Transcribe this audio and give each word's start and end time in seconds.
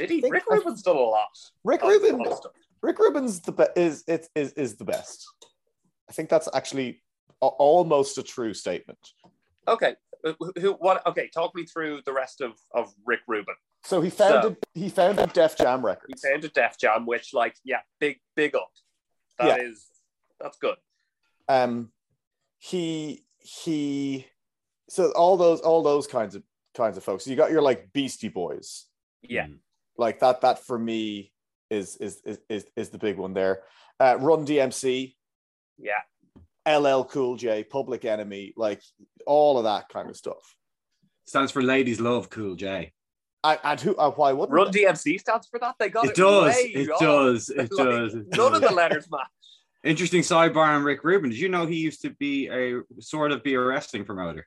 Did 0.00 0.10
he? 0.10 0.20
think 0.20 0.34
Rick 0.34 0.44
Rubin's 0.50 0.82
done 0.82 0.96
a 0.96 1.00
lot. 1.00 1.28
Rick 1.64 1.82
Rubin. 1.82 2.24
Rick 2.82 2.98
Rubin's 2.98 3.40
the 3.40 3.52
be- 3.52 3.66
is 3.76 4.04
it 4.06 4.28
is 4.34 4.52
is 4.54 4.76
the 4.76 4.84
best. 4.84 5.26
I 6.08 6.12
think 6.12 6.28
that's 6.28 6.48
actually 6.54 7.02
a- 7.42 7.46
almost 7.46 8.18
a 8.18 8.22
true 8.22 8.54
statement. 8.54 8.98
Okay. 9.68 9.94
Who, 10.22 10.52
who? 10.58 10.72
What? 10.74 11.06
Okay. 11.06 11.28
Talk 11.32 11.54
me 11.54 11.64
through 11.64 12.00
the 12.04 12.12
rest 12.12 12.40
of 12.40 12.52
of 12.74 12.92
Rick 13.06 13.20
Rubin. 13.28 13.54
So 13.84 14.00
he 14.00 14.10
founded 14.10 14.56
he 14.74 14.88
founded 14.88 15.32
Def 15.32 15.56
Jam 15.56 15.84
Records. 15.84 16.22
He 16.22 16.28
Records. 16.28 16.50
founded 16.50 16.52
Def 16.52 16.78
Jam, 16.78 17.06
which, 17.06 17.32
like, 17.32 17.54
yeah, 17.64 17.80
big, 17.98 18.18
big 18.36 18.54
up. 18.54 18.70
That 19.38 19.62
is, 19.62 19.86
that's 20.38 20.58
good. 20.58 20.76
Um, 21.48 21.90
he 22.58 23.24
he. 23.38 24.26
So 24.90 25.12
all 25.12 25.38
those 25.38 25.60
all 25.60 25.82
those 25.82 26.06
kinds 26.06 26.34
of 26.34 26.42
kinds 26.74 26.98
of 26.98 27.04
folks. 27.04 27.26
You 27.26 27.36
got 27.36 27.50
your 27.50 27.62
like 27.62 27.90
Beastie 27.94 28.28
Boys. 28.28 28.86
Yeah. 29.22 29.46
Like 30.00 30.18
that 30.20 30.40
that 30.40 30.58
for 30.66 30.78
me 30.78 31.30
is 31.68 31.96
is 31.96 32.20
is 32.24 32.38
is, 32.48 32.64
is 32.74 32.88
the 32.88 32.98
big 32.98 33.16
one 33.18 33.34
there 33.34 33.62
uh 34.00 34.16
run 34.18 34.44
dmc 34.46 35.14
Yeah. 35.78 36.02
ll 36.78 37.04
cool 37.04 37.36
j 37.36 37.62
public 37.62 38.04
enemy 38.04 38.52
like 38.56 38.82
all 39.26 39.58
of 39.58 39.64
that 39.64 39.88
kind 39.88 40.08
of 40.10 40.16
stuff 40.16 40.56
Stands 41.26 41.52
for 41.52 41.62
Ladies 41.62 42.00
Love 42.00 42.28
Cool 42.28 42.56
J. 42.56 42.92
and, 43.44 43.58
and 43.62 43.80
who 43.80 43.94
uh, 43.96 44.10
why 44.10 44.32
wouldn't 44.32 44.50
Run 44.52 44.72
they? 44.72 44.82
DMC 44.82 45.20
stands 45.20 45.46
for 45.46 45.60
that. 45.60 45.76
They 45.78 45.88
got 45.88 46.06
it. 46.06 46.10
It 46.10 46.16
does. 46.16 46.54
way 46.56 46.62
It 46.74 46.88
wrong. 46.88 46.98
does. 47.00 47.50
It 47.50 47.56
Like, 47.72 47.86
does. 47.86 48.14
it 48.16 48.26
None 48.36 48.54
of 48.56 48.60
the 48.62 48.72
letters 48.72 49.06
match. 49.08 49.28
Interesting 49.84 50.22
sidebar 50.22 50.74
on 50.76 50.82
Rick 50.82 51.04
Rubin. 51.04 51.30
Did 51.30 51.38
you 51.38 51.48
know 51.48 51.66
he 51.66 51.76
used 51.76 52.02
to 52.02 52.10
be 52.10 52.48
a 52.48 52.80
sort 53.00 53.30
of 53.30 53.44
be 53.44 53.54
a 53.54 53.60
wrestling 53.60 54.04
promoter? 54.04 54.44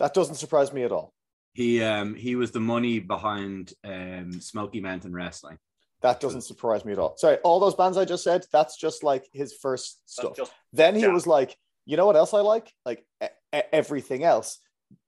that 0.00 0.14
doesn't 0.14 0.34
surprise 0.34 0.72
me 0.72 0.82
at 0.82 0.90
all 0.90 1.13
He 1.54 1.82
um 1.82 2.14
he 2.14 2.34
was 2.36 2.50
the 2.50 2.60
money 2.60 2.98
behind 2.98 3.72
um 3.84 4.40
Smoky 4.40 4.80
Mountain 4.80 5.12
Wrestling. 5.14 5.58
that 6.02 6.20
doesn't 6.20 6.42
surprise 6.42 6.84
me 6.84 6.92
at 6.92 6.98
all 6.98 7.16
sorry 7.16 7.36
all 7.44 7.58
those 7.60 7.74
bands 7.76 7.96
i 7.96 8.04
just 8.04 8.24
said 8.24 8.44
that's 8.52 8.76
just 8.76 9.02
like 9.02 9.24
his 9.32 9.54
first 9.64 10.00
stuff 10.04 10.36
just 10.36 10.52
then 10.72 10.94
he 10.94 11.02
Yeah. 11.02 11.08
was 11.18 11.26
like 11.26 11.56
you 11.86 11.96
know 11.96 12.04
what 12.06 12.16
else 12.16 12.34
i 12.34 12.40
like 12.40 12.70
like 12.84 13.06
e- 13.24 13.60
everything 13.72 14.22
else 14.24 14.58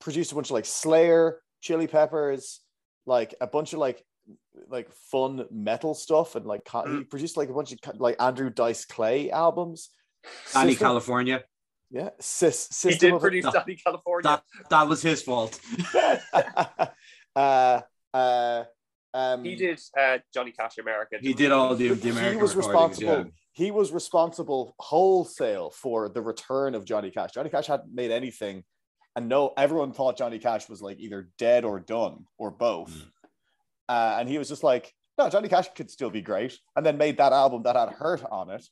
produced 0.01 0.33
a 0.33 0.35
bunch 0.37 0.47
of 0.49 0.53
like 0.53 0.65
slayer 0.65 1.41
chili 1.61 1.87
peppers 1.87 2.61
like 3.05 3.35
a 3.41 3.47
bunch 3.47 3.73
of 3.75 3.79
like 3.81 4.03
like 4.69 4.89
fun 5.13 5.45
metal 5.51 5.93
stuff 5.95 6.35
and 6.37 6.47
like 6.47 6.65
Mm. 6.65 6.99
he 6.99 7.05
produced 7.05 7.37
like 7.37 7.51
a 7.51 7.53
bunch 7.59 7.73
of 7.73 7.79
like 8.01 8.17
andrew 8.21 8.49
dice 8.51 8.85
clay 8.87 9.31
albums 9.31 9.91
Dani 10.53 10.71
System- 10.71 10.87
California. 10.87 11.45
Yeah 11.91 12.11
sis, 12.21 12.69
he 12.83 12.97
did 12.97 13.11
of 13.13 13.17
a- 13.17 13.21
produce 13.21 13.45
No. 13.45 13.53
Dani 13.53 13.83
California. 13.83 14.23
That 14.29 14.43
that 14.71 14.89
was 14.89 15.03
his 15.03 15.23
fault. 15.23 15.59
uh 17.37 17.81
uh 18.15 18.65
um 19.15 19.45
he 19.45 19.55
did 19.55 19.81
uh, 19.99 20.19
Johnny 20.35 20.53
Cash 20.53 20.79
America. 20.79 21.17
He 21.21 21.33
did 21.33 21.53
all 21.53 21.75
the, 21.75 21.89
the 21.91 22.31
he 22.31 22.37
was 22.37 22.57
responsible. 22.57 23.19
yeah. 23.19 23.25
He 23.53 23.71
was 23.71 23.91
responsible 23.93 24.75
wholesale 24.79 25.71
for 25.71 26.09
the 26.11 26.21
return 26.21 26.75
of 26.75 26.85
Johnny 26.85 27.11
Cash. 27.11 27.33
Johnny 27.33 27.49
Cash 27.49 27.69
hadn't 27.69 27.95
made 27.95 28.11
anything, 28.11 28.65
and 29.15 29.29
no, 29.31 29.55
everyone 29.57 29.93
thought 29.93 30.19
Johnny 30.19 30.39
Cash 30.39 30.69
was 30.69 30.83
like 30.83 30.99
either 30.99 31.31
dead 31.39 31.65
or 31.65 31.81
done 31.81 32.27
or 32.37 32.51
both. 32.51 32.91
Mm. 32.93 33.11
Uh, 33.89 34.17
and 34.21 34.29
he 34.29 34.37
was 34.37 34.49
just 34.49 34.63
like, 34.63 34.93
no, 35.17 35.31
Johnny 35.31 35.49
Cash 35.49 35.69
could 35.75 35.91
still 35.91 36.11
be 36.11 36.21
great, 36.21 36.59
and 36.75 36.85
then 36.85 36.99
made 36.99 37.17
that 37.17 37.33
album 37.33 37.63
that 37.63 37.77
had 37.77 37.89
Hurt 37.91 38.23
on 38.31 38.51
it, 38.51 38.67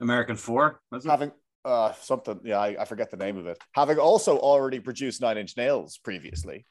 American 0.00 0.36
Four. 0.36 0.80
Was 0.90 1.04
it? 1.04 1.10
having 1.10 1.32
uh 1.66 1.92
something. 2.00 2.40
Yeah, 2.44 2.58
I, 2.58 2.76
I 2.80 2.84
forget 2.84 3.10
the 3.10 3.16
name 3.16 3.36
of 3.36 3.46
it. 3.46 3.58
Having 3.72 3.98
also 3.98 4.38
already 4.38 4.78
produced 4.80 5.20
Nine 5.20 5.36
Inch 5.36 5.56
Nails 5.56 5.98
previously. 5.98 6.64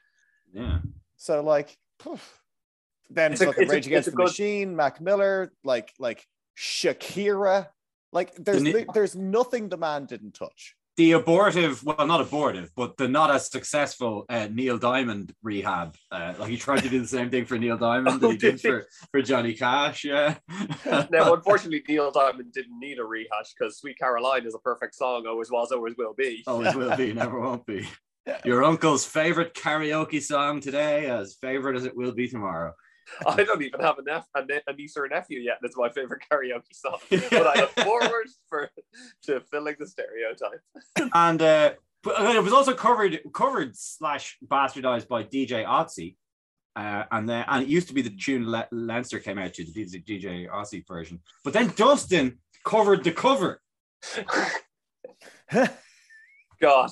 Yeah. 0.53 0.79
So 1.17 1.43
like, 1.43 1.77
poof. 1.99 2.39
then 3.09 3.33
It's 3.33 3.41
a- 3.41 3.47
fucking 3.47 3.63
it's 3.63 3.71
a- 3.71 3.75
Rage 3.75 3.87
Against 3.87 4.07
it's 4.07 4.15
the 4.15 4.17
good- 4.17 4.27
Machine, 4.27 4.75
Mac 4.75 5.01
Miller, 5.01 5.51
like 5.63 5.91
like 5.99 6.25
Shakira. 6.57 7.67
Like 8.13 8.33
there's 8.35 8.63
The 8.63 8.85
there's 8.93 9.15
nothing 9.15 9.67
the 9.69 9.77
man 9.77 10.05
didn't 10.05 10.33
touch. 10.33 10.75
The 10.97 11.11
abortive, 11.11 11.83
well, 11.83 12.07
not 12.07 12.21
abortive, 12.21 12.71
but 12.75 12.95
the 12.95 13.09
not 13.09 13.29
as 13.29 13.51
successful 13.51 14.25
uh, 14.29 14.47
Neil 14.49 14.77
Diamond 14.77 15.33
rehab. 15.43 15.95
Uh, 16.09 16.33
like 16.39 16.49
he 16.49 16.57
tried 16.57 16.83
to 16.83 16.89
do 16.89 17.01
the 17.01 17.07
same 17.07 17.29
thing 17.29 17.45
for 17.45 17.57
Neil 17.57 17.77
Diamond 17.77 18.21
that 18.21 18.31
he 18.31 18.37
did 18.37 18.61
did 18.61 18.61
for, 18.61 18.85
for 19.11 19.21
Johnny 19.21 19.53
Cash. 19.53 20.05
Yeah. 20.05 20.35
now, 21.11 21.33
unfortunately, 21.33 21.83
Neil 21.87 22.11
Diamond 22.11 22.53
didn't 22.53 22.79
need 22.79 22.99
a 22.99 23.03
rehash 23.03 23.53
because 23.57 23.77
"Sweet 23.77 23.97
Caroline" 23.99 24.45
is 24.45 24.55
a 24.55 24.59
perfect 24.59 24.95
song. 24.95 25.27
Always 25.27 25.51
was, 25.51 25.71
always 25.71 25.95
will 25.97 26.13
be. 26.13 26.43
Always 26.47 26.73
will 26.75 26.95
be, 26.95 27.11
never 27.13 27.39
won't 27.39 27.65
be. 27.65 27.87
Your 28.43 28.63
uncle's 28.63 29.05
favorite 29.05 29.53
karaoke 29.53 30.21
song 30.21 30.59
today, 30.59 31.07
as 31.07 31.35
favorite 31.35 31.75
as 31.75 31.85
it 31.85 31.95
will 31.95 32.13
be 32.13 32.27
tomorrow. 32.27 32.73
I 33.27 33.43
don't 33.43 33.61
even 33.61 33.79
have 33.81 33.97
a, 33.99 34.03
nep- 34.03 34.25
a, 34.35 34.45
ne- 34.45 34.61
a 34.67 34.73
niece 34.73 34.97
or 34.97 35.05
a 35.05 35.09
nephew 35.09 35.39
yet, 35.39 35.59
That's 35.61 35.77
my 35.77 35.89
favorite 35.89 36.23
karaoke 36.31 36.73
song. 36.73 36.97
but 37.09 37.47
I 37.47 37.61
look 37.61 37.71
forward 37.79 38.27
for 38.49 38.69
to 39.23 39.41
filling 39.51 39.75
the 39.79 39.87
stereotype. 39.87 40.61
and 41.13 41.41
uh, 41.41 41.73
but 42.03 42.19
uh, 42.19 42.33
it 42.35 42.43
was 42.43 42.53
also 42.53 42.73
covered 42.73 43.19
covered 43.33 43.75
slash 43.75 44.37
bastardized 44.45 45.07
by 45.07 45.23
DJ 45.23 45.65
Otzi. 45.65 46.15
Uh, 46.75 47.05
and 47.11 47.29
then 47.29 47.45
and 47.47 47.63
it 47.63 47.69
used 47.69 47.87
to 47.87 47.93
be 47.93 48.01
the 48.01 48.09
tune 48.09 48.49
Le- 48.51 48.67
Leinster 48.71 49.19
came 49.19 49.37
out 49.37 49.53
to 49.53 49.63
the 49.63 49.85
DJ 49.85 50.49
Otzi 50.49 50.85
version, 50.85 51.21
but 51.43 51.53
then 51.53 51.71
Dustin 51.75 52.39
covered 52.65 53.03
the 53.03 53.11
cover. 53.11 53.61
God, 56.61 56.89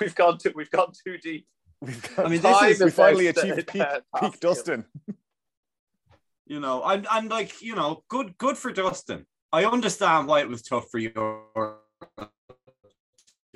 we've 0.00 0.14
gone 0.14 0.38
too 0.38 0.52
we've 0.54 0.70
gone 0.70 0.92
too 1.04 1.18
deep. 1.18 1.46
We've 1.80 2.16
got, 2.16 2.26
I 2.26 2.28
mean, 2.28 2.40
this 2.42 2.62
is- 2.62 2.80
we 2.82 2.90
finally 2.90 3.28
achieved 3.28 3.66
peak, 3.68 3.82
peak 4.20 4.40
Dustin. 4.40 4.84
You 6.48 6.60
know, 6.60 6.82
and 6.82 7.06
and 7.10 7.28
like 7.28 7.60
you 7.60 7.74
know, 7.74 8.02
good 8.08 8.36
good 8.38 8.56
for 8.56 8.72
Dustin. 8.72 9.26
I 9.52 9.66
understand 9.66 10.26
why 10.26 10.40
it 10.40 10.48
was 10.48 10.62
tough 10.62 10.86
for 10.90 10.98
you 10.98 11.10
to 11.10 11.78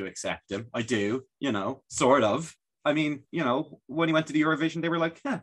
accept 0.06 0.50
him. 0.50 0.66
I 0.75 0.82
do, 0.82 1.25
you 1.41 1.52
know, 1.52 1.82
sort 1.88 2.22
of. 2.22 2.54
I 2.84 2.92
mean, 2.92 3.22
you 3.31 3.44
know, 3.44 3.81
when 3.86 4.08
he 4.08 4.12
went 4.12 4.26
to 4.26 4.32
the 4.34 4.42
Eurovision, 4.42 4.82
they 4.82 4.91
were 4.91 4.98
like, 4.98 5.20
"Yeah, 5.25 5.41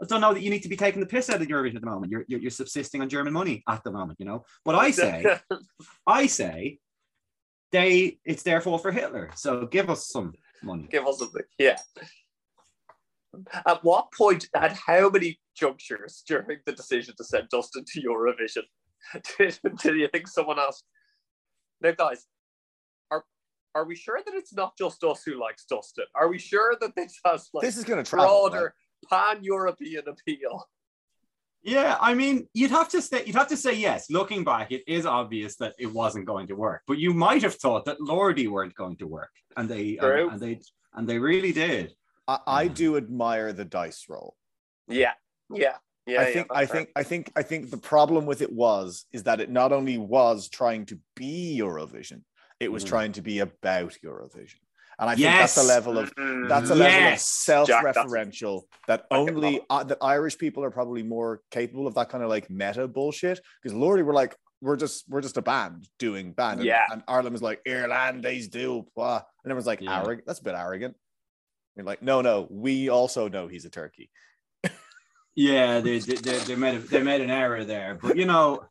I 0.00 0.06
don't 0.06 0.20
know 0.20 0.34
that 0.34 0.42
you 0.42 0.50
need 0.50 0.62
to 0.62 0.68
be 0.68 0.76
taking 0.76 1.00
the 1.00 1.06
piss 1.06 1.28
out 1.28 1.40
of 1.40 1.46
the 1.46 1.52
Eurovision 1.52 1.76
at 1.76 1.80
the 1.80 1.90
moment. 1.90 2.12
You're, 2.12 2.24
you're 2.28 2.40
you're 2.40 2.50
subsisting 2.50 3.00
on 3.00 3.08
German 3.08 3.32
money 3.32 3.64
at 3.68 3.82
the 3.82 3.90
moment, 3.90 4.20
you 4.20 4.26
know." 4.26 4.44
But 4.64 4.76
I 4.76 4.92
say, 4.92 5.38
I 6.06 6.26
say, 6.26 6.78
they 7.72 8.18
it's 8.24 8.44
their 8.44 8.60
fault 8.60 8.82
for 8.82 8.92
Hitler. 8.92 9.30
So 9.34 9.66
give 9.66 9.90
us 9.90 10.06
some 10.08 10.32
money. 10.62 10.86
Give 10.88 11.06
us 11.06 11.18
something. 11.18 11.42
Yeah. 11.58 11.78
At 13.66 13.82
what 13.82 14.12
point, 14.12 14.48
at 14.54 14.74
how 14.74 15.10
many 15.10 15.40
junctures 15.54 16.22
during 16.26 16.58
the 16.66 16.72
decision 16.72 17.14
to 17.16 17.24
send 17.24 17.48
Dustin 17.48 17.84
to 17.86 18.02
Eurovision 18.02 18.62
did, 19.38 19.58
did 19.82 19.96
you 19.96 20.08
think 20.08 20.28
someone 20.28 20.58
asked, 20.58 20.84
now 21.80 21.92
guys, 21.92 22.26
are 23.10 23.24
are 23.74 23.84
we 23.84 23.96
sure 23.96 24.20
that 24.24 24.34
it's 24.34 24.54
not 24.54 24.76
just 24.78 25.02
us 25.04 25.22
who 25.24 25.40
likes 25.40 25.64
Dustin? 25.64 26.04
Are 26.14 26.28
we 26.28 26.38
sure 26.38 26.76
that 26.80 26.94
this 26.96 27.18
has 27.24 27.48
like 27.52 27.62
This 27.62 27.76
is 27.76 27.84
going 27.84 28.02
to 28.02 28.08
travel. 28.08 28.48
broader 28.48 28.74
pan-European 29.10 30.04
appeal? 30.08 30.64
Yeah, 31.62 31.96
I 32.00 32.12
mean, 32.12 32.46
you'd 32.52 32.70
have 32.70 32.90
to 32.90 33.00
say 33.00 33.24
you'd 33.24 33.36
have 33.36 33.48
to 33.48 33.56
say 33.56 33.74
yes. 33.74 34.10
Looking 34.10 34.44
back, 34.44 34.70
it 34.70 34.82
is 34.86 35.06
obvious 35.06 35.56
that 35.56 35.74
it 35.78 35.86
wasn't 35.86 36.26
going 36.26 36.46
to 36.48 36.54
work. 36.54 36.82
But 36.86 36.98
you 36.98 37.14
might 37.14 37.42
have 37.42 37.54
thought 37.54 37.86
that 37.86 37.98
Lordi 38.00 38.48
weren't 38.48 38.74
going 38.74 38.96
to 38.98 39.06
work, 39.06 39.30
and 39.56 39.68
they 39.68 39.96
True. 39.96 40.24
and, 40.24 40.32
and 40.32 40.40
they 40.40 40.60
and 40.94 41.08
they 41.08 41.18
really 41.18 41.52
did. 41.52 41.94
I, 42.28 42.38
I 42.46 42.68
do 42.68 42.96
admire 42.96 43.52
the 43.52 43.64
dice 43.64 44.04
roll. 44.08 44.36
Yeah, 44.88 45.12
yeah, 45.50 45.76
yeah. 46.06 46.20
I 46.20 46.32
think 46.32 46.48
that's 46.48 46.58
I 46.60 46.66
fair. 46.66 46.76
think 46.76 46.88
I 46.96 47.02
think 47.02 47.32
I 47.36 47.42
think 47.42 47.70
the 47.70 47.76
problem 47.76 48.26
with 48.26 48.42
it 48.42 48.52
was 48.52 49.06
is 49.12 49.24
that 49.24 49.40
it 49.40 49.50
not 49.50 49.72
only 49.72 49.98
was 49.98 50.48
trying 50.48 50.86
to 50.86 50.98
be 51.16 51.58
Eurovision, 51.60 52.22
it 52.60 52.70
was 52.70 52.84
Mm. 52.84 52.88
trying 52.88 53.12
to 53.12 53.22
be 53.22 53.40
about 53.40 53.96
Eurovision. 54.04 54.60
And 54.96 55.10
I 55.10 55.16
think 55.16 55.26
that's 55.26 55.56
a 55.56 55.62
level 55.64 55.98
of 55.98 56.14
Mm, 56.14 56.48
that's 56.48 56.70
a 56.70 56.74
level 56.74 56.86
of 56.98 57.02
Yes. 57.02 57.44
Jack, 57.46 57.66
self-referential 57.66 58.62
that 58.86 59.06
only 59.10 59.60
uh, 59.68 59.82
that 59.84 59.98
Irish 60.00 60.38
people 60.38 60.62
are 60.62 60.70
probably 60.70 61.02
more 61.02 61.40
capable 61.50 61.86
of 61.88 61.94
that 61.94 62.08
kind 62.10 62.22
of 62.22 62.30
like 62.30 62.48
meta 62.48 62.86
bullshit. 62.86 63.40
Because 63.60 63.76
Lordi 63.76 64.04
we're 64.04 64.14
like, 64.14 64.36
we're 64.60 64.76
just 64.76 65.04
we're 65.08 65.20
just 65.20 65.36
a 65.36 65.42
band 65.42 65.88
doing 65.98 66.32
band. 66.32 66.60
And, 66.60 66.66
Yeah. 66.68 66.84
and 66.92 67.02
Ireland 67.08 67.32
was 67.32 67.42
like, 67.42 67.60
Irlandese 67.66 68.48
do 68.48 68.86
blah. 68.94 69.16
And 69.16 69.50
everyone's 69.50 69.66
like, 69.66 69.80
Yeah. 69.80 70.00
arrogant. 70.00 70.26
That's 70.28 70.38
a 70.38 70.44
bit 70.44 70.54
arrogant. 70.54 70.96
You're 71.74 71.86
like, 71.86 72.02
no, 72.02 72.20
no, 72.20 72.46
we 72.48 72.88
also 72.88 73.28
know 73.28 73.48
he's 73.48 73.64
a 73.64 73.70
turkey. 73.70 74.10
Yeah, 75.36 75.80
they 75.80 75.98
they, 75.98 76.14
they, 76.14 76.38
they 76.38 76.54
made 76.56 76.76
a, 76.76 76.78
they 76.78 77.02
made 77.02 77.20
an 77.20 77.30
error 77.30 77.64
there, 77.64 77.98
but 78.00 78.16
you 78.16 78.24
know, 78.26 78.64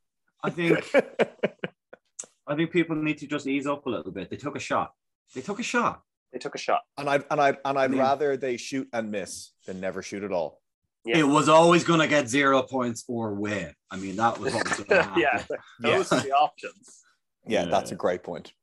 I 0.44 0.50
think 0.50 0.80
I 2.48 2.56
think 2.56 2.71
people 2.71 2.95
need 2.95 3.18
to 3.19 3.27
just 3.27 3.48
ease 3.48 3.68
up 3.68 3.86
a 3.86 3.89
little 3.89 4.12
bit. 4.12 4.30
They 4.30 4.38
took 4.38 4.56
a 4.56 4.60
shot. 4.60 4.94
They 5.33 5.42
took 5.42 5.60
a 5.60 5.63
shot. 5.63 6.01
they 6.31 6.39
took 6.39 6.56
a 6.56 6.57
shot. 6.57 6.81
and 6.98 7.10
I'd 7.10 7.24
and 7.30 7.39
I'd 7.42 7.57
and 7.65 7.77
I'd 7.77 7.92
mean- 7.92 8.00
rather 8.00 8.38
they 8.38 8.57
shoot 8.57 8.88
and 8.94 9.12
miss 9.12 9.51
than 9.65 9.80
never 9.80 10.01
shoot 10.01 10.24
at 10.24 10.31
all. 10.31 10.62
Yeah. 11.06 11.18
It 11.18 11.27
was 11.27 11.50
always 11.50 11.83
going 11.83 12.00
to 12.00 12.07
get 12.07 12.30
zero 12.30 12.62
points 12.62 13.04
or 13.09 13.33
win. 13.33 13.74
I 13.92 13.98
mean, 13.98 14.16
that 14.16 14.39
was 14.39 14.54
what 14.54 14.63
was 14.69 14.77
going 14.77 14.88
to 15.01 15.04
happen. 15.04 15.21
yeah, 15.21 15.44
those 15.81 16.09
Yeah. 16.12 16.18
are 16.18 16.21
the 16.24 16.31
options. 16.31 17.00
Yeah, 17.45 17.63
Yeah. 17.63 17.69
that's 17.69 17.92
a 17.92 17.95
great 17.95 18.24
point. 18.24 18.54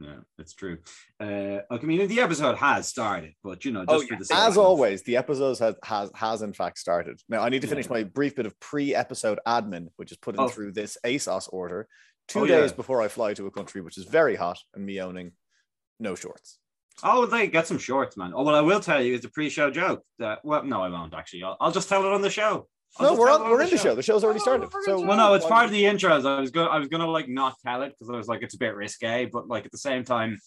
Yeah, 0.00 0.16
it's 0.38 0.54
true. 0.54 0.78
Uh, 1.20 1.58
I 1.70 1.78
mean, 1.82 2.08
the 2.08 2.20
episode 2.20 2.56
has 2.56 2.88
started, 2.88 3.34
but 3.44 3.64
you 3.64 3.72
know, 3.72 3.84
just 3.84 3.90
Oh, 3.90 4.06
for 4.06 4.12
yeah. 4.14 4.18
the 4.18 4.24
sake 4.24 4.38
As 4.38 4.56
always, 4.56 5.02
the 5.02 5.16
episodes 5.18 5.58
has 5.58 5.74
has 5.84 6.10
has 6.14 6.40
in 6.42 6.54
fact 6.54 6.78
started. 6.78 7.20
Now 7.28 7.42
I 7.42 7.50
need 7.50 7.60
to 7.62 7.68
finish 7.68 7.86
Yeah. 7.86 7.92
my 7.92 8.02
brief 8.04 8.34
bit 8.34 8.46
of 8.46 8.58
pre-episode 8.58 9.38
admin, 9.46 9.88
which 9.96 10.10
is 10.10 10.16
putting 10.18 10.40
Oh. 10.40 10.48
through 10.48 10.72
this 10.72 10.96
ASOS 11.04 11.48
order 11.52 11.88
two 12.26 12.40
Oh, 12.40 12.46
days 12.46 12.70
yeah. 12.70 12.76
before 12.76 13.02
I 13.02 13.08
fly 13.08 13.34
to 13.34 13.46
a 13.46 13.50
country 13.50 13.82
which 13.82 13.98
is 13.98 14.04
very 14.04 14.36
hot 14.36 14.58
and 14.74 14.86
me 14.86 14.98
owning 15.00 15.32
no 16.00 16.14
shorts. 16.14 16.58
Oh, 17.02 17.26
they 17.26 17.48
get 17.48 17.66
some 17.66 17.78
shorts, 17.78 18.16
man. 18.16 18.32
Oh, 18.34 18.42
well, 18.44 18.54
I 18.54 18.60
will 18.60 18.80
tell 18.80 19.02
you, 19.02 19.14
it's 19.14 19.24
a 19.24 19.30
pre-show 19.30 19.70
joke. 19.70 20.04
That 20.18 20.42
well, 20.44 20.62
no, 20.64 20.82
I 20.82 20.88
won't 20.88 21.12
actually. 21.14 21.42
I'll, 21.42 21.56
I'll 21.60 21.72
just 21.72 21.88
tell 21.88 22.04
it 22.06 22.12
on 22.12 22.22
the 22.22 22.30
show. 22.30 22.68
I'll 22.98 23.14
no, 23.14 23.20
we're 23.20 23.30
on, 23.30 23.48
we're 23.50 23.62
in 23.62 23.70
the 23.70 23.78
show. 23.78 23.94
The 23.94 24.02
show's 24.02 24.22
already 24.22 24.40
Oh, 24.40 24.42
started. 24.42 24.68
So 24.84 25.00
Well, 25.00 25.16
no, 25.16 25.32
it's 25.34 25.46
part 25.46 25.64
of 25.64 25.70
the 25.70 25.82
intros. 25.84 26.26
I 26.26 26.38
was 26.40 26.50
going, 26.50 26.68
I 26.68 26.78
was 26.78 26.88
gonna 26.88 27.06
like 27.08 27.28
not 27.28 27.54
tell 27.64 27.82
it 27.82 27.90
because 27.98 28.10
I 28.12 28.16
was 28.16 28.28
like, 28.28 28.42
it's 28.42 28.54
a 28.54 28.58
bit 28.58 28.74
risque, 28.74 29.26
but 29.32 29.48
like 29.48 29.64
at 29.64 29.72
the 29.72 29.78
same 29.78 30.04
time, 30.04 30.38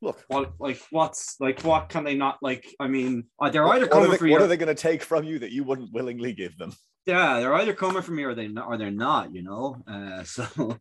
look. 0.00 0.22
what, 0.28 0.52
like, 0.58 0.80
what's 0.90 1.40
like, 1.40 1.62
what 1.62 1.88
can 1.88 2.02
they 2.04 2.14
not 2.16 2.38
like? 2.42 2.66
I 2.80 2.88
mean, 2.88 3.24
uh, 3.40 3.50
they're 3.50 3.66
either 3.68 3.84
What 3.86 3.90
coming 3.92 4.10
are, 4.12 4.16
for 4.16 4.24
they, 4.24 4.30
you. 4.30 4.32
what 4.32 4.42
are 4.42 4.48
they 4.48 4.56
going 4.56 4.74
to 4.74 4.80
take 4.80 5.02
from 5.02 5.22
you 5.24 5.38
that 5.38 5.52
you 5.52 5.62
wouldn't 5.64 5.92
willingly 5.92 6.32
give 6.32 6.58
them? 6.58 6.72
Yeah, 7.06 7.38
they're 7.40 7.54
either 7.54 7.72
coming 7.74 8.02
for 8.02 8.12
me 8.12 8.24
or 8.24 8.34
they 8.34 8.48
not, 8.48 8.66
or 8.66 8.76
they're 8.76 8.90
not. 8.90 9.32
You 9.34 9.42
know. 9.42 9.82
Uh, 9.86 10.22
so 10.24 10.44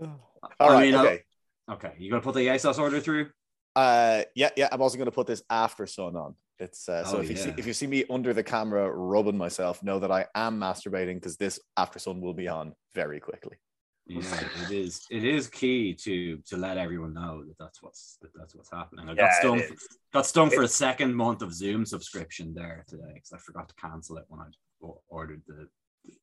All 0.00 0.20
I 0.60 0.68
right. 0.68 0.80
mean, 0.86 0.94
I- 0.94 1.04
okay. 1.04 1.22
okay, 1.72 1.92
you 1.98 2.10
gonna 2.10 2.22
put 2.22 2.34
the 2.34 2.46
ASOS 2.46 2.78
order 2.78 3.00
through? 3.00 3.30
Uh, 3.74 4.22
yeah, 4.34 4.50
yeah. 4.56 4.68
I'm 4.72 4.80
also 4.80 4.96
going 4.96 5.04
to 5.06 5.12
put 5.12 5.26
this 5.26 5.42
after 5.50 5.86
sun 5.86 6.16
on. 6.16 6.34
It's 6.58 6.88
uh, 6.88 7.04
so 7.04 7.18
Oh, 7.18 7.20
if 7.20 7.30
you 7.30 7.36
see 7.36 7.52
if 7.56 7.66
you 7.66 7.72
see 7.74 7.86
me 7.86 8.04
under 8.08 8.32
the 8.32 8.42
camera 8.42 8.90
rubbing 8.90 9.36
myself, 9.36 9.82
know 9.82 9.98
that 9.98 10.10
I 10.10 10.26
am 10.34 10.58
masturbating 10.58 11.14
because 11.14 11.36
this 11.36 11.60
after 11.76 11.98
sun 11.98 12.20
will 12.20 12.34
be 12.34 12.48
on 12.48 12.74
very 12.94 13.20
quickly. 13.20 13.56
Yeah, 14.06 14.40
it 14.62 14.70
is. 14.70 15.04
It 15.10 15.24
is 15.24 15.48
key 15.48 15.92
to 15.94 16.38
to 16.46 16.56
let 16.56 16.78
everyone 16.78 17.12
know 17.12 17.44
that 17.44 17.58
that's 17.58 17.82
what's 17.82 18.18
that 18.22 18.30
that's 18.34 18.54
what's 18.54 18.70
happening. 18.70 19.08
I 19.08 19.14
got 19.14 19.34
stung. 19.34 19.62
Got 20.12 20.26
stung 20.26 20.50
for 20.50 20.62
a 20.62 20.68
second 20.68 21.14
month 21.14 21.42
of 21.42 21.52
Zoom 21.52 21.84
subscription 21.84 22.54
there 22.54 22.84
today 22.88 23.12
because 23.14 23.32
I 23.32 23.38
forgot 23.38 23.68
to 23.68 23.74
cancel 23.74 24.16
it 24.16 24.24
when 24.28 24.40
I 24.40 24.46
ordered 25.08 25.42
the. 25.46 25.68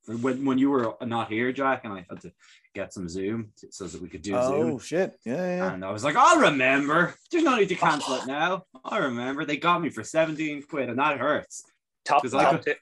For 0.04 0.16
When, 0.18 0.46
when 0.46 0.58
you 0.58 0.70
were 0.70 0.96
not 1.02 1.30
here, 1.30 1.52
Jack, 1.52 1.82
and 1.86 1.94
I 1.94 2.06
had 2.10 2.22
to 2.22 2.32
get 2.76 2.94
some 2.94 3.08
Zoom 3.08 3.52
t- 3.58 3.68
so 3.72 3.86
that 3.86 4.02
we 4.02 4.10
could 4.10 4.22
do 4.22 4.36
Oh 4.36 4.50
Zoom, 4.50 4.80
shit! 4.80 5.16
Yeah, 5.26 5.36
yeah. 5.58 5.74
and 5.74 5.84
I 5.86 5.92
was 5.92 6.04
like, 6.04 6.16
"I'll 6.18 6.40
remember." 6.40 7.16
There's 7.32 7.44
no 7.44 7.56
need 7.56 7.70
to 7.70 7.76
cancel 7.76 8.16
it 8.16 8.26
now. 8.28 8.64
I 8.84 8.98
remember 9.00 9.46
they 9.46 9.58
got 9.58 9.82
me 9.82 9.90
for 9.90 10.04
17 10.04 10.64
quid, 10.70 10.90
and 10.90 11.00
that 11.00 11.18
hurts. 11.20 11.64
Top 12.06 12.22
'Cause 12.22 12.34
I 12.34 12.44
top 12.44 12.52
could- 12.56 12.64
tip, 12.66 12.78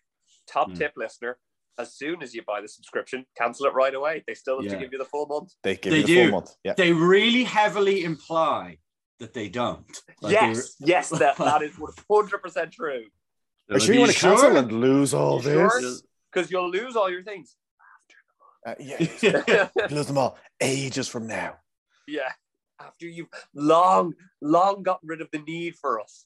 top 0.48 0.68
Hmm. 0.70 0.76
tip, 0.76 0.94
listener. 0.96 1.38
As 1.78 1.94
soon 1.96 2.22
as 2.22 2.34
you 2.34 2.42
buy 2.46 2.62
the 2.62 2.68
subscription, 2.68 3.26
cancel 3.38 3.66
it 3.66 3.74
right 3.74 3.94
away. 3.96 4.24
They 4.28 4.34
still 4.34 4.58
have 4.58 4.66
Yeah. 4.66 4.74
to 4.78 4.80
give 4.84 4.92
you 4.92 4.98
the 5.00 5.06
full 5.06 5.26
month. 5.26 5.54
They 5.64 5.76
give 5.78 5.92
They 5.92 6.00
you 6.00 6.06
the 6.06 6.16
do. 6.16 6.24
full 6.24 6.32
month. 6.40 6.52
Yeah. 6.64 6.74
They 6.76 6.92
really 6.92 7.44
heavily 7.44 8.04
imply 8.04 8.78
that 9.20 9.34
they 9.34 9.50
don't. 9.50 9.86
Like, 10.22 10.32
they- 10.40 10.48
yes, 10.48 10.76
yes, 10.80 11.10
that, 11.10 11.38
that 11.38 11.62
is 11.64 11.78
one 11.78 11.94
hundred 12.10 12.40
percent 12.40 12.72
true. 12.74 13.06
they're 13.68 13.78
Are 13.78 13.80
like, 13.80 13.86
sure 13.86 13.94
you 13.96 14.02
want 14.02 14.12
to 14.12 14.18
sure?" 14.18 14.32
cancel 14.32 14.58
and 14.58 14.72
lose 14.72 15.14
all 15.14 15.40
this? 15.40 15.54
sure? 15.54 15.92
This? 16.34 16.48
Because 16.48 16.52
you'll 16.52 16.70
lose 16.70 16.96
all 16.96 17.10
your 17.10 17.24
things. 17.24 17.56
Uh, 18.66 18.76
yeah, 18.80 19.08
yeah, 19.48 19.70
lose 19.90 20.06
them 20.08 20.18
all 20.20 20.38
ages 20.60 21.08
from 21.08 21.26
now. 21.28 21.56
Yeah, 22.08 22.32
after 22.80 23.08
you've 23.08 23.28
long, 23.56 24.14
long 24.42 24.84
gotten 24.84 25.08
rid 25.10 25.22
of 25.22 25.30
the 25.32 25.40
need 25.40 25.76
for 25.82 26.00
us. 26.00 26.26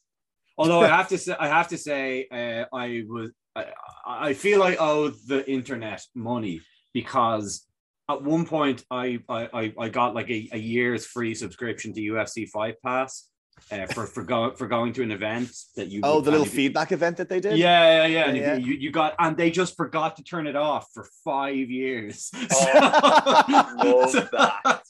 Although 0.57 0.81
I 0.81 0.87
have 0.87 1.07
to 1.09 1.17
say, 1.25 1.35
I 1.39 1.47
have 1.47 1.69
to 1.69 1.77
say, 1.77 2.27
uh, 2.31 2.65
I 2.75 3.03
was, 3.07 3.31
I, 3.55 3.65
I 4.05 4.33
feel 4.33 4.63
I 4.63 4.75
owe 4.75 5.09
the 5.09 5.49
internet 5.49 6.03
money 6.13 6.61
because 6.93 7.65
at 8.09 8.21
one 8.21 8.45
point 8.45 8.83
I, 8.91 9.19
I, 9.29 9.49
I- 9.53 9.73
I 9.79 9.89
got 9.89 10.13
like 10.13 10.29
a, 10.29 10.49
a 10.51 10.57
year's 10.57 11.05
free 11.05 11.35
subscription 11.35 11.93
to 11.93 12.01
UFC 12.01 12.49
Fight 12.49 12.75
Pass 12.85 13.29
uh, 13.71 13.85
for 13.87 14.05
for 14.05 14.23
going 14.23 14.55
for 14.55 14.67
going 14.67 14.93
to 14.93 15.01
an 15.03 15.11
event 15.11 15.49
that 15.75 15.87
you. 15.87 16.01
Oh, 16.03 16.19
the 16.21 16.31
little 16.31 16.43
and 16.45 16.47
if- 16.47 16.53
feedback 16.55 16.91
event 16.91 17.17
that 17.17 17.29
they 17.29 17.39
did. 17.39 17.57
Yeah, 17.57 18.05
yeah, 18.05 18.07
yeah. 18.07 18.27
And 18.29 18.37
Yeah, 18.37 18.55
You, 18.57 18.73
you 18.73 18.91
got, 18.91 19.15
and 19.19 19.35
they 19.35 19.49
just 19.51 19.75
forgot 19.75 20.17
to 20.17 20.23
turn 20.23 20.45
it 20.47 20.55
off 20.55 20.87
for 20.93 21.07
five 21.23 21.69
years. 21.69 22.31
Oh, 22.51 24.07
So- 24.11 24.19
love 24.19 24.29
that. 24.31 24.81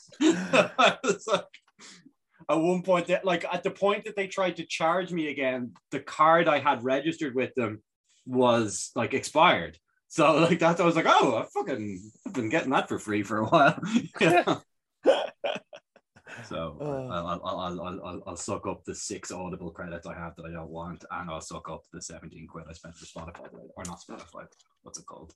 I 0.77 0.97
was 1.03 1.27
like, 1.27 1.45
at 2.49 2.59
one 2.59 2.81
point, 2.83 3.07
that 3.07 3.25
like 3.25 3.45
at 3.51 3.63
the 3.63 3.71
point 3.71 4.05
that 4.05 4.15
they 4.15 4.27
tried 4.27 4.57
to 4.57 4.65
charge 4.65 5.11
me 5.11 5.29
again, 5.29 5.73
the 5.91 5.99
card 5.99 6.47
I 6.47 6.59
had 6.59 6.83
registered 6.83 7.33
with 7.35 7.53
them 7.55 7.81
was 8.25 8.91
like 8.95 9.13
expired. 9.13 9.77
So 10.07 10.35
like 10.37 10.59
that, 10.59 10.79
I 10.79 10.85
was 10.85 10.95
like, 10.95 11.07
oh, 11.07 11.37
I 11.37 11.45
fucking 11.53 12.11
I've 12.25 12.33
been 12.33 12.49
getting 12.49 12.71
that 12.71 12.87
for 12.87 12.99
free 12.99 13.23
for 13.23 13.39
a 13.39 13.45
while. 13.45 13.79
You 14.21 14.43
know? 14.45 14.61
So 16.43 16.77
Oh. 16.79 17.07
I'll, 17.09 17.27
I'll, 17.27 17.59
I'll, 17.59 17.81
I'll, 17.81 18.23
I'll, 18.27 18.35
suck 18.35 18.67
up 18.67 18.83
the 18.83 18.93
six 18.93 19.31
Audible 19.31 19.71
credits 19.71 20.05
I 20.05 20.13
have 20.13 20.35
that 20.35 20.45
I 20.45 20.51
don't 20.51 20.69
want, 20.69 21.05
and 21.09 21.29
I'll 21.29 21.41
suck 21.41 21.69
up 21.69 21.83
the 21.91 22.01
17 22.01 22.47
quid 22.47 22.65
I 22.69 22.73
spent 22.73 22.95
for 22.95 23.05
Spotify, 23.05 23.47
or 23.75 23.83
not 23.85 24.01
Spotify, 24.01 24.45
what's 24.83 24.99
it 24.99 25.05
called? 25.05 25.33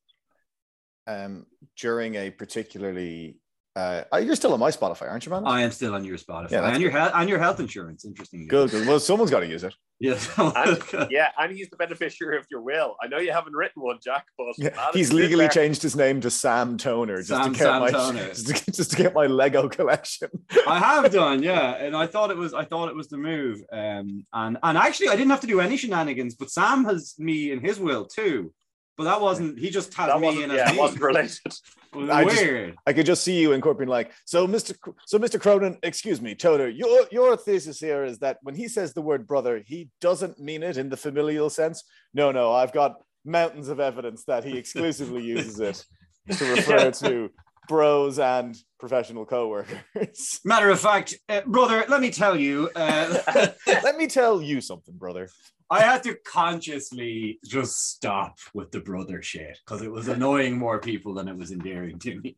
Um, 1.08 1.46
during 1.78 2.16
a 2.16 2.30
particularly, 2.30 3.40
uh, 3.76 4.04
oh, 4.12 4.18
you're 4.18 4.36
still 4.36 4.54
on 4.54 4.60
my 4.60 4.72
Spotify, 4.72 5.10
aren't 5.10 5.26
you, 5.26 5.32
man? 5.32 5.46
I 5.46 5.62
am 5.62 5.72
still 5.72 5.96
on 5.96 6.04
your 6.04 6.18
Spotify 6.18 6.52
Yeah, 6.52 6.70
and 6.70 6.82
your 6.82 6.92
health 6.92 7.12
and 7.16 7.30
your 7.30 7.40
health 7.40 7.60
insurance. 7.60 8.06
Interesting. 8.06 8.48
Good, 8.48 8.72
good. 8.72 8.88
Well, 8.88 9.00
someone's 9.00 9.32
got 9.32 9.40
to 9.40 9.48
use 9.48 9.64
it. 9.64 9.74
Yeah. 10.00 10.18
And, 10.38 11.12
yeah, 11.12 11.30
and 11.38 11.52
he's 11.52 11.70
the 11.70 11.76
beneficiary 11.76 12.38
of 12.38 12.46
your 12.50 12.62
will. 12.62 12.96
I 13.02 13.08
know 13.08 13.18
you 13.18 13.32
haven't 13.34 13.54
written 13.54 13.82
one, 13.82 14.00
Jack, 14.04 14.26
but 14.38 14.48
Yeah, 14.58 14.70
he's 14.94 15.12
legally 15.12 15.44
there. 15.46 15.50
changed 15.50 15.82
his 15.82 15.96
name 15.96 16.22
to 16.22 16.30
Sam 16.32 16.78
Toner 16.78 17.18
just 17.18 17.30
Sam- 17.30 17.44
to 17.44 17.50
get 17.52 17.60
Sam 17.60 17.80
my 17.82 17.92
Toner. 17.92 18.28
Just, 18.30 18.48
to, 18.48 18.54
get- 18.54 18.74
just 18.76 18.92
to 18.92 18.98
get 18.98 19.14
my 19.14 19.26
Lego 19.28 19.68
collection. 19.68 20.30
I 20.68 20.80
have 20.80 21.12
done, 21.22 21.44
yeah, 21.44 21.76
and 21.76 21.96
I 21.96 22.08
thought 22.08 22.32
it 22.32 22.38
was 22.38 22.54
I 22.54 22.64
thought 22.66 22.88
it 22.90 22.96
was 22.96 23.10
the 23.10 23.18
move, 23.18 23.62
um, 23.74 24.26
and 24.34 24.58
and 24.64 24.78
actually 24.78 25.10
I 25.10 25.16
didn't 25.16 25.32
have 25.32 25.42
to 25.42 25.48
do 25.48 25.60
any 25.60 25.76
shenanigans, 25.78 26.36
but 26.36 26.50
Sam 26.50 26.86
has 26.86 27.16
me 27.20 27.52
in 27.52 27.60
his 27.60 27.78
will 27.80 28.06
too, 28.06 28.54
but 29.00 29.06
that 29.06 29.22
wasn't 29.22 29.58
he 29.58 29.70
just 29.70 29.94
has 29.94 30.08
That 30.08 30.20
me 30.20 30.44
in 30.44 30.52
yeah, 30.52 30.66
as 30.66 30.74
it 30.74 30.78
wasn't 30.78 31.02
related. 31.02 31.54
Was 31.94 32.10
I 32.10 32.26
just- 32.26 32.36
weird. 32.42 32.76
I 32.86 32.92
could 32.92 33.06
just 33.06 33.24
see 33.24 33.40
you 33.40 33.54
incorporating 33.54 33.90
like, 33.90 34.12
so 34.26 34.46
Mr. 34.46 34.76
So 35.08 35.18
Mr. 35.18 35.40
Cronin, 35.40 35.78
excuse 35.84 36.22
me, 36.22 36.36
Toner, 36.36 36.68
your 36.68 37.08
your 37.10 37.38
thesis 37.38 37.80
here 37.80 38.04
is 38.04 38.20
that 38.20 38.40
when 38.42 38.56
he 38.56 38.68
says 38.68 38.94
the 38.94 39.02
word 39.02 39.26
brother, 39.26 39.64
he 39.66 39.90
doesn't 40.02 40.38
mean 40.38 40.64
it 40.64 40.76
in 40.76 40.90
the 40.90 40.98
familial 40.98 41.50
sense. 41.50 41.82
No, 42.14 42.34
no, 42.34 42.52
I've 42.52 42.74
got 42.74 42.98
mountains 43.24 43.70
of 43.70 43.80
evidence 43.80 44.26
that 44.26 44.44
he 44.44 44.58
exclusively 44.58 45.24
uses 45.38 45.62
it 45.62 45.82
to 46.38 46.46
refer 46.56 46.92
to 46.92 47.30
bros 47.70 48.18
and 48.20 48.58
professional 48.80 49.26
co-workers. 49.26 50.42
Matter 50.44 50.70
of 50.72 50.80
fact, 50.80 51.14
uh, 51.30 51.42
brother, 51.46 51.86
let 51.88 52.02
me 52.02 52.10
tell 52.10 52.36
you, 52.36 52.70
uh, 52.76 53.20
Let 53.68 53.96
me 53.96 54.08
tell 54.08 54.42
you 54.42 54.60
something, 54.60 54.96
brother. 54.98 55.30
I 55.72 55.82
had 55.82 56.02
to 56.04 56.18
consciously 56.26 57.38
just 57.46 57.92
stop 57.92 58.40
with 58.56 58.72
the 58.72 58.80
brother 58.80 59.22
shit 59.22 59.60
because 59.64 59.84
it 59.84 59.92
was 59.92 60.08
annoying 60.08 60.58
more 60.58 60.80
people 60.80 61.14
than 61.14 61.28
it 61.28 61.38
was 61.38 61.52
endearing 61.52 62.00
to 62.00 62.20
me. 62.20 62.36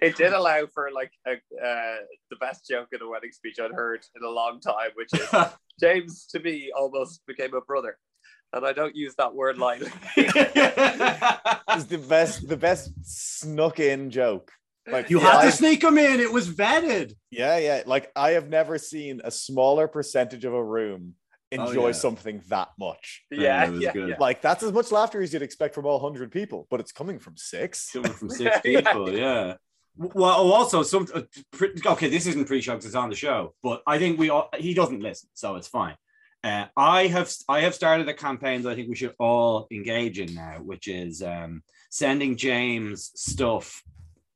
it 0.00 0.16
did 0.16 0.32
allow 0.32 0.66
for 0.72 0.90
like 0.94 1.10
a, 1.26 1.32
uh, 1.32 1.96
the 2.30 2.36
best 2.40 2.68
joke 2.70 2.88
in 2.92 3.02
a 3.02 3.08
wedding 3.08 3.32
speech 3.32 3.58
I'd 3.60 3.72
heard 3.72 4.06
in 4.14 4.22
a 4.22 4.30
long 4.30 4.60
time, 4.60 4.90
which 4.94 5.12
is 5.12 5.28
James 5.80 6.26
to 6.26 6.38
me 6.38 6.70
almost 6.78 7.26
became 7.26 7.54
a 7.54 7.60
brother, 7.60 7.98
and 8.52 8.66
I 8.66 8.72
don't 8.72 8.94
use 8.96 9.14
that 9.16 9.34
word 9.34 9.58
lightly. 9.58 9.90
It's 11.72 11.84
the 11.84 11.98
best, 11.98 12.48
the 12.48 12.56
best 12.56 12.90
snuck 13.02 13.78
in 13.80 14.10
joke. 14.10 14.50
Like 14.90 15.08
you 15.10 15.20
Yeah, 15.20 15.30
had 15.30 15.40
I- 15.40 15.44
to 15.46 15.52
sneak 15.52 15.82
him 15.84 15.98
in. 15.98 16.20
It 16.20 16.32
was 16.32 16.48
vetted. 16.48 17.14
Yeah, 17.30 17.58
yeah. 17.58 17.82
Like 17.86 18.10
I 18.16 18.30
have 18.32 18.48
never 18.48 18.76
seen 18.78 19.20
a 19.22 19.30
smaller 19.30 19.86
percentage 19.88 20.44
of 20.44 20.52
a 20.54 20.62
room 20.64 21.14
Oh, 21.52 21.66
enjoy 21.66 21.86
yeah. 21.88 21.92
something 21.92 22.42
that 22.48 22.68
much. 22.78 23.22
yeah, 23.30 23.64
it 23.66 23.70
was 23.72 23.80
yeah, 23.82 23.92
good. 23.92 24.08
yeah. 24.10 24.14
Like 24.20 24.40
that's 24.40 24.62
as 24.62 24.72
much 24.72 24.92
laughter 24.92 25.20
as 25.20 25.32
you'd 25.32 25.42
expect 25.42 25.74
from 25.74 25.84
all 25.86 25.98
hundred 25.98 26.30
people, 26.32 26.66
but 26.70 26.78
it's 26.80 26.92
coming 26.92 27.18
from 27.18 27.36
six. 27.36 27.90
Coming 27.92 28.12
from 28.12 28.30
six 28.30 28.60
people, 28.60 29.10
yeah. 29.16 29.54
Well, 29.96 30.34
oh, 30.38 30.52
also 30.52 30.82
some. 30.84 31.08
Uh, 31.12 31.22
pre- 31.52 31.72
okay, 31.84 32.08
this 32.08 32.26
isn't 32.26 32.44
pre-show 32.46 32.74
'cause 32.76 32.86
it's 32.86 32.94
on 32.94 33.10
the 33.10 33.16
show, 33.16 33.54
but 33.64 33.82
I 33.86 33.98
think 33.98 34.18
we 34.18 34.30
all. 34.30 34.48
He 34.56 34.74
doesn't 34.74 35.00
listen, 35.02 35.28
so 35.34 35.56
it's 35.56 35.66
fine. 35.68 35.96
Uh, 36.42 36.66
I 36.76 37.06
have 37.08 37.30
I 37.48 37.60
have 37.60 37.74
started 37.74 38.08
a 38.08 38.14
campaign 38.14 38.62
that 38.62 38.70
I 38.70 38.74
think 38.74 38.88
we 38.88 38.96
should 38.96 39.14
all 39.18 39.66
engage 39.70 40.18
in 40.18 40.34
now, 40.34 40.58
which 40.62 40.88
is 40.88 41.22
um, 41.22 41.62
sending 41.90 42.36
James 42.36 43.12
stuff 43.14 43.82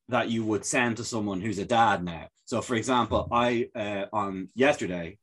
that 0.08 0.28
you 0.28 0.44
would 0.44 0.66
send 0.66 0.98
to 0.98 1.04
someone 1.04 1.40
who's 1.40 1.58
a 1.58 1.64
dad 1.64 2.04
now. 2.04 2.28
So, 2.44 2.60
for 2.60 2.74
example, 2.74 3.26
I 3.32 3.68
uh, 3.74 4.04
on 4.12 4.48
yesterday 4.54 5.16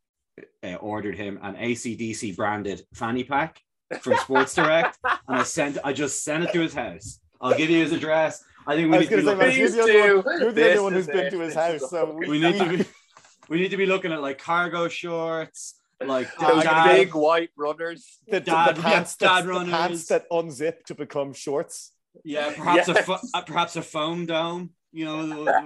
uh, 0.64 0.76
ordered 0.76 1.16
him 1.16 1.40
an 1.44 1.56
ACDC 1.56 2.36
branded 2.36 2.82
fanny 2.96 3.24
pack 3.24 3.60
from 4.00 4.18
Sports 4.18 4.56
Direct, 4.56 4.98
and 5.28 5.38
I 5.38 5.44
sent 5.44 5.78
I 5.84 5.94
just 5.94 6.24
sent 6.24 6.46
it 6.46 6.54
to 6.54 6.62
his 6.62 6.74
house. 6.74 7.20
I'll 7.40 7.58
give 7.58 7.70
you 7.70 7.82
his 7.82 7.92
address. 7.92 8.44
I 8.66 8.76
think 8.76 8.92
we 8.92 8.98
I 8.98 9.00
need 9.02 9.10
to 9.10 9.18
be 9.18 9.24
say, 9.24 9.36
looking, 9.36 9.58
you're 9.58 9.70
the 9.70 9.82
only 9.82 10.22
one, 10.22 10.42
you're 10.42 10.52
the 10.52 10.62
This 10.62 10.80
only 10.80 10.84
one 10.84 10.94
who's 10.94 11.08
is 11.08 11.14
been 11.14 11.32
to 11.32 11.40
his 11.40 11.54
house, 11.54 11.90
so 11.90 12.20
we 12.28 12.40
need 12.40 12.58
to 12.58 12.70
be 12.78 12.86
we 13.50 13.60
need 13.60 13.70
to 13.70 13.78
be 13.78 13.86
looking 13.86 14.12
at 14.12 14.22
like 14.22 14.40
cargo 14.40 14.88
shorts, 14.88 15.81
like 16.08 16.36
Those 16.39 16.63
dad- 16.63 16.88
big 16.96 17.13
white 17.15 17.50
runners. 17.58 18.20
the, 18.27 18.34
the- 18.34 18.39
Dad- 18.41 18.75
the 18.75 18.81
yeah, 18.81 18.89
pants, 18.89 19.15
dad 19.15 19.27
that, 19.27 19.43
the 19.43 19.50
runners. 19.50 19.70
pants 19.72 20.05
that 20.08 20.29
unzip 20.31 20.84
to 20.86 20.96
become 20.96 21.34
shorts. 21.34 21.91
yeah, 22.24 22.53
perhaps 22.55 22.88
a 22.88 22.96
fo- 22.96 23.17
uh, 23.34 23.41
perhaps 23.43 23.75
a 23.75 23.81
foam 23.81 24.25
dome. 24.25 24.72
You 24.93 25.05
know, 25.05 25.63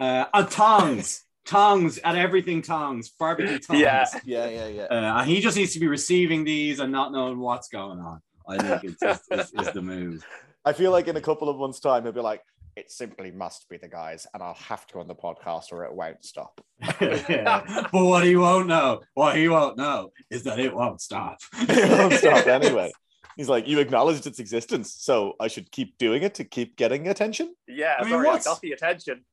Uh, 0.00 0.24
and 0.34 0.50
tongs, 0.50 1.22
tongs 1.44 1.98
at 1.98 2.16
everything 2.16 2.62
tongs, 2.62 3.10
barbecue 3.10 3.58
tongs. 3.66 3.78
Yeah. 3.78 4.06
Yeah, 4.24 4.48
yeah, 4.48 4.66
yeah. 4.68 4.82
Uh, 4.84 5.20
and 5.20 5.28
he 5.30 5.40
just 5.40 5.56
needs 5.56 5.74
to 5.74 5.80
be 5.80 5.86
receiving 5.86 6.44
these 6.44 6.80
and 6.80 6.90
not 6.90 7.12
knowing 7.12 7.38
what's 7.38 7.68
going 7.68 8.00
on. 8.00 8.20
I 8.48 8.58
think 8.58 8.84
it's, 8.84 9.02
it's, 9.02 9.26
it's, 9.30 9.52
it's 9.54 9.70
the 9.72 9.82
move. 9.82 10.24
I 10.64 10.72
feel 10.72 10.90
like 10.92 11.08
in 11.08 11.16
a 11.16 11.20
couple 11.20 11.48
of 11.48 11.56
months' 11.58 11.78
time, 11.80 12.04
he'll 12.04 12.12
be 12.12 12.20
like, 12.20 12.40
it 12.76 12.90
simply 12.90 13.30
must 13.30 13.68
be 13.68 13.76
the 13.76 13.88
guys, 13.88 14.26
and 14.32 14.42
I'll 14.42 14.54
have 14.54 14.86
to 14.88 15.00
on 15.00 15.08
the 15.08 15.14
podcast 15.14 15.72
or 15.72 15.84
it 15.84 15.94
won't 15.94 16.24
stop. 16.24 16.60
yeah. 17.00 17.86
But 17.92 18.04
what 18.04 18.24
he 18.24 18.36
won't 18.36 18.66
know, 18.66 19.00
what 19.14 19.36
he 19.36 19.48
won't 19.48 19.76
know 19.76 20.10
is 20.30 20.44
that 20.44 20.58
it 20.58 20.74
won't 20.74 21.00
stop. 21.00 21.38
it 21.54 21.90
won't 21.90 22.14
stop 22.14 22.46
anyway. 22.62 22.90
He's 23.36 23.48
like, 23.48 23.66
you 23.66 23.78
acknowledged 23.78 24.26
its 24.26 24.38
existence, 24.38 24.94
so 24.98 25.34
I 25.40 25.48
should 25.48 25.70
keep 25.70 25.96
doing 25.98 26.22
it 26.22 26.34
to 26.34 26.44
keep 26.44 26.76
getting 26.76 27.08
attention. 27.08 27.54
Yeah, 27.66 27.96
I 27.98 28.02
mean, 28.02 28.10
sorry, 28.12 28.26
what's- 28.26 28.46
I 28.46 28.50
got 28.50 28.60
the 28.60 28.72
attention. 28.72 29.24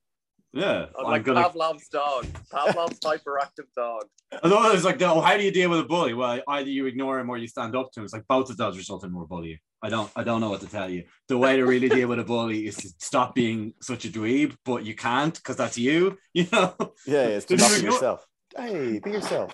Yeah. 0.52 0.86
I'm 0.98 1.06
I'm 1.06 1.12
like 1.12 1.24
gonna 1.24 1.44
Pavlov's 1.44 1.88
dog. 1.90 2.26
Pavlov's 2.52 3.00
hyperactive 3.00 3.68
dog. 3.76 4.06
Although 4.44 4.72
it's 4.72 4.84
like, 4.84 5.02
oh, 5.02 5.22
how 5.22 5.38
do 5.38 5.44
you 5.44 5.52
deal 5.52 5.70
with 5.70 5.80
a 5.80 5.84
bully? 5.84 6.14
Well, 6.14 6.42
either 6.48 6.70
you 6.70 6.88
ignore 6.88 7.20
him 7.20 7.30
or 7.30 7.38
you 7.38 7.48
stand 7.48 7.76
up 7.76 7.92
to 7.92 8.00
him. 8.00 8.04
It's 8.06 8.14
like 8.14 8.28
both 8.28 8.50
of 8.50 8.58
those 8.58 8.78
result 8.78 9.04
in 9.04 9.12
more 9.12 9.28
bullying. 9.28 9.60
I 9.82 9.90
don't, 9.90 10.12
I 10.16 10.24
don't 10.24 10.42
know 10.42 10.50
what 10.50 10.62
to 10.62 10.68
tell 10.68 10.90
you. 10.90 11.06
The 11.28 11.38
way 11.38 11.56
to 11.58 11.66
really 11.66 11.88
deal 11.90 12.10
with 12.10 12.20
a 12.20 12.24
bully 12.24 12.68
is 12.68 12.76
to 12.78 12.90
stop 12.98 13.34
being 13.34 13.74
such 13.82 14.06
a 14.06 14.10
dweeb, 14.10 14.56
but 14.66 14.84
you 14.86 14.94
can't 14.96 15.34
because 15.34 15.56
that's 15.56 15.78
you. 15.78 16.18
You 16.34 16.48
know. 16.52 16.76
Yeah, 17.08 17.26
it's 17.28 17.46
to 17.48 17.58
not 17.58 17.72
you 17.72 17.78
be 17.78 17.84
yourself. 17.86 18.26
Hey, 18.56 19.00
be 19.00 19.12
yourself. 19.12 19.54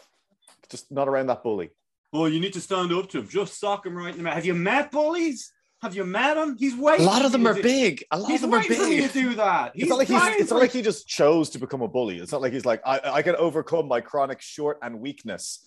Just 0.70 0.92
not 0.92 1.08
around 1.08 1.28
that 1.28 1.44
bully. 1.44 1.70
Well, 2.12 2.30
you 2.30 2.40
need 2.40 2.54
to 2.54 2.62
stand 2.62 2.92
up 2.94 3.10
to 3.10 3.20
him. 3.20 3.28
Just 3.28 3.60
sock 3.60 3.86
him 3.86 3.96
right 3.96 4.12
in 4.12 4.18
the 4.18 4.24
mouth. 4.24 4.34
Have 4.36 4.46
you 4.46 4.54
met 4.56 4.92
bullies? 4.92 5.52
Have 5.82 5.96
you 5.96 6.06
met 6.06 6.38
him? 6.38 6.56
He's 6.58 6.76
way 6.76 6.98
A 6.98 7.02
lot 7.04 7.24
of 7.26 7.32
them 7.32 7.46
are 7.46 7.56
you 7.56 7.62
big. 7.62 8.04
A 8.10 8.18
lot 8.18 8.32
He's 8.32 8.44
of 8.44 8.50
them 8.50 8.60
are 8.60 8.62
waiting 8.62 8.78
for 8.78 8.84
you 8.88 9.02
big. 9.04 9.12
to 9.12 9.20
do 9.20 9.36
that. 9.36 9.74
It's 9.76 9.90
not 9.90 9.98
like 10.00 10.08
he's. 10.08 10.22
It's 10.42 10.52
not 10.52 10.60
like 10.60 10.72
he 10.72 10.82
just 10.82 11.08
chose 11.08 11.50
to 11.52 11.60
become 11.60 11.82
a 11.82 11.88
bully. 11.88 12.18
It's 12.18 12.32
not 12.32 12.42
like 12.42 12.54
he's 12.54 12.66
like 12.66 12.82
I, 12.86 13.00
I 13.04 13.22
can 13.22 13.36
overcome 13.36 13.88
my 13.88 14.02
chronic 14.02 14.42
short 14.42 14.80
and 14.82 15.00
weakness 15.00 15.64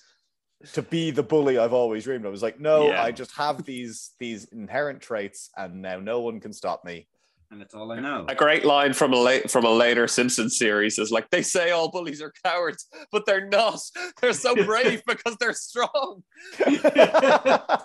to 0.72 0.82
be 0.82 1.10
the 1.10 1.22
bully 1.22 1.56
I've 1.58 1.72
always 1.72 2.04
dreamed 2.04 2.24
of. 2.26 2.32
It's 2.34 2.42
like 2.42 2.58
no, 2.60 2.88
Yeah. 2.88 3.02
I 3.02 3.12
just 3.12 3.36
have 3.36 3.64
these 3.64 4.12
these 4.18 4.44
inherent 4.46 5.00
traits, 5.00 5.50
and 5.56 5.82
now 5.82 5.98
no 6.00 6.20
one 6.20 6.40
can 6.40 6.52
stop 6.52 6.84
me. 6.84 7.06
and 7.50 7.60
that's 7.60 7.74
all 7.74 7.90
I 7.92 8.00
know. 8.00 8.26
A 8.28 8.34
great 8.34 8.64
line 8.64 8.92
from 8.92 9.12
a 9.12 9.16
late 9.18 9.50
from 9.50 9.64
a 9.64 9.70
later 9.70 10.06
Simpsons 10.08 10.58
series 10.58 10.98
is 10.98 11.10
like 11.10 11.30
they 11.30 11.42
say 11.42 11.70
all 11.70 11.90
bullies 11.90 12.20
are 12.20 12.32
cowards, 12.44 12.86
but 13.12 13.24
they're 13.24 13.46
not. 13.48 13.80
They're 14.20 14.32
so 14.32 14.54
brave 14.54 15.02
because 15.06 15.36
they're 15.40 15.52
strong. 15.54 16.22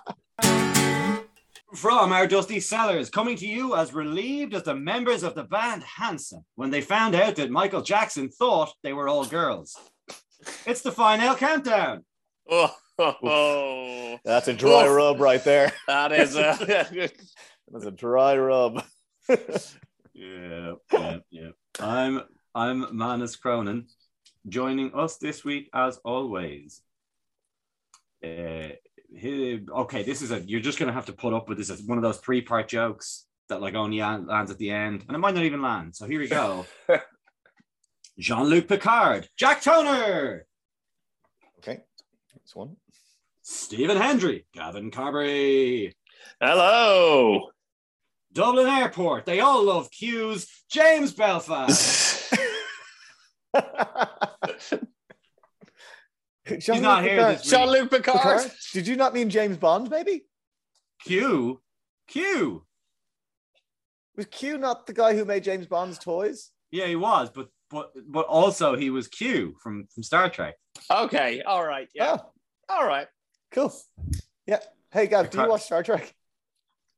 From 1.75 2.11
our 2.13 2.27
dusty 2.27 2.59
cellars, 2.59 3.09
coming 3.09 3.35
to 3.37 3.47
you 3.47 3.75
as 3.75 3.95
relieved 3.95 4.53
as 4.53 4.61
the 4.61 4.75
members 4.75 5.23
of 5.23 5.33
the 5.33 5.43
band 5.43 5.81
Hanson 5.83 6.45
when 6.53 6.69
they 6.69 6.81
found 6.81 7.15
out 7.15 7.35
that 7.37 7.49
Michael 7.49 7.81
Jackson 7.81 8.29
thought 8.29 8.71
they 8.83 8.93
were 8.93 9.07
all 9.09 9.25
girls. 9.25 9.75
It's 10.67 10.81
the 10.81 10.91
final 10.91 11.33
countdown. 11.33 12.05
Oh, 12.49 14.17
That's 14.23 14.47
a 14.47 14.53
dry 14.53 14.85
Oof. 14.87 14.95
rub 14.95 15.19
right 15.19 15.43
there. 15.43 15.71
that 15.87 16.11
is 16.11 16.35
a 16.35 16.57
That's 17.71 17.85
a 17.85 17.91
dry 17.91 18.37
rub. 18.37 18.83
Yeah, 20.15 20.73
yeah, 20.91 21.17
yeah. 21.31 21.49
I'm 21.79 22.21
I'm 22.53 22.95
Manus 22.95 23.35
Cronin. 23.35 23.87
Joining 24.47 24.93
us 24.93 25.17
this 25.17 25.43
week, 25.43 25.71
as 25.73 25.97
always. 26.05 26.83
Uh, 28.23 28.69
he- 29.17 29.65
okay, 29.67 30.03
this 30.03 30.21
is 30.21 30.31
a 30.31 30.39
you're 30.41 30.61
just 30.61 30.77
gonna 30.77 30.93
have 30.93 31.07
to 31.07 31.13
put 31.13 31.33
up 31.33 31.49
with 31.49 31.57
this. 31.57 31.71
It's 31.71 31.81
one 31.81 31.97
of 31.97 32.03
those 32.03 32.19
three-part 32.19 32.67
jokes 32.67 33.25
that 33.49 33.59
like 33.59 33.73
only 33.73 34.01
lands 34.01 34.51
at 34.51 34.59
the 34.59 34.69
end, 34.69 35.03
and 35.07 35.15
it 35.15 35.19
might 35.19 35.33
not 35.33 35.45
even 35.45 35.63
land. 35.63 35.95
So 35.95 36.05
here 36.05 36.19
we 36.19 36.27
go. 36.27 36.67
Jean-Luc 38.19 38.67
Picard, 38.67 39.27
Jack 39.35 39.63
Toner, 39.63 40.45
okay, 41.57 41.79
this 42.43 42.55
one. 42.55 42.75
Stephen 43.41 43.97
Hendry, 43.97 44.45
Gavin 44.53 44.91
Carberry, 44.91 45.93
hello. 46.41 47.49
Dublin 48.31 48.67
Airport. 48.67 49.25
They 49.25 49.39
all 49.41 49.63
love 49.63 49.91
queues. 49.91 50.47
James 50.69 51.13
Belfast. 51.13 52.33
He's 56.45 56.67
not 56.67 57.03
here 57.03 57.33
this 57.33 57.43
week. 57.45 57.51
Jean 57.51 57.69
Luc 57.69 57.91
Picard. 57.91 58.15
Picard? 58.17 58.51
Did 58.73 58.87
you 58.87 58.95
not 58.95 59.13
mean 59.13 59.29
James 59.29 59.57
Bond? 59.57 59.89
Maybe 59.89 60.25
Q. 61.05 61.61
Q. 62.07 62.65
was 64.17 64.25
Q 64.25 64.57
not 64.57 64.87
the 64.87 64.93
guy 64.93 65.15
who 65.15 65.25
made 65.25 65.43
James 65.43 65.67
Bond's 65.67 65.99
toys? 65.99 66.51
Yeah, 66.71 66.87
he 66.87 66.95
was, 66.95 67.29
but 67.29 67.49
but 67.73 67.91
but 68.07 68.25
also 68.27 68.75
he 68.77 68.89
was 68.91 69.07
Q 69.07 69.55
from 69.61 69.87
from 69.93 70.03
Star 70.03 70.29
Trek. 70.29 70.55
Okay, 70.89 71.41
all 71.41 71.65
right, 71.65 71.89
yeah, 71.93 72.17
Oh, 72.19 72.31
all 72.69 72.87
right. 72.87 73.07
cool. 73.51 73.73
Yeah. 74.47 74.59
Hey, 74.91 75.07
Gav, 75.07 75.29
do 75.31 75.41
you 75.41 75.49
watch 75.49 75.63
Star 75.63 75.81
Trek? 75.83 76.13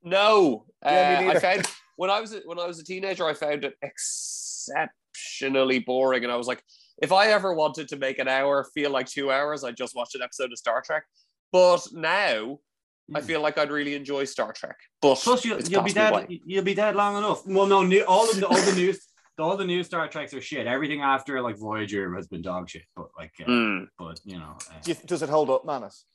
No, 0.04 0.66
Yeah, 0.84 1.24
uh, 1.28 1.32
I 1.32 1.40
found 1.40 1.66
when 1.96 2.10
I 2.10 2.20
was 2.20 2.34
a- 2.34 2.42
when 2.46 2.60
I 2.60 2.68
was 2.68 2.78
a 2.80 2.84
teenager, 2.84 3.26
I 3.26 3.34
found 3.34 3.64
it 3.64 3.76
exceptionally 3.82 5.80
boring, 5.80 6.24
and 6.24 6.32
I 6.32 6.36
was 6.36 6.48
like, 6.48 6.64
if 7.02 7.12
I 7.12 7.28
ever 7.28 7.54
wanted 7.54 7.88
to 7.90 7.98
make 7.98 8.20
an 8.20 8.28
hour 8.28 8.64
feel 8.74 8.92
like 8.92 9.08
two 9.08 9.32
hours, 9.32 9.64
I'd 9.64 9.78
just 9.78 9.96
watched 9.96 10.16
an 10.16 10.22
episode 10.22 10.52
of 10.52 10.58
Star 10.58 10.82
Trek. 10.86 11.04
But 11.52 11.88
now, 11.94 12.60
I 13.14 13.20
Hmm. 13.22 13.26
feel 13.26 13.42
like 13.42 13.58
I'd 13.58 13.70
really 13.72 13.96
enjoy 13.96 14.26
Star 14.26 14.52
Trek. 14.54 14.78
But 15.02 15.16
Plus, 15.20 15.46
you'll, 15.46 15.62
you'll 15.62 15.84
be 15.84 15.94
dead. 15.94 16.12
by. 16.14 16.26
You'll 16.30 16.64
be 16.64 16.74
dead 16.74 16.96
long 16.96 17.18
enough. 17.18 17.46
Well, 17.46 17.68
no, 17.68 17.84
new, 17.84 18.04
all 18.06 18.30
of 18.30 18.36
the 18.40 18.48
all 18.48 18.62
the 18.62 18.74
news, 18.76 19.00
all 19.40 19.58
the 19.58 19.66
new 19.66 19.84
Star 19.84 20.08
Treks 20.08 20.34
are 20.34 20.42
shit. 20.42 20.68
Everything 20.68 21.02
after 21.02 21.42
like 21.42 21.58
Voyager 21.58 22.14
has 22.16 22.28
been 22.28 22.42
dog 22.42 22.70
shit. 22.70 22.84
But 22.96 23.08
like, 23.18 23.34
uh, 23.42 23.50
Mm. 23.50 23.88
but 23.98 24.20
you 24.24 24.38
know, 24.38 24.58
uh, 24.72 24.80
Do 24.84 24.92
you, 24.92 24.98
does 25.06 25.22
it 25.24 25.30
hold 25.30 25.50
up, 25.50 25.66
Manus? 25.66 26.06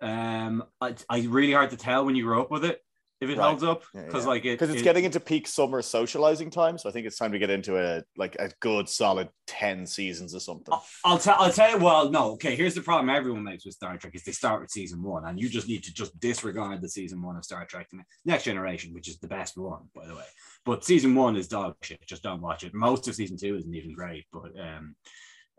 um, 0.00 0.64
I, 0.80 0.94
I 1.08 1.20
really 1.22 1.52
hard 1.52 1.70
to 1.70 1.76
tell 1.76 2.04
when 2.04 2.16
you 2.16 2.24
grow 2.24 2.40
up 2.42 2.50
with 2.50 2.64
it 2.64 2.80
if 3.24 3.30
it 3.30 3.38
Right. 3.38 3.48
holds 3.48 3.64
up 3.64 3.82
because 3.92 4.24
yeah. 4.24 4.28
like 4.28 4.44
it 4.44 4.52
Because 4.58 4.70
it's 4.70 4.80
it- 4.80 4.84
getting 4.84 5.04
into 5.04 5.18
peak 5.20 5.46
summer 5.48 5.82
socializing 5.82 6.50
time, 6.50 6.78
so 6.78 6.88
I 6.88 6.92
think 6.92 7.06
it's 7.06 7.16
time 7.18 7.32
to 7.32 7.38
get 7.38 7.50
into 7.50 7.76
a 7.76 8.02
like 8.16 8.36
a 8.38 8.50
good 8.60 8.88
solid 8.88 9.28
ten 9.46 9.86
seasons 9.86 10.34
or 10.34 10.40
something. 10.40 10.72
I'll- 10.72 10.86
I'll 11.04 11.18
tell. 11.18 11.36
I'll 11.38 11.52
tell 11.52 11.70
you. 11.70 11.78
Well, 11.84 12.10
no. 12.10 12.32
Okay. 12.32 12.54
Here's 12.56 12.74
the 12.74 12.80
problem 12.82 13.10
everyone 13.10 13.42
makes 13.44 13.64
with 13.64 13.74
Star 13.74 13.96
Trek 13.98 14.14
is 14.14 14.22
they 14.24 14.32
start 14.32 14.60
with 14.60 14.70
season 14.70 15.02
one, 15.02 15.24
and 15.24 15.40
you 15.40 15.48
just 15.48 15.66
need 15.68 15.82
to 15.84 15.92
just 15.92 16.18
disregard 16.20 16.80
the 16.80 16.88
season 16.88 17.22
one 17.22 17.36
of 17.36 17.44
Star 17.44 17.64
Trek 17.66 17.88
Next 18.24 18.44
Generation, 18.44 18.94
which 18.94 19.08
is 19.08 19.18
the 19.18 19.28
best 19.28 19.56
one, 19.56 19.88
by 19.94 20.06
the 20.06 20.14
way. 20.14 20.24
But 20.64 20.84
season 20.84 21.14
one 21.14 21.36
is 21.36 21.48
dog 21.48 21.76
shit. 21.82 22.06
Just 22.06 22.22
don't 22.22 22.40
watch 22.40 22.64
it. 22.64 22.72
Most 22.74 23.08
of 23.08 23.14
season 23.14 23.36
two 23.36 23.56
isn't 23.56 23.74
even 23.74 23.92
great. 23.94 24.24
But 24.32 24.52
um, 24.58 24.96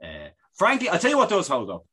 uh, 0.04 0.30
frankly, 0.58 0.90
I'll 0.90 1.00
tell 1.00 1.12
you 1.12 1.18
what 1.18 1.30
does 1.30 1.48
hold 1.48 1.70
up. 1.70 1.84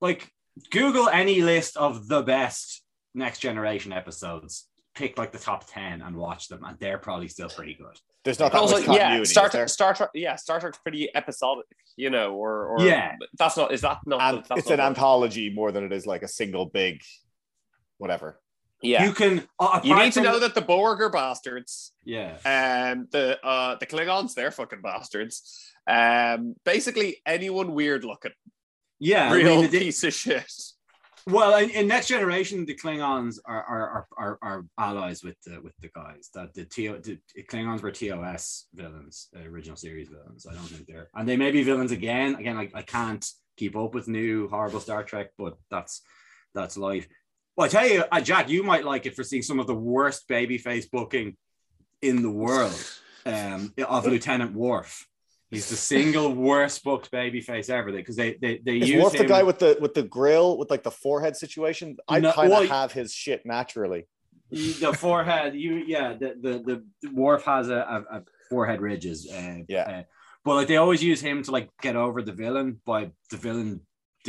Like 0.00 0.30
Google 0.70 1.08
any 1.08 1.42
list 1.42 1.76
of 1.76 2.08
the 2.08 2.22
best 2.22 2.82
Next 3.14 3.40
Generation 3.40 3.92
episodes. 3.92 4.67
Pick 4.98 5.16
like 5.16 5.30
the 5.32 5.38
top 5.38 5.64
ten 5.70 6.02
and 6.02 6.16
watch 6.16 6.48
them, 6.48 6.64
and 6.64 6.76
they're 6.80 6.98
probably 6.98 7.28
still 7.28 7.48
pretty 7.48 7.74
good. 7.74 7.96
There's 8.24 8.38
not 8.40 8.50
that 8.52 8.58
Also, 8.60 8.76
much 8.76 8.84
continuity. 8.86 9.18
yeah, 9.18 9.24
Star? 9.24 9.48
Trek, 9.48 9.68
Star 9.68 9.94
Trek, 9.94 10.10
yeah, 10.12 10.34
Star 10.36 10.58
Trek's 10.60 10.78
pretty 10.78 11.08
episodic, 11.14 11.66
you 11.96 12.10
know, 12.10 12.34
or, 12.34 12.66
or 12.66 12.80
Yeah. 12.82 13.14
that's 13.38 13.56
not 13.56 13.72
is 13.72 13.80
that 13.82 13.98
not? 14.06 14.20
and 14.20 14.44
that's 14.44 14.60
it's 14.60 14.68
not 14.68 14.74
an 14.74 14.80
what- 14.80 14.86
anthology 14.88 15.50
more 15.50 15.70
than 15.72 15.84
it 15.84 15.92
is 15.92 16.04
like 16.06 16.22
a 16.22 16.28
single 16.28 16.66
big 16.66 17.00
whatever. 17.98 18.40
Yeah, 18.82 19.04
You 19.06 19.12
can. 19.12 19.46
Uh, 19.58 19.80
you 19.82 19.92
apart 19.92 20.04
need 20.06 20.12
to 20.14 20.20
know 20.20 20.38
that 20.38 20.54
the 20.54 20.60
Borg 20.60 21.00
are 21.02 21.10
bastards. 21.10 21.92
Yeah. 22.04 22.34
Um, 22.44 23.08
the 23.10 23.38
uh, 23.44 23.74
the 23.76 23.86
Klingons, 23.86 24.34
they're 24.34 24.50
fucking 24.52 24.82
bastards. 24.82 25.72
Um, 25.88 26.54
basically 26.64 27.20
anyone 27.26 27.72
weird 27.72 28.04
looking, 28.04 28.32
Yeah. 29.00 29.30
I 29.30 29.34
real 29.34 29.62
mean, 29.62 29.70
the- 29.70 29.78
piece 29.80 30.04
of 30.04 30.12
shit. 30.14 30.52
Well, 31.26 31.56
in, 31.58 31.70
in 31.70 31.86
next 31.88 32.08
generation, 32.08 32.64
the 32.64 32.74
Klingons 32.74 33.38
are 33.44 33.62
are, 33.62 34.06
are, 34.16 34.38
are, 34.42 34.64
allies 34.78 35.22
with 35.22 35.36
the 35.44 35.60
with 35.60 35.74
the 35.80 35.88
guys. 35.94 36.30
That 36.34 36.54
the, 36.54 36.64
TO, 36.64 37.00
the 37.02 37.18
Klingons 37.44 37.82
were 37.82 37.90
TOS 37.90 38.66
villains, 38.74 39.28
uh, 39.36 39.48
original 39.48 39.76
series 39.76 40.08
villains. 40.08 40.46
I 40.46 40.54
don't 40.54 40.62
think 40.62 40.86
they're, 40.86 41.08
and 41.14 41.28
they 41.28 41.36
may 41.36 41.50
be 41.50 41.62
villains 41.62 41.92
again. 41.92 42.36
Again, 42.36 42.56
I, 42.56 42.70
I 42.74 42.82
can't 42.82 43.24
keep 43.56 43.76
up 43.76 43.94
with 43.94 44.08
new 44.08 44.48
horrible 44.48 44.80
Star 44.80 45.02
Trek, 45.02 45.30
but 45.36 45.56
that's 45.70 46.02
that's 46.54 46.76
life. 46.76 47.08
Well, 47.56 47.66
I 47.66 47.68
tell 47.68 47.88
you, 47.88 48.04
uh, 48.10 48.20
Jack, 48.20 48.48
you 48.48 48.62
might 48.62 48.84
like 48.84 49.04
it 49.06 49.16
for 49.16 49.24
seeing 49.24 49.42
some 49.42 49.58
of 49.58 49.66
the 49.66 49.74
worst 49.74 50.28
babyface 50.28 50.88
booking 50.90 51.36
in 52.00 52.22
the 52.22 52.30
world 52.30 52.80
um, 53.26 53.74
of 53.86 54.06
Lieutenant 54.06 54.54
Worf. 54.54 55.07
He's 55.50 55.70
the 55.70 55.76
single 55.76 56.34
worst 56.34 56.84
booked 56.84 57.10
babyface 57.10 57.70
ever 57.70 57.90
They 57.90 57.98
because 57.98 58.16
they 58.16 58.34
they 58.40 58.60
they 58.64 58.76
Is 58.78 58.90
use 58.90 59.02
Worf 59.02 59.12
the 59.14 59.24
guy 59.24 59.42
with 59.42 59.58
the 59.58 59.78
with 59.80 59.94
the 59.94 60.02
grill 60.02 60.58
with 60.58 60.70
like 60.70 60.82
the 60.82 60.90
forehead 60.90 61.36
situation? 61.36 61.96
I 62.06 62.20
No, 62.20 62.32
kind 62.32 62.52
of 62.52 62.58
well, 62.60 62.68
have 62.68 62.92
his 62.92 63.14
shit 63.14 63.46
naturally. 63.46 64.06
The 64.50 64.94
forehead 64.96 65.54
you 65.54 65.82
yeah 65.86 66.14
the 66.14 66.34
the 66.40 66.82
the 67.02 67.10
Worf 67.12 67.44
has 67.44 67.68
a, 67.70 67.76
a, 67.76 68.18
a 68.18 68.22
forehead 68.50 68.80
ridges 68.80 69.30
uh, 69.30 69.60
Yeah. 69.68 69.80
uh, 69.82 70.02
but 70.44 70.54
like 70.54 70.68
they 70.68 70.76
always 70.76 71.02
use 71.02 71.20
him 71.20 71.42
to 71.44 71.50
like 71.50 71.70
get 71.80 71.96
over 71.96 72.22
the 72.22 72.32
villain 72.32 72.80
by 72.84 73.10
the 73.30 73.36
villain 73.38 73.80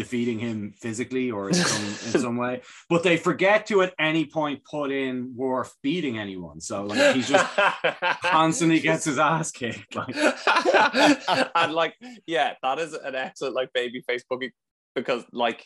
defeating 0.04 0.40
him 0.40 0.74
physically 0.80 1.30
or 1.30 1.50
in 1.50 1.56
some 1.56 1.86
in 1.86 2.22
some 2.26 2.38
way. 2.38 2.62
But 2.90 3.04
they 3.04 3.18
forget 3.18 3.66
to 3.68 3.82
at 3.82 3.94
any 4.00 4.26
point 4.26 4.64
put 4.64 4.92
in 4.92 5.34
Worf 5.36 5.74
beating 5.84 6.18
anyone. 6.18 6.62
So 6.62 6.86
like 6.86 7.16
he 7.16 7.22
just 7.22 7.46
constantly 8.24 8.80
gets 8.80 9.04
his 9.06 9.20
ass 9.20 9.52
kicked. 9.52 9.94
Like 9.96 10.16
and 11.56 11.74
like, 11.74 11.96
yeah, 12.26 12.54
that 12.64 12.80
is 12.80 12.94
an 12.94 13.16
excellent 13.16 13.56
like 13.56 13.74
baby 13.74 14.02
face 14.08 14.24
booking 14.30 14.52
because 14.96 15.24
like 15.34 15.66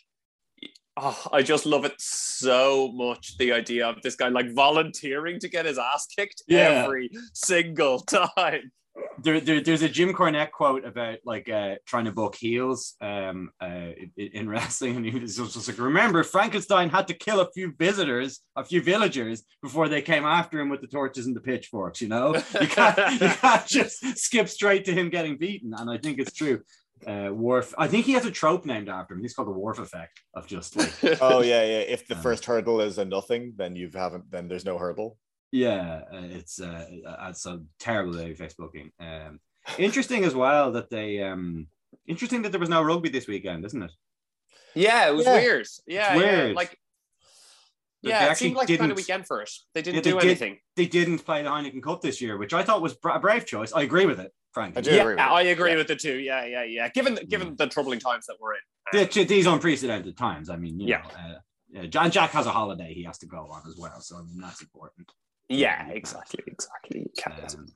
oh, 0.98 1.28
I 1.32 1.42
just 1.44 1.66
love 1.66 1.86
it 1.86 1.94
so 2.00 2.92
much. 2.94 3.38
The 3.38 3.52
idea 3.52 3.88
of 3.88 4.02
this 4.02 4.16
guy 4.16 4.30
like 4.30 4.52
volunteering 4.54 5.40
to 5.42 5.48
get 5.50 5.66
his 5.66 5.78
ass 5.78 6.08
kicked 6.08 6.42
Yeah. 6.48 6.84
every 6.86 7.12
single 7.34 8.00
time. 8.00 8.72
There, 9.20 9.40
there, 9.40 9.62
there's 9.62 9.82
a 9.82 9.90
Jim 9.90 10.14
Cornette 10.14 10.52
quote 10.52 10.86
about 10.86 11.20
like 11.26 11.50
uh, 11.50 11.76
trying 11.86 12.06
to 12.06 12.12
book 12.12 12.36
heels 12.36 12.96
um, 13.02 13.52
uh, 13.62 13.92
in, 14.18 14.28
in 14.34 14.50
wrestling, 14.50 14.98
and 14.98 15.06
he 15.06 15.20
was 15.20 15.38
just, 15.38 15.54
just 15.54 15.68
like, 15.68 15.78
"Remember, 15.78 16.24
Frankenstein 16.24 16.90
had 16.90 17.08
to 17.08 17.14
kill 17.14 17.40
a 17.40 17.52
few 17.52 17.74
visitors, 17.78 18.42
a 18.56 18.64
few 18.64 18.82
villagers, 18.82 19.44
before 19.62 19.88
they 19.90 20.02
came 20.02 20.26
after 20.26 20.60
him 20.60 20.70
with 20.70 20.82
the 20.82 20.88
torches 20.88 21.26
and 21.26 21.36
the 21.36 21.42
pitchforks. 21.42 22.02
You 22.02 22.10
know, 22.10 22.36
you 22.36 22.68
can't, 22.68 22.98
you 23.22 23.30
can't 23.42 23.68
just 23.68 24.18
skip 24.18 24.50
straight 24.50 24.86
to 24.86 24.94
him 24.94 25.10
getting 25.10 25.38
beaten." 25.38 25.74
And 25.74 25.90
I 25.90 25.98
think 25.98 26.20
it's 26.20 26.34
true. 26.34 26.62
Uh, 27.06 27.30
Worf, 27.34 27.74
I 27.78 27.88
think 27.88 28.06
he 28.06 28.14
has 28.14 28.26
a 28.26 28.32
trope 28.32 28.66
named 28.66 28.88
after 28.88 29.14
him. 29.14 29.22
He's 29.22 29.34
called 29.34 29.50
the 29.50 29.52
Worf 29.52 29.80
effect 29.80 30.22
of 30.36 30.48
just 30.48 30.78
like, 30.78 30.94
Oh 31.22 31.42
yeah, 31.42 31.64
yeah. 31.64 31.80
If 31.80 32.08
the 32.08 32.16
Um, 32.16 32.22
first 32.22 32.46
hurdle 32.46 32.80
is 32.80 32.98
a 32.98 33.04
nothing, 33.06 33.54
then 33.58 33.76
you 33.76 33.90
haven't. 33.94 34.32
Then 34.32 34.48
there's 34.48 34.64
no 34.64 34.78
hurdle. 34.78 35.18
Yeah, 35.54 36.02
uh, 36.12 36.22
it's 36.32 36.60
uh, 36.60 36.84
it's 37.30 37.46
a 37.46 37.62
terrible 37.78 38.14
babyface 38.14 38.58
booking. 38.58 38.92
Um, 39.00 39.40
interesting 39.78 40.24
as 40.26 40.34
well 40.34 40.72
that 40.72 40.90
they 40.90 41.22
um, 41.22 41.68
interesting 42.08 42.42
that 42.42 42.50
there 42.52 42.60
was 42.60 42.70
no 42.70 42.82
rugby 42.82 43.10
this 43.10 43.28
weekend, 43.28 43.64
isn't 43.64 43.84
it? 43.84 43.92
Yeah, 44.74 45.10
it 45.10 45.14
was 45.14 45.28
Yeah. 45.28 45.34
weird. 45.36 45.68
Yeah, 45.86 46.16
yeah. 46.16 46.18
weird. 46.18 46.56
Like, 46.56 46.80
They 48.02 48.10
yeah, 48.10 48.32
it 48.32 48.38
seemed 48.38 48.56
like 48.56 48.66
the 48.66 48.78
kind 48.78 48.92
of 48.92 48.98
didn't- 48.98 49.06
weekend 49.08 49.28
for 49.28 49.42
it. 49.44 49.52
They 49.76 49.84
didn't 49.84 49.98
Yeah, 49.98 50.02
they 50.02 50.10
do 50.10 50.20
did- 50.22 50.26
anything. 50.26 50.60
They 50.76 50.88
didn't 50.88 51.20
play 51.20 51.44
the 51.44 51.50
Heineken 51.50 51.84
Cup 51.84 52.02
this 52.02 52.20
year, 52.20 52.36
which 52.40 52.56
I 52.56 52.64
thought 52.64 52.82
was 52.82 52.98
a 53.06 53.20
brave 53.20 53.46
choice. 53.46 53.72
I 53.74 53.84
agree 53.84 54.08
with 54.08 54.20
it, 54.20 54.34
frankly. 54.54 54.80
I 54.80 54.82
do 54.82 54.90
Yeah, 54.90 55.02
agree 55.02 55.14
with. 55.14 55.20
I 55.20 55.42
agree 55.44 55.70
Yeah. 55.70 55.78
with 55.78 55.88
the 55.88 55.96
two. 55.96 56.18
Yeah, 56.18 56.46
yeah, 56.46 56.64
yeah. 56.64 56.90
Given 56.90 57.14
given 57.30 57.56
the 57.58 57.68
troubling 57.68 58.00
times 58.00 58.26
that 58.26 58.38
we're 58.42 58.56
in. 58.56 58.62
The- 59.08 59.24
these 59.26 59.46
unprecedented 59.46 60.18
times. 60.18 60.50
I 60.50 60.58
mean, 60.58 60.80
you 60.80 60.88
Yeah. 60.88 61.04
know, 61.04 61.10
uh, 61.36 61.40
yeah, 61.70 61.86
John 61.86 62.10
Jack 62.10 62.32
has 62.32 62.48
a 62.48 62.52
holiday 62.52 62.92
he 62.96 63.04
has 63.04 63.20
to 63.20 63.28
go 63.28 63.46
on 63.52 63.62
as 63.68 63.78
well, 63.78 64.02
so 64.02 64.18
I 64.18 64.24
mean 64.24 64.40
that's 64.42 64.62
important. 64.64 65.12
Yeah, 65.50 65.88
exactly, 65.90 66.44
exactly. 66.48 67.06
Um, 67.26 67.68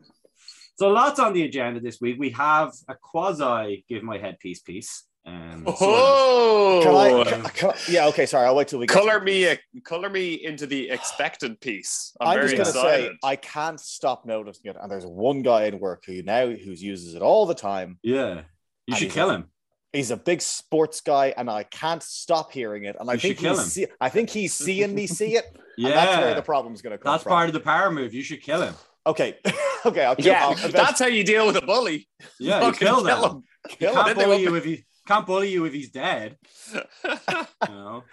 so 0.77 0.89
lots 0.89 1.19
on 1.19 1.33
the 1.33 1.43
agenda 1.43 1.79
this 1.79 2.00
week. 2.00 2.17
We 2.19 2.29
have 2.31 2.71
a 2.88 2.95
quasi 2.95 3.83
give 3.89 4.03
my 4.03 4.17
head 4.17 4.38
peace 4.39 4.62
piece. 4.62 5.03
Um, 5.25 5.63
sort 5.65 5.75
of. 5.75 5.77
oh, 5.81 6.79
Can 6.83 6.95
I, 6.95 7.24
can, 7.25 7.43
can 7.51 7.74
Yeah. 7.89 8.07
Okay. 8.07 8.25
Sorry. 8.25 8.45
I'll 8.47 8.55
wait 8.55 8.69
till 8.69 8.79
we 8.79 8.88
color 8.88 9.19
the 9.19 9.25
me 9.25 9.45
a, 9.45 9.57
color 9.83 10.09
me 10.09 10.36
into 10.36 10.65
the 10.65 10.89
expected 10.89 11.59
piece. 11.59 12.13
I'm, 12.21 12.29
I'm 12.29 12.36
very 12.36 12.55
just 12.55 12.74
gonna 12.74 12.88
excited. 12.88 13.12
say 13.12 13.17
I 13.24 13.36
can't 13.36 13.79
stop 13.79 14.25
noticing 14.25 14.71
it, 14.71 14.77
and 14.81 14.89
there's 14.89 15.05
one 15.05 15.41
guy 15.41 15.65
in 15.65 15.79
work 15.79 16.03
who 16.05 16.21
now 16.24 16.45
who 16.47 16.71
uses 16.71 17.13
it 17.15 17.21
all 17.21 17.45
the 17.45 17.55
time. 17.55 18.00
Yeah, 18.03 18.43
you 18.86 18.95
should 18.95 19.12
kill 19.12 19.29
a- 19.31 19.36
him. 19.36 19.45
He's 19.94 20.12
a 20.12 20.17
big 20.17 20.41
sports 20.41 21.01
guy, 21.01 21.34
and 21.38 21.50
I 21.50 21.63
can't 21.63 22.03
stop 22.03 22.51
hearing 22.51 22.84
it. 22.84 22.96
And 23.00 23.10
I 23.10 23.13
You 23.13 23.20
think 23.20 23.38
kill 23.39 23.53
he's 23.53 23.63
him. 23.63 23.70
see, 23.70 23.88
I 24.01 24.10
think 24.10 24.29
he's 24.29 24.53
seeing 24.53 24.94
me 24.94 25.08
see 25.08 25.36
it. 25.38 25.46
Yeah, 25.77 25.88
and 25.89 25.98
that's 25.98 26.22
where 26.22 26.36
the 26.36 26.41
problem's 26.41 26.82
going 26.82 26.91
to 26.91 26.98
come 26.98 27.13
that's 27.13 27.24
from. 27.24 27.32
part 27.32 27.48
of 27.50 27.53
the 27.53 27.60
power 27.62 27.89
move. 27.91 28.13
You 28.13 28.22
should 28.22 28.41
kill 28.41 28.62
him. 28.62 28.74
Okay, 29.06 29.38
okay, 29.86 30.03
I'll 30.03 30.15
kill. 30.17 30.25
yeah, 30.25 30.48
I'll 30.48 30.56
that's 30.72 31.00
how 31.00 31.08
you 31.08 31.24
deal 31.24 31.48
with 31.48 31.56
a 31.56 31.62
bully. 31.62 32.08
Yeah, 32.39 32.58
you 32.60 32.72
Fucking 32.74 32.88
kill 32.88 33.01
them. 33.03 33.24
him. 33.24 33.44
He 33.70 33.75
kill 33.77 33.94
can't 33.94 34.10
him. 34.10 34.15
Bully 34.17 34.41
you 34.41 34.56
if 34.56 34.65
he 34.65 34.86
can't 35.08 35.25
bully 35.25 35.50
you 35.51 35.63
if 35.65 35.74
he's 35.74 35.89
dead. 35.89 36.38
You 36.74 37.24
know. 37.70 38.03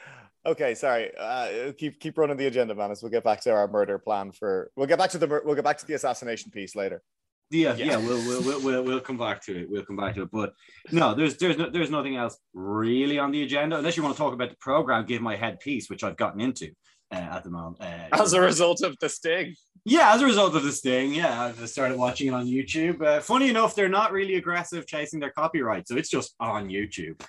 Okay, 0.46 0.74
sorry. 0.74 1.10
Uh, 1.18 1.72
keep 1.76 1.98
keep 1.98 2.16
running 2.18 2.36
the 2.36 2.46
agenda, 2.46 2.74
man. 2.74 2.90
As 2.90 3.02
we'll 3.02 3.10
get 3.10 3.24
back 3.24 3.40
to 3.42 3.50
our 3.50 3.66
murder 3.66 3.98
plan 3.98 4.30
for. 4.30 4.70
We'll 4.76 4.86
get 4.86 4.98
back 4.98 5.10
to 5.10 5.18
the 5.18 5.26
we'll 5.44 5.54
get 5.54 5.64
back 5.64 5.78
to 5.78 5.86
the 5.86 5.94
assassination 5.94 6.50
piece 6.50 6.76
later. 6.76 7.02
Yeah, 7.50 7.74
Yeah. 7.76 7.84
yeah, 7.84 7.96
we'll, 7.98 8.18
we'll 8.26 8.42
we'll 8.42 8.60
we'll 8.62 8.82
we'll 8.84 9.00
come 9.00 9.18
back 9.18 9.42
to 9.44 9.60
it. 9.60 9.70
We'll 9.70 9.84
come 9.84 9.96
back 9.96 10.14
to 10.16 10.22
it. 10.22 10.30
But 10.32 10.54
no, 10.90 11.14
there's 11.14 11.36
there's 11.36 11.56
no, 11.58 11.70
there's 11.70 11.90
nothing 11.90 12.16
else 12.16 12.36
really 12.54 13.18
on 13.18 13.30
the 13.30 13.42
agenda 13.42 13.76
unless 13.78 13.96
you 13.96 14.02
want 14.02 14.14
to 14.16 14.18
talk 14.18 14.32
about 14.34 14.50
the 14.50 14.56
program. 14.56 15.06
Give 15.06 15.20
my 15.22 15.36
head 15.36 15.60
peace, 15.60 15.88
which 15.90 16.02
I've 16.02 16.16
gotten 16.16 16.40
into 16.40 16.70
uh, 17.12 17.16
at 17.16 17.44
the 17.44 17.50
moment. 17.50 17.80
Uh, 17.80 18.08
As 18.12 18.32
a 18.32 18.40
result 18.40 18.82
of 18.82 18.96
the 19.00 19.08
sting. 19.08 19.54
yeah, 19.84 20.14
as 20.14 20.22
a 20.22 20.24
result 20.24 20.54
of 20.56 20.62
this 20.64 20.80
thing, 20.80 21.14
yeah, 21.14 21.42
I've 21.42 21.68
started 21.68 21.98
watching 21.98 22.28
it 22.28 22.34
on 22.34 22.46
YouTube. 22.46 23.00
Uh, 23.02 23.20
funny 23.20 23.50
enough, 23.50 23.74
they're 23.74 23.88
not 23.88 24.10
really 24.12 24.34
aggressive 24.36 24.86
chasing 24.86 25.20
their 25.20 25.30
copyright, 25.30 25.86
so 25.86 25.96
it's 25.96 26.08
just 26.10 26.34
on 26.40 26.68
YouTube. 26.70 27.20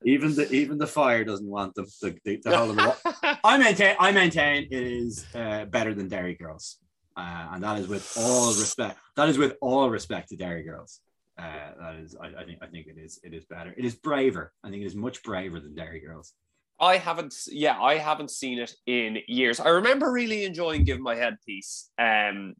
even 0.05 0.33
the 0.35 0.47
even 0.51 0.77
the 0.77 0.87
fire 0.87 1.23
doesn't 1.23 1.47
want 1.49 1.75
them. 1.75 1.85
The, 2.01 2.15
the, 2.23 2.37
the 2.43 2.57
whole 2.57 2.69
of 2.71 2.75
the 2.75 3.37
I 3.43 3.57
maintain 3.57 3.95
I 3.99 4.11
maintain 4.11 4.67
it 4.69 4.73
is 4.73 5.25
uh, 5.35 5.65
better 5.65 5.93
than 5.93 6.07
Derry 6.07 6.35
Girls, 6.35 6.77
uh, 7.19 7.47
and 7.51 7.63
that 7.63 7.77
is 7.79 7.87
with 7.87 8.13
all 8.17 8.47
respect. 8.47 8.97
That 9.17 9.27
is 9.27 9.37
with 9.37 9.57
all 9.61 9.89
respect 9.89 10.29
to 10.29 10.37
Derry 10.37 10.63
Girls. 10.63 11.01
Uh, 11.37 11.71
that 11.81 11.95
is, 11.95 12.15
I, 12.15 12.27
I 12.27 12.45
think, 12.45 12.59
I 12.61 12.67
think 12.67 12.87
it 12.87 12.97
is, 12.97 13.19
it 13.23 13.33
is 13.33 13.45
better. 13.45 13.73
It 13.77 13.83
is 13.83 13.95
braver. 13.95 14.53
I 14.63 14.69
think 14.69 14.83
it 14.83 14.85
is 14.85 14.95
much 14.95 15.21
braver 15.23 15.59
than 15.59 15.75
Derry 15.75 15.99
Girls. 15.99 16.33
I 16.79 16.95
haven't, 16.97 17.35
yeah, 17.47 17.77
I 17.79 17.97
haven't 17.97 18.31
seen 18.31 18.59
it 18.59 18.73
in 18.85 19.17
years. 19.27 19.59
I 19.59 19.69
remember 19.69 20.11
really 20.11 20.45
enjoying 20.45 20.85
Give 20.85 20.99
My 20.99 21.15
Head 21.15 21.35
Peace. 21.45 21.89
Um, 21.99 22.55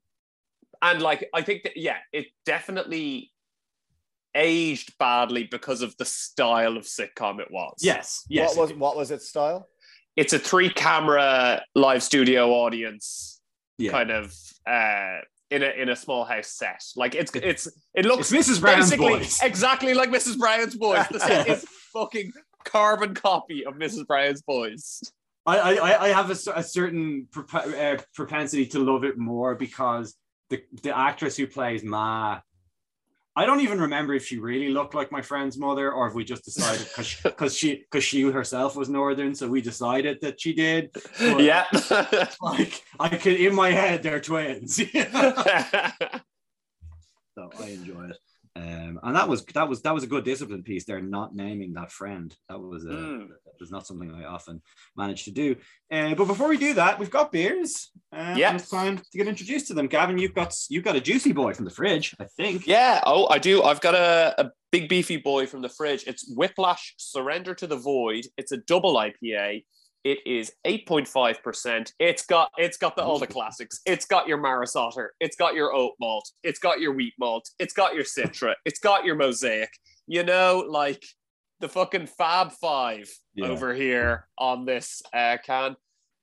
and 0.82 1.02
like, 1.02 1.30
I 1.34 1.42
think 1.42 1.64
that, 1.64 1.78
yeah, 1.78 1.98
it 2.12 2.28
definitely 2.46 3.32
aged 4.36 4.98
badly 4.98 5.46
because 5.50 5.82
of 5.82 5.96
the 5.98 6.06
style 6.06 6.78
of 6.78 6.84
sitcom 6.84 7.40
it 7.40 7.48
was. 7.50 7.78
Yes, 7.82 8.26
yes. 8.30 8.56
What 8.56 8.70
was 8.70 8.78
what 8.78 8.98
was 8.98 9.12
its 9.12 9.28
style? 9.28 9.68
It's 10.16 10.34
a 10.34 10.40
three 10.40 10.70
camera 10.70 11.64
live 11.76 12.04
studio 12.04 12.52
audience 12.52 13.39
yeah. 13.80 13.92
kind 13.92 14.12
of, 14.12 14.36
uh, 14.66 15.20
in 15.52 15.64
a, 15.64 15.70
in 15.82 15.90
a 15.90 15.96
small 15.96 16.26
house 16.26 16.48
set. 16.48 16.84
Like 16.96 17.16
it's, 17.16 17.36
it's, 17.36 17.68
it 17.94 18.06
looks 18.06 18.32
It's 18.32 18.50
Mrs. 18.50 18.62
Brown's 18.62 18.96
boys. 18.96 19.40
exactly 19.44 19.94
like 19.94 20.10
Mrs. 20.10 20.38
Brown's 20.38 20.76
Boys. 20.76 21.08
The 21.10 21.20
set 21.20 21.48
is 21.48 21.66
fucking 21.94 22.32
carbon 22.64 23.16
copy 23.16 23.66
of 23.66 23.76
Mrs. 23.76 24.06
Brown's 24.06 24.42
Boys. 24.44 25.02
I, 25.46 25.58
I, 25.58 26.04
I 26.06 26.08
have 26.10 26.30
a, 26.30 26.38
a 26.56 26.64
certain 26.64 27.28
prop- 27.32 27.66
uh, 27.66 27.98
propensity 28.14 28.68
to 28.68 28.80
love 28.80 29.04
it 29.04 29.18
more 29.18 29.56
because 29.56 30.16
the, 30.50 30.62
the 30.84 30.96
actress 30.96 31.38
who 31.38 31.48
plays 31.48 31.84
Ma, 31.84 32.42
I 33.40 33.46
don't 33.46 33.62
even 33.62 33.80
remember 33.80 34.14
if 34.14 34.26
she 34.26 34.38
really 34.38 34.68
looked 34.68 34.94
like 34.94 35.14
my 35.14 35.22
friend's 35.22 35.58
mother 35.58 35.94
or 35.94 36.10
if 36.10 36.14
we 36.14 36.26
just 36.26 36.44
decided 36.44 36.86
because 37.24 37.56
she 37.58 37.76
because 37.78 38.04
she 38.04 38.24
herself 38.24 38.76
was 38.76 38.90
northern, 38.90 39.34
so 39.34 39.48
we 39.48 39.62
decided 39.62 40.20
that 40.20 40.42
she 40.42 40.54
did. 40.54 40.92
But, 41.18 41.40
yeah. 41.40 41.64
like 42.42 42.84
I 43.00 43.16
could 43.16 43.40
in 43.40 43.56
my 43.56 43.72
head 43.72 44.04
they're 44.04 44.20
twins. 44.20 44.76
so 44.76 44.92
I 47.62 47.68
enjoy 47.70 48.10
it. 48.10 48.18
Um, 48.60 49.00
and 49.04 49.16
that 49.16 49.30
was 49.30 49.46
that 49.58 49.70
was 49.70 49.82
that 49.84 49.94
was 49.94 50.04
a 50.04 50.08
good 50.08 50.26
discipline 50.26 50.64
piece. 50.64 50.84
They're 50.84 51.02
not 51.18 51.34
naming 51.34 51.72
that 51.74 51.92
friend. 51.92 52.36
That 52.50 52.60
was 52.60 52.84
a, 52.84 52.90
Mm. 52.90 53.28
that 53.30 53.54
was 53.60 53.72
not 53.72 53.88
something 53.88 54.12
I 54.14 54.26
often 54.26 54.62
manage 54.98 55.24
to 55.26 55.32
do. 55.32 55.56
Uh, 55.92 56.14
but 56.16 56.26
before 56.26 56.50
we 56.50 56.58
do 56.58 56.74
that, 56.74 57.00
we've 57.00 57.10
got 57.20 57.32
beers. 57.32 57.92
Uh, 58.12 58.36
Yeah. 58.38 58.54
it's 58.56 58.70
time 58.70 58.98
to 58.98 59.18
get 59.18 59.28
introduced 59.28 59.68
to 59.68 59.74
them. 59.74 59.88
Gavin, 59.88 60.18
you've 60.18 60.34
got 60.34 60.54
you've 60.70 60.84
got 60.84 60.96
a 60.98 61.02
juicy 61.02 61.32
boy 61.32 61.54
from 61.54 61.66
the 61.66 61.72
fridge, 61.72 62.16
I 62.20 62.26
think. 62.26 62.68
yeah. 62.68 63.02
Oh, 63.06 63.28
I 63.30 63.38
do. 63.40 63.64
I've 63.64 63.82
got 63.82 63.96
a, 63.96 64.36
a 64.46 64.52
big 64.72 64.90
beefy 64.90 65.18
boy 65.18 65.46
from 65.48 65.62
the 65.62 65.70
fridge. 65.70 66.04
It's 66.06 66.30
Whiplash 66.36 66.96
Surrender 66.98 67.54
to 67.56 67.68
the 67.68 67.78
Void. 67.78 68.26
It's 68.38 68.52
a 68.52 68.58
double 68.58 68.96
IPA. 68.96 69.64
It 70.04 70.20
is 70.26 70.52
8.5%. 70.66 71.92
It's 72.00 72.26
got 72.26 72.52
it's 72.58 72.78
got 72.78 72.96
the, 72.96 73.04
all 73.04 73.20
the 73.20 73.28
classics. 73.28 73.82
It's 73.86 74.06
got 74.06 74.28
your 74.28 74.38
Maris 74.38 74.76
Otter. 74.76 75.14
It's 75.20 75.36
got 75.36 75.56
your 75.56 75.74
oat 75.74 75.94
malt. 76.00 76.30
It's 76.44 76.60
got 76.60 76.80
your 76.80 76.94
wheat 76.94 77.14
malt. 77.20 77.50
It's 77.60 77.74
got 77.74 77.96
your 77.96 78.06
Citra. 78.06 78.54
It's 78.66 78.80
got 78.80 79.04
your 79.06 79.16
mosaic. 79.16 79.70
You 80.08 80.24
know, 80.24 80.64
like 80.68 81.04
the 81.60 81.68
fucking 81.70 82.08
Fab 82.08 82.52
Five 82.54 83.10
Yeah. 83.36 83.48
over 83.48 83.74
here 83.74 84.28
on 84.38 84.66
this 84.66 85.02
uh, 85.14 85.38
can. 85.44 85.76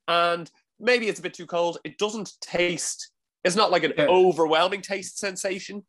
And 0.09 0.51
maybe 0.81 1.09
it's 1.09 1.19
a 1.21 1.23
bit 1.23 1.35
too 1.35 1.47
cold. 1.47 1.79
It 1.85 1.99
doesn't 1.99 2.33
taste, 2.41 3.11
it's 3.45 3.57
not 3.57 3.71
like 3.71 3.85
an 3.85 3.93
Yeah. 3.99 4.07
overwhelming 4.07 4.81
taste 4.81 5.19
sensation, 5.19 5.85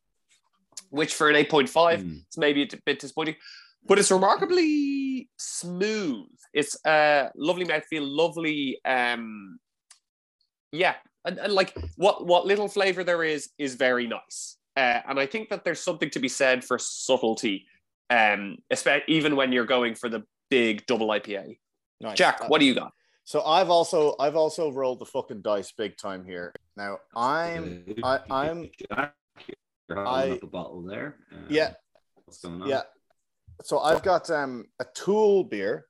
which 0.89 1.13
for 1.15 1.29
an 1.29 1.35
8.5 1.35 2.01
Mm. 2.03 2.23
it's 2.27 2.37
maybe 2.37 2.63
a 2.63 2.67
bit 2.85 2.99
disappointing, 2.99 3.35
but 3.85 3.99
it's 3.99 4.11
remarkably 4.11 5.29
smooth. 5.37 6.27
It's 6.53 6.83
uh 6.85 7.29
lovely 7.35 7.65
mouthfeel, 7.65 8.01
lovely 8.03 8.79
um 8.85 9.59
yeah, 10.71 10.95
and, 11.25 11.37
and 11.37 11.53
like 11.53 11.73
what 11.95 12.25
what 12.25 12.45
little 12.45 12.67
flavor 12.67 13.03
there 13.03 13.23
is 13.23 13.49
is 13.57 13.75
very 13.75 14.07
nice. 14.07 14.57
Uh, 14.75 15.01
and 15.07 15.19
I 15.19 15.25
think 15.25 15.49
that 15.49 15.63
there's 15.63 15.79
something 15.81 16.09
to 16.11 16.19
be 16.19 16.27
said 16.27 16.63
for 16.63 16.77
subtlety, 16.77 17.65
um, 18.11 18.57
especially 18.69 19.05
even 19.07 19.35
when 19.35 19.51
you're 19.51 19.65
going 19.65 19.95
for 19.95 20.07
the 20.07 20.23
big 20.51 20.85
double 20.85 21.07
IPA. 21.07 21.57
Nice. 21.99 22.15
Jack, 22.15 22.41
Uh, 22.41 22.45
what 22.47 22.59
do 22.59 22.65
you 22.65 22.75
got? 22.75 22.91
So 23.23 23.41
I've 23.43 23.69
also 23.71 24.15
I've 24.19 24.35
also 24.35 24.71
rolled 24.71 24.99
the 24.99 25.05
fucking 25.05 25.41
dice 25.41 25.71
big 25.71 25.97
time 25.97 26.23
here. 26.25 26.53
Now 26.75 26.99
I'm 27.15 27.85
I- 28.03 28.21
I'm- 28.29 28.69
Jack, 28.91 29.15
You're 29.89 30.03
holding 30.05 30.31
I- 30.33 30.35
up 30.35 30.43
a 30.43 30.47
bottle 30.47 30.81
there. 30.83 31.17
Uh, 31.31 31.37
yeah 31.49 31.73
What's 32.25 32.39
going 32.41 32.61
on? 32.61 32.69
yeah. 32.69 32.83
So 33.63 33.79
I've 33.79 34.03
got 34.03 34.29
um 34.29 34.65
a 34.79 34.85
To 34.85 35.11
Øl 35.11 35.49
beer. 35.49 35.85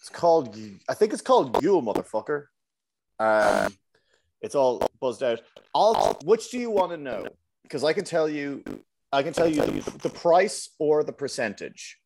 It's 0.00 0.08
called 0.08 0.56
I 0.88 0.94
think 0.94 1.12
it's 1.12 1.22
called 1.22 1.62
Yule, 1.62 1.82
motherfucker. 1.82 2.46
Um, 3.18 3.72
it's 4.40 4.54
all 4.54 4.86
buzzed 5.00 5.22
out. 5.22 5.40
I'll, 5.74 6.18
which 6.24 6.50
do 6.50 6.58
you 6.58 6.70
want 6.70 6.90
to 6.90 6.98
know? 6.98 7.26
Because 7.62 7.82
I 7.82 7.94
can 7.94 8.04
tell 8.04 8.28
you, 8.28 8.62
I 9.10 9.22
can 9.22 9.32
tell 9.32 9.48
you 9.48 9.62
the, 9.62 9.98
the 9.98 10.10
price 10.10 10.68
or 10.78 11.02
the 11.02 11.12
percentage. 11.12 11.96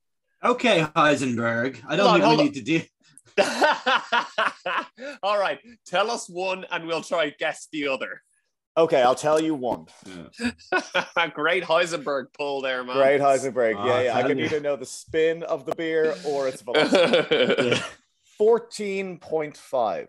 Okay, 0.44 0.86
Heisenberg. 0.94 1.80
I 1.88 1.96
don't 1.96 2.20
think 2.20 2.30
we 2.30 2.44
need 2.44 2.54
to 2.54 2.62
do. 2.62 2.82
All 5.22 5.38
right, 5.38 5.58
tell 5.86 6.10
us 6.10 6.28
one, 6.28 6.64
and 6.70 6.86
we'll 6.86 7.02
try 7.02 7.24
and 7.24 7.34
guess 7.38 7.66
the 7.72 7.88
other. 7.88 8.22
Okay, 8.78 9.02
I'll 9.02 9.16
tell 9.16 9.40
you 9.40 9.56
one. 9.56 9.86
Great 11.34 11.64
Heisenberg 11.64 12.26
pull 12.32 12.62
there, 12.62 12.84
man. 12.84 12.96
Great 12.96 13.20
Heisenberg. 13.20 13.74
Ah, 13.76 13.84
Yeah, 13.86 14.00
yeah. 14.02 14.16
I 14.16 14.20
tell 14.20 14.28
can 14.30 14.38
you. 14.38 14.44
either 14.44 14.60
know 14.60 14.76
the 14.76 14.86
spin 14.86 15.42
of 15.42 15.66
the 15.66 15.74
beer 15.74 16.14
or 16.24 16.46
its 16.46 16.62
velocity. 16.62 17.70
Yeah. 17.70 17.82
Fourteen 18.38 19.18
point 19.18 19.56
five. 19.56 20.08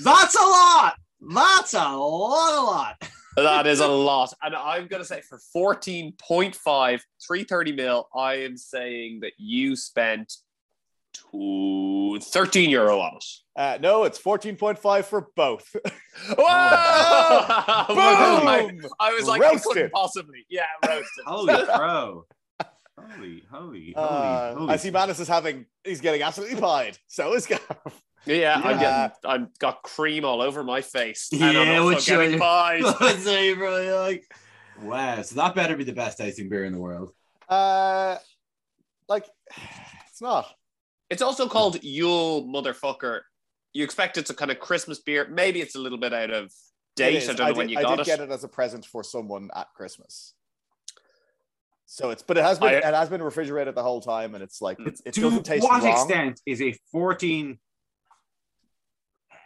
That's 0.00 0.34
a 0.34 0.42
lot. 0.42 0.94
That's 1.20 1.72
a 1.74 1.78
lot, 1.78 2.58
a 2.58 2.64
lot. 2.64 3.08
that 3.36 3.66
is 3.68 3.78
a 3.78 3.86
lot. 3.86 4.34
And 4.42 4.56
I'm 4.56 4.88
going 4.88 5.00
to 5.02 5.06
say 5.06 5.20
for 5.20 5.38
14.5, 5.54 6.54
330 6.58 7.72
mil, 7.72 8.08
I 8.12 8.34
am 8.38 8.56
saying 8.56 9.20
that 9.20 9.34
you 9.38 9.76
spent 9.76 10.32
two, 11.12 12.18
13 12.20 12.70
euro 12.70 12.98
on. 13.00 13.18
Uh, 13.56 13.78
no, 13.80 14.04
it's 14.04 14.16
fourteen 14.18 14.56
point 14.56 14.78
five 14.78 15.06
for 15.06 15.28
both. 15.36 15.74
Whoa! 16.28 16.44
I, 16.48 17.84
Boom! 18.70 18.86
I 18.98 19.12
was 19.12 19.26
like, 19.26 19.42
I 19.42 19.56
couldn't 19.56 19.92
possibly. 19.92 20.46
Yeah, 20.48 20.62
roasted. 20.86 21.24
Holy 21.26 21.54
crow. 21.76 22.24
Holy, 22.98 23.42
holy, 23.50 23.92
holy, 23.92 23.94
Uh, 23.96 24.54
holy. 24.54 24.72
I 24.72 24.76
see 24.76 24.90
Manus 24.90 25.20
is 25.20 25.28
having. 25.28 25.66
He's 25.84 26.00
getting 26.00 26.22
absolutely 26.22 26.60
pied. 26.60 26.96
So 27.08 27.34
is 27.34 27.46
Gav. 27.46 27.60
Yeah, 28.26 28.60
I'm 28.62 28.78
getting, 28.78 29.16
I'm 29.24 29.48
got 29.58 29.82
cream 29.82 30.24
all 30.24 30.42
over 30.42 30.62
my 30.62 30.82
face. 30.82 31.28
and 31.32 31.40
Yeah, 31.40 31.60
I'm 31.60 31.82
also 31.82 32.18
getting 32.18 32.38
pies. 32.38 32.82
I'd 33.00 33.18
say, 33.20 33.54
bro, 33.54 33.98
like, 34.02 34.24
wow. 34.82 35.22
So 35.22 35.34
that 35.36 35.54
better 35.54 35.76
be 35.76 35.84
the 35.84 35.92
best 35.94 36.18
tasting 36.18 36.48
beer 36.50 36.64
in 36.66 36.72
the 36.72 36.78
world. 36.78 37.12
Uh, 37.48 38.16
like, 39.08 39.24
it's 40.10 40.20
not. 40.20 40.46
It's 41.10 41.22
also 41.22 41.48
called 41.48 41.82
Yule 41.82 42.44
Motherfucker. 42.44 43.20
You 43.72 43.84
expect 43.84 44.16
it's 44.16 44.30
a 44.30 44.34
kind 44.34 44.50
of 44.50 44.60
Christmas 44.60 45.00
beer. 45.00 45.28
Maybe 45.28 45.60
it's 45.60 45.74
a 45.74 45.78
little 45.78 45.98
bit 45.98 46.14
out 46.14 46.30
of 46.30 46.52
date. 46.96 47.22
I 47.24 47.26
don't 47.26 47.38
know 47.38 47.46
did, 47.46 47.56
when 47.56 47.68
you 47.68 47.78
I 47.78 47.82
got 47.82 47.96
did 47.96 48.00
it. 48.02 48.06
get 48.06 48.20
it 48.20 48.30
as 48.30 48.44
a 48.44 48.48
present 48.48 48.86
for 48.86 49.02
someone 49.02 49.50
at 49.54 49.66
Christmas. 49.74 50.34
So 51.86 52.10
it's, 52.10 52.22
but 52.22 52.38
it 52.38 52.44
has 52.44 52.60
been, 52.60 52.68
I- 52.68 52.88
it 52.88 52.94
has 52.94 53.08
been 53.08 53.22
refrigerated 53.22 53.74
the 53.74 53.82
whole 53.82 54.00
time, 54.00 54.34
and 54.34 54.44
it's 54.44 54.62
like 54.62 54.78
mm. 54.78 54.86
it's, 54.86 55.02
it 55.04 55.14
to 55.14 55.22
doesn't 55.22 55.44
taste 55.44 55.62
To 55.62 55.68
what 55.68 55.82
wrong. 55.82 55.92
extent 55.92 56.40
is 56.46 56.62
a 56.62 56.72
14 56.92 57.58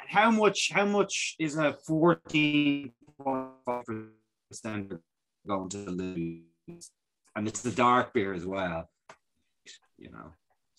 how 0.07 0.31
much 0.31 0.71
how 0.73 0.85
much 0.85 1.35
is 1.39 1.57
a 1.57 1.73
14 1.87 2.93
percent 4.51 4.93
going 5.47 5.69
to 5.71 5.79
lose 5.79 6.91
and 7.35 7.49
it's 7.49 7.63
the 7.63 7.71
dark 7.71 8.13
beer 8.13 8.33
as 8.35 8.47
well 8.47 8.89
you 9.99 10.11
know 10.11 10.33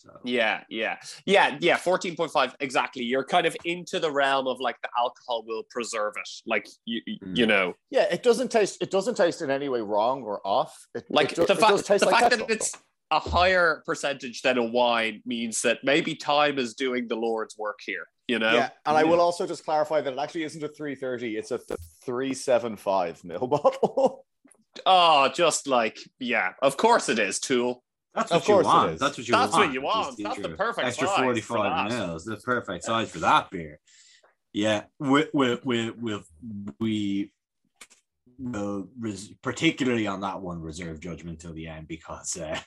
so 0.05 0.19
Yeah, 0.23 0.63
yeah, 0.69 0.97
yeah, 1.25 1.57
yeah. 1.59 1.77
Fourteen 1.77 2.15
point 2.15 2.31
five 2.31 2.55
exactly. 2.59 3.03
You're 3.03 3.23
kind 3.25 3.45
of 3.47 3.55
into 3.65 3.99
the 3.99 4.11
realm 4.11 4.47
of 4.47 4.59
like 4.59 4.79
the 4.81 4.89
alcohol 4.97 5.43
will 5.45 5.63
preserve 5.69 6.13
it. 6.17 6.29
Like 6.45 6.67
you, 6.85 7.01
Mm. 7.23 7.37
you 7.37 7.45
know, 7.47 7.73
Yeah, 7.89 8.03
it 8.11 8.23
doesn't 8.23 8.51
taste. 8.51 8.81
It 8.81 8.91
doesn't 8.91 9.15
taste 9.15 9.41
in 9.41 9.49
any 9.49 9.69
way 9.69 9.81
wrong 9.81 10.23
or 10.23 10.39
off. 10.45 10.87
It, 10.93 11.05
like 11.09 11.31
it, 11.31 11.35
do- 11.35 11.45
the 11.45 11.55
fact 11.55 11.87
the 11.87 12.05
like 12.05 12.19
fact 12.19 12.37
that 12.37 12.49
it's 12.49 12.71
a 13.11 13.19
higher 13.19 13.83
percentage 13.85 14.41
than 14.41 14.57
a 14.57 14.63
wine 14.63 15.21
means 15.25 15.61
that 15.61 15.79
maybe 15.83 16.15
time 16.15 16.57
is 16.57 16.73
doing 16.73 17.07
the 17.07 17.15
Lord's 17.15 17.55
work 17.57 17.79
here. 17.85 18.07
You 18.27 18.39
know. 18.39 18.53
Yeah, 18.53 18.69
and 18.85 18.97
I 18.97 19.03
will 19.03 19.21
also 19.21 19.45
just 19.45 19.63
clarify 19.63 20.01
that 20.01 20.11
it 20.13 20.19
actually 20.19 20.43
isn't 20.45 20.63
a 20.63 20.67
330, 20.67 21.37
it's 21.37 21.51
a 21.51 21.59
375 22.05 23.23
mil 23.23 23.47
bottle. 23.47 24.25
Oh, 24.85 25.29
just 25.33 25.67
like 25.67 25.97
yeah. 26.19 26.49
Of 26.61 26.75
course 26.75 27.07
it 27.07 27.17
is. 27.17 27.39
To 27.47 27.63
Øl. 27.63 27.75
That's 28.15 28.31
Of 28.31 28.41
what 28.41 28.47
you 28.47 28.53
course 28.55 28.65
it 28.65 28.69
want. 28.69 28.91
is. 28.93 28.99
that's 28.99 29.17
what 29.17 29.27
you 29.27 29.31
That's 29.33 29.51
want. 29.53 29.61
That's 29.61 29.67
what 29.67 29.73
you 29.73 29.81
want. 29.81 30.17
That's 30.17 30.41
the 30.41 30.49
perfect 30.57 30.87
extra 30.87 31.07
size 31.07 31.15
for 31.17 31.23
45 31.57 31.91
mils. 31.91 32.25
The 32.25 32.37
perfect 32.37 32.83
size 32.85 33.09
for 33.11 33.19
that 33.19 33.49
beer. 33.51 33.79
Yeah 34.53 34.83
we 34.99 35.25
we 35.33 35.59
we 35.63 35.91
we, 35.91 36.23
we 36.79 37.31
will 38.39 38.87
res- 38.99 39.33
particularly 39.41 40.07
on 40.07 40.21
that 40.21 40.41
one 40.41 40.61
reserve 40.61 40.99
judgment 40.99 41.39
till 41.39 41.53
the 41.53 41.67
end 41.67 41.87
because 41.87 42.37
uh, 42.37 42.59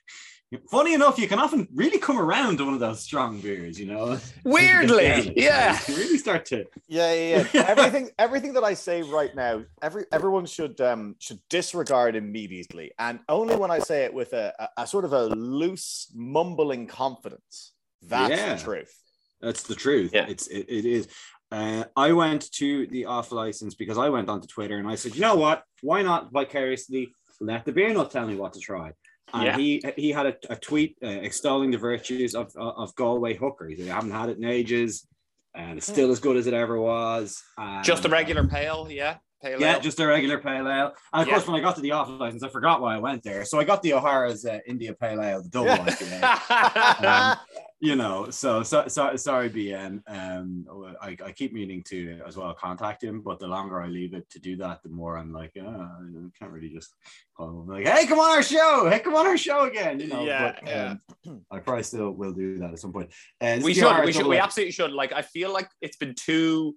funny 0.71 0.95
enough 0.95 1.19
you 1.19 1.29
can 1.29 1.39
often 1.39 1.69
really 1.75 1.99
come 1.99 2.19
around 2.19 2.57
to 2.59 2.65
one 2.65 2.75
of 2.75 2.81
those 2.81 3.01
strong 3.01 3.39
beers 3.41 3.79
you 3.79 3.87
know 3.87 4.19
Weirdly, 4.45 5.33
yeah. 5.37 5.79
you 5.87 5.97
really 5.97 6.19
start 6.19 6.47
to 6.47 6.65
Yeah, 6.89 7.13
yeah, 7.13 7.47
yeah. 7.53 7.65
everything, 7.69 8.11
everything 8.19 8.53
that 8.55 8.65
I 8.65 8.75
say 8.75 9.03
right 9.03 9.35
now, 9.35 9.65
every 9.83 10.05
everyone 10.13 10.47
should 10.47 10.81
um 10.81 11.17
should 11.19 11.41
disregard 11.51 12.17
immediately, 12.17 12.93
and 12.99 13.21
only 13.29 13.57
when 13.57 13.71
I 13.71 13.79
say 13.79 14.05
it 14.05 14.15
with 14.15 14.33
a, 14.33 14.55
a, 14.59 14.83
a 14.83 14.87
sort 14.87 15.05
of 15.05 15.13
a 15.13 15.27
loose, 15.27 16.11
mumbling 16.15 16.87
confidence. 16.87 17.73
That's 18.03 18.31
Yeah. 18.31 18.55
the 18.55 18.63
truth. 18.63 18.95
That's 19.41 19.63
the 19.65 19.75
truth. 19.75 20.13
Yeah. 20.15 20.27
It's 20.29 20.47
it, 20.47 20.67
it 20.69 20.85
is. 20.87 21.09
Uh, 21.51 21.85
I 21.97 22.13
went 22.13 22.51
to 22.53 22.87
the 22.89 23.05
off 23.07 23.33
license 23.33 23.75
because 23.75 23.99
I 23.99 24.09
went 24.09 24.29
onto 24.29 24.47
Twitter 24.47 24.79
and 24.79 24.89
I 24.89 24.97
said, 24.97 25.15
you 25.15 25.21
know 25.23 25.37
what? 25.37 25.63
Why 25.83 26.03
not 26.03 26.31
vicariously 26.33 27.09
let 27.41 27.65
the 27.65 27.73
beer 27.73 27.93
nut 27.93 28.11
tell 28.11 28.27
me 28.27 28.35
what 28.37 28.53
to 28.55 28.61
try? 28.61 28.93
And 29.35 29.45
Yeah. 29.45 29.57
he 29.57 29.83
he 29.97 30.11
had 30.11 30.27
a, 30.27 30.37
a 30.51 30.57
tweet 30.57 30.97
uh, 31.03 31.07
extolling 31.09 31.71
the 31.71 31.79
virtues 31.79 32.35
of 32.35 32.55
of 32.57 32.95
Galway 32.95 33.35
Hooker. 33.35 33.67
He 33.69 33.77
said, 33.77 33.89
I 33.89 33.95
haven't 33.95 34.11
had 34.13 34.29
it 34.31 34.39
in 34.39 34.45
ages, 34.45 35.07
and 35.55 35.79
it's 35.79 35.87
still 35.87 36.11
as 36.11 36.19
good 36.21 36.37
as 36.37 36.47
it 36.47 36.55
ever 36.55 36.81
was. 36.81 37.43
And, 37.59 37.85
Just 37.85 38.05
a 38.05 38.09
regular 38.09 38.45
pale, 38.47 38.87
yeah. 38.91 39.17
Pale 39.41 39.61
yeah, 39.61 39.75
ale. 39.75 39.81
just 39.81 40.01
a 40.01 40.07
regular 40.07 40.39
pale 40.39 40.67
ale. 40.69 40.93
And 41.13 41.23
of 41.23 41.29
Yeah. 41.29 41.35
course, 41.35 41.47
when 41.47 41.57
I 41.57 41.61
got 41.61 41.77
to 41.77 41.81
the 41.81 41.93
off 41.93 42.09
license, 42.09 42.43
I 42.43 42.49
forgot 42.49 42.81
why 42.81 42.97
I 42.97 42.99
went 42.99 43.23
there. 43.23 43.45
So 43.45 43.61
I 43.61 43.65
got 43.65 43.83
the 43.83 43.93
O'Hara's 43.93 44.45
uh, 44.45 44.59
India 44.67 44.93
Pale 44.95 45.23
Ale, 45.23 45.43
the 45.43 45.49
double 45.49 45.69
Yeah. 45.69 45.85
IPA 45.87 47.05
um, 47.33 47.37
you 47.81 47.95
know, 47.95 48.29
so, 48.31 48.63
so, 48.65 48.89
so 48.89 49.15
sorry, 49.15 49.49
BN. 49.49 50.03
Um, 50.09 50.67
I, 51.01 51.17
I 51.25 51.33
keep 51.33 51.53
meaning 51.53 51.83
to 51.85 52.21
as 52.27 52.37
well 52.37 52.53
contact 52.53 53.05
him, 53.05 53.21
but 53.21 53.39
the 53.39 53.47
longer 53.47 53.81
I 53.81 53.87
leave 53.87 54.15
it 54.15 54.29
to 54.31 54.41
do 54.41 54.57
that, 54.57 54.83
the 54.83 54.89
more 54.89 55.17
I'm 55.17 55.33
like, 55.33 55.53
oh, 55.61 55.65
I 55.65 56.39
can't 56.39 56.51
really 56.51 56.71
just 56.71 56.95
call 57.37 57.51
him 57.51 57.69
like, 57.69 57.87
hey, 57.87 58.07
come 58.07 58.19
on 58.19 58.31
our 58.31 58.43
show, 58.43 58.89
hey, 58.91 58.99
come 58.99 59.15
on 59.15 59.27
our 59.27 59.37
show 59.37 59.67
again, 59.67 60.01
you 60.01 60.09
know. 60.09 60.25
Yeah, 60.25 60.53
but, 60.61 60.69
yeah. 60.69 60.95
Um, 61.27 61.45
I 61.53 61.61
probably 61.61 61.85
still 61.85 62.11
will 62.11 62.33
do 62.33 62.59
that 62.59 62.73
at 62.73 62.81
some 62.81 62.93
point. 62.93 63.13
Uh, 63.41 63.61
we 63.63 63.75
should, 63.75 64.05
we 64.05 64.13
should, 64.13 64.27
we 64.27 64.39
absolutely 64.39 64.73
should. 64.73 64.93
Like, 64.93 65.13
I 65.13 65.23
feel 65.23 65.53
like 65.53 65.69
it's 65.81 65.97
been 65.97 66.17
too 66.19 66.75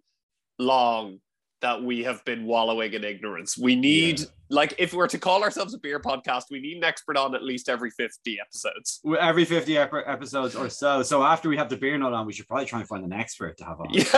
long 0.59 1.19
that 1.61 1.81
we 1.83 2.03
have 2.03 2.23
been 2.25 2.45
wallowing 2.45 2.93
in 2.93 3.03
ignorance. 3.03 3.57
We 3.57 3.75
need, 3.75 4.19
Yeah. 4.19 4.25
like, 4.49 4.73
if 4.77 4.93
we're 4.93 5.07
to 5.07 5.17
call 5.19 5.43
ourselves 5.43 5.73
a 5.73 5.77
beer 5.77 5.99
podcast, 5.99 6.45
we 6.51 6.59
need 6.59 6.77
an 6.77 6.83
expert 6.83 7.17
on 7.17 7.35
at 7.35 7.43
least 7.43 7.69
every 7.69 7.91
50 7.91 8.39
episodes. 8.39 8.99
every 9.19 9.45
50 9.45 9.77
ep- 9.77 9.93
episodes 10.07 10.55
or 10.55 10.69
so. 10.69 11.03
So 11.03 11.23
after 11.23 11.49
we 11.49 11.57
have 11.57 11.69
the 11.69 11.77
beer 11.77 11.97
nut 11.97 12.13
on, 12.13 12.25
we 12.25 12.33
should 12.33 12.47
probably 12.47 12.65
try 12.65 12.79
and 12.79 12.87
find 12.87 13.05
an 13.05 13.13
expert 13.13 13.57
to 13.59 13.65
have 13.65 13.79
on. 13.79 13.93
Yay! 13.93 14.01
So 14.03 14.17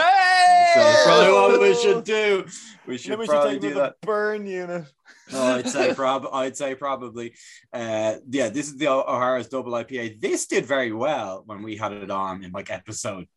that's 0.80 1.04
probably 1.06 1.32
what 1.34 1.62
we 1.62 1.76
should 1.76 2.04
do. 2.04 2.46
We 2.88 2.98
should 2.98 3.20
we 3.20 3.28
probably 3.28 3.54
take 3.54 3.62
them 3.62 3.70
do 3.72 3.76
that. 3.80 3.96
the 4.02 4.08
burn 4.08 4.48
unit. 4.48 4.86
Oh, 5.32 5.56
I'd 5.56 5.70
say 5.70 5.94
prob 5.96 6.26
I'd 6.34 6.58
say 6.58 6.76
probably. 6.76 7.34
Uh, 7.72 8.16
yeah, 8.30 8.50
this 8.50 8.68
is 8.68 8.78
the 8.78 8.88
O- 8.88 9.04
O'Hara's 9.08 9.48
double 9.50 9.72
IPA. 9.74 10.20
This 10.20 10.48
did 10.48 10.66
very 10.66 10.92
well 10.92 11.44
when 11.46 11.62
we 11.64 11.76
had 11.78 11.92
it 11.94 12.10
on 12.10 12.44
in 12.44 12.52
like 12.52 12.72
episode 12.72 13.28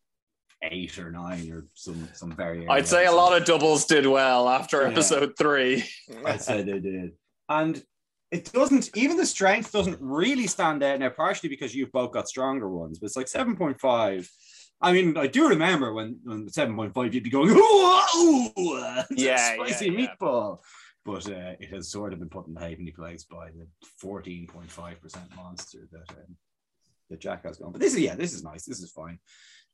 eight 0.63 0.97
or 0.97 1.11
nine 1.11 1.51
or 1.51 1.65
some 1.73 2.07
some 2.13 2.31
very. 2.31 2.67
I'd 2.67 2.87
say 2.87 3.05
a 3.05 3.11
lot 3.11 3.39
of 3.39 3.45
doubles 3.45 3.85
did 3.85 4.05
well 4.05 4.49
after 4.49 4.81
Yeah. 4.81 4.89
episode 4.89 5.33
three. 5.37 5.83
I'd 6.25 6.41
say 6.41 6.63
they 6.63 6.79
did, 6.79 7.11
and 7.49 7.83
it 8.31 8.51
doesn't. 8.51 8.89
Even 8.95 9.17
the 9.17 9.25
strength 9.25 9.71
doesn't 9.71 9.97
really 10.01 10.47
stand 10.47 10.83
out 10.83 10.99
now. 10.99 11.09
Partially 11.09 11.49
because 11.49 11.75
you've 11.75 11.91
both 11.91 12.11
got 12.11 12.27
stronger 12.27 12.69
ones, 12.69 12.99
but 12.99 13.05
it's 13.07 13.17
like 13.17 13.27
seven 13.27 13.55
point 13.55 13.79
five. 13.79 14.29
I 14.79 14.93
mean, 14.93 15.17
I 15.17 15.25
do 15.27 15.47
remember 15.49 15.93
when 15.93 16.19
when 16.23 16.47
seven 16.49 16.75
point 16.75 16.93
five 16.93 17.13
you'd 17.13 17.23
be 17.23 17.29
going, 17.29 17.49
ooh, 17.49 18.49
ooh, 18.59 19.03
Yeah, 19.11 19.53
spicy 19.55 19.85
yeah, 19.87 19.91
yeah. 19.91 20.07
meatball. 20.21 20.59
But 21.05 21.25
uh, 21.29 21.53
it 21.59 21.69
has 21.73 21.89
sort 21.89 22.11
of 22.11 22.19
been 22.19 22.27
put 22.29 22.47
in 22.47 22.53
the 22.53 22.59
halfpenny 22.59 22.91
place 22.91 23.23
by 23.23 23.47
the 23.51 23.65
fourteen 23.97 24.45
point 24.45 24.69
five 24.69 25.01
percent 25.01 25.33
monster 25.35 25.87
that 25.91 26.09
um, 26.09 26.35
that 27.09 27.21
Jack 27.21 27.45
has 27.45 27.57
gone. 27.57 27.71
But 27.71 27.79
this 27.79 27.93
is 27.93 28.01
yeah, 28.01 28.15
this 28.15 28.33
is 28.33 28.43
nice. 28.43 28.65
This 28.65 28.81
is 28.81 28.91
fine. 28.91 29.17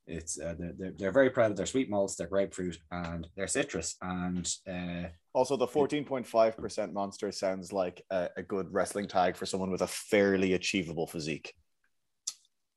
It's 0.06 0.40
uh, 0.40 0.56
they're, 0.58 0.94
they're, 0.98 1.12
very 1.12 1.30
proud 1.30 1.52
of 1.52 1.58
their 1.58 1.66
sweet 1.66 1.90
malts, 1.90 2.16
their 2.16 2.28
grapefruit, 2.28 2.78
and 2.92 3.28
their 3.38 3.48
citrus. 3.48 3.96
And 4.02 4.50
uh, 4.70 5.10
Also, 5.34 5.56
the 5.56 5.68
14.5% 5.68 6.94
monster 6.94 7.32
sounds 7.32 7.72
like 7.72 8.04
a, 8.12 8.30
a 8.38 8.44
good 8.44 8.68
wrestling 8.74 9.08
tag 9.08 9.38
for 9.38 9.46
someone 9.46 9.72
with 9.72 9.82
a 9.82 9.88
fairly 9.88 10.54
achievable 10.54 11.08
physique. 11.08 11.54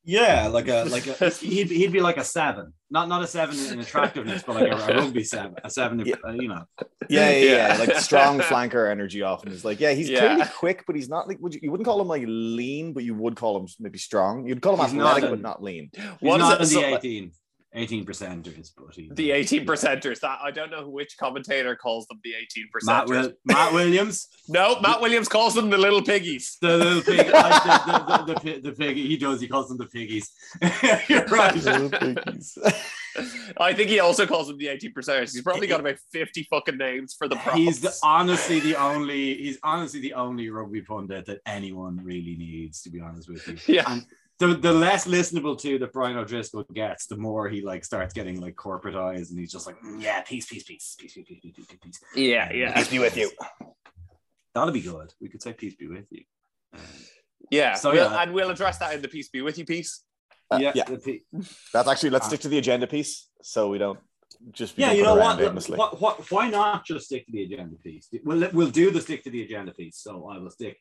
Yeah, 0.09 0.47
like 0.47 0.69
a 0.69 0.85
like 0.85 1.05
a 1.09 1.31
he'd 1.41 1.69
be, 1.69 1.79
he'd 1.79 1.91
be 1.91 1.99
like 2.01 2.17
a 2.17 2.23
seven, 2.25 2.73
not 2.91 3.09
not 3.09 3.23
a 3.25 3.27
seven 3.27 3.59
in 3.73 3.81
attractiveness, 3.81 4.45
but 4.47 4.55
like 4.55 4.71
a, 4.71 4.77
a 4.77 4.97
rugby 4.99 5.25
seven, 5.25 5.57
a 5.65 5.69
seven, 5.69 5.99
Yeah. 6.07 6.15
uh, 6.25 6.31
you 6.31 6.47
know. 6.47 6.63
Yeah, 7.11 7.31
yeah, 7.31 7.31
Yeah. 7.31 7.73
yeah. 7.75 7.77
Like 7.81 7.97
strong 7.97 8.39
flanker 8.51 8.89
energy 8.89 9.23
often 9.23 9.51
is 9.51 9.65
like, 9.65 9.81
yeah, 9.81 9.91
he's 9.93 10.09
Yeah. 10.09 10.21
clearly 10.21 10.45
quick, 10.57 10.85
but 10.87 10.95
he's 10.95 11.09
not 11.09 11.27
like 11.27 11.39
would 11.41 11.55
you, 11.55 11.61
you 11.65 11.71
wouldn't 11.73 11.87
call 11.87 12.01
him 12.01 12.07
like 12.07 12.23
lean, 12.25 12.93
but 12.93 13.03
you 13.03 13.15
would 13.17 13.35
call 13.35 13.59
him 13.59 13.67
maybe 13.81 13.99
strong. 13.99 14.47
You'd 14.47 14.63
call 14.63 14.75
him 14.77 14.85
He's 14.85 14.93
not 14.95 15.17
athletic, 15.17 15.31
but 15.31 15.41
not 15.41 15.61
lean. 15.61 15.91
He's 15.93 16.03
What 16.21 16.37
is 16.41 16.47
not 16.49 16.55
it? 16.55 16.61
in 16.61 16.67
So, 16.69 16.81
the 16.83 16.91
like, 16.93 17.05
18, 17.05 17.33
18 17.77 18.07
percenters, 18.07 18.71
but 18.75 19.17
the 19.17 19.31
18 19.33 19.67
percenters. 19.67 20.21
That 20.21 20.39
I 20.43 20.51
don't 20.51 20.71
know 20.71 20.89
which 20.89 21.17
commentator 21.19 21.77
calls 21.77 22.07
them 22.07 22.19
the 22.25 22.33
18 22.35 22.65
Matt, 22.85 23.07
percenters. 23.07 23.09
Will, 23.09 23.33
Matt 23.45 23.73
Williams, 23.75 24.29
no, 24.49 24.81
Matt 24.81 25.01
Williams 25.03 25.29
calls 25.29 25.55
them 25.55 25.69
the 25.69 25.77
little 25.77 26.03
piggies. 26.03 26.57
the 26.61 26.79
little 26.79 27.03
pig, 27.03 27.31
I, 27.35 28.25
the, 28.27 28.33
the, 28.33 28.33
the, 28.33 28.35
the, 28.35 28.41
pi- 28.41 28.61
the 28.61 28.73
pig, 28.73 28.97
he 28.97 29.17
does, 29.17 29.41
he 29.41 29.47
calls 29.49 29.69
them 29.69 29.77
the 29.77 29.87
piggies. 29.87 30.31
You're 31.09 31.27
right. 31.27 31.55
Little 31.55 31.91
piggies. 31.91 32.59
I 33.59 33.73
think 33.73 33.89
he 33.89 34.01
also 34.01 34.27
calls 34.27 34.49
them 34.49 34.59
the 34.59 34.69
18 34.69 34.93
percenters. 34.93 35.33
He's 35.33 35.43
probably 35.43 35.67
got 35.67 35.81
about 35.81 35.99
50 36.13 36.45
fucking 36.51 36.77
names 36.77 37.15
for 37.15 37.29
the 37.29 37.37
props. 37.37 37.57
He's 37.59 37.81
the, 37.81 37.95
honestly 38.03 38.61
the 38.61 38.77
only. 38.77 39.35
He's 39.37 39.59
honestly 39.63 40.01
the 40.01 40.15
only 40.15 40.51
rugby 40.51 40.83
pundit 40.83 41.27
that 41.27 41.41
anyone 41.47 42.01
really 42.03 42.37
needs. 42.37 42.83
To 42.83 42.91
be 42.91 43.01
honest 43.01 43.29
with 43.29 43.47
you, 43.49 43.75
Yeah. 43.77 43.85
And 43.91 44.05
the, 44.39 44.49
the 44.49 44.73
less 44.73 45.07
listenable 45.07 45.59
to 45.61 45.79
that 45.79 45.93
Brian 45.93 46.17
O'Driscoll 46.17 46.65
gets, 46.75 47.07
the 47.07 47.17
more 47.17 47.49
he 47.49 47.63
like 47.63 47.85
starts 47.85 48.13
getting 48.13 48.41
like 48.41 48.55
corporate 48.57 48.95
eyes, 48.95 49.31
and 49.31 49.39
he's 49.41 49.51
just 49.53 49.67
like, 49.67 49.81
"Mm, 49.81 50.03
yeah, 50.03 50.21
peace, 50.23 50.47
peace, 50.47 50.65
peace, 50.65 50.95
peace, 50.99 51.15
peace, 51.15 51.27
peace, 51.27 51.41
peace, 51.43 51.67
peace, 51.67 51.79
peace. 51.83 52.01
yeah, 52.15 52.53
yeah, 52.53 52.75
Peace 52.75 52.89
be 52.91 52.99
with 52.99 53.17
you. 53.17 53.31
That'll 54.55 54.73
be 54.73 54.81
good. 54.81 55.13
We 55.21 55.29
could 55.29 55.43
say 55.43 55.53
peace 55.53 55.75
be 55.77 55.87
with 55.87 56.07
you. 56.11 56.23
Um, 56.75 56.81
yeah. 57.51 57.75
So, 57.75 57.93
We'll- 57.93 58.11
yeah. 58.11 58.23
and 58.23 58.33
we'll 58.33 58.51
address 58.51 58.79
that 58.79 58.95
in 58.95 59.03
the 59.03 59.09
peace 59.09 59.29
be 59.29 59.43
with 59.43 59.59
you 59.59 59.65
piece. 59.65 60.03
Uh, 60.51 60.59
yeah, 60.61 60.73
yeah. 60.75 60.85
the 60.85 60.99
pe- 60.99 61.21
That's 61.73 61.89
actually 61.89 62.11
let's 62.11 62.27
Ah. 62.27 62.29
stick 62.29 62.41
to 62.41 62.49
the 62.49 62.59
agenda 62.59 62.87
piece 62.87 63.29
so 63.43 63.69
we 63.69 63.79
don't 63.79 63.99
just 64.53 64.77
be 64.77 64.83
yeah. 64.83 64.93
You 64.93 65.03
know 65.03 65.17
what? 65.17 65.41
aimlessly. 65.41 65.77
what? 65.77 66.01
What? 66.01 66.31
Why 66.31 66.49
not 66.51 66.85
just 66.87 67.07
stick 67.07 67.27
to 67.27 67.33
the 67.33 67.43
agenda 67.43 67.77
piece? 67.79 68.09
We'll 68.25 68.49
we'll 68.53 68.71
do 68.71 68.91
the 68.91 69.01
stick 69.01 69.25
to 69.25 69.31
the 69.31 69.43
agenda 69.43 69.73
piece. 69.73 69.97
So 69.99 70.29
I 70.29 70.39
will 70.39 70.51
stick 70.51 70.79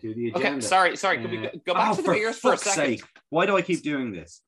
to 0.00 0.14
the 0.14 0.28
agenda. 0.28 0.48
Okay, 0.48 0.60
sorry, 0.60 0.96
sorry. 0.96 1.18
Can 1.18 1.30
we 1.30 1.38
Uh, 1.38 1.50
go- 1.50 1.60
go 1.66 1.74
back 1.74 1.92
oh, 1.92 1.96
to 1.96 2.02
the 2.02 2.12
beers 2.12 2.38
for 2.38 2.52
a 2.54 2.56
second? 2.56 2.72
sake. 2.98 3.02
Why 3.28 3.46
do 3.46 3.56
I 3.56 3.62
keep 3.62 3.82
doing 3.82 4.12
this? 4.12 4.42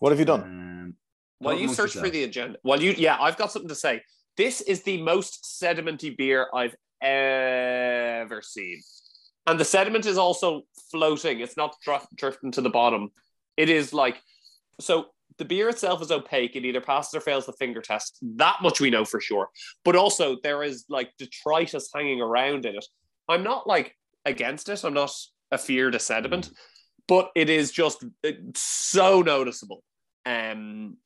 What 0.00 0.10
have 0.12 0.18
you 0.18 0.24
done? 0.24 0.40
Um, 0.42 0.96
While 1.38 1.54
you 1.54 1.60
amongst 1.64 1.76
search 1.76 1.92
for 1.94 2.08
the 2.10 2.24
agenda, 2.24 2.58
while 2.62 2.80
you, 2.80 2.92
yeah, 2.96 3.16
I've 3.20 3.36
got 3.36 3.52
something 3.52 3.68
to 3.68 3.74
say. 3.74 4.02
This 4.36 4.60
is 4.62 4.82
the 4.82 5.02
most 5.02 5.44
sedimenty 5.44 6.16
beer 6.16 6.48
I've 6.54 6.74
ever 7.00 8.40
seen, 8.42 8.80
and 9.46 9.58
the 9.60 9.64
sediment 9.64 10.06
is 10.06 10.16
also 10.18 10.62
floating. 10.90 11.40
It's 11.40 11.56
not 11.56 11.76
dr- 11.84 12.06
drifting 12.16 12.50
to 12.52 12.60
the 12.60 12.70
bottom. 12.70 13.10
It 13.56 13.68
is 13.68 13.92
like 13.92 14.20
so. 14.80 15.06
The 15.38 15.44
beer 15.46 15.68
itself 15.70 16.02
is 16.02 16.10
opaque. 16.10 16.56
It 16.56 16.64
either 16.64 16.80
passes 16.82 17.14
or 17.14 17.20
fails 17.20 17.46
the 17.46 17.54
finger 17.54 17.80
test. 17.80 18.18
That 18.36 18.58
much 18.62 18.80
we 18.80 18.90
know 18.90 19.04
for 19.04 19.18
sure. 19.20 19.48
But 19.82 19.96
also 19.96 20.36
there 20.42 20.62
is 20.62 20.84
like 20.90 21.10
detritus 21.18 21.88
hanging 21.94 22.20
around 22.20 22.66
in 22.66 22.76
it. 22.76 22.84
I'm 23.28 23.42
not 23.42 23.66
like 23.66 23.96
against 24.24 24.68
it. 24.68 24.84
I'm 24.84 24.94
not 24.94 25.14
a 25.50 25.58
fear 25.58 25.90
to 25.90 25.98
sediment, 25.98 26.50
but 27.08 27.30
it 27.34 27.50
is 27.50 27.72
just 27.72 28.04
it's 28.22 28.60
so 28.60 29.22
noticeable. 29.22 29.82
Um, 30.24 30.96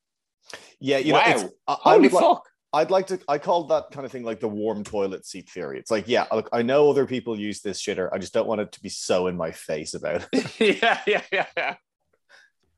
Yeah, 0.81 0.98
you 0.98 1.14
wow. 1.14 1.20
know, 1.24 1.33
it's, 1.33 1.42
I, 1.66 1.72
I 1.72 1.76
Holy 1.81 2.00
would 2.02 2.12
like, 2.12 2.22
fuck. 2.24 2.48
I'd 2.72 2.90
like 2.90 3.07
to. 3.07 3.18
I 3.26 3.38
called 3.38 3.70
that 3.70 3.90
kind 3.90 4.05
of 4.05 4.12
thing 4.12 4.22
like 4.24 4.40
the 4.40 4.48
warm 4.48 4.85
toilet 4.85 5.24
seat 5.24 5.48
theory. 5.48 5.79
It's 5.79 5.90
like, 5.90 6.07
yeah, 6.09 6.26
look, 6.31 6.48
I 6.52 6.62
know 6.62 6.90
other 6.90 7.07
people 7.07 7.38
use 7.38 7.62
this 7.62 7.83
shitter. 7.83 8.11
I 8.12 8.18
just 8.18 8.35
don't 8.35 8.46
want 8.46 8.61
it 8.61 8.72
to 8.72 8.81
be 8.81 8.90
so 8.90 9.29
in 9.29 9.37
my 9.37 9.50
face 9.50 9.94
about 9.94 10.29
it. 10.33 10.61
yeah, 10.83 11.00
yeah, 11.07 11.22
yeah, 11.33 11.46
yeah. 11.57 11.76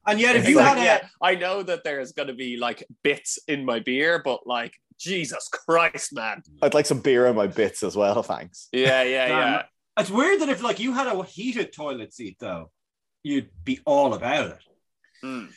And 0.07 0.21
yet, 0.21 0.37
if 0.37 0.43
It's 0.43 0.51
you 0.51 0.57
like, 0.57 0.79
had 0.79 0.85
yeah, 0.85 1.09
I 1.21 1.35
know 1.35 1.63
that 1.63 1.85
there's 1.85 2.13
going 2.13 2.29
to 2.29 2.35
be 2.35 2.57
like 2.57 2.85
bits 3.03 3.39
in 3.49 3.65
my 3.65 3.81
beer, 3.81 4.23
but 4.25 4.47
like, 4.47 4.73
Jesus 4.99 5.49
Christ, 5.49 6.15
man. 6.15 6.43
I'd 6.63 6.75
like 6.75 6.87
some 6.87 7.01
beer 7.01 7.27
on 7.27 7.37
my 7.37 7.47
bits 7.47 7.83
as 7.83 7.97
well, 7.97 8.23
thanks. 8.23 8.69
Yeah, 8.73 9.03
yeah, 9.03 9.27
yeah. 9.29 9.63
It's 9.99 10.11
weird 10.11 10.41
that 10.41 10.49
if 10.49 10.63
like 10.63 10.79
you 10.81 10.93
had 10.95 11.07
a 11.07 11.23
heated 11.25 11.73
toilet 11.73 12.13
seat 12.15 12.37
though, 12.41 12.71
you'd 13.23 13.51
be 13.65 13.81
all 13.85 14.15
about 14.15 14.47
it. 14.51 14.59
Mm. 15.25 15.49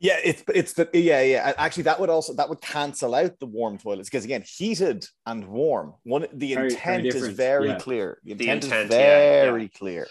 Yeah, 0.00 0.16
it's 0.24 0.44
it's 0.54 0.72
the 0.74 0.88
yeah 0.92 1.22
yeah. 1.22 1.52
Actually, 1.58 1.82
that 1.84 1.98
would 2.00 2.08
also 2.10 2.32
that 2.34 2.48
would 2.48 2.60
cancel 2.60 3.14
out 3.14 3.38
the 3.40 3.46
warm 3.46 3.78
toilets 3.78 4.08
because 4.08 4.24
again, 4.24 4.44
heated 4.46 5.04
and 5.26 5.46
warm. 5.48 5.94
One 6.04 6.22
the 6.32 6.54
Very- 6.54 6.70
very 6.70 6.70
intent 6.70 7.06
is 7.06 7.28
very 7.28 7.68
yeah. 7.70 7.78
clear. 7.78 8.18
The 8.24 8.34
The 8.34 8.48
intent, 8.48 8.64
intent, 8.64 8.90
is 8.90 8.96
yeah, 8.96 9.42
very 9.42 9.68
clear. 9.68 10.06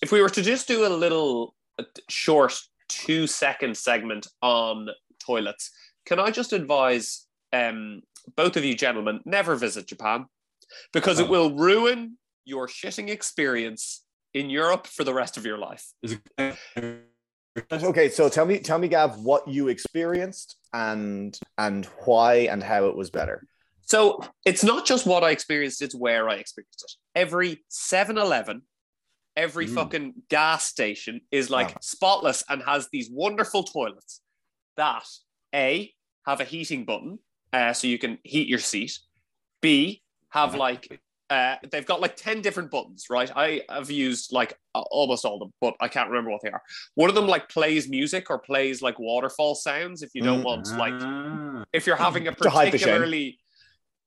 If 0.00 0.12
we 0.12 0.20
were 0.22 0.28
to 0.30 0.42
just 0.42 0.68
do 0.68 0.86
a 0.86 0.88
little 0.88 1.54
uh, 1.78 1.84
short 2.08 2.54
two 2.88 3.26
second 3.26 3.76
segment 3.76 4.28
on 4.42 4.88
toilets, 5.18 5.70
can 6.06 6.20
I 6.20 6.30
just 6.30 6.52
advise 6.52 7.26
um, 7.52 8.02
both 8.36 8.56
of 8.56 8.64
you 8.64 8.74
gentlemen 8.74 9.20
never 9.24 9.56
visit 9.56 9.86
Japan 9.88 10.26
because 10.92 11.18
it 11.18 11.26
Oh. 11.26 11.30
will 11.30 11.54
ruin 11.56 12.16
your 12.44 12.66
shitting 12.66 13.08
experience 13.08 14.04
in 14.34 14.50
Europe 14.50 14.86
for 14.86 15.04
the 15.04 15.14
rest 15.14 15.36
of 15.36 15.44
your 15.44 15.58
life. 15.58 15.84
Okay, 17.70 18.08
so 18.08 18.28
tell 18.28 18.46
me, 18.46 18.58
tell 18.58 18.78
me, 18.78 18.88
Gav, 18.88 19.18
what 19.18 19.46
you 19.46 19.68
experienced 19.68 20.56
and 20.72 21.38
and 21.58 21.84
why 22.04 22.34
and 22.50 22.62
how 22.62 22.86
it 22.86 22.96
was 22.96 23.10
better. 23.10 23.46
So 23.82 24.20
it's 24.46 24.64
not 24.64 24.86
just 24.86 25.06
what 25.06 25.22
I 25.22 25.30
experienced, 25.30 25.82
it's 25.82 25.94
where 25.94 26.28
I 26.30 26.36
experienced 26.36 26.84
it. 26.84 27.18
Every 27.18 27.62
7 27.68 28.16
Eleven, 28.16 28.62
every 29.36 29.66
Mm. 29.66 29.74
fucking 29.74 30.14
gas 30.30 30.64
station 30.64 31.20
is 31.30 31.50
like 31.50 31.68
Wow. 31.68 31.76
spotless 31.82 32.42
and 32.48 32.62
has 32.62 32.88
these 32.90 33.10
wonderful 33.10 33.64
toilets 33.64 34.22
that 34.76 35.06
A, 35.54 35.92
have 36.24 36.40
a 36.40 36.44
heating 36.44 36.84
button 36.86 37.18
uh, 37.52 37.74
so 37.74 37.86
you 37.86 37.98
can 37.98 38.18
heat 38.24 38.48
your 38.48 38.58
seat. 38.60 38.98
B, 39.60 40.02
have 40.30 40.54
like, 40.54 41.02
uh, 41.32 41.56
they've 41.70 41.86
got 41.86 42.00
like 42.00 42.14
10 42.16 42.42
different 42.42 42.70
buttons, 42.70 43.06
right? 43.08 43.30
I 43.34 43.62
have 43.68 43.90
used 43.90 44.32
like 44.32 44.52
almost 44.74 45.24
all 45.24 45.34
of 45.34 45.40
them, 45.40 45.52
but 45.60 45.74
I 45.80 45.88
can't 45.88 46.08
remember 46.10 46.30
what 46.30 46.42
they 46.42 46.50
are. 46.50 46.62
One 46.94 47.08
of 47.08 47.14
them 47.14 47.26
like 47.26 47.48
plays 47.48 47.88
music 47.88 48.30
or 48.30 48.38
plays 48.38 48.82
like 48.82 48.98
waterfall 48.98 49.54
sounds 49.54 50.02
if 50.02 50.10
you 50.14 50.22
don't 50.22 50.42
Mm. 50.42 50.44
want 50.44 50.66
like 50.76 50.94
Ah. 51.00 51.64
if 51.72 51.86
you're 51.86 51.96
having 51.96 52.28
a 52.28 52.32
To 52.46 52.50
hide 52.50 52.72
the 52.72 52.78
shame. 52.78 52.88
particularly 52.88 53.38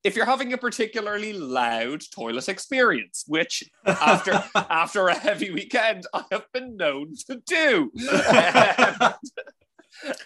if 0.04 0.16
you're 0.16 0.28
having 0.36 0.54
a 0.54 0.58
particularly 0.58 1.34
loud 1.34 2.02
toilet 2.14 2.48
experience, 2.48 3.24
which 3.28 3.64
after 3.86 4.44
after 4.56 5.08
a 5.08 5.16
heavy 5.16 5.50
weekend 5.50 6.06
I 6.14 6.24
have 6.32 6.46
been 6.54 6.78
known 6.78 7.16
to 7.28 7.42
do. 7.46 7.92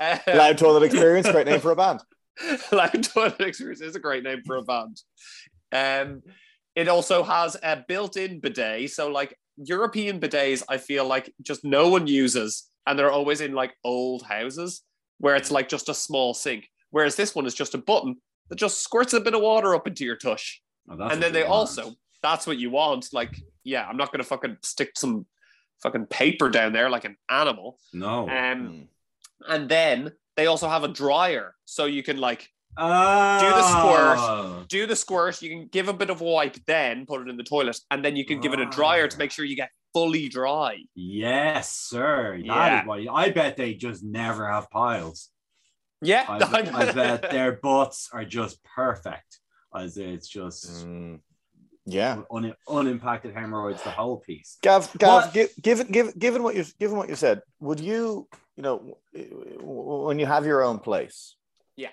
Um, 0.02 0.18
Loud 0.28 0.58
toilet 0.58 0.84
experience, 0.84 1.30
great 1.32 1.46
name 1.46 1.60
for 1.62 1.72
a 1.72 1.76
band. 1.76 2.02
Loud 2.72 3.04
toilet 3.04 3.40
experience 3.42 3.82
is 3.82 3.96
a 3.96 4.00
great 4.00 4.24
name 4.24 4.42
for 4.46 4.56
a 4.58 4.64
band. 4.64 5.00
Um, 5.72 6.24
it 6.80 6.88
also 6.88 7.24
has 7.24 7.58
a 7.64 7.84
built-in 7.88 8.40
bidet, 8.40 8.90
so 8.92 9.10
like 9.20 9.32
European 9.58 10.20
bidets, 10.20 10.64
I 10.70 10.78
feel 10.78 11.06
like 11.06 11.34
just 11.42 11.64
no 11.64 11.90
one 11.90 12.08
uses, 12.08 12.70
and 12.86 12.98
they're 12.98 13.12
always 13.12 13.42
in 13.42 13.54
like 13.54 13.74
old 13.84 14.24
houses 14.24 14.82
where 15.20 15.36
it's 15.36 15.52
like 15.52 15.68
just 15.70 15.90
a 15.90 15.94
small 15.94 16.34
sink. 16.34 16.64
Whereas 16.92 17.16
this 17.16 17.36
one 17.36 17.46
is 17.46 17.54
just 17.54 17.76
a 17.76 17.78
button 17.78 18.16
that 18.50 18.56
just 18.58 18.82
squirts 18.82 19.14
a 19.14 19.20
bit 19.20 19.36
of 19.36 19.42
water 19.42 19.76
up 19.76 19.88
into 19.88 20.06
your 20.06 20.16
tush, 20.16 20.62
Oh, 20.90 20.98
and 21.12 21.22
then 21.22 21.34
they 21.34 21.44
want. 21.44 21.54
also 21.54 21.94
that's 22.24 22.48
what 22.48 22.58
you 22.58 22.70
want. 22.72 23.08
Like, 23.14 23.34
yeah, 23.64 23.86
I'm 23.88 23.98
not 23.98 24.12
gonna 24.12 24.24
fucking 24.24 24.58
stick 24.64 24.92
some 24.98 25.26
fucking 25.84 26.08
paper 26.08 26.50
down 26.50 26.74
there 26.74 26.90
like 26.90 27.06
an 27.06 27.16
animal. 27.30 27.78
no. 27.94 28.28
Um, 28.30 28.30
Mm. 28.30 28.88
and 29.48 29.70
then 29.70 30.12
they 30.36 30.48
also 30.48 30.68
have 30.70 30.84
a 30.84 30.88
dryer, 31.04 31.56
so 31.66 31.86
you 31.86 32.04
can 32.04 32.18
like 32.18 32.50
Oh. 32.78 33.40
do 33.40 33.50
the 33.50 33.64
squirt. 34.60 34.68
Do 34.70 34.88
the 34.88 34.96
squirt. 34.96 35.42
You 35.42 35.50
can 35.50 35.68
give 35.68 35.88
a 35.90 35.94
bit 35.94 36.10
of 36.10 36.22
wipe, 36.22 36.56
then 36.66 37.06
put 37.06 37.22
it 37.22 37.28
in 37.30 37.38
the 37.38 37.44
toilet, 37.44 37.78
and 37.92 38.04
then 38.06 38.16
you 38.16 38.26
can 38.26 38.40
give 38.40 38.54
it 38.54 38.60
a 38.60 38.66
dryer 38.68 39.08
to 39.08 39.18
make 39.18 39.32
sure 39.32 39.44
you 39.46 39.56
get 39.56 39.70
fully 39.94 40.30
dry. 40.30 40.78
Yes, 40.96 41.72
sir. 41.76 42.34
That 42.34 42.40
is 42.40 42.46
Yeah. 42.46 42.86
why 42.86 43.06
I 43.12 43.30
bet 43.32 43.58
they 43.58 43.74
just 43.74 44.04
never 44.04 44.50
have 44.50 44.70
piles. 44.70 45.30
Yeah, 46.02 46.26
I, 46.30 46.38
bet- 46.52 46.74
I 46.76 46.92
bet 46.94 47.30
their 47.32 47.54
butts 47.54 48.10
are 48.14 48.24
just 48.24 48.64
perfect. 48.64 49.40
As 49.76 49.98
it's 49.98 50.28
just 50.28 50.86
Mm. 50.86 51.20
Yeah, 51.86 52.22
un, 52.32 52.54
unimpacted 52.68 53.34
hemorrhoids, 53.34 53.82
the 53.84 53.90
whole 53.90 54.18
piece. 54.18 54.58
Gav, 54.62 54.92
Gav, 54.98 55.26
What? 55.26 55.34
gi- 55.34 55.48
given 55.62 55.88
given 55.88 56.14
given 56.18 56.44
what 56.44 56.56
you 56.56 56.64
given 56.80 56.98
what 56.98 57.10
you 57.10 57.16
said, 57.16 57.42
would 57.60 57.80
you 57.80 58.28
you 58.56 58.64
know 58.64 58.98
when 59.14 60.20
you 60.20 60.26
have 60.28 60.46
your 60.46 60.64
own 60.64 60.78
place, 60.80 61.36
Yeah. 61.76 61.90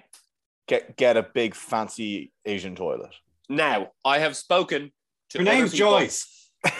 Get 0.66 0.96
get 0.96 1.16
a 1.16 1.22
big 1.22 1.54
fancy 1.54 2.32
Asian 2.44 2.74
toilet? 2.76 3.14
Now 3.48 3.92
I 4.04 4.18
have 4.18 4.36
spoken 4.36 4.92
to. 5.30 5.38
Her 5.38 5.44
name's 5.44 5.72
people- 5.72 5.98
Joyce. 5.98 6.32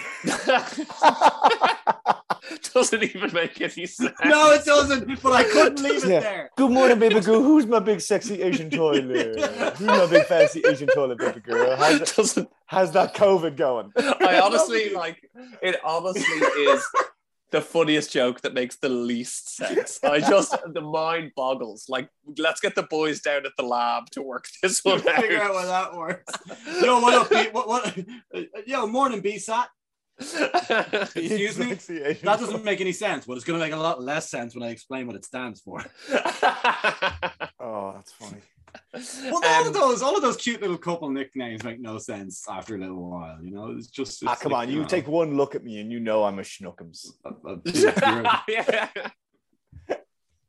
Doesn't 2.75 3.03
even 3.03 3.33
make 3.33 3.61
any 3.61 3.87
sense. 3.87 4.13
No, 4.25 4.53
it 4.53 4.65
doesn't. 4.65 5.23
But 5.23 5.33
I 5.33 5.45
couldn't 5.45 5.83
leave 5.83 6.05
it 6.05 6.11
Yeah. 6.11 6.21
there. 6.21 6.51
Good 6.57 6.71
morning, 6.71 6.99
baby 6.99 7.21
girl. 7.21 7.43
Who's 7.43 7.67
my 7.67 7.79
big 7.79 8.01
sexy 8.01 8.43
Asian 8.43 8.69
toilet? 8.71 9.41
Who's 9.79 9.87
my 9.87 10.07
big 10.07 10.27
fancy 10.27 10.63
Asian 10.67 10.89
toilet, 10.89 11.19
baby 11.19 11.41
girl? 11.41 11.77
How's, 11.77 12.01
It 12.03 12.13
doesn't. 12.17 12.49
how's 12.67 12.93
that 12.93 13.15
COVID 13.15 13.57
going? 13.57 13.93
I 13.97 14.41
honestly 14.43 14.91
like. 14.91 15.19
It 15.63 15.77
honestly 15.85 16.23
is 16.23 16.87
the 17.53 17.61
funniest 17.61 18.13
joke 18.13 18.41
that 18.43 18.55
makes 18.55 18.77
the 18.77 18.89
least 18.89 19.57
sense. 19.57 20.03
I 20.03 20.21
just 20.21 20.57
the 20.73 20.81
mind 20.81 21.33
boggles. 21.37 21.89
Like, 21.89 22.09
let's 22.39 22.61
get 22.61 22.75
the 22.75 22.83
boys 22.85 23.21
down 23.21 23.47
at 23.47 23.53
the 23.57 23.63
lab 23.63 24.11
to 24.11 24.23
work 24.23 24.47
this 24.63 24.85
one 24.85 25.01
Figure 25.01 25.41
out 25.41 25.55
out. 25.55 25.57
how 25.57 25.67
that 25.67 25.97
works. 25.97 26.33
Yo, 26.83 27.01
what 27.01 27.15
up, 27.15 27.31
B? 27.31 27.49
What, 27.53 27.69
what? 27.69 27.99
Uh, 28.35 28.43
yo, 28.67 28.87
morning, 28.87 29.23
BSAT. 29.23 29.67
Excuse 30.19 31.59
me? 31.59 31.75
That 31.75 32.39
doesn't 32.41 32.65
make 32.65 32.81
any 32.81 32.93
sense, 32.93 33.27
but 33.27 33.35
it's 33.35 33.45
going 33.45 33.61
to 33.61 33.65
make 33.65 33.75
a 33.75 33.77
lot 33.77 34.03
less 34.03 34.31
sense 34.31 34.55
when 34.55 34.65
I 34.65 34.71
explain 34.71 35.07
what 35.07 35.15
it 35.15 35.25
stands 35.27 35.61
for. 35.61 35.85
Oh, 37.61 37.93
that's 37.95 38.13
funny. 38.13 38.41
Well, 38.93 39.41
all 39.45 39.61
Um, 39.63 39.67
of 39.69 39.73
those, 39.75 40.03
all 40.03 40.17
of 40.17 40.23
those 40.23 40.37
cute 40.37 40.61
little 40.61 40.79
couple 40.79 41.11
nicknames 41.11 41.63
make 41.65 41.81
no 41.81 41.99
sense 41.99 42.45
after 42.49 42.77
a 42.77 42.79
little 42.79 43.11
while. 43.11 43.39
You 43.43 43.51
know, 43.51 43.73
it's 43.77 43.89
just. 43.89 44.23
Ah, 44.27 44.35
come 44.35 44.53
like, 44.53 44.69
on, 44.69 44.75
you 44.75 44.81
know, 44.83 44.87
take 44.87 45.07
one 45.09 45.37
look 45.37 45.55
at 45.55 45.65
me 45.65 45.81
and 45.81 45.91
you 45.91 46.01
know 46.01 46.25
I'm 46.25 46.39
a 46.39 46.43
schnookums. 46.43 47.09
a- 47.25 47.61
you're- 47.71 48.29
yeah. 48.49 48.89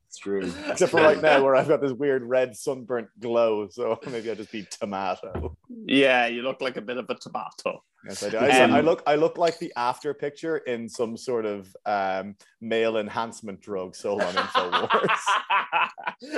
It's 0.08 0.18
true. 0.20 0.52
Except 0.70 0.92
for 0.92 1.02
right 1.02 1.22
now, 1.22 1.44
where 1.44 1.56
I've 1.56 1.68
got 1.68 1.82
this 1.82 1.92
weird 1.92 2.24
red 2.24 2.56
sunburnt 2.56 3.10
glow, 3.20 3.68
so 3.70 4.00
maybe 4.10 4.30
I'll 4.30 4.36
just 4.38 4.52
be 4.52 4.64
tomato. 4.64 5.58
Yeah, 5.86 6.28
you 6.28 6.42
look 6.42 6.62
like 6.62 6.78
a 6.78 6.82
bit 6.82 6.98
of 6.98 7.10
a 7.10 7.16
tomato. 7.16 7.84
Yes, 8.08 8.24
I 8.24 8.30
do. 8.30 8.38
I, 8.38 8.64
Um, 8.64 8.74
I 8.74 8.82
look, 8.82 9.04
I 9.06 9.16
look 9.16 9.38
like 9.38 9.60
the 9.60 9.74
after 9.76 10.14
picture 10.14 10.58
in 10.58 10.88
some 10.88 11.18
sort 11.18 11.46
of 11.46 11.76
um, 11.86 12.36
male 12.62 12.98
enhancement 12.98 13.60
drug 13.62 13.96
sold 13.96 14.22
on 14.22 14.34
Infowars. 14.34 15.20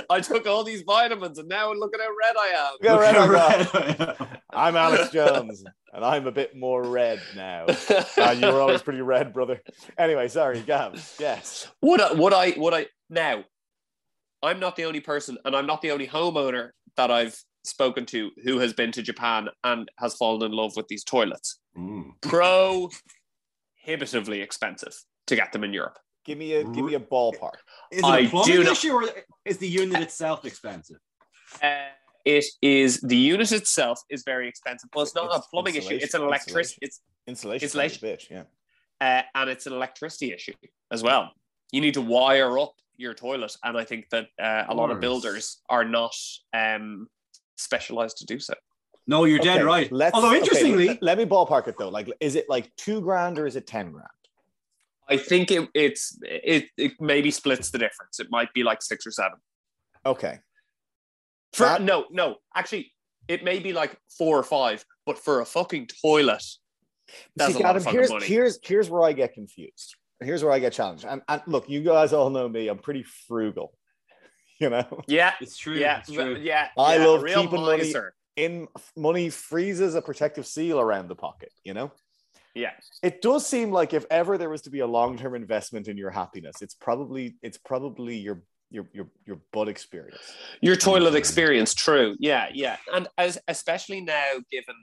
I 0.10 0.20
took 0.22 0.48
all 0.48 0.64
these 0.64 0.82
vitamins 0.82 1.38
and 1.38 1.48
now 1.48 1.72
look 1.74 1.94
at 1.94 2.02
how 2.02 2.08
red 2.08 2.36
I 2.38 2.48
am. 2.56 2.74
Look 2.82 3.16
how 3.16 3.28
red 3.30 3.68
I. 3.74 4.16
Right. 4.18 4.30
I'm 4.52 4.76
Alex 4.76 5.12
Jones, 5.12 5.64
and 5.94 6.04
I'm 6.04 6.28
a 6.28 6.32
bit 6.32 6.56
more 6.56 6.84
red 6.84 7.22
now. 7.36 7.66
Uh, 8.18 8.36
you 8.38 8.48
were 8.48 8.62
always 8.62 8.82
pretty 8.82 9.02
red, 9.02 9.34
brother. 9.34 9.62
Anyway, 9.98 10.28
sorry, 10.28 10.62
Gav. 10.62 11.16
Yes. 11.20 11.68
would 11.82 12.02
I, 12.02 12.14
would 12.14 12.34
I 12.34 12.54
would 12.58 12.74
I 12.74 12.88
now 13.10 13.44
I'm 14.42 14.60
not 14.60 14.76
the 14.76 14.86
only 14.86 15.02
person 15.02 15.38
and 15.46 15.56
I'm 15.56 15.66
not 15.66 15.82
the 15.82 15.92
only 15.92 16.08
homeowner 16.08 16.70
that 16.96 17.12
I've 17.12 17.42
spoken 17.64 18.06
to 18.08 18.32
who 18.44 18.60
has 18.60 18.74
been 18.74 18.92
to 18.94 19.02
Japan 19.02 19.50
and 19.64 19.90
has 20.00 20.16
fallen 20.16 20.44
in 20.44 20.52
love 20.52 20.76
with 20.76 20.88
these 20.88 21.04
toilets. 21.04 21.60
Mm. 21.78 22.12
Prohibitively 23.84 24.42
expensive 24.42 24.94
to 25.28 25.36
get 25.36 25.52
them 25.52 25.64
in 25.64 25.74
Europe. 25.74 25.98
Give 26.26 26.38
me 26.38 26.54
a 26.54 26.64
give 26.64 26.86
me 26.86 26.94
a 26.96 27.00
ballpark. 27.00 27.56
Is 27.92 28.00
it 28.00 28.06
I 28.06 28.20
a 28.20 28.24
do 28.24 28.30
plumbing 28.30 28.64
not- 28.64 28.72
issue 28.74 28.92
or 28.94 29.04
is 29.46 29.58
the 29.58 29.68
unit 29.68 30.02
itself 30.02 30.46
expensive? 30.46 30.98
Uh, 31.62 31.88
it 32.26 32.46
is 32.62 33.00
the 33.02 33.16
unit 33.16 33.52
itself 33.52 34.02
is 34.10 34.24
very 34.26 34.48
expensive, 34.48 34.90
Well, 34.94 35.04
it's 35.04 35.16
not 35.16 35.26
It's 35.36 35.46
a 35.48 35.50
plumbing 35.50 35.76
issue. 35.76 35.96
It's 35.96 36.14
an 36.14 36.22
insulation- 36.22 36.28
electricity. 36.28 36.80
It's 36.82 37.02
Insulation. 37.28 37.66
Insulation. 37.66 38.08
Bitch, 38.08 38.30
yeah. 38.32 38.44
uh, 39.02 39.22
and 39.36 39.50
it's 39.52 39.68
an 39.68 39.74
electricity 39.74 40.34
issue 40.34 40.54
as 40.92 41.04
well. 41.04 41.32
You 41.72 41.80
need 41.80 41.94
to 41.94 42.02
wire 42.02 42.58
up 42.58 42.74
your 42.98 43.14
toilet, 43.14 43.56
and 43.64 43.78
I 43.78 43.84
think 43.86 44.10
that 44.10 44.28
uh, 44.42 44.66
a 44.68 44.74
lot 44.74 44.90
of 44.90 45.00
builders 45.00 45.62
are 45.70 45.86
not 45.86 46.16
um, 46.54 47.08
specialized 47.60 48.18
to 48.18 48.26
do 48.26 48.40
so. 48.40 48.54
No, 49.08 49.26
you're 49.26 49.40
dead 49.40 49.64
right. 49.64 49.92
let's- 49.92 50.14
Although 50.14 50.34
interestingly, 50.34 50.88
let, 50.90 51.04
let 51.04 51.18
me 51.18 51.26
ballpark 51.26 51.68
it 51.68 51.76
though. 51.80 51.90
Like, 51.90 52.10
is 52.20 52.36
it 52.36 52.46
like 52.48 52.72
two 52.78 53.02
grand 53.02 53.40
or 53.40 53.48
is 53.48 53.56
it 53.56 53.66
ten 53.68 53.92
grand? 53.92 54.08
I 55.10 55.18
think 55.18 55.50
it, 55.50 55.68
it's 55.74 56.20
it, 56.22 56.66
it 56.78 56.94
maybe 57.00 57.32
splits 57.32 57.72
the 57.72 57.80
difference. 57.80 58.20
It 58.20 58.28
might 58.30 58.54
be 58.54 58.64
like 58.64 58.82
six 58.84 59.08
or 59.08 59.12
seven. 59.12 59.40
Okay. 60.06 60.40
For 61.54 61.64
That- 61.64 61.82
no, 61.82 62.06
no, 62.12 62.36
actually, 62.56 62.94
it 63.28 63.44
may 63.44 63.58
be 63.60 63.74
like 63.74 63.98
four 64.18 64.38
or 64.38 64.44
five. 64.44 64.86
But 65.08 65.18
for 65.18 65.42
a 65.42 65.46
fucking 65.46 65.88
toilet, 66.04 66.44
that's 67.36 67.54
See, 67.56 67.60
a 67.60 67.64
lot 67.64 67.76
of 67.76 67.84
fucking 67.84 67.98
here's 68.00 68.10
money. 68.12 68.26
here's 68.28 68.60
here's 68.62 68.90
where 68.92 69.02
I 69.02 69.14
get 69.14 69.34
confused. 69.34 69.96
Here's 70.22 70.44
where 70.44 70.52
I 70.52 70.60
get 70.60 70.74
challenged. 70.74 71.06
And, 71.06 71.24
and 71.28 71.42
look, 71.48 71.68
you 71.68 71.82
guys 71.82 72.14
all 72.14 72.30
know 72.30 72.48
me. 72.48 72.68
I'm 72.68 72.78
pretty 72.78 73.02
frugal. 73.04 73.74
You 74.62 74.70
know, 74.70 75.02
yeah, 75.08 75.34
it's 75.40 75.56
true. 75.58 75.76
yeah, 75.76 76.00
it's 76.00 76.12
true. 76.12 76.36
yeah. 76.42 76.68
I 76.78 76.96
yeah, 76.98 77.06
love 77.06 77.22
a 77.22 77.24
real 77.24 77.44
keeping 77.44 77.62
money- 77.62 77.84
miser. 77.84 78.14
in 78.36 78.68
money 78.98 79.30
freezes 79.30 79.96
a 79.96 80.02
protective 80.02 80.46
seal 80.46 80.80
around 80.82 81.08
the 81.08 81.16
pocket. 81.16 81.54
You 81.64 81.74
know. 81.74 81.92
Yeah. 82.56 82.72
It 83.02 83.22
does 83.22 83.48
seem 83.48 83.72
like 83.72 83.94
if 83.94 84.06
ever 84.10 84.38
there 84.38 84.50
was 84.50 84.64
to 84.64 84.70
be 84.70 84.80
a 84.80 84.88
long-term 84.88 85.34
investment 85.36 85.88
in 85.88 85.98
your 85.98 86.10
happiness, 86.10 86.62
it's 86.62 86.74
probably 86.74 87.36
it's 87.42 87.58
probably 87.58 88.18
your 88.18 88.44
your 88.70 88.86
your 88.92 89.08
your 89.26 89.40
butt 89.54 89.70
experience. 89.70 90.20
Your 90.62 90.76
toilet 90.76 91.16
experience, 91.16 91.74
true. 91.74 92.16
Yeah, 92.20 92.50
yeah. 92.54 92.78
And 92.94 93.08
as 93.18 93.38
especially 93.48 94.02
now, 94.02 94.26
given 94.52 94.76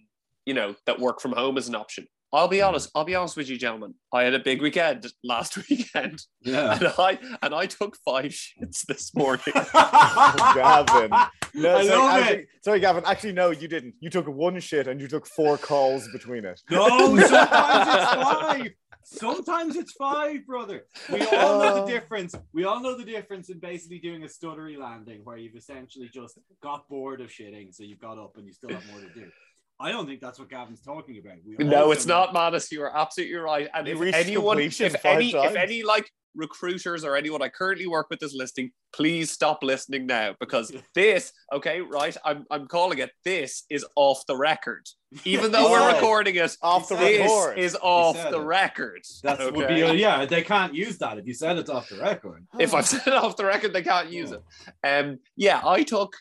you 0.47 0.55
know 0.55 0.75
that 0.87 0.99
work 1.01 1.21
from 1.21 1.33
home 1.33 1.59
is 1.59 1.69
an 1.69 1.75
option. 1.75 2.07
I'll 2.33 2.49
be 2.49 2.61
honest. 2.61 2.91
I'll 2.95 3.05
be 3.05 3.15
honest 3.15 3.37
with 3.37 3.49
you, 3.49 3.57
gentlemen. 3.57 3.95
I 4.13 4.25
had 4.25 4.35
a 4.35 4.39
big 4.39 4.61
weekend 4.61 5.07
last 5.25 5.57
weekend, 5.69 6.23
Yeah. 6.43 6.75
and 6.75 6.93
I 6.99 7.19
and 7.43 7.55
I 7.55 7.67
took 7.67 7.97
five 8.05 8.33
shits 8.33 8.85
this 8.87 9.15
morning. 9.15 9.45
Oh, 9.79 10.53
Gavin. 10.55 11.11
No, 11.55 11.77
I 11.77 11.87
sorry, 11.87 11.99
love 11.99 12.11
actually, 12.11 12.39
it. 12.39 12.47
sorry, 12.63 12.81
Gavin. 12.81 13.05
Actually, 13.07 13.33
no, 13.33 13.51
you 13.51 13.69
didn't. 13.69 13.95
You 14.01 14.11
took 14.11 14.27
one 14.27 14.59
shit 14.61 14.87
and 14.89 15.01
you 15.01 15.09
took 15.09 15.27
four 15.27 15.57
calls 15.57 16.09
between 16.13 16.45
it. 16.45 16.61
No, 16.71 17.17
sometimes 17.17 17.89
it's 17.89 18.13
five. 18.15 18.71
Sometimes 19.05 19.77
it's 19.77 19.93
five, 19.93 20.45
brother. 20.47 20.85
We 21.11 21.23
all 21.27 21.61
know 21.61 21.75
the 21.77 21.83
oh. 21.83 21.87
difference. 21.87 22.35
We 22.53 22.65
all 22.65 22.81
know 22.81 22.97
the 22.97 23.05
difference 23.05 23.49
in 23.51 23.61
basically 23.61 24.01
doing 24.01 24.25
a 24.25 24.27
stuttery 24.27 24.77
landing 24.77 25.21
where 25.25 25.37
you've 25.37 25.55
essentially 25.55 26.11
just 26.13 26.39
got 26.63 26.89
bored 26.89 27.21
of 27.21 27.31
shitting, 27.31 27.73
so 27.73 27.85
you've 27.85 28.01
got 28.01 28.19
up 28.19 28.37
and 28.37 28.47
you 28.47 28.53
still 28.53 28.71
have 28.71 28.87
more 28.91 29.01
to 29.01 29.09
do. 29.15 29.31
I 29.79 29.91
don't 29.91 30.07
think 30.07 30.21
that's 30.21 30.39
what 30.39 30.49
Gavin's 30.49 30.81
talking 30.81 31.19
about. 31.19 31.37
We 31.45 31.63
no, 31.65 31.91
it's 31.91 32.07
not, 32.07 32.33
Manus. 32.33 32.73
You 32.73 32.83
are 32.83 32.97
absolutely 32.97 33.37
right. 33.37 33.69
And 33.75 33.87
if 33.87 34.01
anyone, 34.15 34.59
if 34.59 34.81
any, 35.05 35.33
times. 35.33 35.51
if 35.51 35.57
any 35.57 35.83
like 35.83 36.11
recruiters 36.35 37.05
or 37.05 37.17
anyone 37.17 37.43
I 37.43 37.49
currently 37.49 37.87
work 37.87 38.07
with 38.11 38.23
is 38.23 38.35
listening, 38.35 38.71
please 38.95 39.31
stop 39.31 39.63
listening 39.63 40.07
now 40.07 40.35
because 40.41 40.73
this, 40.95 41.31
okay, 41.53 41.83
right? 41.83 42.17
I'm 42.25 42.47
I'm 42.51 42.67
calling 42.69 42.99
it. 42.99 43.11
This 43.25 43.65
is 43.69 43.85
off 43.97 44.25
the 44.27 44.37
record, 44.37 44.87
even 45.25 45.53
though 45.53 45.71
we're 45.71 45.79
Oh. 45.81 45.93
recording 45.95 46.37
it. 46.37 46.57
Off 46.63 46.89
the 46.89 46.97
This 46.97 47.21
record. 47.31 47.59
is 47.59 47.77
off 47.83 48.17
the 48.31 48.41
it. 48.41 48.45
record. 48.45 49.03
That 49.25 49.41
okay? 49.41 49.57
would 49.57 49.69
be 49.69 49.99
yeah. 50.01 50.25
They 50.25 50.43
can't 50.43 50.75
use 50.75 50.97
that 50.99 51.19
if 51.19 51.27
you 51.27 51.35
said 51.35 51.59
it's 51.59 51.69
off 51.71 51.91
the 51.91 51.97
record. 51.99 52.47
if 52.59 52.73
I've 52.73 52.87
said 52.87 53.07
it 53.07 53.13
off 53.13 53.37
the 53.37 53.45
record, 53.45 53.75
they 53.75 53.83
can't 53.83 54.11
use 54.11 54.33
it. 54.33 54.43
Um, 54.83 55.19
yeah, 55.37 55.61
I 55.63 55.83
took 55.83 56.15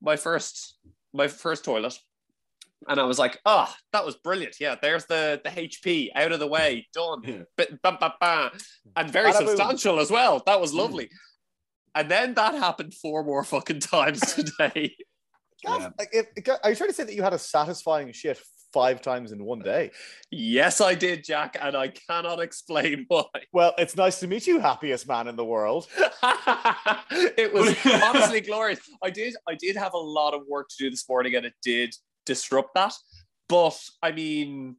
my 0.00 0.14
first 0.14 0.76
my 1.12 1.26
first 1.26 1.64
toilet, 1.64 1.98
and 2.88 2.98
I 3.00 3.04
was 3.04 3.18
like, 3.18 3.38
"Ah, 3.46 3.74
that 3.92 4.04
was 4.04 4.16
brilliant. 4.16 4.56
Yeah, 4.60 4.76
there's 4.80 5.06
the 5.06 5.40
the 5.44 5.50
HP 5.50 6.10
out 6.14 6.32
of 6.32 6.40
the 6.40 6.46
way, 6.46 6.86
done, 6.94 7.22
Yeah. 7.24 7.42
Bit- 7.56 7.82
bam, 7.82 7.96
bam, 8.00 8.12
bam. 8.20 8.50
and 8.96 9.10
very 9.10 9.32
Bada 9.32 9.38
boom. 9.40 9.48
substantial 9.48 10.00
as 10.00 10.10
well. 10.10 10.42
That 10.46 10.60
was 10.60 10.72
lovely." 10.74 11.10
And 11.94 12.10
then 12.10 12.34
that 12.34 12.54
happened 12.54 12.94
four 12.94 13.24
more 13.24 13.42
fucking 13.44 13.80
times 13.80 14.20
today. 14.34 14.96
Gav, 15.64 15.80
Yeah. 15.80 15.90
like, 15.98 16.08
if, 16.12 16.26
are 16.62 16.70
you 16.70 16.76
trying 16.76 16.88
to 16.90 16.94
say 16.94 17.04
that 17.04 17.14
you 17.14 17.22
had 17.22 17.32
a 17.34 17.38
satisfying 17.38 18.12
shit 18.12 18.40
five 18.72 19.02
times 19.02 19.32
in 19.32 19.44
one 19.44 19.58
day? 19.58 19.90
yes, 20.30 20.80
I 20.80 20.94
did, 20.94 21.24
Jack, 21.24 21.56
and 21.60 21.76
I 21.76 21.88
cannot 21.88 22.38
explain 22.40 23.04
why. 23.08 23.24
Well, 23.52 23.74
it's 23.76 23.96
nice 23.96 24.20
to 24.20 24.28
meet 24.28 24.46
you, 24.46 24.60
happiest 24.60 25.08
man 25.08 25.26
in 25.26 25.34
the 25.34 25.44
world. 25.44 25.88
it 27.10 27.52
was 27.52 27.76
honestly 28.04 28.40
glorious. 28.40 28.80
I 29.02 29.10
did 29.10 29.34
I 29.48 29.54
did 29.54 29.76
have 29.76 29.94
a 29.94 29.98
lot 29.98 30.34
of 30.34 30.42
work 30.48 30.68
to 30.70 30.76
do 30.78 30.90
this 30.90 31.08
morning 31.08 31.34
and 31.34 31.44
it 31.46 31.54
did 31.62 31.94
disrupt 32.34 32.74
that. 32.74 32.94
But 33.48 33.76
I 34.02 34.12
mean 34.12 34.76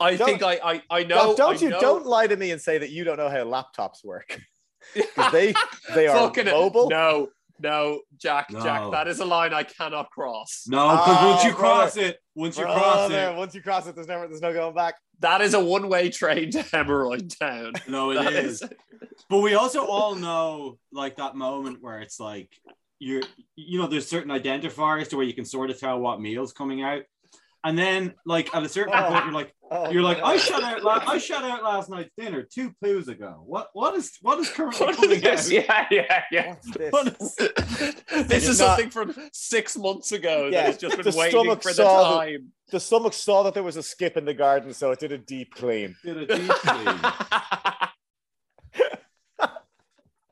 I 0.00 0.16
Don't- 0.16 0.26
think 0.28 0.42
I 0.42 0.54
I, 0.72 0.82
I 0.90 1.04
know 1.04 1.28
Gav, 1.28 1.36
don't 1.36 1.56
I 1.56 1.60
you 1.60 1.70
know- 1.70 1.80
don't 1.80 2.06
lie 2.06 2.26
to 2.26 2.36
me 2.36 2.50
and 2.50 2.60
say 2.60 2.78
that 2.78 2.90
you 2.90 3.04
don't 3.04 3.16
know 3.16 3.28
how 3.30 3.44
laptops 3.44 4.04
work. 4.04 4.30
'Cause 5.14 5.32
they 5.32 5.54
they 5.94 6.06
are 6.08 6.16
Fucking- 6.18 6.46
mobile. 6.46 6.88
No, 6.90 7.28
no, 7.60 8.00
Jack, 8.18 8.50
Jack, 8.50 8.90
that 8.90 9.06
is 9.08 9.20
a 9.20 9.24
line 9.24 9.54
I 9.54 9.62
cannot 9.62 10.10
cross. 10.10 10.64
No, 10.66 10.88
because 10.90 11.24
once 11.24 11.42
Oh, 11.44 11.46
you 11.46 11.52
ah, 11.54 11.56
cross 11.56 11.96
it, 11.96 12.18
once 12.34 12.58
you 12.58 12.64
cross 12.64 13.10
it, 13.10 13.36
once 13.36 13.54
you 13.54 13.62
cross 13.62 13.86
it, 13.86 13.94
there's 13.94 14.08
never 14.08 14.26
there's 14.26 14.42
no 14.42 14.52
going 14.52 14.74
back. 14.74 14.96
That 15.20 15.40
is 15.40 15.54
a 15.54 15.64
one-way 15.64 16.10
train 16.10 16.50
to 16.50 16.58
hemorrhoid 16.58 17.38
town. 17.38 17.72
no, 17.88 18.10
it 18.10 18.14
That 18.16 18.32
is. 18.32 18.62
But 19.30 19.38
we 19.38 19.54
also 19.54 19.86
all 19.86 20.16
know 20.16 20.78
like 20.92 21.16
that 21.16 21.36
moment 21.36 21.78
where 21.80 22.00
it's 22.00 22.18
like 22.18 22.50
you're 23.04 23.22
you 23.56 23.78
know, 23.78 23.86
there's 23.86 24.08
certain 24.08 24.30
identifiers 24.30 25.08
to 25.10 25.16
where 25.16 25.26
you 25.26 25.34
can 25.34 25.44
sort 25.44 25.70
of 25.70 25.78
tell 25.78 25.98
what 26.00 26.20
meal's 26.20 26.52
coming 26.52 26.82
out. 26.82 27.02
And 27.66 27.78
then 27.78 28.12
like 28.26 28.54
at 28.54 28.62
a 28.62 28.68
certain 28.68 28.92
Oh. 28.94 29.08
point 29.10 29.24
you're 29.24 29.34
like 29.34 29.54
Oh, 29.70 29.90
you're 29.90 30.02
like, 30.02 30.18
I 30.22 30.36
shut 30.36 30.62
out 30.62 30.84
la- 30.84 31.02
I 31.06 31.16
shut 31.18 31.42
out 31.42 31.64
last 31.64 31.88
night's 31.88 32.10
dinner 32.18 32.42
two 32.42 32.72
poos 32.84 33.08
ago. 33.08 33.42
What 33.46 33.70
what 33.72 33.94
is 33.96 34.12
what 34.20 34.38
is 34.38 34.50
currently 34.50 34.86
What 34.86 34.96
coming 34.96 35.24
is 35.24 35.48
this? 35.48 35.68
out? 35.70 35.86
Yeah, 35.90 35.92
yeah, 35.98 36.22
yeah. 36.30 36.48
What's 36.50 36.70
this? 36.76 36.92
What 36.92 37.06
is- 37.08 37.36
this 38.28 38.42
is 38.44 38.48
is 38.50 38.58
not- 38.60 38.78
something 38.78 38.90
from 38.90 39.14
six 39.32 39.76
months 39.76 40.12
ago 40.12 40.44
Yeah, 40.52 40.60
that 40.60 40.66
has 40.66 40.76
just 40.78 40.96
been 40.96 41.10
the 41.10 41.16
waiting 41.18 41.40
stomach 41.40 41.62
for 41.62 41.68
the 41.70 41.74
saw 41.74 42.10
the- 42.10 42.16
time. 42.18 42.52
The 42.70 42.80
stomach 42.80 43.12
saw 43.14 43.42
that 43.44 43.54
there 43.54 43.62
was 43.62 43.76
a 43.76 43.82
skip 43.82 44.16
in 44.18 44.24
the 44.26 44.34
garden, 44.34 44.72
so 44.74 44.90
it 44.90 44.98
did 45.00 45.12
a 45.12 45.18
deep 45.18 45.54
clean. 45.54 45.96
Did 46.04 46.16
a 46.18 46.26
deep 46.38 46.48
clean. 46.50 47.00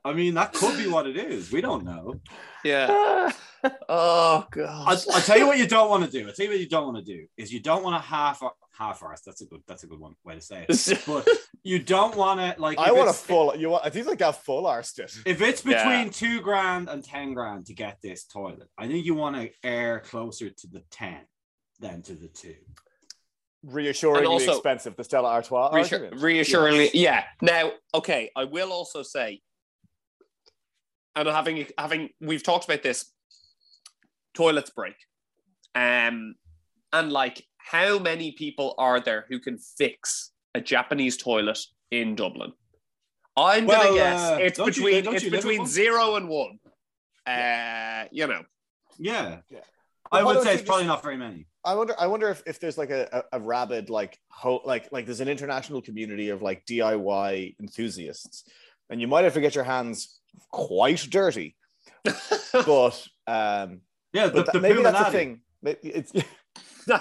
I 0.05 0.12
mean, 0.12 0.34
that 0.34 0.53
could 0.53 0.76
be 0.76 0.88
what 0.88 1.07
it 1.07 1.16
is. 1.16 1.53
We 1.53 1.61
don't 1.61 1.84
know. 1.84 2.20
yeah. 2.64 3.30
Oh 3.88 4.44
I, 4.44 4.55
god. 4.57 4.98
I 5.14 5.20
tell 5.20 5.38
you 5.38 5.46
what 5.46 5.57
you 5.57 5.68
don't 5.68 5.88
want 5.88 6.05
to 6.05 6.11
do. 6.11 6.28
I 6.28 6.32
tell 6.32 6.46
you 6.46 6.50
what 6.50 6.59
you 6.59 6.68
don't 6.68 6.92
want 6.92 6.96
to 6.96 7.05
do 7.05 7.26
is 7.36 7.53
you 7.53 7.61
don't 7.61 7.84
want 7.84 7.94
to 7.94 8.05
half 8.05 8.42
half 8.76 9.00
arse. 9.05 9.20
That's 9.24 9.40
a 9.40 9.44
good. 9.46 9.61
That's 9.68 9.84
a 9.84 9.86
good 9.86 10.00
one 10.00 10.16
way 10.24 10.34
to 10.34 10.40
say 10.40 10.66
it. 10.68 11.03
But 11.07 11.28
you 11.62 11.78
don't 11.78 12.16
want 12.16 12.40
to 12.40 12.61
like. 12.61 12.76
I 12.80 12.90
want 12.90 13.03
a 13.07 13.11
it's- 13.11 13.20
full. 13.22 13.55
You 13.57 13.70
want? 13.70 13.86
I 13.86 13.90
think 13.90 14.09
like 14.09 14.20
a 14.20 14.32
full 14.32 14.64
arsed 14.64 14.98
it. 14.98 15.12
If 15.24 15.40
it's 15.40 15.64
Yeah. 15.64 15.84
between 15.88 16.12
two 16.12 16.40
grand 16.40 16.88
and 16.88 17.05
ten 17.05 17.34
grand 17.34 17.66
to 17.66 17.72
get 17.74 17.98
this 18.03 18.24
toilet, 18.24 18.68
I 18.76 18.88
think 18.88 19.07
you 19.07 19.14
want 19.14 19.36
to 19.36 19.50
err 19.62 20.00
closer 20.00 20.50
to 20.50 20.66
the 20.66 20.82
ten 20.90 21.20
than 21.78 22.03
to 22.03 22.14
the 22.14 22.26
two. 22.26 22.57
Reassuringly 23.64 24.26
also- 24.26 24.55
expensive. 24.55 24.96
The 24.96 25.05
Stella 25.05 25.28
Artois 25.28 25.70
Reassure- 25.72 25.98
argument. 26.00 26.20
reassuringly, 26.22 26.90
yeah. 26.94 27.24
Now, 27.40 27.70
okay, 27.94 28.30
I 28.34 28.42
will 28.42 28.72
also 28.72 29.05
say, 29.05 29.40
and 31.16 31.28
having 31.28 31.66
having 31.78 32.10
we've 32.20 32.42
talked 32.42 32.64
about 32.64 32.82
this, 32.82 33.12
toilets 34.34 34.70
break, 34.70 34.94
um, 35.74 36.34
and 36.92 37.12
like 37.12 37.44
how 37.58 37.98
many 37.98 38.32
people 38.32 38.74
are 38.78 39.00
there 39.00 39.26
who 39.28 39.38
can 39.38 39.58
fix 39.58 40.32
a 40.54 40.60
Japanese 40.60 41.16
toilet 41.16 41.58
in 41.90 42.14
Dublin? 42.14 42.52
I'm 43.36 43.66
Well, 43.66 43.82
gonna 43.84 43.94
guess 43.94 44.20
uh, 44.20 44.38
it's 44.40 44.58
don't 44.58 44.76
you- 44.76 44.84
between 44.84 45.14
it's 45.14 45.24
between 45.28 45.66
zero 45.66 46.16
and 46.16 46.28
one. 46.28 46.58
Uh, 47.26 48.04
you 48.10 48.26
know, 48.26 48.42
Yeah, 48.98 49.40
Yeah. 49.48 49.60
I 50.10 50.22
Well, 50.22 50.34
would 50.34 50.44
say 50.44 50.54
it's 50.54 50.62
probably 50.62 50.82
just- 50.84 50.88
not 50.88 51.02
very 51.02 51.16
many. 51.16 51.46
I 51.64 51.74
wonder. 51.76 51.94
I 51.96 52.08
wonder 52.08 52.28
if, 52.28 52.42
if 52.44 52.58
there's 52.58 52.76
like 52.76 52.90
a, 52.90 53.24
a, 53.32 53.38
a 53.38 53.40
rabid 53.40 53.88
like 53.88 54.18
ho- 54.28 54.60
like 54.64 54.90
like 54.90 55.06
there's 55.06 55.20
an 55.20 55.28
international 55.28 55.80
community 55.80 56.30
of 56.30 56.42
like 56.42 56.66
DIY 56.66 57.54
enthusiasts, 57.60 58.42
and 58.90 59.00
you 59.00 59.06
might 59.06 59.22
have 59.22 59.34
to 59.34 59.40
get 59.40 59.54
your 59.54 59.62
hands 59.62 60.18
quite 60.51 61.07
dirty. 61.11 61.57
But 62.53 63.07
um, 63.26 63.80
Yeah, 64.12 64.26
the, 64.26 64.33
but 64.35 64.47
that- 64.47 64.53
the 64.53 64.61
maybe 64.61 64.83
that's 64.83 64.99
the 65.07 65.11
thing. 65.11 65.41
It's 65.64 66.12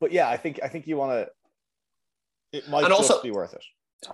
but 0.00 0.12
yeah, 0.12 0.28
I 0.28 0.36
think 0.36 0.60
I 0.62 0.68
think 0.68 0.86
you 0.86 0.96
want 0.96 1.12
to. 1.12 1.28
It 2.58 2.68
might 2.68 2.84
And 2.84 2.88
just 2.94 3.10
also- 3.10 3.22
be 3.22 3.30
worth 3.30 3.52
it. 3.54 3.64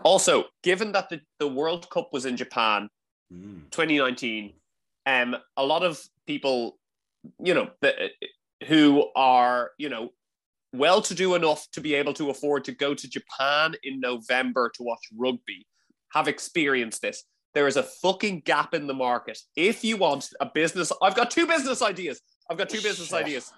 also, 0.02 0.44
given 0.62 0.92
that 0.92 1.08
the, 1.08 1.20
the 1.38 1.46
World 1.48 1.88
Cup 1.90 2.10
was 2.12 2.26
in 2.26 2.36
Japan, 2.36 2.88
Mm. 3.32 3.70
2019 3.70 4.52
um 5.06 5.34
a 5.56 5.64
lot 5.64 5.82
of 5.82 5.98
people 6.26 6.78
you 7.42 7.54
know 7.54 7.70
the, 7.80 8.10
who 8.68 9.08
are 9.16 9.70
you 9.78 9.88
know 9.88 10.10
well 10.74 11.00
to 11.00 11.14
do 11.14 11.34
enough 11.34 11.66
to 11.72 11.80
be 11.80 11.94
able 11.94 12.12
to 12.12 12.28
afford 12.28 12.64
to 12.64 12.72
go 12.72 12.92
to 12.94 13.08
Japan 13.08 13.74
in 13.82 13.98
November 13.98 14.70
to 14.74 14.82
watch 14.82 15.00
rugby 15.16 15.66
have 16.14 16.28
experienced 16.28 17.02
this 17.02 17.24
there 17.54 17.68
is 17.68 17.76
a 17.76 17.82
fucking 17.82 18.40
gap 18.40 18.74
in 18.74 18.86
the 18.86 18.94
market 18.94 19.38
if 19.56 19.84
you 19.84 19.96
want 19.96 20.30
a 20.40 20.46
business 20.46 20.90
I've 21.02 21.16
got 21.16 21.30
two 21.30 21.46
business 21.46 21.82
ideas 21.82 22.20
I've 22.50 22.58
got 22.58 22.68
two 22.68 22.80
business 22.80 23.08
Shit. 23.08 23.24
ideas 23.26 23.52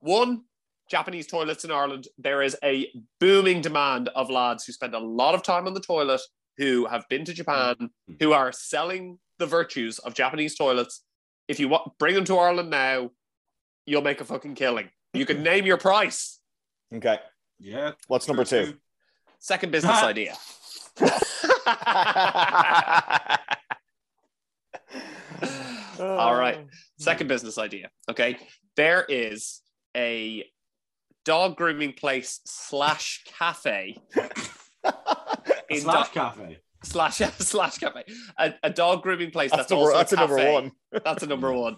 one 0.00 0.44
Japanese 0.90 1.26
toilets 1.26 1.64
in 1.64 1.70
Ireland 1.70 2.08
there 2.18 2.42
is 2.42 2.56
a 2.64 2.88
booming 3.20 3.60
demand 3.60 4.08
of 4.14 4.30
lads 4.30 4.64
who 4.64 4.72
spend 4.72 4.94
a 4.94 4.98
lot 4.98 5.34
of 5.34 5.42
time 5.42 5.66
on 5.66 5.74
the 5.74 5.80
toilet 5.80 6.20
who 6.60 6.86
have 6.86 7.08
been 7.08 7.24
to 7.24 7.32
Japan 7.32 7.74
mm-hmm. 7.74 8.14
who 8.20 8.32
are 8.32 8.52
selling 8.52 9.18
the 9.38 9.46
virtues 9.46 9.98
of 9.98 10.14
Japanese 10.14 10.54
toilets. 10.54 11.02
If 11.48 11.58
you 11.58 11.68
want, 11.68 11.98
bring 11.98 12.14
them 12.14 12.24
to 12.26 12.36
Ireland 12.36 12.70
now, 12.70 13.10
you'll 13.86 14.02
make 14.02 14.20
a 14.20 14.24
fucking 14.24 14.54
killing. 14.54 14.90
You 15.14 15.26
can 15.26 15.42
name 15.42 15.66
your 15.66 15.78
price. 15.78 16.38
Okay, 16.94 17.18
Yeah. 17.58 17.92
what's 18.06 18.28
number 18.28 18.44
two? 18.44 18.74
Second 19.38 19.72
business 19.72 20.02
idea. 20.02 20.36
All 26.00 26.34
right. 26.34 26.66
Second 26.98 27.28
business 27.28 27.58
idea. 27.58 27.90
Okay. 28.10 28.36
There 28.76 29.04
is 29.08 29.60
a 29.96 30.44
dog 31.24 31.56
grooming 31.56 31.92
place 31.92 32.40
slash 32.44 33.24
cafe 33.38 33.96
in 35.68 35.80
Slash 35.80 36.08
Do- 36.08 36.14
cafe. 36.14 36.58
slash 36.82 37.16
slash 37.38 37.78
cafe. 37.78 38.04
A, 38.38 38.54
a 38.62 38.70
dog 38.70 39.02
grooming 39.02 39.30
place 39.30 39.50
That's, 39.50 39.68
that's, 39.68 39.70
number, 39.70 39.92
also 39.92 39.98
that's 39.98 40.12
a 40.12 40.16
a 40.16 40.18
number 40.18 40.52
one. 40.52 40.72
That's 41.04 41.22
a 41.22 41.26
number 41.26 41.52
one 41.52 41.76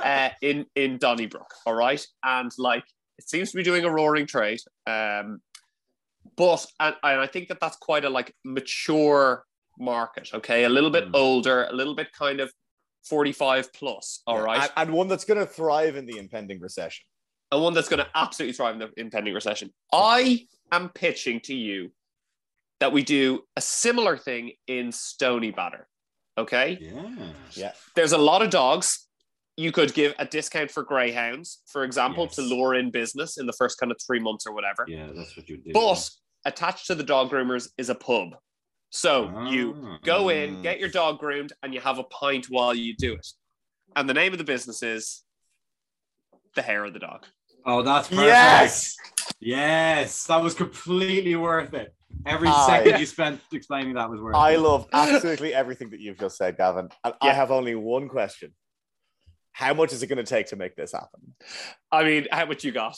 uh, 0.00 0.28
in 0.42 0.66
in 0.76 0.98
Donnybrook. 0.98 1.52
All 1.66 1.74
right, 1.74 2.04
and 2.22 2.50
like 2.58 2.84
it 3.18 3.28
seems 3.28 3.50
to 3.50 3.56
be 3.56 3.62
doing 3.62 3.84
a 3.84 3.90
roaring 3.90 4.26
trade. 4.26 4.60
Um, 4.86 5.40
but 6.36 6.64
and, 6.80 6.94
and 7.02 7.20
I 7.20 7.26
think 7.26 7.48
that 7.48 7.60
that's 7.60 7.76
quite 7.76 8.04
a 8.04 8.10
like 8.10 8.34
mature 8.44 9.44
market. 9.78 10.30
Okay, 10.34 10.64
a 10.64 10.68
little 10.68 10.90
bit 10.90 11.06
Mm. 11.10 11.14
older, 11.16 11.64
a 11.64 11.72
little 11.72 11.94
bit 11.94 12.12
kind 12.12 12.40
of 12.40 12.52
forty 13.04 13.32
five 13.32 13.72
plus. 13.72 14.22
All 14.26 14.40
right, 14.40 14.62
and, 14.76 14.88
and 14.88 14.92
one 14.96 15.08
that's 15.08 15.24
going 15.24 15.40
to 15.40 15.46
thrive 15.46 15.96
in 15.96 16.06
the 16.06 16.18
impending 16.18 16.60
recession. 16.60 17.04
and 17.52 17.62
one 17.62 17.72
that's 17.74 17.88
going 17.88 18.00
to 18.04 18.08
absolutely 18.14 18.52
thrive 18.54 18.74
in 18.74 18.80
the 18.80 18.90
impending 18.96 19.34
recession. 19.34 19.70
I 19.92 20.46
am 20.72 20.88
pitching 20.88 21.40
to 21.40 21.54
you 21.54 21.92
that 22.80 22.90
we 22.92 23.02
do 23.04 23.42
a 23.56 23.60
similar 23.60 24.16
thing 24.16 24.52
in 24.66 24.88
Stoneybatter. 24.88 25.84
Okay. 26.36 26.78
Yeah. 26.80 27.32
Yeah. 27.52 27.72
there's 27.94 28.10
a 28.12 28.18
lot 28.18 28.42
of 28.42 28.50
dogs. 28.50 29.06
You 29.56 29.70
could 29.70 29.94
give 29.94 30.14
a 30.18 30.24
discount 30.24 30.72
for 30.72 30.82
greyhounds, 30.82 31.60
for 31.68 31.84
example, 31.84 32.26
to 32.26 32.42
lure 32.42 32.74
in 32.74 32.90
business 32.90 33.38
in 33.38 33.46
the 33.46 33.52
first 33.52 33.78
kind 33.78 33.92
of 33.92 33.98
three 34.04 34.18
months 34.18 34.46
or 34.48 34.52
whatever. 34.52 34.84
Yeah, 34.88 35.10
that's 35.14 35.36
what 35.36 35.48
you 35.48 35.58
do. 35.58 35.70
But 35.72 36.10
attached 36.44 36.86
to 36.86 36.94
the 36.94 37.02
dog 37.02 37.30
groomers 37.30 37.68
is 37.78 37.88
a 37.88 37.94
pub. 37.94 38.36
So 38.90 39.46
you 39.48 39.74
Ah. 39.84 39.98
go 40.04 40.28
in, 40.28 40.56
Mm. 40.58 40.62
get 40.62 40.78
your 40.78 40.88
dog 40.88 41.18
groomed, 41.18 41.52
and 41.62 41.74
you 41.74 41.80
have 41.80 41.98
a 41.98 42.04
pint 42.04 42.46
while 42.46 42.74
you 42.74 42.94
do 42.96 43.14
it. 43.14 43.26
And 43.96 44.08
the 44.08 44.14
name 44.14 44.32
of 44.32 44.38
the 44.38 44.44
business 44.44 44.82
is 44.82 45.24
the 46.54 46.62
hair 46.62 46.84
of 46.84 46.92
the 46.92 47.00
dog. 47.00 47.26
Oh, 47.66 47.82
that's 47.82 48.08
perfect. 48.08 48.26
Yes! 48.26 48.96
Yes, 49.40 50.26
that 50.26 50.42
was 50.42 50.54
completely 50.54 51.34
worth 51.34 51.74
it. 51.74 51.94
Every 52.26 52.48
Ah, 52.48 52.66
second 52.66 53.00
you 53.00 53.06
spent 53.06 53.40
explaining 53.52 53.94
that 53.94 54.08
was 54.08 54.20
worth 54.20 54.36
I 54.36 54.52
it. 54.52 54.58
love 54.58 54.86
absolutely 54.92 55.52
everything 55.52 55.90
that 55.90 56.00
you've 56.00 56.18
just 56.18 56.36
said, 56.36 56.56
Gavin. 56.56 56.88
And 57.02 57.14
I 57.20 57.32
have 57.32 57.50
only 57.50 57.74
one 57.74 58.08
question. 58.08 58.54
How 59.52 59.74
much 59.74 59.92
is 59.92 60.02
it 60.02 60.06
going 60.08 60.24
to 60.24 60.24
take 60.24 60.46
to 60.48 60.56
make 60.56 60.76
this 60.76 60.92
happen? 60.92 61.34
I 61.90 62.04
mean, 62.04 62.26
how 62.30 62.44
much 62.46 62.64
you 62.64 62.72
got? 62.72 62.96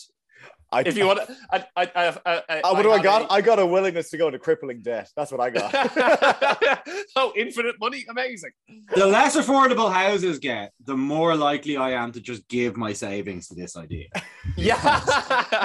I, 0.72 0.80
If 0.84 0.96
you 0.96 1.06
want 1.06 1.20
to, 1.26 1.36
I, 1.52 1.64
I, 1.76 1.82
I, 1.94 2.08
I, 2.26 2.42
I, 2.48 2.60
Oh, 2.64 2.74
what 2.74 2.82
do 2.82 2.90
I 2.90 3.00
got? 3.00 3.22
a- 3.22 3.32
I 3.32 3.40
got 3.40 3.58
a 3.60 3.66
willingness 3.66 4.10
to 4.10 4.16
go 4.16 4.26
into 4.26 4.38
crippling 4.40 4.82
debt. 4.82 5.08
That's 5.16 5.30
what 5.30 5.40
I 5.40 5.50
got. 5.50 5.72
oh, 7.16 7.32
infinite 7.36 7.76
money, 7.80 8.04
amazing. 8.08 8.50
The 8.94 9.06
less 9.06 9.36
affordable 9.36 9.92
houses 9.92 10.38
get, 10.40 10.72
the 10.84 10.96
more 10.96 11.36
likely 11.36 11.76
I 11.76 11.90
am 11.92 12.10
to 12.12 12.20
just 12.20 12.48
give 12.48 12.76
my 12.76 12.92
savings 12.92 13.48
to 13.48 13.54
this 13.54 13.76
idea. 13.76 14.06
Yeah, 14.56 14.78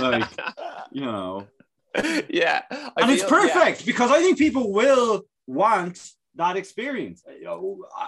Like, 0.02 0.30
You 0.91 1.02
know, 1.06 1.47
yeah, 2.30 2.62
I 2.72 2.91
and 2.97 3.12
it's 3.12 3.24
feel- 3.24 3.45
yeah. 3.45 3.54
perfect 3.54 3.86
because 3.86 4.12
I 4.12 4.20
think 4.20 4.38
people 4.38 4.72
will 4.72 5.24
want 5.47 6.12
that 6.36 6.58
experience. 6.58 7.24
I, 7.28 7.43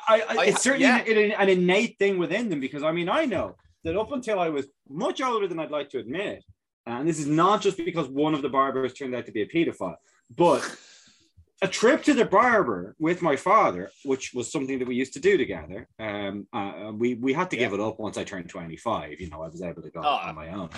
I, 0.07 0.21
I- 0.39 0.45
it's 0.45 0.61
certainly 0.61 0.85
yeah. 0.87 0.99
an, 1.03 1.31
an 1.31 1.49
innate 1.49 1.97
thing 1.97 2.17
within 2.17 2.49
them 2.49 2.59
because 2.59 2.83
I 2.83 2.91
mean 2.91 3.07
I 3.09 3.25
know 3.25 3.55
that 3.83 3.97
up 3.97 4.11
until 4.11 4.39
I 4.39 4.49
was 4.49 4.67
much 4.89 5.21
older 5.21 5.47
than 5.47 5.59
I'd 5.59 5.71
like 5.71 5.89
to 5.89 5.99
admit, 5.99 6.43
and 6.85 7.07
this 7.07 7.19
is 7.19 7.27
not 7.27 7.61
just 7.61 7.77
because 7.77 8.07
one 8.07 8.33
of 8.33 8.41
the 8.41 8.49
barbers 8.49 8.93
turned 8.93 9.15
out 9.15 9.25
to 9.25 9.31
be 9.31 9.41
a 9.41 9.47
pedophile, 9.47 9.95
but 10.35 10.61
a 11.61 11.67
trip 11.67 12.03
to 12.03 12.13
the 12.13 12.25
barber 12.25 12.95
with 12.99 13.21
my 13.21 13.35
father, 13.37 13.89
which 14.03 14.33
was 14.33 14.51
something 14.51 14.79
that 14.79 14.87
we 14.87 14.95
used 14.95 15.13
to 15.13 15.19
do 15.21 15.37
together. 15.37 15.87
Um, 15.99 16.45
uh, 16.51 16.91
we 16.93 17.15
we 17.15 17.31
had 17.33 17.49
to 17.51 17.57
give 17.57 17.71
it 17.73 17.79
up 17.79 17.99
once 17.99 18.17
I 18.17 18.23
turned 18.25 18.49
twenty 18.49 18.75
five. 18.77 19.21
You 19.21 19.29
know, 19.29 19.41
I 19.41 19.47
was 19.47 19.61
able 19.61 19.81
to 19.81 19.89
go 19.89 20.01
Oh. 20.03 20.07
on 20.27 20.35
my 20.35 20.49
own 20.49 20.69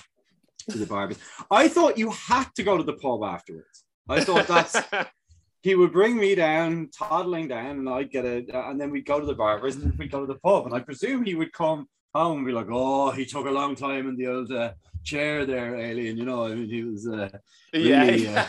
to 0.69 0.77
the 0.77 0.85
barbers. 0.85 1.17
I 1.49 1.67
thought 1.67 1.97
you 1.97 2.11
had 2.11 2.47
to 2.55 2.63
go 2.63 2.77
to 2.77 2.83
the 2.83 2.93
pub 2.93 3.23
afterwards. 3.23 3.83
I 4.07 4.23
thought 4.23 4.47
that's 4.47 4.77
he 5.63 5.73
would 5.73 5.91
bring 5.91 6.17
me 6.17 6.35
down, 6.35 6.89
toddling 6.95 7.47
down, 7.47 7.79
and 7.79 7.89
I'd 7.89 8.11
get 8.11 8.25
a, 8.25 8.45
and 8.69 8.79
then 8.79 8.91
we'd 8.91 9.05
go 9.05 9.19
to 9.19 9.25
the 9.25 9.33
barbers 9.33 9.75
and 9.77 9.97
we'd 9.97 10.11
go 10.11 10.19
to 10.21 10.27
the 10.31 10.39
pub. 10.39 10.65
And 10.67 10.75
I 10.75 10.79
presume 10.81 11.25
he 11.25 11.33
would 11.33 11.51
come 11.53 11.87
home 12.13 12.37
and 12.37 12.45
be 12.45 12.51
like, 12.53 12.67
"Oh, 12.69 13.09
he 13.11 13.25
took 13.25 13.47
a 13.47 13.51
long 13.51 13.73
time 13.75 14.07
in 14.07 14.15
the 14.15 14.27
old 14.27 14.51
uh, 14.51 14.73
chair 15.05 15.45
there, 15.45 15.75
alien." 15.75 16.17
You 16.17 16.25
know, 16.25 16.45
I 16.45 16.55
mean, 16.55 16.69
he 16.69 16.83
was. 16.83 17.07
Uh, 17.07 17.29
yeah. 17.73 18.05
Really, 18.05 18.23
yeah. 18.25 18.47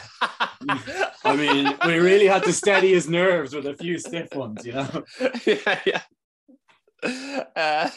I 1.24 1.36
mean, 1.36 1.74
we 1.86 1.98
really 1.98 2.26
had 2.26 2.42
to 2.44 2.52
steady 2.52 2.92
his 2.94 3.08
nerves 3.08 3.54
with 3.54 3.66
a 3.66 3.74
few 3.74 3.98
stiff 3.98 4.34
ones. 4.34 4.64
You 4.66 4.72
know, 4.74 5.04
yeah, 5.46 5.80
yeah. 5.86 6.02
Uh, 7.54 7.90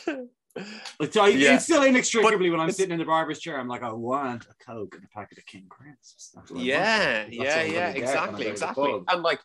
it's, 1.00 1.16
I, 1.16 1.28
Yeah. 1.30 1.56
it's 1.56 1.64
still 1.66 1.84
inextricably 1.84 2.50
when 2.50 2.60
I'm 2.60 2.72
sitting 2.72 2.92
in 2.92 3.00
the 3.00 3.06
barber's 3.06 3.40
chair. 3.40 3.60
I'm 3.60 3.68
like, 3.68 3.84
I 3.84 3.92
want 3.92 4.46
a 4.46 4.64
coke 4.64 4.96
and 4.96 5.04
a 5.04 5.08
packet 5.18 5.38
of 5.38 5.46
King 5.46 5.66
Crisps. 5.70 6.32
That's 6.36 6.52
what 6.52 6.58
I 6.58 6.60
want. 6.60 6.66
yeah, 6.66 7.26
yeah, 7.30 7.62
yeah, 7.64 7.64
gonna 7.64 7.70
get 7.72 7.76
when 7.76 7.84
I 7.84 7.90
exactly, 7.98 8.32
go 8.32 8.38
to 8.38 8.44
the 8.44 8.50
exactly. 8.52 9.00
And 9.08 9.24
like 9.24 9.40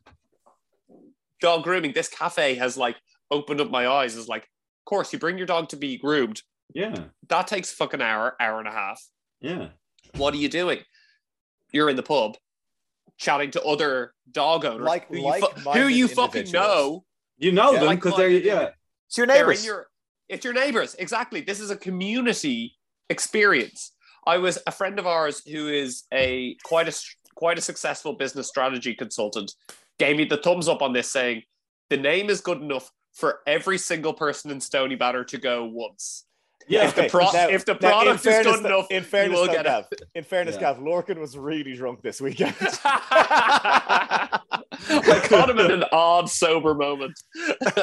dog 1.41 1.63
grooming, 1.65 1.93
this 1.93 2.09
cafe 2.09 2.55
has 2.57 2.77
like 2.77 2.97
opened 3.31 3.61
up 3.61 3.71
my 3.71 3.87
eyes. 3.87 4.17
Is 4.17 4.29
like, 4.29 4.43
of 4.43 4.85
course, 4.87 5.13
you 5.13 5.19
bring 5.19 5.39
your 5.39 5.47
dog 5.47 5.69
to 5.71 5.77
be 5.77 5.97
groomed. 5.99 6.43
Yeah, 6.73 6.95
That 7.29 7.47
takes 7.47 7.73
fucking 7.73 8.01
hour, 8.03 8.35
hour 8.41 8.59
and 8.59 8.69
a 8.69 8.73
half. 8.73 9.03
yeah. 9.41 9.69
What 10.17 10.33
are 10.35 10.37
you 10.39 10.49
doing? 10.49 10.79
You're 11.73 11.91
in 11.91 11.97
the 11.97 12.03
pub, 12.03 12.37
chatting 13.19 13.51
to 13.53 13.63
other 13.65 14.15
dog 14.31 14.65
owners 14.65 14.85
Like- 14.87 15.09
who 15.09 15.17
you, 15.19 15.23
like-minded 15.25 15.83
who 15.83 15.89
you 15.89 16.07
fucking 16.09 16.51
know 16.53 17.05
You 17.37 17.51
know 17.53 17.73
Yeah, 17.73 17.79
them 17.81 17.87
like 17.89 17.99
because 18.01 18.17
they're 18.17 18.29
yeah. 18.31 18.71
It's 19.09 19.17
your 19.19 19.27
neighbors. 19.27 19.65
your, 19.67 19.89
it's 20.29 20.45
your 20.45 20.55
neighbors. 20.55 20.95
Exactly. 20.97 21.41
This 21.41 21.59
is 21.61 21.71
a 21.71 21.77
community 21.77 22.77
experience. 23.11 23.93
I 24.27 24.39
was 24.39 24.59
a 24.67 24.73
friend 24.73 24.99
of 25.01 25.07
ours 25.07 25.43
who 25.47 25.69
is 25.69 26.05
a 26.13 26.57
quite 26.65 26.89
a 26.89 26.97
quite 27.35 27.59
a 27.59 27.61
successful 27.61 28.13
business 28.15 28.49
strategy 28.49 28.95
consultant. 28.95 29.53
Gave 29.99 30.17
me 30.17 30.25
the 30.25 30.37
thumbs 30.37 30.69
up 30.69 30.81
on 30.81 30.93
this, 30.93 31.11
saying 31.11 31.43
the 31.91 31.97
name 31.97 32.31
is 32.31 32.41
good 32.41 32.63
enough 32.63 32.91
for 33.13 33.41
every 33.47 33.79
single 33.79 34.15
person 34.15 34.51
in 34.53 34.59
Stoneybatter 34.59 35.27
to 35.29 35.39
go 35.39 35.65
once. 35.65 36.25
Yeah, 36.67 36.87
if 36.89 36.95
the 36.95 37.09
pro- 37.09 37.31
now- 37.33 37.49
if 37.49 37.65
the 37.65 37.75
now, 37.75 37.79
product 37.91 38.17
is 38.17 38.23
fairness, 38.23 38.57
good 38.57 38.67
enough, 38.67 38.87
in 38.91 38.97
you 39.03 39.09
fairness, 39.09 39.39
will 39.41 39.47
get 39.47 39.65
Gav, 39.65 39.85
in 40.15 40.25
fairness, 40.25 40.55
Yeah. 40.57 40.73
Gav, 40.75 40.79
Lorcan 40.79 41.19
was 41.19 41.37
really 41.37 41.75
drunk 41.75 42.01
this 42.03 42.21
weekend. 42.21 42.55
I 42.61 44.41
caught 45.29 45.51
him 45.51 45.59
in 45.59 45.71
an 45.71 45.85
odd 45.93 46.29
sober 46.31 46.75
moment. 46.75 47.19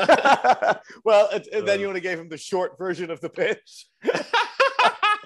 well, 1.04 1.30
it, 1.32 1.48
it- 1.52 1.66
then 1.66 1.78
Uh. 1.78 1.82
you 1.82 1.88
only 1.88 2.02
gave 2.02 2.20
him 2.20 2.30
the 2.30 2.38
short 2.38 2.78
version 2.78 3.12
of 3.12 3.20
the 3.22 3.30
pitch. 3.30 3.88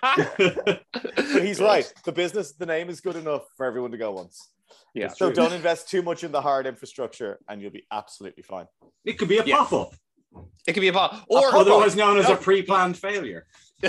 But 0.02 0.82
he's 1.42 1.60
right. 1.60 1.92
The 2.06 2.12
business, 2.12 2.54
the 2.54 2.66
name 2.66 2.90
is 2.90 3.02
good 3.02 3.16
enough 3.16 3.44
for 3.58 3.66
everyone 3.66 3.92
to 3.92 3.98
go 3.98 4.12
once. 4.12 4.52
Yeah. 4.94 5.08
So 5.10 5.28
True. 5.28 5.36
don't 5.36 5.54
invest 5.54 5.90
too 5.90 6.02
much 6.02 6.24
in 6.24 6.32
the 6.32 6.42
hard 6.42 6.68
infrastructure, 6.68 7.40
and 7.50 7.62
you'll 7.62 7.72
be 7.72 7.86
absolutely 7.92 8.44
fine. 8.44 8.68
it 9.04 9.14
could 9.18 9.28
be 9.30 9.38
a 9.38 9.44
Yeah. 9.46 9.58
pop 9.58 9.74
up, 9.74 9.94
It 10.68 10.74
could 10.74 10.82
be 10.82 10.88
a 10.88 10.94
pot. 10.94 11.26
Or 11.28 11.56
otherwise 11.56 11.96
known 11.96 12.18
as 12.18 12.28
No. 12.28 12.34
a 12.34 12.38
pre-planned 12.38 12.98
failure. 12.98 13.46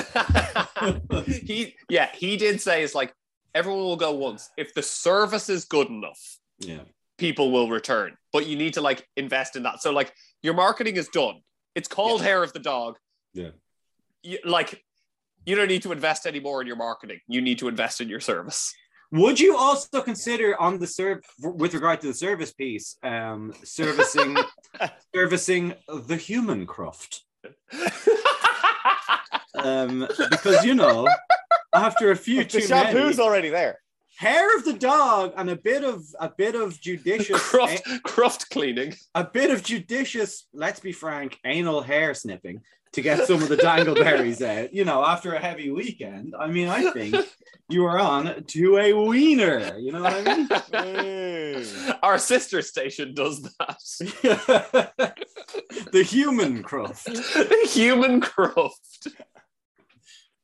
he 1.27 1.75
yeah, 1.89 2.09
he 2.15 2.37
did 2.37 2.61
say 2.61 2.83
it's 2.83 2.95
like 2.95 3.15
everyone 3.55 3.83
will 3.85 3.97
go 3.97 4.13
once. 4.13 4.51
If 4.57 4.75
the 4.75 4.83
service 4.83 5.49
is 5.49 5.65
good 5.65 5.89
enough, 5.89 6.21
Yeah, 6.59 6.81
people 7.19 7.51
will 7.51 7.69
return. 7.71 8.17
But 8.33 8.47
you 8.47 8.57
need 8.57 8.75
to 8.75 8.81
like 8.83 9.07
invest 9.17 9.57
in 9.57 9.63
that. 9.63 9.81
So 9.83 9.91
like 9.93 10.13
your 10.43 10.55
marketing 10.55 10.97
is 10.97 11.09
done. 11.09 11.41
It's 11.75 11.89
called 11.89 12.23
hair 12.23 12.43
of 12.43 12.53
the 12.53 12.59
dog. 12.59 12.97
Yeah. 13.33 13.51
You, 14.23 14.39
like 14.45 14.83
you 15.45 15.55
don't 15.55 15.69
need 15.69 15.83
to 15.83 15.93
invest 15.93 16.27
any 16.27 16.41
more 16.41 16.61
in 16.61 16.67
your 16.67 16.77
marketing. 16.77 17.21
You 17.29 17.41
need 17.41 17.59
to 17.61 17.69
invest 17.69 18.01
in 18.01 18.09
your 18.09 18.21
service. 18.21 18.75
Would 19.13 19.39
you 19.39 19.57
also 19.57 20.03
consider 20.03 20.61
on 20.61 20.79
the 20.79 20.87
serve 20.87 21.25
with 21.41 21.75
regard 21.75 22.01
to 22.01 22.09
the 22.09 22.15
service 22.15 22.53
piece, 22.53 22.97
um, 23.03 23.53
servicing 23.65 24.37
servicing 25.15 25.75
the 25.89 26.17
human 26.17 26.67
cruft? 26.67 27.23
Um, 29.59 30.07
because 30.31 30.65
you 30.65 30.75
know, 30.75 31.09
after 31.75 32.11
a 32.11 32.17
few 32.17 32.45
the 32.45 32.49
too 32.49 32.61
shampoo's 32.61 33.17
many, 33.17 33.27
already 33.29 33.49
there. 33.49 33.81
hair 34.19 34.55
of 34.57 34.65
the 34.65 34.75
dog 34.75 35.33
and 35.37 35.49
a 35.49 35.57
bit 35.57 35.83
of 35.83 36.05
a 36.21 36.29
bit 36.29 36.55
of 36.55 36.79
judicious 36.81 37.41
cruft, 37.51 37.83
cruft 38.05 38.51
cleaning. 38.51 38.95
a 39.15 39.25
bit 39.25 39.51
of 39.51 39.63
judicious, 39.63 40.47
let's 40.53 40.81
be 40.81 40.93
frank, 40.93 41.39
anal 41.45 41.81
hair 41.81 42.13
snipping 42.15 42.61
to 42.97 43.03
get 43.03 43.27
some 43.27 43.43
of 43.43 43.49
the 43.49 43.59
dangleberries 43.59 44.41
out. 44.41 44.73
You 44.73 44.87
know, 44.87 45.05
after 45.05 45.35
a 45.35 45.39
heavy 45.39 45.71
weekend, 45.71 46.35
I 46.37 46.47
mean, 46.47 46.69
I 46.69 46.91
think 46.93 47.15
you 47.69 47.85
are 47.85 47.99
on 47.99 48.43
to 48.43 48.79
a 48.79 48.93
wiener. 48.95 49.79
You 49.79 49.93
know 49.93 50.03
what 50.03 50.15
I 50.15 50.93
mean? 50.93 51.67
Our 52.03 52.19
sister 52.19 52.63
station 52.63 53.13
does 53.13 53.43
that. 53.43 53.79
the 55.93 56.03
human 56.03 56.63
cruft. 56.63 57.05
the 57.05 57.69
human 57.71 58.23
cruft. 58.23 59.09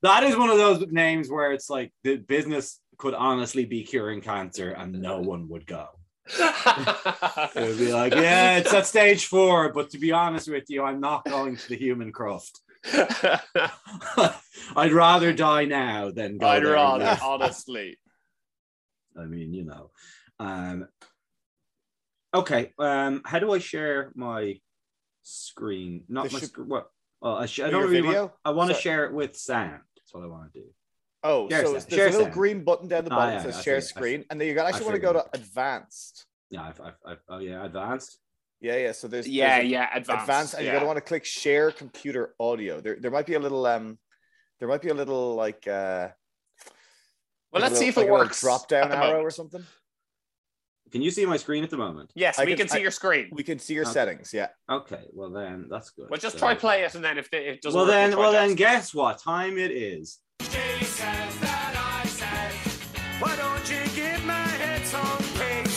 That 0.02 0.24
is 0.24 0.36
one 0.36 0.50
of 0.50 0.58
those 0.58 0.84
names 0.90 1.30
where 1.30 1.52
it's 1.52 1.70
like 1.70 1.90
the 2.04 2.16
business 2.16 2.80
could 2.98 3.14
honestly 3.14 3.64
be 3.64 3.82
curing 3.82 4.20
cancer 4.20 4.72
and 4.72 5.00
no 5.00 5.20
one 5.20 5.48
would 5.48 5.66
go. 5.66 5.88
It 6.28 7.54
would 7.68 7.78
be 7.78 7.92
like, 7.92 8.14
yeah, 8.14 8.58
it's 8.58 8.72
at 8.72 8.86
stage 8.86 9.26
four, 9.26 9.72
but 9.72 9.90
to 9.90 9.98
be 9.98 10.12
honest 10.12 10.48
with 10.48 10.64
you, 10.68 10.82
I'm 10.82 11.00
not 11.00 11.24
going 11.24 11.56
to 11.56 11.68
the 11.68 11.76
human 11.76 12.12
cruft. 12.12 12.60
I'd 14.76 14.92
rather 14.92 15.32
die 15.32 15.64
now 15.66 16.10
than 16.10 16.38
go 16.38 16.46
I'd 16.46 16.64
there 16.64 16.72
rather, 16.74 17.04
with- 17.04 17.22
honestly. 17.22 17.96
I 19.18 19.24
mean, 19.24 19.52
you 19.52 19.64
know. 19.64 19.90
Um, 20.40 20.88
okay. 22.34 22.72
Um, 22.78 23.22
how 23.24 23.38
do 23.38 23.52
I 23.52 23.58
share 23.58 24.10
my 24.14 24.58
screen? 25.22 26.04
Not 26.08 26.24
This 26.24 26.32
my 26.32 26.38
should- 26.40 26.48
screen. 26.48 26.68
What? 26.68 26.88
Well, 27.20 27.36
I, 27.36 27.46
sh- 27.46 27.60
I 27.60 27.70
don't 27.70 27.82
really 27.84 28.00
video? 28.00 28.20
want. 28.22 28.32
I 28.44 28.50
want 28.50 28.70
to 28.70 28.76
share 28.76 29.04
it 29.04 29.12
with 29.12 29.36
sound. 29.36 29.80
That's 29.96 30.12
what 30.12 30.24
I 30.24 30.26
want 30.26 30.52
to 30.52 30.58
do. 30.60 30.66
Oh, 31.24 31.48
Share 31.48 31.64
so 31.64 31.72
sound. 31.78 31.84
there's 31.88 32.00
a 32.14 32.18
little 32.18 32.24
sound. 32.24 32.34
green 32.34 32.64
button 32.64 32.88
down 32.88 33.04
the 33.04 33.12
Ah, 33.12 33.16
bottom 33.16 33.34
yeah, 33.34 33.42
that 33.42 33.52
says 33.52 33.58
I 33.58 33.62
share 33.62 33.80
see 33.80 33.84
it. 33.84 33.96
I 33.96 34.00
screen, 34.00 34.24
and 34.30 34.40
then 34.40 34.48
you 34.48 34.58
actually 34.58 34.80
I 34.82 34.84
want 34.84 34.94
to 34.96 35.00
go 35.00 35.12
to 35.12 35.24
advanced. 35.34 36.26
Yeah, 36.50 36.62
I've, 36.62 36.80
I've, 36.80 36.94
I've, 37.06 37.18
oh 37.28 37.38
yeah, 37.38 37.64
advanced. 37.64 38.18
Yeah, 38.60 38.76
yeah. 38.76 38.92
So 38.92 39.08
there's 39.08 39.28
Yeah, 39.28 39.58
there's 39.58 39.70
yeah, 39.70 39.88
advanced. 39.94 40.22
advanced, 40.22 40.54
and 40.54 40.64
yeah. 40.64 40.72
you're 40.72 40.80
gonna 40.80 40.86
want 40.88 40.96
to 40.98 41.00
click 41.02 41.24
share 41.24 41.70
computer 41.70 42.34
audio. 42.40 42.80
There, 42.80 42.96
there 43.00 43.10
might 43.10 43.26
be 43.26 43.34
a 43.34 43.38
little 43.40 43.64
um, 43.66 43.98
there 44.58 44.68
might 44.68 44.82
be 44.82 44.88
a 44.88 44.94
little 44.94 45.34
like 45.34 45.66
uh. 45.68 46.08
Well, 47.52 47.62
let's 47.62 47.78
see 47.78 47.88
if 47.88 47.96
it 47.96 48.00
like 48.00 48.08
a 48.08 48.10
little 48.12 48.24
works. 48.26 48.40
Drop 48.40 48.66
down 48.68 48.90
arrow 48.90 49.06
moment. 49.08 49.24
or 49.26 49.30
something. 49.30 49.64
Can 50.90 51.00
you 51.02 51.10
see 51.10 51.24
my 51.24 51.36
screen 51.38 51.64
at 51.64 51.70
the 51.70 51.76
moment? 51.78 52.10
Yes, 52.14 52.38
I 52.38 52.44
we 52.44 52.50
can- 52.52 52.58
can 52.58 52.68
see 52.68 52.78
I- 52.78 52.82
your 52.82 52.90
screen. 52.90 53.30
We 53.32 53.42
can 53.42 53.58
see 53.58 53.72
your 53.74 53.84
Okay. 53.84 53.92
settings. 53.92 54.34
Yeah. 54.34 54.48
Okay, 54.70 55.04
well 55.12 55.30
then 55.30 55.66
that's 55.70 55.90
good. 55.90 56.10
Well, 56.10 56.18
just 56.20 56.34
So- 56.34 56.40
try 56.40 56.54
play 56.54 56.82
it, 56.84 56.94
and 56.94 57.02
then 57.04 57.16
if 57.18 57.32
it 57.32 57.46
it 57.46 57.62
doesn't 57.62 57.76
Well 57.78 57.86
work, 57.86 57.92
then, 58.10 58.18
well 58.18 58.32
then, 58.32 58.54
guess 58.54 58.92
what 58.94 59.18
time 59.18 59.56
it 59.58 59.70
is? 59.70 60.18
Why 63.20 63.36
don't 63.36 63.70
you 63.70 63.80
give 63.94 64.24
my 64.24 64.46
head 64.62 64.84
some 64.86 65.18
cake? 65.38 65.68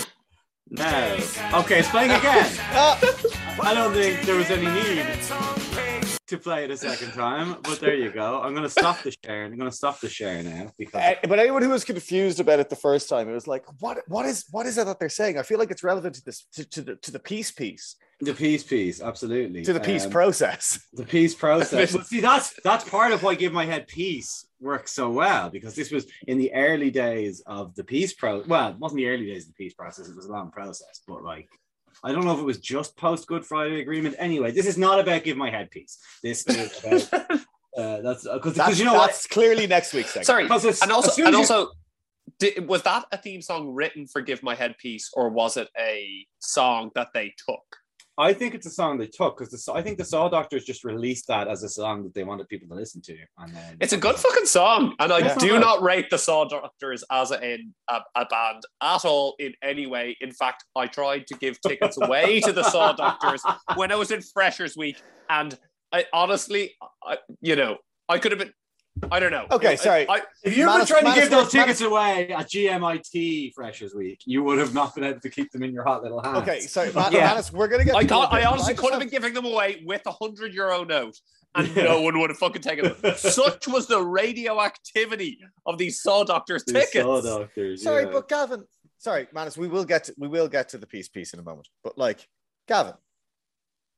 No. 0.70 1.18
Okay, 1.62 1.80
it's 1.80 1.90
playing 1.90 2.12
again. 2.12 2.46
Ah! 2.72 3.00
I 3.62 3.74
don't 3.74 3.94
think 3.94 4.22
there 4.24 4.36
was 4.36 4.50
any 4.52 4.66
need 4.66 4.98
Head 4.98 5.24
some 5.24 5.56
cake. 5.76 6.04
to 6.28 6.38
play 6.38 6.64
it 6.66 6.72
a 6.72 6.78
second 6.78 7.12
time, 7.14 7.56
but 7.64 7.80
there 7.80 7.96
you 7.96 8.12
go. 8.12 8.42
I'm 8.42 8.54
gonna 8.54 8.70
stop 8.70 9.02
the 9.04 9.16
share. 9.24 9.46
I'm 9.46 9.58
gonna 9.58 9.72
stop 9.72 10.00
the 10.02 10.10
share 10.10 10.44
now 10.44 10.72
because 10.78 11.02
Uh, 11.02 11.28
but 11.28 11.40
anyone 11.40 11.62
who 11.62 11.70
was 11.70 11.86
confused 11.86 12.40
about 12.40 12.60
it 12.60 12.70
the 12.70 12.76
first 12.76 13.08
time, 13.10 13.30
it 13.30 13.34
was 13.34 13.48
like, 13.48 13.64
what? 13.80 14.00
What 14.08 14.26
is? 14.26 14.46
What 14.52 14.66
is 14.66 14.78
it 14.78 14.86
that 14.86 15.00
they're 15.00 15.10
saying? 15.10 15.38
I 15.38 15.44
feel 15.44 15.60
like 15.60 15.72
it's 15.72 15.84
relevant 15.84 16.16
to 16.16 16.24
this, 16.26 16.46
to, 16.54 16.66
to 16.70 16.82
the 16.82 16.96
to 16.98 17.12
the 17.12 17.20
peace 17.20 17.52
piece, 17.52 17.96
the 18.22 18.34
peace 18.34 18.64
piece, 18.64 19.02
absolutely. 19.02 19.64
to 19.64 19.74
the 19.74 19.80
peace 19.80 20.06
Um, 20.06 20.12
process. 20.12 20.80
the 20.94 21.04
peace 21.06 21.36
process. 21.36 21.94
but 21.94 22.06
see, 22.12 22.22
that's 22.22 22.54
that's 22.64 22.88
part 22.90 23.12
of 23.12 23.24
why 23.24 23.36
give 23.36 23.52
my 23.54 23.66
head 23.66 23.88
peace 23.88 24.46
works 24.62 24.94
so 24.94 25.10
well 25.10 25.50
because 25.50 25.76
this 25.76 25.92
was 25.92 26.06
in 26.28 26.38
the 26.38 26.54
early 26.54 26.90
days 26.92 27.44
of 27.46 27.76
the 27.76 27.84
peace 27.84 28.14
pro. 28.14 28.42
Well, 28.48 28.70
it 28.70 28.78
wasn't 28.80 28.98
the 28.98 29.08
early 29.10 29.26
days 29.26 29.44
of 29.44 29.50
the 29.50 29.64
peace 29.64 29.74
process; 29.74 30.08
it 30.08 30.16
was 30.16 30.26
a 30.26 30.32
long 30.32 30.50
process. 30.52 31.02
But 31.08 31.24
like, 31.24 31.50
I 32.04 32.12
don't 32.14 32.24
know 32.26 32.34
if 32.34 32.40
it 32.40 32.46
was 32.46 32.60
just 32.60 32.96
post 32.98 33.28
Good 33.28 33.46
Friday 33.46 33.82
Agreement. 33.82 34.16
Anyway, 34.18 34.52
this 34.52 34.66
is 34.66 34.78
not 34.78 35.00
about 35.00 35.24
give 35.24 35.38
my 35.38 35.50
head 35.50 35.70
peace. 35.72 35.98
This 36.24 36.46
is 36.48 37.10
about 37.12 37.32
uh, 37.78 38.02
that's 38.02 38.26
because 38.28 38.54
That's, 38.56 38.80
you 38.80 38.86
know 38.86 38.94
what? 38.94 39.28
clearly 39.30 39.68
next 39.68 39.94
week's 39.94 40.12
segment. 40.12 40.26
Sorry, 40.28 40.44
and 40.44 40.92
also, 40.92 41.24
and 41.24 41.32
you- 41.34 41.38
also, 41.38 41.72
did, 42.40 42.68
was 42.68 42.82
that 42.84 43.06
a 43.12 43.18
theme 43.18 43.42
song 43.42 43.74
written 43.74 44.08
for 44.08 44.22
"Give 44.22 44.42
My 44.42 44.56
Head 44.56 44.76
Peace," 44.78 45.12
or 45.14 45.30
was 45.30 45.58
it 45.58 45.68
a 45.78 46.26
song 46.40 46.92
that 46.96 47.10
they 47.14 47.34
took? 47.48 47.64
I 48.18 48.32
think 48.34 48.56
it's 48.56 48.66
a 48.66 48.70
song 48.72 48.98
they 48.98 49.08
took 49.08 49.38
because 49.38 49.68
I 49.68 49.82
think 49.82 49.98
the 49.98 50.06
Saw 50.06 50.30
Doctors 50.30 50.64
just 50.64 50.84
released 50.86 51.28
that 51.28 51.48
as 51.50 51.64
a 51.64 51.70
song 51.70 52.04
that 52.04 52.14
they 52.14 52.24
wanted 52.24 52.48
people 52.48 52.68
to 52.70 52.76
listen 52.76 53.02
to, 53.04 53.18
and 53.40 53.54
then 53.54 53.78
It's 53.82 53.92
a 53.94 53.98
good 53.98 54.16
fucking 54.16 54.46
song, 54.46 54.96
and 55.00 55.12
I 55.12 55.20
Yeah. 55.20 55.36
do 55.38 55.60
not 55.60 55.82
rate 55.82 56.10
the 56.10 56.18
Saw 56.18 56.46
Doctors 56.46 57.04
as 57.12 57.32
a, 57.32 57.60
a, 57.90 58.02
a 58.16 58.26
band 58.26 58.64
at 58.82 59.04
all 59.04 59.36
in 59.40 59.54
any 59.62 59.86
way. 59.86 60.16
In 60.22 60.32
fact, 60.32 60.64
I 60.76 60.88
tried 60.88 61.28
to 61.28 61.36
give 61.36 61.60
tickets 61.62 61.98
away 62.02 62.40
to 62.42 62.54
the 62.54 62.64
Saw 62.64 62.94
Doctors 63.06 63.44
when 63.76 63.92
I 63.92 63.96
was 63.96 64.12
in 64.12 64.22
Freshers 64.22 64.78
Week, 64.78 65.02
and 65.30 65.58
I 65.92 66.06
honestly, 66.14 66.74
I, 67.04 67.18
you 67.42 67.56
know, 67.56 67.78
I 68.08 68.18
could 68.20 68.32
have 68.32 68.40
been. 68.40 68.54
I 69.12 69.20
don't 69.20 69.32
know. 69.32 69.46
Okay, 69.52 69.76
sorry. 69.76 70.08
I, 70.10 70.22
If 70.44 70.56
you 70.58 70.64
were 70.66 70.72
Manus- 70.72 70.88
trying 70.88 71.02
to 71.04 71.10
Manus- 71.10 71.24
give 71.26 71.30
those 71.32 71.54
Manus- 71.54 71.78
tickets 71.80 71.82
away 71.82 72.30
at 72.30 72.50
GMIT 72.50 73.54
Freshers 73.54 73.94
Week, 73.94 74.22
you 74.26 74.42
would 74.44 74.58
have 74.58 74.74
not 74.74 74.96
been 74.96 75.04
able 75.04 75.20
to 75.20 75.30
keep 75.30 75.52
them 75.52 75.64
in 75.64 75.74
your 75.74 75.84
hot 75.84 76.02
little 76.02 76.22
hands. 76.22 76.38
Okay, 76.40 76.60
sorry, 76.62 76.92
Ma- 76.94 77.10
Yeah. 77.12 77.28
Manus, 77.28 77.52
we're 77.52 77.68
gonna 77.68 77.84
get. 77.84 77.96
I, 77.96 78.04
to 78.04 78.16
I 78.16 78.46
honestly 78.46 78.74
could 78.74 78.86
have 78.92 78.94
have- 78.94 79.00
been 79.02 79.10
giving 79.10 79.34
them 79.34 79.46
away 79.46 79.84
with 79.86 80.02
a 80.06 80.12
hundred 80.12 80.54
euro 80.54 80.84
note, 80.86 81.20
and 81.56 81.68
Yeah. 81.76 81.84
no 81.84 82.02
one 82.02 82.20
would 82.20 82.30
have 82.30 82.38
fucking 82.40 82.62
taken 82.62 82.86
them. 83.02 83.14
Such 83.18 83.68
was 83.68 83.88
the 83.88 84.02
radioactivity 84.02 85.40
of 85.66 85.78
these 85.78 86.02
Saw 86.02 86.24
Doctors 86.24 86.64
These 86.66 86.74
tickets. 86.76 87.04
Saw 87.04 87.22
Doctors. 87.22 87.84
Sorry, 87.84 88.06
yeah. 88.06 88.12
but 88.12 88.30
Gavin, 88.30 88.64
sorry, 88.98 89.28
Manus, 89.34 89.58
we 89.58 89.68
will 89.68 89.86
get 89.86 90.06
to, 90.06 90.16
we 90.18 90.28
will 90.30 90.48
get 90.48 90.70
to 90.70 90.78
the 90.78 90.88
peace 90.88 91.10
piece 91.10 91.34
in 91.34 91.40
a 91.40 91.44
moment. 91.44 91.68
But 91.84 91.98
like, 91.98 92.28
Gavin, 92.68 92.94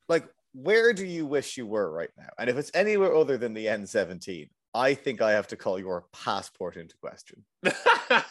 like, 0.10 0.28
where 0.54 0.91
do 0.91 1.06
you 1.06 1.28
wish 1.28 1.56
you 1.56 1.68
were 1.68 1.91
right 1.91 2.10
now? 2.18 2.30
And 2.39 2.50
if 2.50 2.58
it's 2.58 2.72
anywhere 2.74 3.14
other 3.16 3.38
than 3.38 3.54
the 3.54 3.68
N17, 3.68 4.50
I 4.78 4.93
think 4.93 5.21
I 5.21 5.32
have 5.32 5.47
to 5.47 5.55
call 5.55 5.80
your 5.80 6.05
passport 6.13 6.78
into 6.78 6.95
question. 6.97 7.43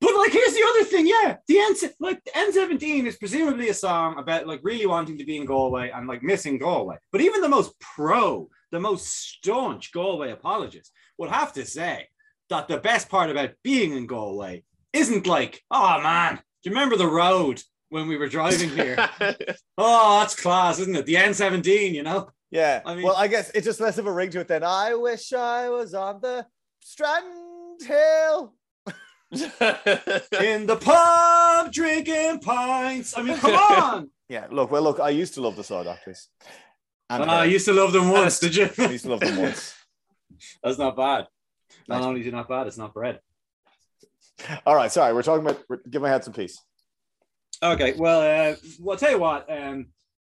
But 0.00 0.16
like, 0.16 0.32
here's 0.32 0.54
the 0.54 0.66
other 0.66 0.84
thing. 0.84 1.06
Yeah, 1.06 1.36
the 1.46 1.58
N 1.58 1.74
like 2.00 2.24
the 2.24 2.30
N17 2.30 3.04
is 3.04 3.18
presumably 3.18 3.68
a 3.68 3.74
song 3.74 4.18
about 4.18 4.46
like 4.46 4.60
really 4.62 4.86
wanting 4.86 5.18
to 5.18 5.26
be 5.26 5.36
in 5.36 5.44
Galway 5.44 5.90
and 5.90 6.08
like 6.08 6.22
missing 6.22 6.56
Galway. 6.56 6.96
But 7.12 7.20
even 7.20 7.42
the 7.42 7.50
most 7.50 7.78
pro, 7.80 8.48
the 8.72 8.80
most 8.80 9.06
staunch 9.06 9.92
Galway 9.92 10.30
apologist 10.30 10.90
would 11.18 11.28
have 11.28 11.52
to 11.52 11.66
say 11.66 12.08
that 12.48 12.66
the 12.66 12.78
best 12.78 13.10
part 13.10 13.28
about 13.28 13.50
being 13.62 13.92
in 13.92 14.06
Galway 14.06 14.64
isn't 14.94 15.26
like, 15.26 15.62
oh 15.70 16.00
man, 16.00 16.36
do 16.36 16.70
you 16.70 16.74
remember 16.74 16.96
the 16.96 17.06
road? 17.06 17.62
when 17.90 18.06
we 18.06 18.16
were 18.16 18.28
driving 18.28 18.70
here. 18.70 18.96
oh, 19.76 20.20
that's 20.20 20.40
class, 20.40 20.78
isn't 20.78 20.94
it? 20.94 21.06
The 21.06 21.16
N17, 21.16 21.92
you 21.92 22.04
know? 22.04 22.30
Yeah. 22.50 22.80
I 22.84 22.94
mean- 22.94 23.04
well, 23.04 23.16
I 23.16 23.28
guess 23.28 23.50
it's 23.54 23.64
just 23.66 23.80
less 23.80 23.98
of 23.98 24.06
a 24.06 24.12
ring 24.12 24.30
to 24.30 24.40
it 24.40 24.48
then. 24.48 24.64
I 24.64 24.94
wish 24.94 25.32
I 25.32 25.68
was 25.68 25.94
on 25.94 26.20
the 26.20 26.46
Strand 26.80 27.24
Hill. 27.82 28.54
In 29.32 30.66
the 30.66 30.76
pub 30.80 31.72
drinking 31.72 32.40
pints. 32.40 33.16
I 33.16 33.22
mean, 33.22 33.36
come 33.38 33.54
on. 33.54 34.10
Yeah. 34.28 34.46
Look, 34.48 34.70
well, 34.70 34.82
look, 34.82 35.00
I 35.00 35.08
used 35.10 35.34
to 35.34 35.40
love 35.40 35.56
the 35.56 35.64
Saw 35.64 35.82
Doctors. 35.82 36.28
And 37.08 37.24
Ah, 37.24 37.40
I 37.40 37.44
used 37.46 37.64
to 37.66 37.72
love 37.72 37.92
them 37.92 38.10
once, 38.10 38.38
did 38.38 38.54
you? 38.54 38.70
I 38.78 38.86
used 38.90 39.02
to 39.04 39.10
love 39.10 39.18
them 39.18 39.38
once. 39.38 39.74
That's 40.62 40.78
not 40.78 40.96
bad. 40.96 41.26
Not 41.88 41.96
Nice. 41.98 42.04
only 42.04 42.20
is 42.20 42.28
it 42.28 42.32
not 42.32 42.48
bad, 42.48 42.68
it's 42.68 42.78
not 42.78 42.94
bread. 42.94 43.18
All 44.64 44.76
right. 44.76 44.90
Sorry. 44.92 45.12
We're 45.12 45.24
talking 45.24 45.44
about, 45.44 45.60
we're- 45.68 45.82
give 45.90 46.00
my 46.00 46.08
head 46.08 46.22
some 46.22 46.32
peace. 46.32 46.62
Okay, 47.60 47.94
well, 47.94 48.20
uh, 48.20 48.54
well, 48.80 48.92
I'll 48.94 48.98
tell 48.98 49.10
you 49.10 49.18
what. 49.18 49.50
Um, 49.50 49.86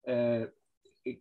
uh, 0.09 0.47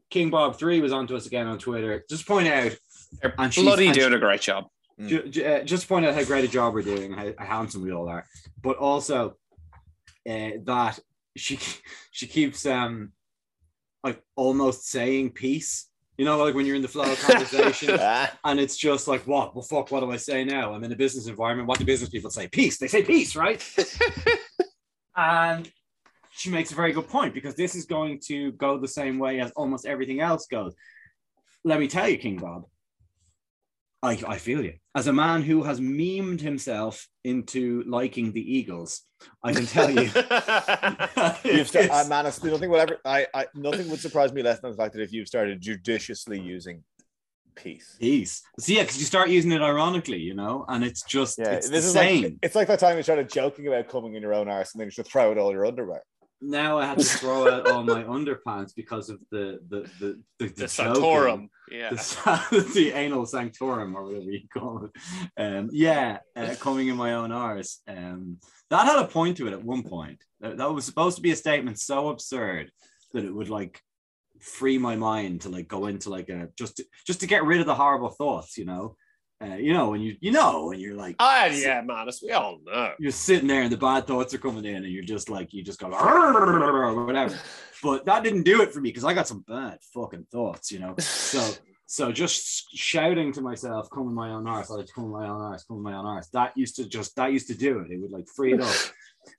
King 0.09 0.29
Bob 0.29 0.57
Three 0.57 0.81
was 0.81 0.91
onto 0.91 1.15
us 1.15 1.25
again 1.25 1.47
on 1.47 1.57
Twitter. 1.57 2.03
Just 2.09 2.27
point 2.27 2.47
out, 2.47 2.75
They're 3.21 3.33
And 3.37 3.53
she's- 3.53 3.65
bloody 3.65 3.87
and 3.87 3.95
doing 3.95 4.13
a 4.13 4.19
great 4.19 4.41
job. 4.41 4.65
ju- 5.07 5.27
ju- 5.29 5.45
uh, 5.45 5.63
just 5.63 5.87
point 5.87 6.05
out 6.05 6.13
how 6.13 6.23
great 6.23 6.43
a 6.45 6.47
job 6.47 6.73
we're 6.73 6.81
doing, 6.81 7.13
how, 7.13 7.31
how 7.37 7.45
handsome 7.59 7.81
we 7.83 7.91
all 7.91 8.09
are, 8.09 8.25
but 8.61 8.77
also 8.77 9.35
uh, 10.29 10.49
that 10.63 10.99
she 11.37 11.57
she 12.11 12.27
keeps 12.27 12.65
um 12.65 13.11
like 14.03 14.21
almost 14.35 14.87
saying 14.89 15.31
peace. 15.31 15.85
You 16.17 16.25
know, 16.25 16.37
like 16.43 16.53
when 16.53 16.65
you're 16.65 16.75
in 16.75 16.81
the 16.81 16.87
flow 16.89 17.09
of 17.09 17.17
conversation, 17.21 17.97
and 18.43 18.59
it's 18.59 18.75
just 18.75 19.07
like, 19.07 19.25
what? 19.25 19.55
Well, 19.55 19.63
fuck. 19.63 19.89
What 19.89 20.01
do 20.01 20.11
I 20.11 20.17
say 20.17 20.43
now? 20.43 20.73
I'm 20.73 20.83
in 20.83 20.91
a 20.91 20.95
business 20.97 21.27
environment. 21.27 21.69
What 21.69 21.79
do 21.79 21.85
business 21.85 22.09
people 22.09 22.29
say? 22.29 22.49
Peace. 22.49 22.77
They 22.77 22.87
say 22.89 23.03
peace, 23.03 23.37
right? 23.37 23.63
and 25.15 25.71
she 26.39 26.49
makes 26.49 26.71
a 26.71 26.75
very 26.75 26.93
good 26.93 27.07
point 27.09 27.33
because 27.33 27.55
this 27.55 27.75
is 27.75 27.85
going 27.85 28.19
to 28.27 28.53
go 28.53 28.77
the 28.79 28.87
same 28.87 29.19
way 29.19 29.41
as 29.41 29.51
almost 29.51 29.85
everything 29.85 30.21
else 30.21 30.47
goes. 30.47 30.73
Let 31.65 31.79
me 31.81 31.87
tell 31.89 32.07
you, 32.07 32.17
King 32.17 32.37
Bob. 32.37 32.63
I, 34.01 34.17
I 34.25 34.37
feel 34.37 34.63
you. 34.63 34.75
As 34.95 35.07
a 35.07 35.13
man 35.13 35.41
who 35.43 35.63
has 35.63 35.81
memed 35.81 36.39
himself 36.39 37.05
into 37.25 37.83
liking 37.85 38.31
the 38.31 38.39
Eagles, 38.57 39.01
I 39.43 39.51
can 39.51 39.65
tell 39.65 39.89
you. 39.91 40.03
you've 41.43 41.75
it's- 41.75 41.89
uh, 41.89 42.07
man, 42.07 42.23
nothing 42.23 42.69
would 42.69 42.79
ever, 42.79 42.97
I, 43.03 43.27
I, 43.33 43.47
nothing 43.53 43.89
would 43.89 43.99
surprise 43.99 44.31
me 44.31 44.41
less 44.41 44.61
than 44.61 44.71
the 44.71 44.77
fact 44.77 44.93
that 44.93 45.01
if 45.01 45.11
you've 45.11 45.27
started 45.27 45.59
judiciously 45.59 46.39
using 46.39 46.85
peace. 47.55 47.97
peace. 47.99 48.41
See, 48.61 48.77
yeah, 48.77 48.83
because 48.83 48.99
you 48.99 49.05
start 49.05 49.27
using 49.27 49.51
it 49.51 49.61
ironically, 49.61 50.19
you 50.19 50.33
know, 50.33 50.63
and 50.69 50.85
it's 50.85 51.03
just 51.03 51.37
Yeah, 51.37 51.51
it's 51.55 51.69
this 51.69 51.83
the 51.83 51.87
is 51.89 51.93
same. 51.93 52.23
like 52.23 52.33
it's 52.41 52.55
like 52.55 52.67
that 52.69 52.79
time 52.79 52.95
you 52.95 53.03
started 53.03 53.29
joking 53.29 53.67
about 53.67 53.89
coming 53.89 54.15
in 54.15 54.21
your 54.21 54.33
own 54.33 54.47
arse 54.47 54.73
and 54.73 54.79
then 54.79 54.87
you 54.87 54.91
should 54.91 55.07
throw 55.07 55.31
out 55.31 55.37
all 55.37 55.51
your 55.51 55.65
underwear. 55.65 56.03
Now 56.41 56.77
I 56.77 56.85
had 56.85 56.99
to 56.99 57.05
throw 57.05 57.51
out 57.51 57.67
all 57.67 57.83
my 57.83 58.03
underpants 58.17 58.73
because 58.75 59.09
of 59.09 59.19
the 59.31 59.59
the 59.69 59.89
the 59.99 60.21
the, 60.39 60.47
The 60.47 60.67
joking. 60.67 61.01
Santorum. 61.01 61.49
Yeah. 61.71 61.89
the, 61.89 62.71
the 62.73 62.91
anal 62.91 63.25
sanctorum 63.25 63.95
or 63.95 64.03
whatever 64.05 64.25
you 64.25 64.41
call 64.51 64.85
it. 64.85 64.91
Um, 65.37 65.69
yeah, 65.71 66.19
uh, 66.35 66.55
coming 66.59 66.87
in 66.87 66.95
my 66.95 67.13
own 67.13 67.31
arse. 67.31 67.81
Um, 67.87 68.37
that 68.69 68.85
had 68.85 68.99
a 68.99 69.07
point 69.07 69.37
to 69.37 69.47
it 69.47 69.53
at 69.53 69.63
one 69.63 69.83
point. 69.83 70.23
That, 70.39 70.57
that 70.57 70.71
was 70.71 70.85
supposed 70.85 71.17
to 71.17 71.21
be 71.21 71.31
a 71.31 71.35
statement 71.35 71.79
so 71.79 72.09
absurd 72.09 72.71
that 73.13 73.25
it 73.25 73.33
would 73.33 73.49
like 73.49 73.81
free 74.39 74.77
my 74.77 74.95
mind 74.95 75.41
to 75.41 75.49
like 75.49 75.67
go 75.67 75.87
into 75.87 76.09
like 76.09 76.29
a 76.29 76.47
just 76.57 76.77
to, 76.77 76.85
just 77.05 77.19
to 77.19 77.27
get 77.27 77.43
rid 77.43 77.59
of 77.59 77.65
the 77.65 77.75
horrible 77.75 78.09
thoughts. 78.09 78.57
You 78.57 78.65
know, 78.65 78.95
uh, 79.41 79.55
you 79.55 79.73
know 79.73 79.89
when 79.91 80.01
you 80.01 80.15
you 80.19 80.31
know 80.31 80.65
when 80.65 80.79
you're 80.79 80.95
like 80.95 81.15
Ah, 81.19 81.45
yeah, 81.45 81.81
man. 81.81 82.07
As 82.07 82.21
we 82.21 82.31
all 82.31 82.59
know. 82.65 82.93
you're 82.99 83.11
sitting 83.11 83.47
there 83.47 83.61
and 83.63 83.71
the 83.71 83.77
bad 83.77 84.05
thoughts 84.07 84.33
are 84.33 84.37
coming 84.37 84.65
in 84.65 84.75
and 84.83 84.87
you're 84.91 85.03
just 85.03 85.29
like 85.29 85.53
you 85.53 85.63
just 85.63 85.79
go 85.79 85.87
or 85.93 87.05
whatever 87.05 87.39
but 87.81 88.05
that 88.05 88.23
didn't 88.23 88.43
do 88.43 88.61
it 88.61 88.73
for 88.73 88.81
me 88.81 88.89
because 88.89 89.05
i 89.05 89.13
got 89.13 89.27
some 89.27 89.39
bad 89.47 89.77
fucking 89.93 90.25
thoughts 90.31 90.71
you 90.71 90.79
know 90.79 90.93
so 90.97 91.39
so 91.91 92.11
just 92.11 92.67
shouting 92.77 93.33
to 93.33 93.41
myself 93.41 93.89
come 93.89 94.07
in 94.07 94.13
my 94.13 94.29
own 94.29 94.47
arse 94.47 94.69
I 94.69 94.75
like 94.75 94.93
come 94.93 95.05
in 95.05 95.09
my 95.09 95.27
own 95.27 95.41
arse 95.41 95.63
come 95.63 95.77
in 95.77 95.83
my 95.83 95.95
own 95.95 96.05
arse. 96.05 96.27
That 96.27 96.55
used 96.55 96.75
to 96.75 96.87
just 96.87 97.15
that 97.15 97.33
used 97.33 97.47
to 97.47 97.55
do 97.55 97.79
it. 97.79 97.91
It 97.91 97.99
would 97.99 98.11
like 98.11 98.27
free 98.27 98.53
it 98.53 98.61
up. 98.61 98.75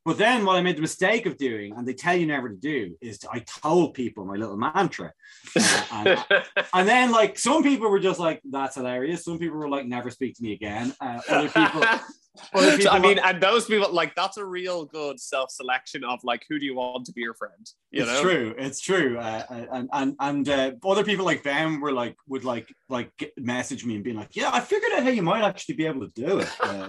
But 0.05 0.19
then 0.19 0.45
what 0.45 0.57
i 0.57 0.61
made 0.61 0.77
the 0.77 0.83
mistake 0.83 1.27
of 1.27 1.37
doing 1.37 1.75
and 1.75 1.87
they 1.87 1.95
tell 1.95 2.15
you 2.15 2.27
never 2.27 2.49
to 2.49 2.55
do 2.55 2.97
is 3.01 3.19
to, 3.21 3.29
i 3.33 3.39
told 3.41 3.95
people 3.95 4.25
my 4.25 4.35
little 4.35 4.57
mantra. 4.57 5.13
Uh, 5.57 5.85
and, 5.93 6.25
and 6.75 6.89
then 6.89 7.13
like 7.13 7.39
some 7.39 7.63
people 7.63 7.89
were 7.89 8.01
just 8.01 8.21
like 8.21 8.41
that's 8.51 8.75
hilarious. 8.75 9.25
Some 9.25 9.39
people 9.39 9.57
were 9.57 9.69
like 9.69 9.87
never 9.87 10.11
speak 10.11 10.35
to 10.37 10.43
me 10.43 10.53
again. 10.53 10.93
Uh, 11.01 11.21
other 11.29 11.49
people 11.49 11.83
I 12.55 12.95
were- 12.95 13.01
mean, 13.01 13.19
and 13.19 13.41
those 13.43 13.67
people 13.67 13.93
like 13.93 14.15
that's 14.15 14.37
a 14.37 14.45
real 14.45 14.85
good 14.85 15.19
self-selection 15.21 16.05
of 16.05 16.21
like 16.23 16.45
who 16.49 16.59
do 16.59 16.65
you 16.67 16.77
want 16.77 17.07
to 17.07 17.13
be 17.13 17.21
your 17.23 17.35
friend? 17.35 17.69
You 17.91 18.03
it's 18.03 18.13
know, 18.13 18.23
true. 18.23 18.55
It's 18.57 18.81
true. 18.81 19.19
Uh, 19.19 19.43
and 19.73 19.89
and 19.93 20.15
and 20.21 20.49
uh, 20.49 20.73
other 20.87 21.03
people 21.05 21.25
like 21.25 21.43
them 21.43 21.81
were 21.81 21.93
like 21.93 22.17
would 22.29 22.45
like 22.45 22.73
like 22.89 23.33
message 23.37 23.85
me 23.85 23.97
and 23.97 24.05
be 24.05 24.13
like, 24.13 24.37
yeah, 24.37 24.51
I 24.53 24.61
figured 24.61 24.93
out 24.93 25.03
how 25.03 25.09
you 25.11 25.23
might 25.23 25.43
actually 25.43 25.75
be 25.75 25.87
able 25.87 26.03
to 26.09 26.13
do 26.15 26.39
it. 26.39 26.49
Uh, 26.61 26.89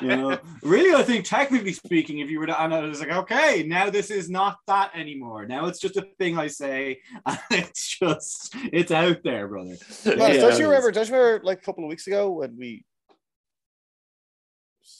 you 0.00 0.08
know, 0.08 0.38
really, 0.62 0.94
I 0.94 1.02
think 1.02 1.24
technically 1.26 1.72
speaking, 1.74 2.20
if 2.20 2.30
you 2.30 2.38
were 2.40 2.46
to, 2.46 2.62
and 2.62 2.72
I 2.74 2.80
was 2.80 3.00
like, 3.00 3.12
okay, 3.12 3.64
now 3.66 3.90
this 3.90 4.10
is 4.10 4.30
not 4.30 4.58
that 4.66 4.92
anymore. 4.94 5.46
Now 5.46 5.66
it's 5.66 5.78
just 5.78 5.96
a 5.98 6.06
thing 6.18 6.38
I 6.38 6.46
say, 6.46 7.00
and 7.26 7.38
it's 7.50 7.98
just 7.98 8.54
it's 8.72 8.92
out 8.92 9.18
there, 9.24 9.46
brother. 9.46 9.76
Man, 10.06 10.16
Yeah. 10.16 10.40
don't 10.40 10.58
you 10.58 10.64
remember? 10.66 10.90
Don't 10.90 11.06
you 11.08 11.14
remember 11.14 11.44
like 11.44 11.58
a 11.58 11.62
couple 11.62 11.84
of 11.84 11.88
weeks 11.90 12.06
ago 12.06 12.30
when 12.30 12.56
we 12.56 12.84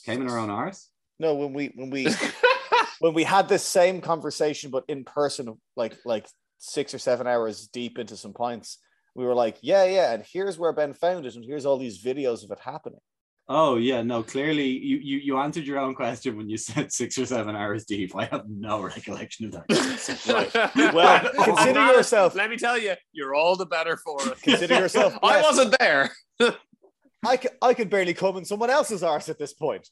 Came 0.05 0.21
in 0.21 0.29
our 0.29 0.39
own 0.39 0.49
arse. 0.49 0.89
No, 1.19 1.35
when 1.35 1.53
we 1.53 1.71
when 1.75 1.89
we 1.89 2.07
when 2.99 3.13
we 3.13 3.23
had 3.23 3.47
this 3.47 3.63
same 3.63 4.01
conversation 4.01 4.71
but 4.71 4.83
in 4.87 5.03
person, 5.03 5.59
like 5.75 5.95
like 6.05 6.27
six 6.57 6.93
or 6.93 6.99
seven 6.99 7.27
hours 7.27 7.67
deep 7.67 7.99
into 7.99 8.17
some 8.17 8.33
pints, 8.33 8.77
we 9.15 9.25
were 9.25 9.35
like, 9.35 9.57
yeah, 9.61 9.83
yeah, 9.85 10.13
and 10.13 10.23
here's 10.31 10.57
where 10.57 10.73
Ben 10.73 10.93
found 10.93 11.25
it, 11.25 11.35
and 11.35 11.45
here's 11.45 11.65
all 11.65 11.77
these 11.77 12.03
videos 12.03 12.43
of 12.43 12.51
it 12.51 12.59
happening. 12.59 12.99
Oh 13.53 13.75
yeah, 13.75 14.01
no. 14.01 14.23
Clearly, 14.23 14.67
you 14.67 14.97
you 14.97 15.17
you 15.17 15.37
answered 15.37 15.65
your 15.65 15.77
own 15.79 15.93
question 15.93 16.37
when 16.37 16.47
you 16.49 16.57
said 16.57 16.93
six 16.93 17.17
or 17.17 17.25
seven 17.25 17.55
hours 17.55 17.85
deep. 17.85 18.15
I 18.15 18.25
have 18.25 18.45
no 18.47 18.81
recollection 18.81 19.47
of 19.47 19.51
that. 19.51 20.71
Well, 20.93 21.29
consider 21.43 21.79
man, 21.79 21.93
yourself- 21.95 22.33
Let 22.35 22.49
me 22.49 22.57
tell 22.57 22.77
you, 22.77 22.93
you're 23.11 23.35
all 23.35 23.55
the 23.57 23.65
better 23.65 23.97
for 23.97 24.17
it. 24.27 24.41
Consider 24.41 24.75
yourself 24.75 25.17
I 25.21 25.41
wasn't 25.41 25.75
there. 25.79 26.11
I 27.25 27.37
could, 27.37 27.51
I 27.61 27.73
could 27.73 27.89
barely 27.89 28.13
come 28.13 28.37
in 28.37 28.45
someone 28.45 28.69
else's 28.69 29.03
arse 29.03 29.29
at 29.29 29.37
this 29.39 29.53
point, 29.53 29.89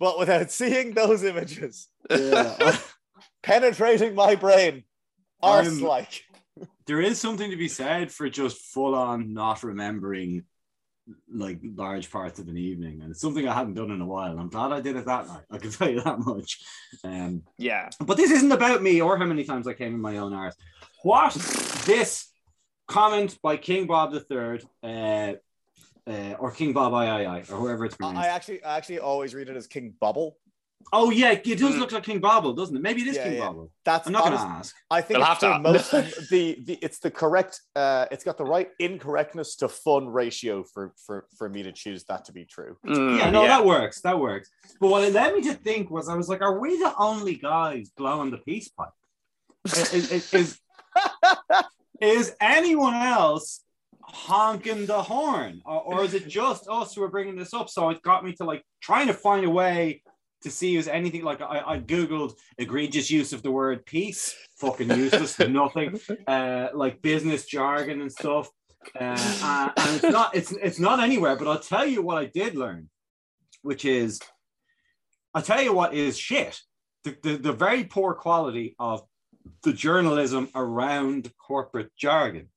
but 0.00 0.18
without 0.18 0.50
seeing 0.58 0.92
those 0.94 1.22
images 1.24 1.88
Yeah. 2.10 2.76
penetrating 3.42 4.14
my 4.14 4.34
brain, 4.36 4.84
arse 5.42 5.66
I'm- 5.68 5.80
like. 5.80 6.24
there 6.86 7.00
is 7.00 7.20
something 7.20 7.50
to 7.50 7.56
be 7.56 7.68
said 7.68 8.10
for 8.12 8.28
just 8.28 8.58
full 8.58 8.94
on 8.94 9.32
not 9.34 9.62
remembering 9.62 10.44
like 11.32 11.58
large 11.62 12.10
parts 12.10 12.38
of 12.38 12.46
an 12.48 12.56
evening 12.56 13.00
and 13.02 13.10
it's 13.10 13.20
something 13.20 13.48
i 13.48 13.52
hadn't 13.52 13.74
done 13.74 13.90
in 13.90 14.00
a 14.00 14.06
while 14.06 14.30
and 14.30 14.38
i'm 14.38 14.48
glad 14.48 14.70
i 14.70 14.80
did 14.80 14.94
it 14.94 15.04
that 15.04 15.26
night 15.26 15.42
i 15.50 15.58
can 15.58 15.70
tell 15.76 15.90
you 15.90 16.00
that 16.00 16.20
much 16.20 16.60
um 17.02 17.42
Yeah. 17.58 17.88
but 17.98 18.16
this 18.16 18.30
isn't 18.30 18.52
about 18.52 18.82
me 18.84 19.00
or 19.02 19.16
how 19.18 19.24
many 19.24 19.42
times 19.42 19.66
i 19.66 19.72
came 19.72 19.94
in 19.94 20.00
my 20.00 20.18
own 20.18 20.32
arse 20.32 20.54
what 21.02 21.32
this 21.86 22.28
comment 22.86 23.36
by 23.42 23.56
king 23.56 23.88
bob 23.88 24.14
iii 24.14 24.60
uh, 24.84 25.32
uh, 26.08 26.34
or 26.38 26.50
king 26.50 26.72
bob 26.72 26.92
i 26.94 27.24
or 27.24 27.40
whoever 27.56 27.84
it's 27.84 27.96
pronounced 27.96 28.20
I 28.20 28.28
actually, 28.28 28.62
I 28.64 28.76
actually 28.76 28.98
always 28.98 29.34
read 29.34 29.48
it 29.48 29.56
as 29.56 29.66
King 29.66 29.94
Bubble. 30.00 30.36
oh 30.92 31.10
yeah 31.10 31.30
it 31.30 31.44
does 31.44 31.76
Mm. 31.76 31.78
look 31.78 31.92
like 31.92 32.02
king 32.02 32.18
bobble 32.18 32.52
doesn't 32.54 32.74
it 32.76 32.82
maybe 32.82 33.02
it 33.02 33.06
is 33.08 33.16
Yeah, 33.16 33.22
king 33.24 33.34
yeah. 33.34 33.46
bobble 33.46 33.70
That's 33.84 34.06
i'm 34.08 34.12
not 34.12 34.24
gonna 34.24 34.36
ask 34.36 34.74
I 34.90 35.00
think 35.00 35.20
They'll 35.20 35.30
it's 35.30 35.40
have 35.40 35.40
the, 35.40 35.52
to- 35.52 35.58
most, 35.60 35.90
the 36.30 36.58
the 36.66 36.74
it's 36.82 36.98
the 36.98 37.10
correct 37.10 37.60
uh 37.76 38.06
it's 38.10 38.24
got 38.24 38.36
the 38.36 38.44
right 38.44 38.68
incorrectness 38.80 39.54
to 39.56 39.68
fun 39.68 40.08
ratio 40.08 40.64
for 40.64 40.92
for 41.06 41.26
for 41.38 41.48
me 41.48 41.62
to 41.62 41.72
choose 41.72 42.02
that 42.10 42.24
to 42.26 42.32
be 42.32 42.44
true. 42.44 42.76
Mm, 42.86 43.18
yeah, 43.18 43.30
no, 43.30 43.42
that 43.46 43.64
works. 43.64 44.00
That 44.02 44.18
works. 44.18 44.50
But 44.80 44.88
what 44.88 45.04
it 45.04 45.12
led 45.14 45.34
me 45.34 45.42
to 45.44 45.54
think 45.54 45.88
was, 45.90 46.08
I 46.08 46.16
was 46.16 46.28
like, 46.28 46.42
are 46.42 46.58
we 46.58 46.76
the 46.78 46.92
only 46.98 47.36
guys 47.36 47.90
blowing 47.96 48.30
the 48.32 48.38
peace 48.38 48.68
pipe? 48.68 48.90
is, 49.66 49.94
is, 50.12 50.34
is, 50.40 50.58
is 52.00 52.34
anyone 52.40 52.94
else 52.94 53.60
honking 54.02 54.86
the 54.86 55.02
horn, 55.02 55.62
or, 55.64 55.80
or 55.82 56.04
is 56.04 56.14
it 56.14 56.28
just 56.28 56.68
us 56.68 56.94
who 56.94 57.02
are 57.02 57.10
bringing 57.10 57.36
this 57.36 57.54
up? 57.54 57.68
So 57.68 57.90
it 57.90 58.02
got 58.02 58.24
me 58.24 58.32
to 58.34 58.44
like 58.44 58.64
trying 58.80 59.06
to 59.08 59.14
find 59.14 59.44
a 59.44 59.50
way 59.50 60.02
to 60.42 60.50
see 60.50 60.76
is 60.76 60.88
anything 60.88 61.22
like 61.22 61.40
I, 61.40 61.62
I 61.66 61.78
googled 61.78 62.34
egregious 62.58 63.10
use 63.10 63.32
of 63.32 63.42
the 63.42 63.50
word 63.50 63.86
peace, 63.86 64.34
fucking 64.58 64.90
useless, 64.90 65.38
nothing, 65.48 65.98
uh, 66.26 66.68
like 66.74 67.02
business 67.02 67.46
jargon 67.46 68.00
and 68.00 68.12
stuff. 68.12 68.50
Uh, 68.98 69.70
and 69.76 69.96
it's 69.96 70.02
not 70.02 70.34
it's 70.34 70.52
it's 70.52 70.78
not 70.80 71.00
anywhere. 71.00 71.36
But 71.36 71.48
I'll 71.48 71.60
tell 71.60 71.86
you 71.86 72.02
what 72.02 72.18
I 72.18 72.26
did 72.26 72.56
learn, 72.56 72.88
which 73.62 73.84
is 73.84 74.20
I'll 75.34 75.42
tell 75.42 75.62
you 75.62 75.72
what 75.72 75.94
is 75.94 76.18
shit. 76.18 76.60
The, 77.04 77.16
the, 77.22 77.36
the 77.36 77.52
very 77.52 77.84
poor 77.84 78.14
quality 78.14 78.76
of 78.78 79.02
the 79.62 79.72
journalism 79.72 80.48
around 80.54 81.32
corporate 81.36 81.90
jargon. 81.96 82.48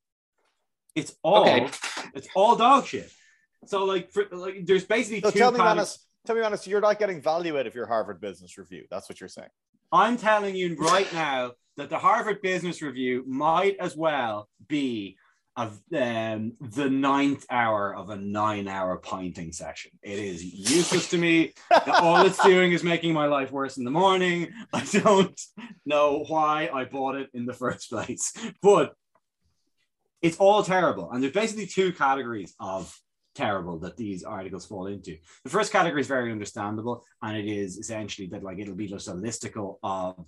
It's 0.95 1.15
all 1.23 1.41
Okay. 1.41 1.67
it's 2.13 2.27
all 2.35 2.55
dog 2.55 2.85
shit. 2.85 3.09
So 3.65 3.83
like 3.85 4.11
for 4.11 4.25
like 4.31 4.65
there's 4.65 4.85
basically 4.85 5.21
So 5.21 5.31
two 5.31 5.39
tell 5.39 5.51
me 5.51 5.57
kind 5.57 5.69
of- 5.69 5.77
honest, 5.79 6.05
tell 6.25 6.35
me 6.35 6.41
honest, 6.41 6.67
you're 6.67 6.81
not 6.81 6.99
getting 6.99 7.21
value 7.21 7.57
out 7.59 7.67
of 7.67 7.75
your 7.75 7.85
Harvard 7.87 8.21
Business 8.21 8.57
Review. 8.57 8.85
That's 8.89 9.09
what 9.09 9.19
you're 9.19 9.29
saying. 9.29 9.49
I'm 9.91 10.17
telling 10.17 10.55
you 10.55 10.75
right 10.77 11.11
now 11.13 11.51
that 11.77 11.89
the 11.89 11.97
Harvard 11.99 12.41
Business 12.41 12.81
Review 12.81 13.23
might 13.27 13.75
as 13.79 13.95
well 13.95 14.49
be 14.67 15.17
of 15.57 15.79
um, 15.95 16.51
the 16.59 16.89
ninth 16.89 17.45
hour 17.49 17.95
of 17.95 18.09
a 18.09 18.17
nine-hour 18.17 18.99
pinting 18.99 19.55
session. 19.55 19.89
It 20.03 20.19
is 20.19 20.43
useless 20.43 21.09
to 21.11 21.17
me. 21.17 21.53
All 21.87 22.25
it's 22.25 22.43
doing 22.43 22.73
is 22.73 22.83
making 22.83 23.13
my 23.13 23.27
life 23.27 23.51
worse 23.51 23.77
in 23.77 23.85
the 23.85 23.91
morning. 23.91 24.49
I 24.73 24.83
don't 24.91 25.39
know 25.85 26.25
why 26.27 26.69
I 26.73 26.83
bought 26.83 27.15
it 27.15 27.29
in 27.33 27.45
the 27.45 27.53
first 27.53 27.89
place, 27.89 28.33
but 28.61 28.95
it's 30.25 30.37
all 30.37 30.63
terrible. 30.63 31.11
And 31.11 31.21
there's 31.21 31.33
basically 31.33 31.67
two 31.67 31.93
categories 31.93 32.53
of 32.59 32.83
terrible 33.35 33.77
that 33.79 33.97
these 33.97 34.23
articles 34.23 34.65
fall 34.65 34.87
into. 34.87 35.17
The 35.43 35.49
first 35.49 35.71
category 35.71 36.01
is 36.01 36.07
very 36.07 36.31
understandable, 36.31 37.03
and 37.21 37.37
it 37.37 37.45
is 37.45 37.77
essentially 37.77 38.27
that 38.29 38.43
like 38.43 38.57
it'll 38.59 38.75
be 38.75 38.87
just 38.87 39.07
a 39.07 39.13
listicle 39.13 39.77
of 39.83 40.25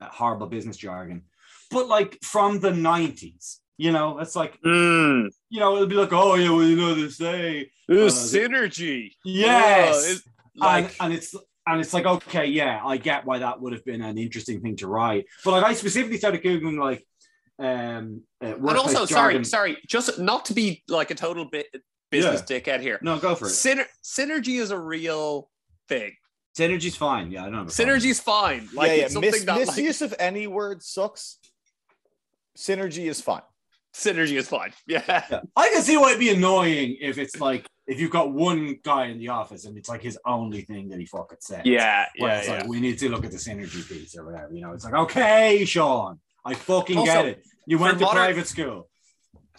uh, 0.00 0.08
horrible 0.20 0.46
business 0.46 0.76
jargon, 0.76 1.22
but 1.70 1.88
like 1.88 2.18
from 2.22 2.60
the 2.60 2.70
90s. 2.70 3.58
You 3.80 3.92
know, 3.92 4.18
it's 4.18 4.34
like 4.34 4.60
Mm. 4.62 5.30
you 5.50 5.60
know, 5.60 5.74
it'll 5.76 5.86
be 5.86 5.94
like, 5.94 6.12
oh 6.12 6.34
yeah, 6.34 6.50
well, 6.50 6.64
you 6.64 6.74
know, 6.76 6.94
they 6.94 7.08
say 7.08 7.70
Ooh, 7.92 8.06
Uh, 8.06 8.10
synergy. 8.10 9.12
yes, 9.24 9.94
Oh, 10.04 10.12
it's 10.12 10.22
like 10.56 10.84
and, 10.86 10.94
and 11.00 11.12
it's 11.14 11.30
and 11.66 11.80
it's 11.80 11.94
like 11.94 12.06
okay, 12.16 12.46
yeah, 12.46 12.80
I 12.84 12.96
get 12.96 13.24
why 13.24 13.38
that 13.38 13.60
would 13.60 13.72
have 13.72 13.84
been 13.84 14.02
an 14.02 14.18
interesting 14.18 14.60
thing 14.60 14.74
to 14.76 14.88
write, 14.88 15.26
but 15.44 15.52
like 15.52 15.64
I 15.64 15.74
specifically 15.74 16.18
started 16.18 16.42
googling 16.42 16.78
like 16.88 17.06
um, 17.58 18.22
uh, 18.42 18.46
and 18.46 18.62
workplace 18.62 18.94
also 18.94 19.06
jargon. 19.06 19.44
sorry, 19.44 19.74
sorry, 19.74 19.82
just 19.86 20.18
not 20.18 20.44
to 20.46 20.54
be 20.54 20.82
like 20.88 21.10
a 21.10 21.14
total 21.14 21.44
bit 21.44 21.66
business 22.10 22.42
dickhead 22.42 22.80
here. 22.80 22.98
No, 23.02 23.18
go 23.18 23.34
for 23.34 23.46
it. 23.46 23.50
Syner- 23.50 23.86
synergy 24.02 24.60
is 24.60 24.70
a 24.70 24.78
real 24.78 25.50
thing. 25.88 26.12
Synergy's 26.56 26.96
fine. 26.96 27.30
Yeah, 27.30 27.42
I 27.42 27.44
don't. 27.46 27.54
have. 27.54 27.66
Synergy's 27.68 28.20
fine. 28.20 28.68
Like 28.74 28.88
yeah, 28.88 28.94
yeah. 28.94 29.04
it's 29.04 29.12
something 29.12 29.30
Mis- 29.30 29.44
that 29.44 29.76
like, 29.76 30.00
of 30.00 30.14
any 30.18 30.46
word 30.46 30.82
sucks. 30.82 31.38
Synergy 32.56 33.08
is 33.08 33.20
fine. 33.20 33.42
synergy 33.94 34.36
is 34.36 34.48
fine. 34.48 34.72
Yeah. 34.86 35.02
Yeah. 35.06 35.40
I 35.54 35.68
can 35.68 35.82
see 35.82 35.96
why 35.96 36.08
it'd 36.10 36.20
be 36.20 36.30
annoying 36.30 36.96
if 37.00 37.18
it's 37.18 37.40
like 37.40 37.66
if 37.86 38.00
you've 38.00 38.10
got 38.10 38.32
one 38.32 38.78
guy 38.82 39.06
in 39.06 39.18
the 39.18 39.28
office 39.28 39.64
and 39.64 39.78
it's 39.78 39.88
like 39.88 40.02
his 40.02 40.18
only 40.26 40.62
thing 40.62 40.88
that 40.88 40.98
he 40.98 41.06
fucking 41.06 41.38
says. 41.40 41.62
Yeah. 41.64 42.06
Where 42.18 42.32
Yeah. 42.32 42.38
it's 42.38 42.48
yeah. 42.48 42.54
like 42.58 42.66
we 42.68 42.80
need 42.80 42.98
to 42.98 43.08
look 43.08 43.24
at 43.24 43.30
the 43.30 43.36
synergy 43.36 43.88
piece 43.88 44.16
or 44.18 44.24
whatever. 44.26 44.52
You 44.52 44.62
know, 44.62 44.72
it's 44.72 44.84
like 44.84 44.94
okay, 44.94 45.64
Sean, 45.64 46.18
I 46.44 46.54
fucking 46.54 46.98
Also, 46.98 47.12
get 47.12 47.26
it. 47.26 47.42
You 47.66 47.78
went 47.78 47.98
to 47.98 48.04
modern- 48.04 48.16
private 48.16 48.46
school. 48.46 48.88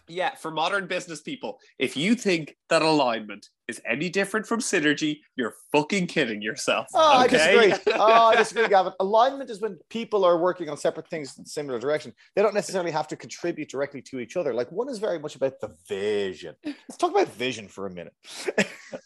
yeah, 0.07 0.33
for 0.35 0.49
modern 0.49 0.87
business 0.87 1.21
people, 1.21 1.59
if 1.77 1.95
you 1.95 2.15
think 2.15 2.55
that 2.69 2.81
alignment 2.81 3.47
is 3.67 3.79
any 3.85 4.09
different 4.09 4.47
from 4.47 4.59
synergy, 4.59 5.19
you're 5.35 5.53
fucking 5.71 6.07
kidding 6.07 6.41
yourself. 6.41 6.87
Oh, 6.95 7.23
okay? 7.25 7.35
I 7.35 7.67
disagree. 7.67 7.93
Oh, 7.99 8.25
I 8.29 8.35
disagree, 8.37 8.67
Gavin. 8.67 8.93
Alignment 8.99 9.51
is 9.51 9.61
when 9.61 9.77
people 9.91 10.25
are 10.25 10.39
working 10.39 10.67
on 10.69 10.77
separate 10.77 11.07
things 11.09 11.37
in 11.37 11.45
similar 11.45 11.77
direction. 11.77 12.11
They 12.35 12.41
don't 12.41 12.55
necessarily 12.55 12.89
have 12.89 13.07
to 13.09 13.15
contribute 13.15 13.69
directly 13.69 14.01
to 14.09 14.19
each 14.19 14.35
other. 14.35 14.51
Like 14.55 14.71
one 14.71 14.89
is 14.89 14.97
very 14.97 15.19
much 15.19 15.35
about 15.35 15.59
the 15.61 15.75
vision. 15.87 16.55
Let's 16.65 16.97
talk 16.97 17.11
about 17.11 17.27
vision 17.27 17.67
for 17.67 17.85
a 17.85 17.91
minute. 17.91 18.13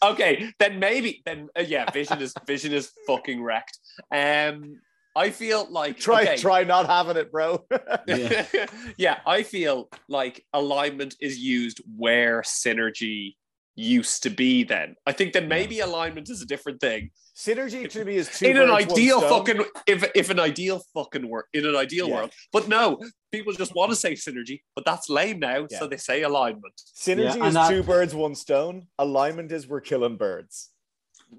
okay, 0.02 0.50
then 0.58 0.78
maybe 0.78 1.20
then 1.26 1.48
uh, 1.58 1.60
yeah, 1.62 1.90
vision 1.90 2.22
is 2.22 2.32
vision 2.46 2.72
is 2.72 2.90
fucking 3.06 3.42
wrecked. 3.42 3.78
Um, 4.10 4.80
I 5.16 5.30
feel 5.30 5.66
like 5.70 5.98
try 5.98 6.22
okay. 6.22 6.36
try 6.36 6.64
not 6.64 6.86
having 6.86 7.16
it, 7.16 7.30
bro. 7.30 7.64
Yeah. 8.06 8.46
yeah, 8.96 9.20
I 9.26 9.42
feel 9.42 9.88
like 10.08 10.44
alignment 10.52 11.14
is 11.20 11.38
used 11.38 11.80
where 11.96 12.42
synergy 12.42 13.34
used 13.76 14.22
to 14.24 14.30
be. 14.30 14.64
Then 14.64 14.96
I 15.06 15.12
think 15.12 15.32
that 15.34 15.46
maybe 15.46 15.80
alignment 15.80 16.30
is 16.30 16.42
a 16.42 16.46
different 16.46 16.80
thing. 16.80 17.10
Synergy 17.36 17.88
to 17.90 18.04
me 18.04 18.16
is 18.16 18.28
two 18.28 18.46
in 18.46 18.56
an 18.56 18.68
birds, 18.68 18.86
one 18.86 18.92
ideal 18.92 19.20
fucking 19.20 19.64
if 19.86 20.04
if 20.14 20.30
an 20.30 20.38
ideal 20.40 20.82
fucking 20.94 21.28
work 21.28 21.48
in 21.52 21.66
an 21.66 21.74
ideal 21.76 22.08
Yeah. 22.08 22.14
world, 22.14 22.32
but 22.52 22.68
no, 22.68 23.00
people 23.32 23.52
just 23.52 23.74
want 23.74 23.90
to 23.90 23.96
say 23.96 24.12
synergy, 24.12 24.60
but 24.76 24.84
that's 24.84 25.08
lame 25.08 25.40
now, 25.40 25.66
Yeah. 25.68 25.78
so 25.80 25.86
they 25.88 25.96
say 25.96 26.22
alignment. 26.22 26.80
Synergy 26.96 27.36
Yeah, 27.36 27.46
is 27.46 27.54
that- 27.54 27.70
two 27.70 27.82
birds, 27.82 28.14
one 28.14 28.34
stone. 28.36 28.86
Alignment 28.98 29.50
is 29.50 29.66
we're 29.66 29.80
killing 29.80 30.16
birds. 30.16 30.70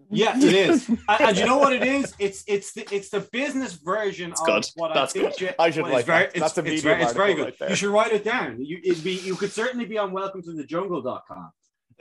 Yeah, 0.10 0.38
it 0.38 0.44
is. 0.44 0.88
and, 0.90 1.00
and 1.10 1.38
you 1.38 1.46
know 1.46 1.58
what 1.58 1.74
it 1.74 1.84
is? 1.84 2.14
It's 2.20 2.44
it's 2.48 2.74
the 2.74 2.88
it's 2.94 3.10
the 3.10 3.22
business 3.32 3.74
version 3.74 4.32
It's 4.32 4.42
of 4.42 4.48
good. 4.48 4.66
what 4.76 4.94
That's 4.94 5.16
I 5.16 5.20
think. 5.20 5.38
good. 5.38 5.56
I 5.60 5.70
should 5.72 5.84
what 5.84 5.90
is 5.90 5.94
like 5.96 6.06
very, 6.06 6.20
that. 6.26 6.32
It's, 6.36 6.40
That's 6.40 6.58
a 6.58 6.62
it's 6.62 6.70
Medium 6.70 6.84
very, 6.84 7.04
it's 7.04 7.14
very 7.14 7.34
good. 7.34 7.56
right 7.60 7.70
you 7.70 7.76
should 7.76 7.90
write 7.92 8.12
it 8.12 8.24
down. 8.24 8.64
You 8.64 8.80
it'd 8.84 9.04
be 9.04 9.14
you 9.14 9.36
could 9.36 9.52
certainly 9.52 9.86
be 9.86 9.98
on 9.98 10.12
welcome 10.12 10.42
to 10.44 10.54
the 10.54 10.64
jungle.com, 10.64 11.52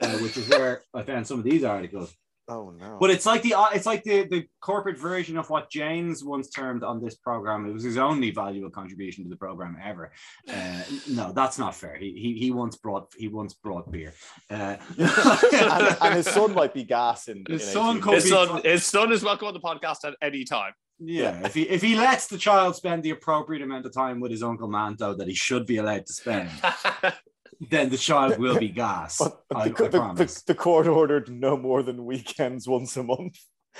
uh, 0.01 0.17
which 0.19 0.37
is 0.37 0.47
where 0.49 0.81
I 0.93 1.03
found 1.03 1.27
some 1.27 1.39
of 1.39 1.43
these 1.45 1.63
articles. 1.63 2.13
Oh 2.47 2.69
no. 2.79 2.97
But 2.99 3.09
it's 3.09 3.25
like 3.25 3.41
the 3.41 3.55
uh, 3.55 3.67
it's 3.73 3.87
like 3.87 4.03
the 4.03 4.27
the 4.27 4.45
corporate 4.61 4.99
version 4.99 5.37
of 5.37 5.49
what 5.49 5.71
James 5.71 6.23
once 6.23 6.49
termed 6.49 6.83
on 6.83 7.01
this 7.01 7.15
program. 7.15 7.65
It 7.65 7.73
was 7.73 7.83
his 7.83 7.97
only 7.97 8.29
valuable 8.29 8.69
contribution 8.69 9.23
to 9.23 9.29
the 9.29 9.35
program 9.35 9.77
ever. 9.83 10.11
Uh, 10.47 10.81
no, 11.09 11.31
that's 11.33 11.57
not 11.57 11.73
fair. 11.73 11.95
He, 11.97 12.11
he 12.11 12.33
he 12.39 12.51
once 12.51 12.75
brought 12.77 13.11
he 13.17 13.27
once 13.29 13.55
brought 13.55 13.91
beer. 13.91 14.13
Uh, 14.49 14.77
and, 14.97 15.97
and 16.01 16.13
his 16.13 16.27
son 16.27 16.53
might 16.53 16.73
be 16.73 16.83
gas 16.83 17.27
in, 17.29 17.43
His 17.49 17.67
in 17.67 17.73
son 17.73 18.01
could 18.01 18.13
His 18.13 18.25
be- 18.25 18.29
son, 18.29 18.61
his 18.63 18.85
son 18.85 19.11
is 19.11 19.23
welcome 19.23 19.47
on 19.47 19.53
the 19.55 19.59
podcast 19.59 20.05
at 20.05 20.13
any 20.21 20.43
time. 20.43 20.73
Yeah, 20.99 21.45
if 21.45 21.53
he 21.55 21.63
if 21.63 21.81
he 21.81 21.95
lets 21.95 22.27
the 22.27 22.37
child 22.37 22.75
spend 22.75 23.03
the 23.03 23.09
appropriate 23.09 23.61
amount 23.63 23.85
of 23.85 23.93
time 23.93 24.19
with 24.19 24.31
his 24.31 24.43
uncle 24.43 24.69
Manto 24.69 25.15
that 25.15 25.27
he 25.27 25.33
should 25.33 25.65
be 25.65 25.77
allowed 25.77 26.05
to 26.05 26.13
spend, 26.13 26.49
then 27.69 27.89
the 27.89 27.97
child 27.97 28.37
will 28.39 28.59
be 28.59 28.69
gas. 28.69 29.17
But 29.19 29.41
I, 29.55 29.61
I 29.63 29.67
the, 29.69 29.83
the, 29.89 29.97
promise. 29.97 30.41
the, 30.41 30.53
the 30.53 30.59
court 30.59 30.87
ordered 30.87 31.29
no 31.29 31.57
more 31.57 31.83
than 31.83 32.05
weekends 32.05 32.67
once 32.67 32.95
a 32.97 33.03
month. 33.03 33.37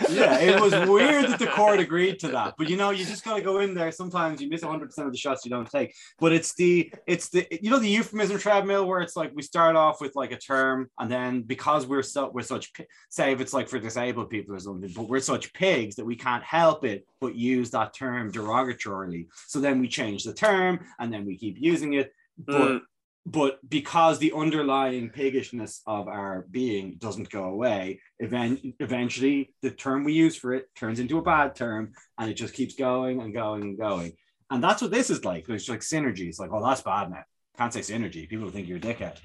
yeah, 0.09 0.39
it 0.39 0.59
was 0.59 0.73
weird 0.89 1.25
that 1.29 1.39
the 1.39 1.47
court 1.47 1.79
agreed 1.79 2.19
to 2.19 2.27
that, 2.27 2.55
but 2.57 2.69
you 2.69 2.75
know, 2.75 2.89
you 2.89 3.05
just 3.05 3.23
gotta 3.23 3.41
go 3.41 3.59
in 3.61 3.73
there. 3.73 3.93
Sometimes 3.93 4.41
you 4.41 4.49
miss 4.49 4.61
100 4.61 4.87
percent 4.87 5.07
of 5.07 5.13
the 5.13 5.17
shots 5.17 5.45
you 5.45 5.49
don't 5.51 5.71
take. 5.71 5.95
But 6.19 6.33
it's 6.33 6.53
the 6.55 6.91
it's 7.07 7.29
the 7.29 7.47
you 7.49 7.69
know 7.69 7.79
the 7.79 7.87
euphemism 7.87 8.37
treadmill 8.37 8.85
where 8.87 8.99
it's 8.99 9.15
like 9.15 9.31
we 9.33 9.41
start 9.41 9.77
off 9.77 10.01
with 10.01 10.13
like 10.13 10.33
a 10.33 10.37
term, 10.37 10.89
and 10.99 11.09
then 11.09 11.43
because 11.43 11.87
we're 11.87 12.03
so 12.03 12.29
we're 12.33 12.41
such 12.41 12.73
pi- 12.73 12.87
say 13.09 13.31
if 13.31 13.39
it's 13.39 13.53
like 13.53 13.69
for 13.69 13.79
disabled 13.79 14.29
people 14.29 14.53
or 14.53 14.59
something, 14.59 14.91
but 14.93 15.07
we're 15.07 15.21
such 15.21 15.53
pigs 15.53 15.95
that 15.95 16.03
we 16.05 16.17
can't 16.17 16.43
help 16.43 16.83
it 16.83 17.07
but 17.21 17.33
use 17.33 17.71
that 17.71 17.93
term 17.95 18.33
derogatorily. 18.33 19.27
So 19.47 19.61
then 19.61 19.79
we 19.79 19.87
change 19.87 20.25
the 20.25 20.33
term, 20.33 20.81
and 20.99 21.13
then 21.13 21.25
we 21.25 21.37
keep 21.37 21.55
using 21.57 21.93
it. 21.93 22.11
But 22.37 22.53
Mm. 22.55 22.81
But 23.25 23.57
because 23.67 24.19
the 24.19 24.33
underlying 24.35 25.09
piggishness 25.09 25.81
of 25.87 26.07
our 26.07 26.45
being 26.51 26.97
doesn't 26.99 27.31
go 27.31 27.45
away, 27.45 27.99
event, 28.19 28.59
eventually 28.79 29.53
the 29.63 29.71
term 29.71 30.03
we 30.03 30.13
use 30.13 30.35
for 30.35 30.53
it 30.53 30.67
turns 30.75 30.99
into 30.99 31.17
a 31.17 31.23
bad 31.23 31.55
term 31.55 31.93
and 32.19 32.29
it 32.29 32.35
just 32.35 32.53
keeps 32.53 32.75
going 32.75 33.21
and 33.21 33.33
going 33.33 33.63
and 33.63 33.79
going. 33.79 34.13
And 34.51 34.63
that's 34.63 34.81
what 34.81 34.91
this 34.91 35.09
is 35.09 35.25
like. 35.25 35.49
It's 35.49 35.67
like 35.67 35.79
synergy. 35.79 36.27
It's 36.27 36.37
like, 36.37 36.51
oh, 36.53 36.63
that's 36.63 36.81
bad 36.81 37.09
now. 37.09 37.23
Can't 37.57 37.73
say 37.73 37.79
synergy. 37.79 38.29
People 38.29 38.49
think 38.49 38.67
you're 38.67 38.77
a 38.77 38.81
dickhead. 38.81 39.17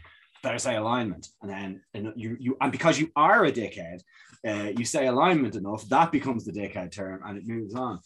Better 0.42 0.58
say 0.58 0.76
alignment. 0.76 1.28
And 1.42 1.50
then 1.50 1.82
and 1.92 2.14
you 2.16 2.38
you 2.40 2.56
and 2.58 2.72
because 2.72 2.98
you 2.98 3.10
are 3.16 3.44
a 3.44 3.52
dickhead, 3.52 4.00
uh, 4.48 4.72
you 4.78 4.86
say 4.86 5.08
alignment 5.08 5.56
enough, 5.56 5.86
that 5.90 6.10
becomes 6.10 6.46
the 6.46 6.52
dickhead 6.52 6.90
term 6.90 7.20
and 7.26 7.36
it 7.36 7.46
moves 7.46 7.74
on. 7.74 8.00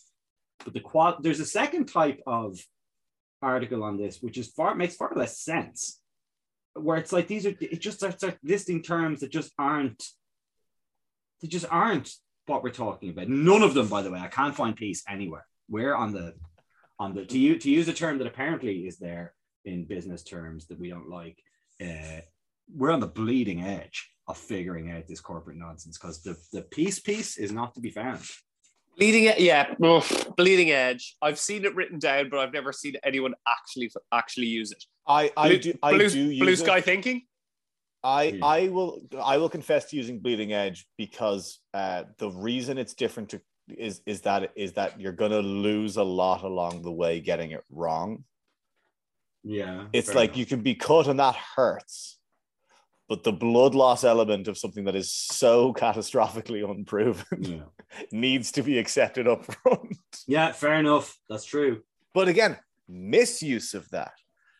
But 0.64 0.74
the 0.74 0.80
quad 0.80 1.22
there's 1.22 1.38
a 1.38 1.46
second 1.46 1.86
type 1.86 2.20
of 2.26 2.58
article 3.44 3.82
on 3.82 3.96
this, 3.96 4.20
which 4.20 4.38
is 4.38 4.48
far 4.48 4.74
makes 4.74 4.96
far 4.96 5.12
less 5.14 5.40
sense. 5.40 6.00
Where 6.74 6.96
it's 6.96 7.12
like 7.12 7.28
these 7.28 7.46
are 7.46 7.54
it 7.60 7.80
just 7.80 7.98
starts 7.98 8.24
listing 8.42 8.82
terms 8.82 9.20
that 9.20 9.30
just 9.30 9.52
aren't 9.58 10.02
they 11.40 11.48
just 11.48 11.66
aren't 11.70 12.10
what 12.46 12.62
we're 12.62 12.70
talking 12.70 13.10
about. 13.10 13.28
None 13.28 13.62
of 13.62 13.74
them, 13.74 13.88
by 13.88 14.02
the 14.02 14.10
way, 14.10 14.18
I 14.18 14.28
can't 14.28 14.54
find 14.54 14.74
peace 14.74 15.02
anywhere. 15.08 15.46
We're 15.68 15.94
on 15.94 16.12
the 16.12 16.34
on 16.98 17.14
the 17.14 17.24
to 17.26 17.38
use 17.38 17.62
to 17.62 17.70
use 17.70 17.88
a 17.88 17.92
term 17.92 18.18
that 18.18 18.26
apparently 18.26 18.86
is 18.86 18.98
there 18.98 19.34
in 19.64 19.84
business 19.84 20.22
terms 20.22 20.66
that 20.66 20.78
we 20.78 20.90
don't 20.90 21.08
like. 21.08 21.38
Uh, 21.80 22.20
we're 22.74 22.92
on 22.92 23.00
the 23.00 23.06
bleeding 23.06 23.62
edge 23.62 24.10
of 24.26 24.38
figuring 24.38 24.90
out 24.90 25.06
this 25.06 25.20
corporate 25.20 25.56
nonsense 25.56 25.98
because 25.98 26.22
the 26.22 26.36
the 26.52 26.62
peace 26.62 26.98
piece 26.98 27.36
is 27.36 27.52
not 27.52 27.74
to 27.74 27.80
be 27.80 27.90
found. 27.90 28.22
Bleeding, 28.96 29.32
yeah, 29.38 29.74
ugh, 29.82 30.04
bleeding 30.36 30.70
edge. 30.70 31.16
I've 31.20 31.38
seen 31.38 31.64
it 31.64 31.74
written 31.74 31.98
down, 31.98 32.30
but 32.30 32.38
I've 32.38 32.52
never 32.52 32.72
seen 32.72 32.94
anyone 33.04 33.34
actually 33.48 33.90
actually 34.12 34.46
use 34.46 34.70
it. 34.72 34.84
I, 35.06 35.32
I 35.36 35.48
Blue, 35.48 35.58
do 35.58 35.78
I 35.82 35.92
blue, 35.94 36.08
do 36.08 36.20
use 36.20 36.40
blue 36.40 36.52
it. 36.52 36.58
sky 36.58 36.80
thinking. 36.80 37.22
I 38.04 38.38
I 38.42 38.68
will 38.68 39.00
I 39.22 39.38
will 39.38 39.48
confess 39.48 39.86
to 39.86 39.96
using 39.96 40.20
bleeding 40.20 40.52
edge 40.52 40.86
because 40.96 41.58
uh, 41.72 42.04
the 42.18 42.30
reason 42.30 42.78
it's 42.78 42.94
different 42.94 43.30
to, 43.30 43.40
is 43.68 44.02
is 44.06 44.20
that 44.22 44.52
is 44.56 44.74
that 44.74 45.00
you're 45.00 45.12
gonna 45.12 45.40
lose 45.40 45.96
a 45.96 46.02
lot 46.04 46.44
along 46.44 46.82
the 46.82 46.92
way 46.92 47.20
getting 47.20 47.50
it 47.52 47.64
wrong. 47.70 48.24
Yeah, 49.42 49.86
It's 49.92 50.14
like 50.14 50.30
enough. 50.30 50.38
you 50.38 50.46
can 50.46 50.60
be 50.62 50.74
cut 50.74 51.06
and 51.06 51.18
that 51.18 51.34
hurts, 51.36 52.18
but 53.08 53.22
the 53.22 53.32
blood 53.32 53.74
loss 53.74 54.04
element 54.04 54.48
of 54.48 54.56
something 54.58 54.84
that 54.84 54.96
is 54.96 55.12
so 55.12 55.72
catastrophically 55.78 56.68
unproven 56.68 57.24
yeah. 57.40 57.60
needs 58.12 58.52
to 58.52 58.62
be 58.62 58.78
accepted 58.78 59.28
up 59.28 59.44
front. 59.44 59.96
yeah, 60.26 60.52
fair 60.52 60.74
enough. 60.74 61.18
That's 61.28 61.44
true. 61.44 61.82
But 62.12 62.28
again, 62.28 62.58
misuse 62.88 63.74
of 63.74 63.88
that. 63.90 64.12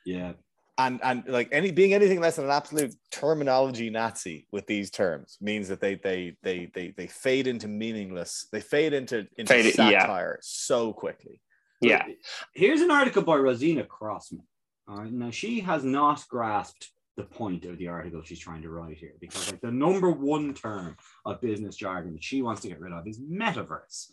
Yeah. 0.05 0.32
and 0.76 1.01
and 1.03 1.24
like 1.28 1.49
any 1.53 1.70
being 1.70 1.95
anything 1.95 2.20
less 2.20 2.36
than 2.36 2.47
an 2.47 2.51
absolute 2.51 2.95
terminology 3.11 3.88
Nazi 3.90 4.47
with 4.53 4.66
these 4.66 4.90
terms 4.90 5.38
means 5.40 5.68
that 5.68 5.80
they 5.80 5.95
they 5.95 6.36
they 6.42 6.70
they 6.74 6.92
they 6.97 7.07
fade 7.07 7.47
into 7.47 7.68
meaningless. 7.68 8.49
They 8.53 8.61
fade 8.61 8.92
into 8.92 9.26
into 9.38 9.53
Fade- 9.53 9.66
yeah. 9.78 10.01
satire 10.01 10.38
so 10.42 10.92
quickly. 10.92 11.40
Yeah. 11.80 12.07
Here's 12.55 12.80
an 12.80 12.90
article 12.90 13.22
by 13.22 13.36
Rosina 13.36 13.84
Crossman. 13.84 14.47
All 14.88 14.97
right, 14.97 15.12
now 15.12 15.30
she 15.30 15.61
has 15.61 15.84
not 15.84 16.26
grasped 16.28 16.90
the 17.16 17.22
point 17.22 17.64
of 17.64 17.78
the 17.78 17.88
article 17.88 18.22
she's 18.22 18.38
trying 18.38 18.62
to 18.62 18.70
write 18.70 18.96
here 18.96 19.14
because 19.20 19.50
like 19.50 19.60
the 19.60 19.70
number 19.70 20.10
one 20.10 20.52
term 20.52 20.96
of 21.24 21.40
business 21.40 21.76
jargon 21.76 22.12
that 22.12 22.24
she 22.24 22.42
wants 22.42 22.62
to 22.62 22.68
get 22.68 22.80
rid 22.80 22.92
of 22.92 23.06
is 23.06 23.20
metaverse. 23.20 24.10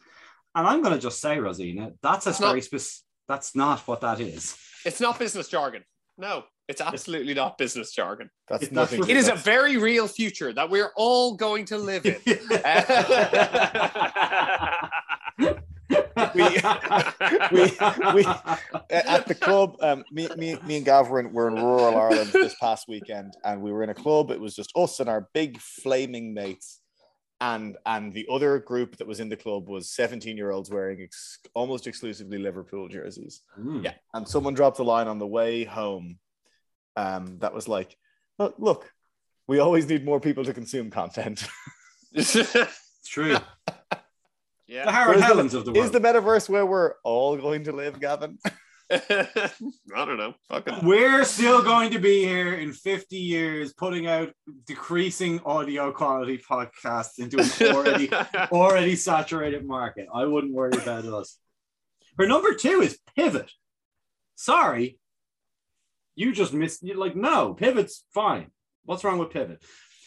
And 0.53 0.67
I'm 0.67 0.81
going 0.81 0.93
to 0.93 0.99
just 0.99 1.21
say, 1.21 1.39
Rosina, 1.39 1.93
that's 2.01 2.27
a 2.27 2.31
It's 2.31 2.39
very 2.39 2.61
specific. 2.61 3.05
That's 3.27 3.55
not 3.55 3.79
what 3.87 4.01
that 4.01 4.19
is. 4.19 4.57
It's 4.85 4.99
not 4.99 5.17
business 5.17 5.47
jargon. 5.47 5.83
No, 6.17 6.43
it's 6.67 6.81
absolutely 6.81 7.33
not 7.33 7.57
business 7.57 7.93
jargon. 7.93 8.29
That's 8.49 8.63
It's 8.63 8.71
nothing. 8.71 9.07
It 9.07 9.15
is 9.15 9.29
a 9.29 9.35
very 9.35 9.77
real 9.77 10.07
future 10.07 10.51
that 10.53 10.69
we're 10.69 10.91
all 10.95 11.35
going 11.35 11.65
to 11.65 11.77
live 11.77 12.05
in. 12.05 12.15
we, 16.33 16.43
we, 17.51 17.71
we, 18.13 18.25
at 18.89 19.27
the 19.27 19.35
club. 19.39 19.77
Um, 19.81 20.03
me, 20.11 20.27
me, 20.37 20.57
me 20.65 20.77
and 20.77 20.85
Gav 20.85 21.09
were 21.09 21.19
in, 21.19 21.33
rural 21.33 21.95
Ireland 21.97 22.31
this 22.33 22.55
past 22.59 22.87
weekend, 22.87 23.35
and 23.43 23.61
we 23.61 23.71
were 23.71 23.83
in 23.83 23.89
a 23.89 23.93
club. 23.93 24.31
It 24.31 24.39
was 24.39 24.55
just 24.55 24.71
us 24.75 24.99
and 24.99 25.09
our 25.09 25.27
big 25.33 25.59
flaming 25.59 26.33
mates, 26.33 26.79
and 27.39 27.77
and 27.85 28.13
the 28.13 28.27
other 28.31 28.59
group 28.59 28.97
that 28.97 29.07
was 29.07 29.19
in 29.19 29.29
the 29.29 29.37
club 29.37 29.67
was 29.67 29.89
seventeen 29.89 30.37
year 30.37 30.51
olds 30.51 30.69
wearing 30.69 31.01
ex- 31.01 31.39
almost 31.53 31.87
exclusively 31.87 32.37
Liverpool 32.37 32.87
jerseys. 32.87 33.41
Mm. 33.59 33.83
Yeah, 33.83 33.93
and 34.13 34.27
someone 34.27 34.53
dropped 34.53 34.79
a 34.79 34.83
line 34.83 35.07
on 35.07 35.19
the 35.19 35.27
way 35.27 35.63
home, 35.63 36.19
um, 36.95 37.39
that 37.39 37.53
was 37.53 37.67
like, 37.67 37.97
"Look, 38.37 38.55
look, 38.57 38.91
we 39.47 39.59
always 39.59 39.87
need 39.87 40.05
more 40.05 40.19
people 40.19 40.45
to 40.45 40.53
consume 40.53 40.89
content." 40.89 41.47
It's 42.13 42.35
true. 43.05 43.37
The 44.71 44.77
yeah. 44.77 44.91
Harold 44.91 45.17
Is 45.17 45.21
the- 45.21 45.27
Helens 45.27 45.53
of 45.53 45.65
the 45.65 45.73
world. 45.73 45.83
Is 45.83 45.91
the 45.91 45.99
metaverse 45.99 46.47
where 46.47 46.65
we're 46.65 46.93
all 47.03 47.35
going 47.35 47.65
to 47.65 47.73
live, 47.73 47.99
Gavin? 47.99 48.37
I 48.89 49.27
don't 49.95 50.17
know. 50.17 50.33
Fucking. 50.49 50.85
We're 50.85 51.25
still 51.25 51.61
going 51.61 51.91
to 51.91 51.99
be 51.99 52.23
here 52.23 52.53
in 52.55 52.71
50 52.71 53.17
years 53.17 53.73
putting 53.73 54.07
out 54.07 54.33
decreasing 54.65 55.41
audio 55.45 55.91
quality 55.91 56.37
podcasts 56.37 57.19
into 57.19 57.39
an 57.39 57.73
already 57.73 58.11
already 58.51 58.95
saturated 58.95 59.65
market. 59.65 60.07
I 60.13 60.25
wouldn't 60.25 60.53
worry 60.53 60.73
about 60.73 61.05
us. 61.05 61.37
Her 62.17 62.27
number 62.27 62.53
two 62.53 62.81
is 62.81 62.99
pivot. 63.15 63.51
Sorry. 64.35 64.99
You 66.15 66.33
just 66.33 66.53
missed 66.53 66.83
You're 66.83 66.97
like 66.97 67.15
no, 67.15 67.53
pivot's 67.53 68.03
fine. 68.13 68.51
What's 68.83 69.05
wrong 69.05 69.19
with 69.19 69.31
pivot? 69.31 69.63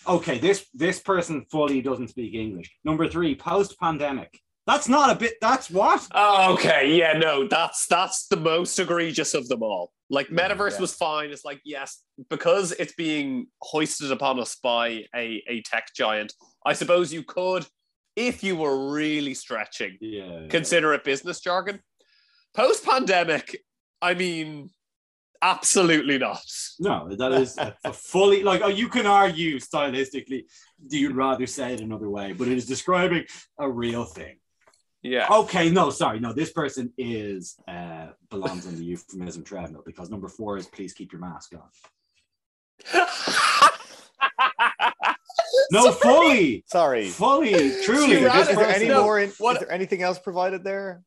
Okay, 0.06 0.38
this 0.38 0.66
this 0.74 1.00
person 1.00 1.46
fully 1.50 1.80
doesn't 1.80 2.08
speak 2.08 2.34
English. 2.34 2.70
Number 2.84 3.08
three, 3.08 3.34
post-pandemic. 3.34 4.40
That's 4.66 4.88
not 4.88 5.10
a 5.10 5.14
bit 5.14 5.34
that's 5.42 5.70
what? 5.70 6.06
Oh, 6.14 6.54
okay. 6.54 6.96
Yeah, 6.96 7.12
no, 7.18 7.46
that's 7.46 7.86
that's 7.86 8.26
the 8.28 8.36
most 8.36 8.78
egregious 8.78 9.34
of 9.34 9.46
them 9.48 9.62
all. 9.62 9.92
Like 10.08 10.28
metaverse 10.28 10.72
Yeah. 10.74 10.80
was 10.80 10.94
fine. 10.94 11.30
It's 11.30 11.44
like, 11.44 11.60
yes, 11.64 12.02
because 12.30 12.72
it's 12.72 12.94
being 12.94 13.46
hoisted 13.60 14.10
upon 14.10 14.40
us 14.40 14.56
by 14.62 15.04
a, 15.14 15.42
a 15.48 15.62
tech 15.66 15.88
giant, 15.94 16.32
I 16.64 16.72
suppose 16.72 17.12
you 17.12 17.22
could, 17.22 17.66
if 18.16 18.42
you 18.42 18.56
were 18.56 18.90
really 18.92 19.34
stretching, 19.34 19.98
Yeah. 20.00 20.46
consider 20.48 20.94
it 20.94 21.04
business 21.04 21.40
jargon. 21.40 21.80
Post 22.54 22.84
pandemic, 22.86 23.58
I 24.00 24.14
mean, 24.14 24.70
absolutely 25.42 26.16
not. 26.18 26.40
No, 26.80 27.08
that 27.16 27.32
is 27.32 27.58
a, 27.58 27.76
a 27.84 27.92
fully 27.92 28.42
like 28.42 28.62
oh, 28.62 28.68
you 28.68 28.88
can 28.88 29.06
argue 29.06 29.58
stylistically. 29.58 30.44
Do 30.88 30.98
you 30.98 31.12
rather 31.12 31.46
say 31.46 31.74
it 31.74 31.80
another 31.80 32.08
way? 32.08 32.32
But 32.32 32.48
it 32.48 32.56
is 32.56 32.66
describing 32.66 33.24
a 33.58 33.68
real 33.68 34.04
thing. 34.04 34.36
Yeah. 35.04 35.28
Okay, 35.30 35.68
no, 35.70 35.90
sorry, 35.90 36.18
no. 36.18 36.32
This 36.32 36.50
person 36.50 36.90
is 36.96 37.56
uh 37.68 38.08
belongs 38.30 38.66
on 38.66 38.74
the 38.74 38.82
euphemism 38.84 39.44
treadmill 39.44 39.82
because 39.84 40.08
number 40.10 40.28
four 40.28 40.56
is 40.56 40.66
please 40.66 40.94
keep 40.94 41.12
your 41.12 41.20
mask 41.20 41.52
on. 41.54 41.68
No, 45.70 45.92
fully, 45.92 46.64
Sorry. 46.66 47.08
fully, 47.08 47.52
truly. 47.84 48.06
She 48.06 48.12
Is, 48.14 48.48
is 48.48 48.56
there 48.56 48.56
person, 48.56 48.82
any 48.82 48.88
more? 48.94 49.20
In, 49.20 49.30
what- 49.38 49.54
is 49.56 49.60
there 49.60 49.72
anything 49.72 50.02
else 50.02 50.18
provided 50.18 50.64
there? 50.64 51.02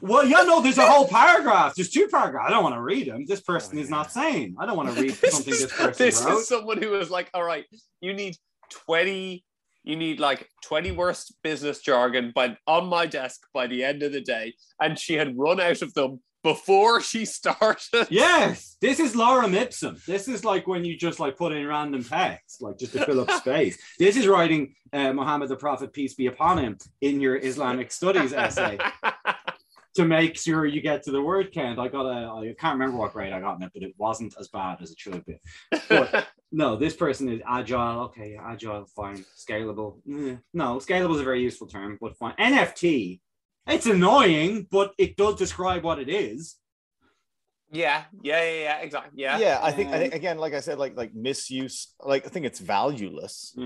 well, 0.00 0.24
yeah, 0.26 0.42
no. 0.42 0.60
There's 0.60 0.78
a 0.78 0.86
whole 0.86 1.06
paragraph. 1.06 1.74
There's 1.74 1.90
two 1.90 2.08
paragraphs. 2.08 2.46
I 2.48 2.50
don't 2.50 2.62
want 2.62 2.74
to 2.74 2.82
read 2.82 3.06
them. 3.08 3.26
This 3.26 3.40
person 3.40 3.78
is 3.78 3.88
not 3.90 4.10
sane. 4.12 4.56
I 4.58 4.66
don't 4.66 4.76
want 4.76 4.94
to 4.94 5.00
read 5.00 5.12
this 5.12 5.32
something 5.34 5.52
is, 5.52 5.62
this 5.62 5.72
person 5.72 6.06
this 6.06 6.24
wrote. 6.24 6.38
is 6.38 6.48
someone 6.48 6.82
who 6.82 6.94
is 6.96 7.10
like, 7.10 7.30
all 7.34 7.44
right, 7.44 7.64
you 8.00 8.12
need 8.12 8.36
20, 8.70 9.44
you 9.82 9.96
need 9.96 10.20
like 10.20 10.48
20 10.64 10.92
worst 10.92 11.34
business 11.42 11.80
jargon 11.80 12.32
by 12.34 12.56
on 12.66 12.86
my 12.86 13.06
desk 13.06 13.40
by 13.54 13.66
the 13.66 13.84
end 13.84 14.02
of 14.02 14.12
the 14.12 14.20
day. 14.20 14.54
And 14.80 14.98
she 14.98 15.14
had 15.14 15.38
run 15.38 15.60
out 15.60 15.82
of 15.82 15.94
them 15.94 16.20
before 16.42 17.00
she 17.00 17.24
started. 17.26 18.08
Yes, 18.10 18.76
this 18.80 19.00
is 19.00 19.14
Lorem 19.14 19.54
Ipsum. 19.54 20.00
This 20.06 20.28
is 20.28 20.44
like 20.44 20.66
when 20.66 20.84
you 20.84 20.96
just 20.96 21.20
like 21.20 21.36
put 21.36 21.52
in 21.52 21.66
random 21.66 22.04
text, 22.04 22.62
like 22.62 22.78
just 22.78 22.92
to 22.92 23.04
fill 23.04 23.20
up 23.20 23.30
space. 23.40 23.78
This 23.98 24.16
is 24.16 24.26
writing 24.26 24.74
uh, 24.92 25.12
Muhammad 25.12 25.48
the 25.48 25.56
Prophet, 25.56 25.92
peace 25.92 26.14
be 26.14 26.26
upon 26.26 26.58
him, 26.58 26.78
in 27.00 27.20
your 27.20 27.36
Islamic 27.36 27.92
studies 27.92 28.32
essay 28.32 28.78
to 29.94 30.04
make 30.04 30.36
sure 30.36 30.66
you 30.66 30.80
get 30.80 31.02
to 31.04 31.10
the 31.10 31.20
word 31.22 31.52
count. 31.52 31.78
I 31.78 31.88
got 31.88 32.06
a, 32.06 32.30
I 32.30 32.54
can't 32.58 32.78
remember 32.78 32.96
what 32.96 33.12
grade 33.12 33.32
I 33.32 33.40
got 33.40 33.56
in 33.56 33.62
it, 33.62 33.70
but 33.74 33.82
it 33.82 33.94
wasn't 33.98 34.34
as 34.38 34.48
bad 34.48 34.78
as 34.80 34.90
it 34.90 34.98
should 34.98 35.14
have 35.14 35.26
been. 35.26 35.40
But 35.88 36.28
no, 36.52 36.76
this 36.76 36.94
person 36.94 37.28
is 37.28 37.40
agile. 37.46 38.02
Okay, 38.04 38.38
agile, 38.40 38.86
fine. 38.94 39.24
Scalable. 39.36 39.98
eh, 40.10 40.36
No, 40.54 40.76
scalable 40.76 41.14
is 41.14 41.20
a 41.20 41.24
very 41.24 41.42
useful 41.42 41.66
term, 41.66 41.98
but 42.00 42.16
fine. 42.16 42.34
NFT. 42.38 43.20
It's 43.66 43.86
annoying, 43.86 44.66
but 44.70 44.92
it 44.98 45.16
does 45.16 45.36
describe 45.36 45.82
what 45.84 45.98
it 45.98 46.08
is. 46.08 46.56
Yeah, 47.72 48.04
yeah, 48.22 48.42
yeah, 48.42 48.62
yeah, 48.62 48.78
exactly. 48.78 49.22
Yeah. 49.22 49.38
Yeah, 49.38 49.58
I 49.62 49.70
think 49.72 49.90
I 49.92 49.98
think 49.98 50.14
again, 50.14 50.38
like 50.38 50.54
I 50.54 50.60
said, 50.60 50.78
like 50.78 50.96
like 50.96 51.14
misuse. 51.14 51.94
Like 52.00 52.26
I 52.26 52.28
think 52.28 52.46
it's 52.46 52.58
valueless. 52.60 53.56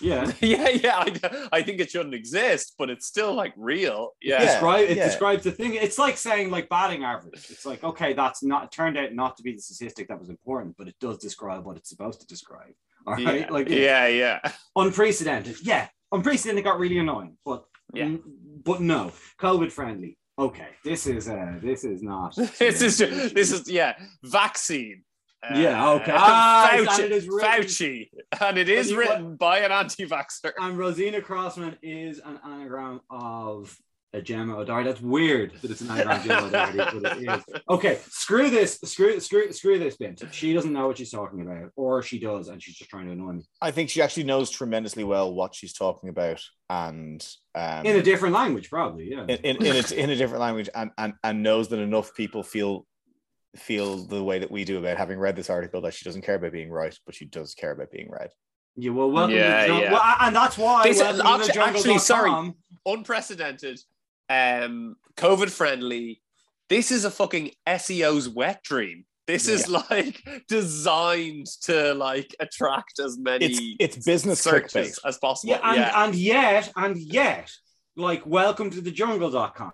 Yeah. 0.00 0.32
Yeah, 0.40 0.68
yeah, 0.70 0.96
I, 0.96 1.48
I 1.52 1.62
think 1.62 1.78
it 1.78 1.90
shouldn't 1.90 2.14
exist, 2.14 2.74
but 2.78 2.88
it's 2.88 3.06
still 3.06 3.34
like 3.34 3.52
real. 3.56 4.12
Yeah. 4.22 4.42
Yeah. 4.42 4.52
describe 4.52 4.88
it 4.88 4.96
yeah. 4.96 5.04
describes 5.06 5.44
the 5.44 5.52
thing. 5.52 5.74
It's 5.74 5.98
like 5.98 6.16
saying 6.16 6.50
like 6.50 6.68
batting 6.70 7.04
average. 7.04 7.50
It's 7.50 7.66
like 7.66 7.84
okay, 7.84 8.14
that's 8.14 8.42
not 8.42 8.72
turned 8.72 8.96
out 8.96 9.12
not 9.12 9.36
to 9.36 9.42
be 9.42 9.52
the 9.52 9.60
statistic 9.60 10.08
that 10.08 10.18
was 10.18 10.30
important, 10.30 10.76
but 10.78 10.88
it 10.88 10.96
does 11.00 11.18
describe 11.18 11.66
what 11.66 11.76
it's 11.76 11.90
supposed 11.90 12.20
to 12.22 12.26
describe. 12.26 12.72
All 13.06 13.14
right, 13.14 13.40
Yeah, 13.40 13.50
like 13.50 13.68
yeah, 13.68 14.06
yeah. 14.06 14.40
unprecedented. 14.76 15.56
Yeah, 15.62 15.88
unprecedented 16.12 16.64
got 16.64 16.78
really 16.78 16.98
annoying, 16.98 17.36
but 17.44 17.64
Yeah. 17.92 18.06
mm, 18.06 18.22
but 18.64 18.80
no, 18.80 19.12
COVID 19.38 19.70
friendly. 19.72 20.16
Okay, 20.40 20.68
this 20.82 21.06
is 21.06 21.28
uh 21.28 21.58
this 21.62 21.84
is 21.84 22.02
not. 22.02 22.34
this 22.58 22.80
is 22.80 22.96
ju- 22.98 23.28
this 23.28 23.52
is 23.52 23.68
yeah, 23.70 23.92
vaccine. 24.22 25.02
Uh, 25.42 25.58
Yeah, 25.58 25.90
okay. 25.92 26.12
Ah, 26.14 26.70
Fauci, 26.72 26.88
and 26.88 27.04
it 27.04 27.12
is 27.12 27.28
written- 27.28 27.62
Fauci, 27.64 28.08
and 28.40 28.58
it 28.58 28.68
is 28.68 28.94
written 28.94 29.36
by 29.36 29.58
an 29.60 29.72
anti-vaxxer. 29.72 30.52
And 30.58 30.78
Rosina 30.78 31.20
Crossman 31.20 31.76
is 31.82 32.20
an 32.24 32.38
anagram 32.44 33.00
of 33.10 33.76
a 34.12 34.20
Gemma 34.20 34.56
O'Doherty. 34.56 34.88
That's 34.88 35.00
weird 35.00 35.52
that 35.62 35.70
it's 35.70 35.80
an 35.82 35.90
anagram 35.90 36.16
of 36.18 36.24
Gemma 36.24 36.46
O'Doherty, 36.48 36.98
but 37.00 37.16
it 37.18 37.28
is. 37.48 37.60
Okay, 37.68 37.98
screw 38.08 38.50
this, 38.50 38.78
screw, 38.84 39.20
screw, 39.20 39.52
screw 39.52 39.78
this 39.78 39.96
bit. 39.96 40.20
She 40.32 40.52
doesn't 40.52 40.72
know 40.72 40.88
what 40.88 40.98
she's 40.98 41.10
talking 41.12 41.42
about, 41.42 41.70
or 41.76 42.02
she 42.02 42.18
does, 42.18 42.48
and 42.48 42.60
she's 42.62 42.74
just 42.76 42.90
trying 42.90 43.06
to 43.06 43.12
annoy 43.12 43.32
me 43.32 43.42
I 43.62 43.70
think 43.70 43.88
she 43.90 44.02
actually 44.02 44.24
knows 44.24 44.50
tremendously 44.50 45.04
well 45.04 45.32
what 45.32 45.54
she's 45.54 45.72
talking 45.72 46.08
about, 46.08 46.42
and 46.68 47.24
um, 47.54 47.86
in 47.86 47.96
a 47.96 48.02
different 48.02 48.34
language, 48.34 48.68
probably. 48.68 49.10
Yeah. 49.10 49.22
in, 49.28 49.56
in, 49.56 49.56
in, 49.64 49.76
a, 49.76 49.94
in 49.94 50.10
a 50.10 50.16
different 50.16 50.40
language, 50.40 50.68
and, 50.74 50.90
and 50.98 51.12
and 51.22 51.42
knows 51.42 51.68
that 51.68 51.78
enough 51.78 52.12
people 52.14 52.42
feel 52.42 52.86
feel 53.56 53.96
the 54.06 54.22
way 54.22 54.38
that 54.38 54.50
we 54.50 54.64
do 54.64 54.78
about 54.78 54.96
having 54.96 55.18
read 55.18 55.34
this 55.36 55.50
article 55.50 55.80
that 55.82 55.92
she 55.94 56.04
doesn't 56.04 56.22
care 56.22 56.36
about 56.36 56.52
being 56.52 56.70
right, 56.70 56.96
but 57.06 57.14
she 57.14 57.24
does 57.26 57.54
care 57.54 57.72
about 57.72 57.90
being 57.90 58.08
read. 58.10 58.30
Yeah. 58.76 58.90
Well, 58.90 59.10
welcome 59.10 59.36
Yeah, 59.36 59.62
to 59.62 59.66
jungle. 59.68 59.84
yeah. 59.84 59.92
Well, 59.92 60.14
and 60.20 60.34
that's 60.36 60.56
why. 60.58 60.84
This- 60.84 60.98
welcome 60.98 61.18
to 61.46 61.52
the 61.52 61.60
actually- 61.60 61.60
actually, 61.62 61.98
sorry. 61.98 62.52
Unprecedented, 62.86 63.78
um, 64.30 64.96
COVID 65.16 65.50
friendly. 65.50 66.22
This 66.68 66.90
is 66.92 67.04
a 67.04 67.10
fucking 67.10 67.50
SEO's 67.66 68.28
wet 68.28 68.62
dream. 68.62 69.04
This 69.26 69.48
is 69.48 69.68
like 69.68 70.22
designed 70.48 71.46
to 71.62 71.94
like 71.94 72.34
attract 72.40 72.98
as 73.00 73.18
many 73.18 73.46
It's 73.46 73.96
it's 73.96 74.06
business 74.06 74.40
searches 74.40 74.72
clickbait. 74.98 75.08
as 75.08 75.18
possible. 75.18 75.52
Yeah, 75.52 75.60
and, 75.62 75.80
and 75.80 76.14
yet, 76.14 76.72
and 76.76 76.96
yet, 76.96 77.50
like, 77.96 78.24
welcome 78.24 78.70
to 78.70 78.80
the 78.80 78.90
jungle.com. 78.90 79.72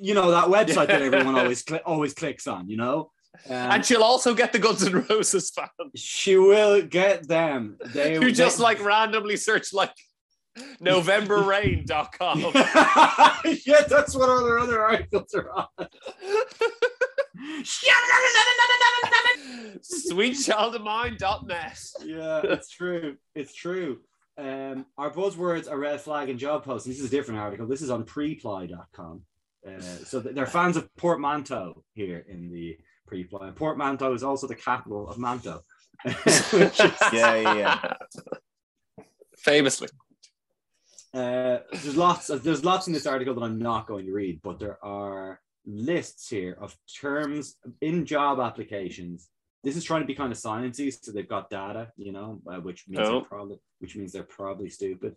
You 0.00 0.14
know, 0.14 0.30
that 0.30 0.46
website 0.46 0.88
that 0.88 1.02
everyone 1.10 1.36
always 1.36 1.62
cli- 1.62 1.80
always 1.84 2.14
clicks 2.14 2.46
on, 2.46 2.68
you 2.68 2.76
know? 2.76 3.10
Um, 3.46 3.52
and 3.52 3.84
she'll 3.84 4.02
also 4.04 4.34
get 4.34 4.52
the 4.52 4.58
Guns 4.60 4.84
N' 4.86 5.04
Roses 5.10 5.50
fans 5.50 5.70
she 5.96 6.36
will 6.36 6.82
get 6.82 7.26
them. 7.28 7.76
They 7.92 8.14
who 8.14 8.30
just 8.30 8.58
they- 8.58 8.62
like 8.64 8.84
randomly 8.84 9.36
search 9.36 9.72
like 9.72 9.92
novemberrain.com. 10.80 12.40
yeah, 13.66 13.82
that's 13.88 14.14
what 14.14 14.28
other 14.28 14.58
other 14.58 14.82
articles 14.82 15.34
are 15.34 15.50
on. 15.50 15.88
Sweetchildofmine.net. 19.82 21.78
yeah, 22.04 22.40
it's 22.44 22.68
true. 22.70 23.16
It's 23.34 23.54
true. 23.54 23.98
Um, 24.36 24.86
our 24.98 25.10
buzzwords 25.10 25.70
are 25.70 25.78
red 25.78 26.00
flag 26.00 26.28
and 26.28 26.38
job 26.38 26.64
posting. 26.64 26.92
This 26.92 27.00
is 27.00 27.06
a 27.06 27.10
different 27.10 27.40
article. 27.40 27.66
This 27.66 27.82
is 27.82 27.90
on 27.90 28.04
preply.com. 28.04 29.22
Uh, 29.66 29.80
so 29.80 30.20
they're 30.20 30.46
fans 30.46 30.76
of 30.76 30.94
Portmanteau 30.96 31.82
here 31.94 32.24
in 32.28 32.50
the 32.50 32.76
preply. 33.10 33.42
And 33.48 33.56
Portmanteau 33.56 34.12
is 34.12 34.22
also 34.22 34.46
the 34.46 34.54
capital 34.56 35.08
of 35.08 35.18
Manto. 35.18 35.60
Is- 36.26 36.52
Yeah, 36.52 37.34
yeah, 37.36 37.54
yeah. 37.54 37.94
Famously. 39.38 39.88
Uh, 41.14 41.58
there's 41.70 41.96
lots 41.96 42.28
of, 42.28 42.42
there's 42.42 42.64
lots 42.64 42.86
in 42.88 42.92
this 42.92 43.06
article 43.06 43.34
that 43.34 43.42
I'm 43.44 43.58
not 43.58 43.86
going 43.86 44.06
to 44.06 44.12
read, 44.12 44.40
but 44.42 44.58
there 44.58 44.84
are 44.84 45.40
lists 45.64 46.28
here 46.28 46.56
of 46.60 46.76
terms 47.00 47.56
in 47.80 48.04
job 48.04 48.40
applications. 48.40 49.28
This 49.62 49.76
is 49.76 49.84
trying 49.84 50.00
to 50.02 50.06
be 50.06 50.14
kind 50.14 50.32
of 50.32 50.38
sciencey, 50.38 50.92
so 50.92 51.12
they've 51.12 51.28
got 51.28 51.48
data, 51.50 51.92
you 51.96 52.12
know, 52.12 52.40
uh, 52.50 52.56
which 52.60 52.84
means 52.88 53.06
Oh. 53.08 53.12
they're 53.20 53.28
probably 53.28 53.56
which 53.78 53.96
means 53.96 54.12
they're 54.12 54.24
probably 54.24 54.68
stupid. 54.68 55.14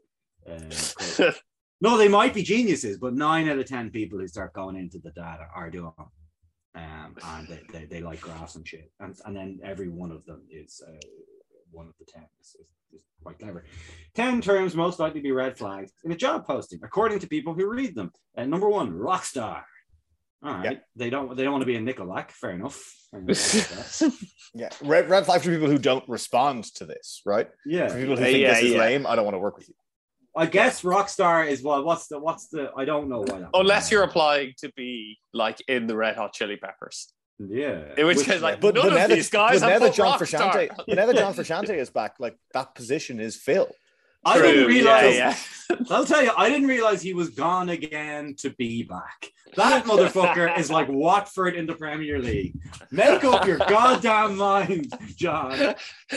Uh, 0.47 1.31
no, 1.81 1.97
they 1.97 2.07
might 2.07 2.33
be 2.33 2.43
geniuses, 2.43 2.97
but 2.97 3.13
nine 3.15 3.49
out 3.49 3.59
of 3.59 3.65
ten 3.65 3.89
people 3.89 4.19
who 4.19 4.27
start 4.27 4.53
going 4.53 4.75
into 4.77 4.99
the 4.99 5.11
data 5.11 5.47
are 5.53 5.69
doing. 5.69 5.91
Um, 6.75 7.15
and 7.23 7.47
they, 7.47 7.61
they, 7.73 7.85
they 7.85 8.01
like 8.01 8.21
graphs 8.21 8.55
and 8.55 8.65
shit, 8.67 8.91
and 8.99 9.15
and 9.25 9.35
then 9.35 9.59
every 9.63 9.89
one 9.89 10.11
of 10.11 10.23
them 10.25 10.43
is 10.51 10.79
uh, 10.87 10.91
one 11.71 11.87
of 11.87 11.93
the 11.99 12.05
ten 12.05 12.27
is, 12.39 12.55
is, 12.93 13.01
is 13.01 13.05
quite 13.21 13.39
clever. 13.39 13.65
10 14.15 14.41
terms 14.41 14.75
most 14.75 14.99
likely 14.99 15.19
to 15.19 15.23
be 15.23 15.31
red 15.31 15.57
flags 15.57 15.91
in 16.03 16.11
a 16.11 16.15
job 16.15 16.45
posting, 16.45 16.79
according 16.83 17.19
to 17.19 17.27
people 17.27 17.53
who 17.53 17.69
read 17.69 17.95
them. 17.95 18.11
And 18.35 18.49
number 18.49 18.69
one, 18.69 18.93
rock 18.93 19.25
star. 19.25 19.65
All 20.43 20.53
right. 20.53 20.63
Yeah. 20.63 20.79
They 20.95 21.09
don't 21.09 21.35
they 21.35 21.43
don't 21.43 21.51
want 21.51 21.63
to 21.63 21.65
be 21.65 21.75
a 21.75 21.79
Nickelback. 21.79 22.31
Fair 22.31 22.51
enough. 22.51 22.79
Fair 23.11 23.21
enough. 23.21 24.01
Yeah, 24.53 24.69
red, 24.81 25.09
red 25.09 25.25
flag 25.25 25.41
for 25.41 25.51
people 25.51 25.67
who 25.67 25.77
don't 25.77 26.07
respond 26.07 26.63
to 26.75 26.85
this, 26.85 27.21
right? 27.25 27.47
For 27.47 27.69
yeah. 27.69 27.87
people 27.87 28.15
who 28.15 28.21
uh, 28.21 28.25
think 28.25 28.39
yeah, 28.39 28.53
this 28.53 28.63
is 28.63 28.71
yeah. 28.71 28.79
lame, 28.79 29.05
I 29.05 29.15
don't 29.15 29.25
want 29.25 29.35
to 29.35 29.39
work 29.39 29.57
with 29.57 29.67
you. 29.67 29.75
I 30.35 30.45
guess 30.45 30.83
rock 30.83 31.09
star 31.09 31.43
is 31.43 31.61
well, 31.61 31.83
what's 31.83 32.07
the 32.07 32.19
what's 32.19 32.47
the 32.47 32.71
I 32.77 32.85
don't 32.85 33.09
know 33.09 33.19
why 33.19 33.39
that 33.39 33.49
Unless 33.53 33.91
you're 33.91 34.03
applying 34.03 34.53
to 34.59 34.71
be 34.75 35.17
like 35.33 35.61
in 35.67 35.87
the 35.87 35.95
Red 35.95 36.15
Hot 36.15 36.33
Chili 36.33 36.57
Peppers. 36.57 37.13
Yeah. 37.39 37.93
In 37.97 38.07
which 38.07 38.23
case, 38.23 38.41
like, 38.41 38.59
But, 38.61 38.75
none 38.75 38.85
but 38.85 38.93
of 38.93 38.97
now 38.97 39.07
that, 39.07 39.15
these 39.15 39.29
guys 39.29 39.61
but 39.61 39.67
now 39.67 39.79
that 39.79 39.93
John 39.93 40.11
rock. 40.11 40.21
Frusciante, 40.21 40.69
now 40.87 41.05
that 41.05 41.15
John 41.15 41.33
Frusciante 41.33 41.77
is 41.77 41.89
back, 41.89 42.15
like 42.19 42.37
that 42.53 42.75
position 42.75 43.19
is 43.19 43.35
filled. 43.35 43.73
I 44.25 44.41
didn't 44.41 44.65
True, 44.65 44.67
realize 44.67 45.15
yeah, 45.15 45.35
I'll 45.89 46.05
tell 46.05 46.21
you, 46.23 46.31
I 46.35 46.49
didn't 46.49 46.67
realize 46.67 47.01
he 47.01 47.13
was 47.13 47.29
gone 47.29 47.69
again 47.69 48.35
to 48.39 48.49
be 48.57 48.83
back. 48.83 49.29
That 49.55 49.85
motherfucker 49.85 50.57
is 50.59 50.69
like 50.69 50.87
Watford 50.89 51.55
in 51.55 51.65
the 51.65 51.75
Premier 51.75 52.19
League. 52.19 52.59
Make 52.91 53.23
up 53.23 53.47
your 53.47 53.57
goddamn 53.57 54.35
mind, 54.35 54.91
John. 55.15 55.75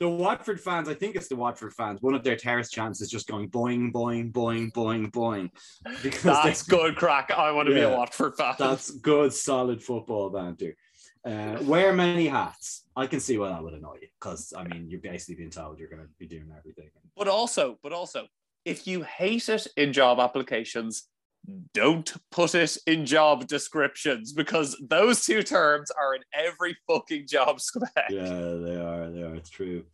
The 0.00 0.08
Watford 0.08 0.60
fans, 0.60 0.88
I 0.88 0.94
think 0.94 1.14
it's 1.14 1.28
the 1.28 1.36
Watford 1.36 1.72
fans, 1.72 2.02
one 2.02 2.14
of 2.14 2.24
their 2.24 2.36
terrace 2.36 2.70
chants 2.70 3.00
is 3.00 3.08
just 3.08 3.28
going 3.28 3.48
boing, 3.48 3.92
boing, 3.92 4.32
boing, 4.32 4.72
boing, 4.72 5.10
boing. 5.10 5.50
Because 6.02 6.42
That's 6.42 6.62
good 6.62 6.96
crack. 6.96 7.30
I 7.30 7.52
want 7.52 7.68
to 7.68 7.74
be 7.74 7.80
a 7.80 7.90
Watford 7.90 8.34
fan. 8.36 8.54
that's 8.58 8.90
good, 8.90 9.32
solid 9.32 9.82
football 9.82 10.30
banter. 10.30 10.76
Uh, 11.24 11.58
wear 11.62 11.92
many 11.92 12.26
hats. 12.26 12.86
I 12.96 13.06
can 13.06 13.18
see 13.20 13.38
why 13.38 13.48
that 13.48 13.62
would 13.62 13.72
annoy 13.72 13.96
you 14.02 14.08
because 14.20 14.52
I 14.56 14.64
mean, 14.64 14.90
you're 14.90 15.00
basically 15.00 15.36
being 15.36 15.50
told 15.50 15.78
you're 15.78 15.88
going 15.88 16.02
to 16.02 16.08
be 16.18 16.26
doing 16.26 16.52
everything. 16.56 16.90
But 17.16 17.28
also, 17.28 17.78
but 17.82 17.92
also, 17.92 18.26
if 18.64 18.86
you 18.86 19.02
hate 19.02 19.48
it 19.48 19.66
in 19.76 19.92
job 19.92 20.18
applications, 20.18 21.08
don't 21.72 22.12
put 22.30 22.54
it 22.54 22.76
in 22.86 23.04
job 23.06 23.46
descriptions 23.46 24.32
because 24.32 24.76
those 24.88 25.24
two 25.24 25.42
terms 25.42 25.90
are 25.90 26.14
in 26.14 26.22
every 26.34 26.76
fucking 26.88 27.26
job 27.26 27.60
spec. 27.60 28.06
Yeah, 28.10 28.22
they 28.24 28.76
are. 28.76 29.10
They 29.10 29.22
are. 29.22 29.34
It's 29.34 29.50
true. 29.50 29.84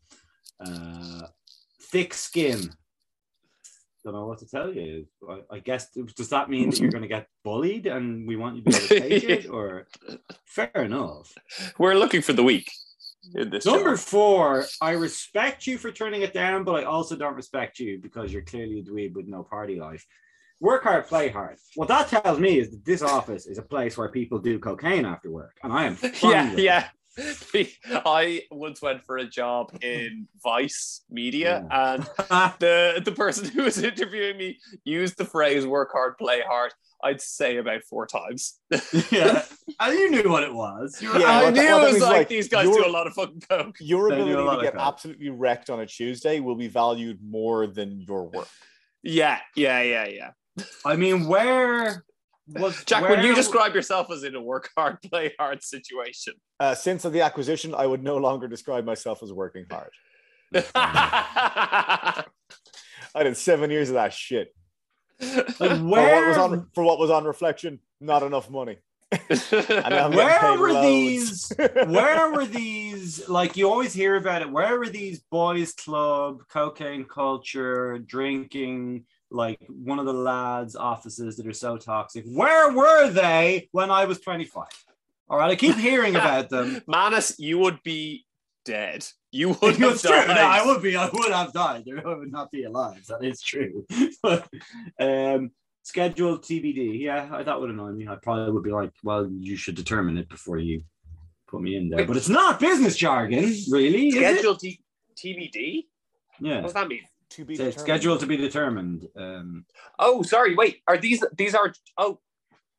Uh, 0.64 1.26
thick 1.82 2.14
skin. 2.14 2.70
Don't 4.04 4.14
know 4.14 4.26
what 4.26 4.38
to 4.38 4.46
tell 4.46 4.72
you. 4.72 5.06
I, 5.28 5.40
I 5.56 5.58
guess 5.58 5.88
does 6.16 6.30
that 6.30 6.48
mean 6.48 6.70
that 6.70 6.78
you're 6.80 6.90
going 6.90 7.02
to 7.02 7.08
get 7.08 7.26
bullied 7.44 7.86
and 7.86 8.26
we 8.26 8.36
want 8.36 8.56
you 8.56 8.62
to 8.62 8.70
be 8.70 8.76
able 8.76 8.88
to 8.88 9.00
take 9.00 9.24
it? 9.24 9.50
Or 9.50 9.86
fair 10.46 10.70
enough. 10.74 11.34
We're 11.78 11.94
looking 11.94 12.22
for 12.22 12.32
the 12.32 12.42
weak 12.42 12.70
in 13.34 13.50
this. 13.50 13.66
Number 13.66 13.96
job. 13.96 13.98
four. 13.98 14.64
I 14.80 14.92
respect 14.92 15.66
you 15.66 15.76
for 15.76 15.92
turning 15.92 16.22
it 16.22 16.32
down, 16.32 16.64
but 16.64 16.76
I 16.76 16.84
also 16.84 17.14
don't 17.14 17.34
respect 17.34 17.78
you 17.78 17.98
because 17.98 18.32
you're 18.32 18.42
clearly 18.42 18.78
a 18.78 18.82
dweeb 18.82 19.14
with 19.14 19.26
no 19.26 19.42
party 19.42 19.78
life. 19.78 20.06
Work 20.60 20.82
hard, 20.84 21.06
play 21.06 21.28
hard. 21.30 21.56
What 21.74 21.88
that 21.88 22.08
tells 22.08 22.38
me 22.38 22.58
is 22.58 22.70
that 22.70 22.84
this 22.84 23.00
office 23.02 23.46
is 23.46 23.56
a 23.58 23.62
place 23.62 23.96
where 23.96 24.08
people 24.10 24.38
do 24.38 24.58
cocaine 24.58 25.06
after 25.06 25.30
work, 25.30 25.56
and 25.62 25.72
I 25.72 25.84
am. 25.86 25.96
yeah, 26.22 26.50
with 26.50 26.58
it. 26.58 26.62
yeah. 26.62 26.88
I 28.06 28.42
once 28.50 28.80
went 28.80 29.02
for 29.04 29.18
a 29.18 29.24
job 29.26 29.72
in 29.82 30.28
Vice 30.42 31.02
Media, 31.10 31.66
and 31.70 32.02
the 32.60 33.02
the 33.04 33.12
person 33.12 33.46
who 33.46 33.62
was 33.64 33.82
interviewing 33.82 34.36
me 34.38 34.58
used 34.84 35.16
the 35.18 35.24
phrase 35.24 35.66
"work 35.66 35.90
hard, 35.92 36.16
play 36.18 36.40
hard." 36.46 36.72
I'd 37.02 37.20
say 37.22 37.56
about 37.56 37.82
four 37.84 38.06
times. 38.06 38.58
yeah, 39.10 39.42
and 39.80 39.98
you 39.98 40.10
knew 40.10 40.28
what 40.30 40.42
it 40.42 40.52
was. 40.52 41.00
You 41.00 41.10
were- 41.10 41.18
Yeah, 41.18 41.30
I 41.30 41.42
what 41.44 41.54
knew 41.54 41.62
what 41.62 41.80
that 41.80 41.88
it 41.88 41.92
was 41.94 42.02
like, 42.02 42.12
like, 42.12 42.28
these 42.28 42.48
guys 42.48 42.66
you're- 42.66 42.82
do 42.82 42.86
a 42.86 42.92
lot 42.92 43.06
of 43.06 43.14
fucking 43.14 43.40
coke. 43.48 43.76
Your 43.80 44.10
They 44.10 44.16
do 44.16 44.22
a 44.22 44.24
ability 44.34 44.56
to 44.58 44.62
get 44.64 44.72
crap. 44.74 44.86
absolutely 44.86 45.30
wrecked 45.30 45.70
on 45.70 45.80
a 45.80 45.86
Tuesday 45.86 46.40
will 46.40 46.56
be 46.56 46.68
valued 46.68 47.18
more 47.22 47.66
than 47.66 48.02
your 48.06 48.28
work. 48.28 48.48
Yeah, 49.02 49.38
yeah, 49.56 49.80
yeah, 49.80 50.06
yeah. 50.08 50.30
I 50.84 50.96
mean, 50.96 51.26
where 51.26 52.04
was 52.48 52.82
Jack, 52.84 53.02
where, 53.02 53.12
when 53.12 53.24
you 53.24 53.34
describe 53.34 53.74
yourself 53.74 54.10
as 54.10 54.24
in 54.24 54.34
a 54.34 54.40
work 54.42 54.70
hard, 54.76 55.00
play 55.02 55.32
hard 55.38 55.62
situation, 55.62 56.34
Uh, 56.58 56.74
since 56.74 57.04
of 57.04 57.12
the 57.12 57.20
acquisition, 57.20 57.74
I 57.74 57.86
would 57.86 58.02
no 58.02 58.16
longer 58.16 58.48
describe 58.48 58.84
myself 58.84 59.22
as 59.22 59.32
working 59.32 59.66
hard. 59.70 59.90
I 63.14 63.22
did 63.22 63.36
seven 63.36 63.70
years 63.70 63.88
of 63.88 63.94
that 63.94 64.12
shit. 64.12 64.54
like, 65.20 65.56
For 65.56 65.68
what 65.68 65.90
where 65.90 66.28
was 66.28 66.38
on 66.38 66.66
for 66.74 66.82
what 66.84 66.98
was 66.98 67.10
on 67.10 67.24
reflection, 67.24 67.80
not 68.00 68.22
enough 68.22 68.50
money. 68.50 68.78
Where 69.40 70.56
were 70.56 70.72
loads. 70.72 71.48
these- 71.48 71.52
where 71.58 72.30
were 72.30 72.44
these 72.46 73.28
like 73.28 73.56
you 73.56 73.68
always 73.68 73.92
hear 73.92 74.14
about 74.14 74.40
it 74.42 74.48
where 74.48 74.78
were 74.78 74.88
these 74.88 75.18
boys 75.32 75.72
club 75.72 76.42
cocaine 76.48 77.04
culture 77.04 77.98
drinking 77.98 79.04
like 79.30 79.60
one 79.68 79.98
of 79.98 80.06
the 80.06 80.12
lads 80.12 80.76
offices 80.76 81.36
that 81.36 81.46
are 81.46 81.52
so 81.52 81.76
toxic. 81.76 82.24
Where 82.26 82.72
were 82.72 83.10
they 83.10 83.68
when 83.72 83.90
i 83.90 84.04
was 84.04 84.20
25 84.20 84.64
all 85.28 85.38
right 85.38 85.50
i 85.50 85.56
keep 85.56 85.76
hearing 85.76 86.16
about 86.16 86.48
them. 86.48 86.82
Manus, 86.86 87.38
you 87.38 87.58
would 87.58 87.82
be 87.82 88.24
dead. 88.64 89.06
You 89.32 89.50
would 89.62 89.76
have 89.76 89.92
it's 89.92 90.02
true. 90.02 90.10
Died. 90.10 90.28
no, 90.28 90.42
i 90.42 90.66
would 90.66 90.82
be 90.82 90.96
i 90.96 91.08
would 91.12 91.32
have 91.32 91.52
died. 91.52 91.84
I 92.04 92.14
would 92.14 92.32
not 92.32 92.50
be 92.50 92.64
alive. 92.64 93.04
That 93.06 93.24
is 93.24 93.40
true. 93.40 93.86
But 94.22 94.48
um 95.00 95.50
scheduled 95.82 96.42
tbd 96.44 97.00
yeah 97.00 97.42
that 97.42 97.58
would 97.58 97.70
annoy 97.70 97.90
me. 97.90 98.06
I 98.06 98.16
probably 98.16 98.52
would 98.52 98.62
be 98.62 98.70
like 98.70 98.92
well 99.02 99.28
you 99.30 99.56
should 99.56 99.76
determine 99.76 100.18
it 100.18 100.28
before 100.28 100.58
you 100.58 100.82
put 101.48 101.62
me 101.62 101.76
in 101.76 101.88
there. 101.88 102.04
But 102.04 102.16
it's 102.16 102.28
not 102.28 102.60
business 102.60 102.96
jargon 102.96 103.54
really? 103.70 104.10
Scheduled 104.10 104.60
T- 104.60 104.80
TBD? 105.16 105.86
What 106.38 106.48
yeah. 106.48 106.60
Does 106.62 106.72
that 106.72 106.88
mean? 106.88 107.02
To 107.30 107.44
be 107.44 107.56
determined. 107.56 107.80
scheduled 107.80 108.20
to 108.20 108.26
be 108.26 108.36
determined 108.36 109.06
um 109.16 109.64
Oh, 109.98 110.22
sorry. 110.22 110.54
Wait, 110.54 110.82
are 110.88 110.98
these 110.98 111.22
these 111.36 111.54
are 111.54 111.72
oh 111.98 112.18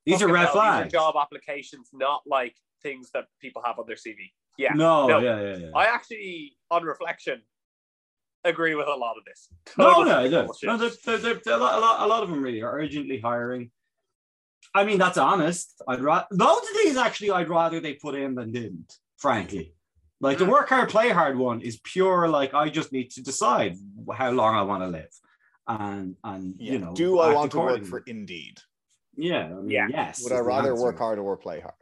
these 0.05 0.21
are 0.21 0.27
red 0.27 0.45
hell, 0.45 0.53
flags 0.53 0.85
These 0.85 0.93
are 0.93 0.99
job 0.99 1.15
applications, 1.19 1.89
not 1.93 2.21
like 2.25 2.55
things 2.83 3.11
that 3.13 3.25
people 3.39 3.61
have 3.65 3.79
on 3.79 3.85
their 3.87 3.95
CV. 3.95 4.31
Yeah. 4.57 4.73
no, 4.73 5.07
No. 5.07 5.19
yeah 5.19 5.39
yeah 5.41 5.57
yeah 5.57 5.69
I 5.75 5.85
actually, 5.85 6.57
on 6.69 6.83
reflection, 6.83 7.41
agree 8.43 8.75
with 8.75 8.87
a 8.87 8.93
lot 8.95 9.15
of 9.17 9.23
this. 9.25 9.47
No, 9.77 9.93
Total 9.93 10.05
no, 10.05 10.47
fucking 10.47 10.67
no, 10.67 10.75
no 10.75 10.77
they're, 10.77 10.89
they're, 11.05 11.17
they're, 11.17 11.41
they're 11.45 11.53
a, 11.53 11.57
lot, 11.57 11.77
a, 11.77 11.79
lot, 11.79 12.01
a 12.01 12.07
lot 12.07 12.23
of 12.23 12.29
them 12.29 12.41
really 12.41 12.61
are 12.61 12.73
urgently 12.77 13.19
hiring. 13.19 13.71
I 14.73 14.83
mean, 14.83 14.97
that's 14.99 15.17
honest. 15.17 15.81
I'd 15.87 16.01
rather 16.01 16.27
loads 16.31 16.67
of 16.67 16.75
these 16.83 16.97
actually. 16.97 17.31
I'd 17.31 17.49
rather 17.49 17.79
they 17.79 17.93
put 17.93 18.15
in 18.15 18.35
than 18.35 18.51
didn't. 18.51 18.97
Frankly, 19.17 19.73
like 20.21 20.37
the 20.37 20.45
Mm. 20.45 20.51
work 20.51 20.69
hard, 20.69 20.89
play 20.89 21.09
hard 21.09 21.37
one 21.37 21.61
is 21.61 21.79
pure. 21.83 22.27
Like 22.29 22.53
I 22.53 22.69
just 22.69 22.91
need 22.91 23.09
to 23.11 23.21
decide 23.21 23.75
how 24.13 24.31
long 24.31 24.55
I 24.55 24.61
want 24.61 24.83
to 24.83 24.87
live, 24.87 25.13
and 25.67 26.15
and 26.23 26.55
Yeah. 26.57 26.71
you 26.73 26.79
know, 26.79 26.93
Do 26.93 27.19
I 27.19 27.33
want 27.33 27.51
to 27.51 27.59
work 27.59 27.83
for 27.85 27.99
Indeed? 28.05 28.59
Yeah, 29.15 29.45
I 29.45 29.49
mean, 29.61 29.69
Yeah. 29.69 29.87
Yes. 29.89 30.23
Would 30.23 30.31
I 30.31 30.39
rather 30.39 30.73
work 30.75 30.97
hard 30.97 31.19
or 31.19 31.35
play 31.37 31.59
hard? 31.59 31.75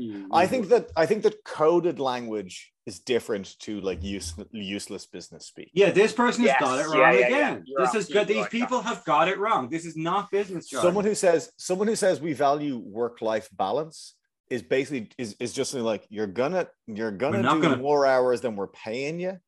You- 0.00 0.28
I 0.30 0.46
think 0.46 0.68
that 0.68 0.84
I 0.96 1.06
think 1.06 1.22
that 1.24 1.42
coded 1.44 1.98
language 1.98 2.72
is 2.86 3.00
different 3.00 3.58
to 3.60 3.80
like 3.80 4.00
use, 4.02 4.32
useless 4.52 5.04
business 5.06 5.46
speak. 5.46 5.70
Yeah, 5.74 5.90
this 5.90 6.12
person 6.12 6.42
has 6.44 6.52
Yes, 6.52 6.60
got 6.60 6.78
it 6.78 6.86
yeah, 6.86 7.00
wrong 7.02 7.12
yeah, 7.14 7.18
yeah. 7.18 7.26
again. 7.26 7.62
You're 7.66 7.80
This 7.84 7.94
is 7.96 8.08
good. 8.08 8.26
These 8.28 8.48
people 8.48 8.80
have 8.82 9.04
got 9.04 9.26
it 9.28 9.38
wrong. 9.38 9.68
This 9.68 9.84
is 9.84 9.96
not 9.96 10.30
business 10.30 10.68
jargon. 10.68 10.86
Someone 10.88 11.04
who 11.04 11.14
says 11.16 11.52
someone 11.56 11.88
who 11.88 11.96
says 11.96 12.20
we 12.20 12.32
value 12.32 12.78
work 12.78 13.20
life 13.20 13.48
balance 13.52 14.14
is 14.50 14.62
basically 14.62 15.10
is, 15.18 15.36
is 15.40 15.52
just 15.52 15.74
like 15.74 16.06
you're 16.08 16.26
gonna 16.26 16.68
you're 16.86 17.10
gonna 17.10 17.42
do 17.42 17.60
gonna- 17.62 17.76
more 17.76 18.06
hours 18.06 18.40
than 18.40 18.56
we're 18.56 18.68
paying 18.68 19.20
you. 19.20 19.38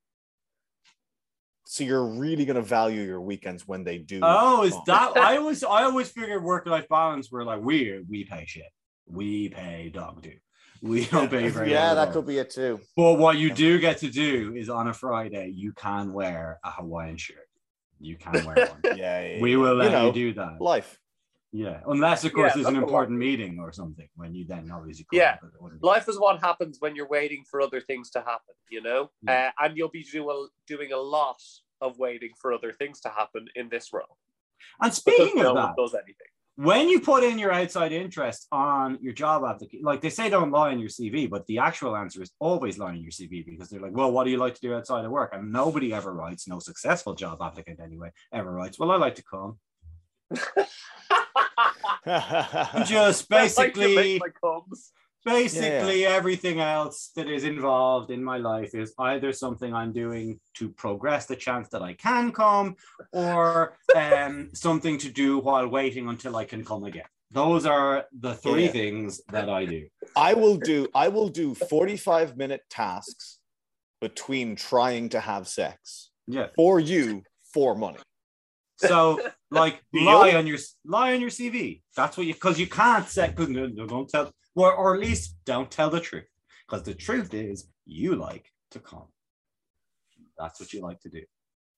So 1.66 1.84
you're 1.84 2.04
really 2.04 2.44
gonna 2.44 2.62
value 2.62 3.02
your 3.02 3.20
weekends 3.20 3.66
when 3.66 3.84
they 3.84 3.98
do. 3.98 4.20
Oh, 4.22 4.64
is 4.64 4.74
that? 4.86 5.16
I 5.16 5.36
always, 5.36 5.62
I 5.62 5.84
always 5.84 6.08
figured 6.08 6.42
work 6.42 6.66
life 6.66 6.88
balance 6.88 7.30
were 7.30 7.44
like 7.44 7.60
we 7.62 8.02
we 8.08 8.24
pay 8.24 8.44
shit. 8.46 8.64
We 9.06 9.48
pay 9.48 9.90
dog 9.92 10.22
do. 10.22 10.32
We 10.82 11.04
don't 11.12 11.30
pay 11.30 11.48
very 11.48 11.70
yeah, 11.70 11.94
that 11.94 12.12
could 12.12 12.26
be 12.26 12.38
it 12.38 12.50
too. 12.50 12.80
But 12.96 13.18
what 13.18 13.36
you 13.36 13.52
do 13.52 13.78
get 13.78 13.98
to 13.98 14.10
do 14.10 14.54
is 14.56 14.68
on 14.68 14.88
a 14.88 14.94
Friday, 14.94 15.52
you 15.54 15.72
can 15.72 16.12
wear 16.12 16.58
a 16.64 16.70
Hawaiian 16.70 17.16
shirt. 17.16 17.46
You 18.00 18.16
can 18.16 18.44
wear 18.44 18.56
one. 18.82 18.96
Yeah, 18.96 19.26
yeah, 19.26 19.42
we 19.42 19.56
will 19.56 19.74
let 19.74 19.92
you, 19.92 19.98
know, 19.98 20.12
do 20.12 20.32
that. 20.34 20.60
life. 20.60 20.98
Yeah, 21.52 21.80
unless 21.88 22.24
of 22.24 22.32
course 22.32 22.50
Yeah, 22.50 22.62
there's 22.62 22.66
an 22.68 22.74
that's 22.74 22.82
a 22.84 22.86
lot. 22.86 22.88
important 23.02 23.18
meeting 23.18 23.58
or 23.58 23.72
something 23.72 24.08
when 24.14 24.34
you 24.34 24.44
then 24.46 24.70
obviously 24.72 25.04
Yeah. 25.12 25.34
it 25.34 25.82
Life 25.82 26.08
is 26.08 26.18
what 26.18 26.40
happens 26.40 26.76
when 26.80 26.94
you're 26.94 27.08
waiting 27.08 27.42
for 27.50 27.60
other 27.60 27.80
things 27.80 28.10
to 28.10 28.20
happen, 28.20 28.54
you 28.70 28.80
know? 28.82 29.10
Yeah. 29.22 29.50
Uh, 29.58 29.64
and 29.64 29.76
you'll 29.76 29.88
be 29.90 30.04
do, 30.04 30.48
doing 30.68 30.92
a 30.92 30.96
lot 30.98 31.40
of 31.80 31.98
waiting 31.98 32.30
for 32.40 32.52
other 32.52 32.72
things 32.72 33.00
to 33.00 33.08
happen 33.08 33.46
in 33.56 33.68
this 33.68 33.92
role. 33.92 34.16
And 34.80 34.94
speaking 34.94 35.40
of 35.40 35.46
one 35.46 35.54
that, 35.56 35.74
does 35.76 35.94
anything. 35.94 36.28
when 36.54 36.88
you 36.88 37.00
put 37.00 37.24
in 37.24 37.36
your 37.38 37.50
outside 37.52 37.90
interest 37.92 38.46
on 38.52 38.98
your 39.00 39.12
job 39.14 39.42
application, 39.44 39.82
like 39.84 40.02
they 40.02 40.10
say 40.10 40.28
don't 40.30 40.52
lie 40.52 40.70
in 40.70 40.78
your 40.78 40.90
CV, 40.90 41.28
but 41.28 41.46
the 41.48 41.58
actual 41.58 41.96
answer 41.96 42.22
is 42.22 42.30
always 42.38 42.78
lie 42.78 42.92
in 42.94 43.00
your 43.00 43.10
CV 43.10 43.44
because 43.44 43.70
they're 43.70 43.80
like, 43.80 43.96
well, 43.96 44.12
what 44.12 44.22
do 44.24 44.30
you 44.30 44.36
like 44.38 44.54
to 44.54 44.60
do 44.60 44.74
outside 44.74 45.04
of 45.04 45.10
work? 45.10 45.30
And 45.32 45.50
nobody 45.50 45.92
ever 45.92 46.12
writes, 46.12 46.46
no 46.46 46.60
successful 46.60 47.14
job 47.14 47.38
applicant 47.42 47.80
anyway, 47.80 48.12
ever 48.32 48.52
writes, 48.52 48.78
well, 48.78 48.92
I 48.92 48.96
like 48.96 49.16
to 49.16 49.24
come. 49.24 49.58
Just 52.06 53.26
I 53.32 53.42
like 53.44 53.74
to 53.74 53.80
basically, 53.80 53.94
make 53.96 54.20
my 54.20 54.28
basically 55.24 56.06
everything 56.06 56.60
else 56.60 57.10
that 57.16 57.28
is 57.28 57.44
involved 57.44 58.10
in 58.10 58.24
my 58.24 58.38
life 58.38 58.74
is 58.74 58.94
either 58.98 59.32
something 59.32 59.74
I'm 59.74 59.92
doing 59.92 60.40
to 60.54 60.70
progress 60.70 61.26
the 61.26 61.36
chance 61.36 61.68
that 61.70 61.82
I 61.82 61.94
can 61.94 62.32
come 62.32 62.76
or 63.12 63.76
um, 63.94 64.50
something 64.54 64.98
to 64.98 65.10
do 65.10 65.38
while 65.38 65.68
waiting 65.68 66.08
until 66.08 66.36
I 66.36 66.44
can 66.44 66.64
come 66.64 66.84
again. 66.84 67.04
Those 67.30 67.64
are 67.64 68.06
the 68.18 68.34
three 68.34 68.64
Yeah. 68.64 68.70
things 68.72 69.20
that 69.30 69.48
I 69.48 69.64
do. 69.64 69.86
I 70.16 70.34
will 70.34 70.56
do 70.56 70.88
I 70.94 71.08
will 71.08 71.28
do 71.28 71.54
45 71.54 72.36
minute 72.36 72.62
tasks 72.68 73.38
between 74.00 74.56
trying 74.56 75.10
to 75.10 75.20
have 75.20 75.46
sex 75.46 76.10
Yeah. 76.26 76.48
for 76.56 76.80
you 76.80 77.22
for 77.54 77.74
money. 77.76 77.98
So 78.80 79.20
like 79.50 79.82
lie 79.92 80.34
on 80.34 80.46
your 80.46 80.58
lie 80.84 81.14
on 81.14 81.20
your 81.20 81.30
CV. 81.30 81.82
That's 81.96 82.16
what 82.16 82.26
you 82.26 82.34
because 82.34 82.58
you 82.58 82.66
can't 82.66 83.08
say 83.08 83.28
because 83.28 83.48
no, 83.48 83.66
no, 83.66 83.86
don't 83.86 84.08
tell 84.08 84.32
or, 84.54 84.74
or 84.74 84.94
at 84.94 85.00
least 85.00 85.36
don't 85.44 85.70
tell 85.70 85.90
the 85.90 86.00
truth. 86.00 86.24
Because 86.66 86.84
the 86.84 86.94
truth 86.94 87.34
is 87.34 87.68
you 87.84 88.16
like 88.16 88.50
to 88.70 88.80
come. 88.80 89.06
That's 90.38 90.60
what 90.60 90.72
you 90.72 90.80
like 90.80 91.00
to 91.00 91.10
do. 91.10 91.22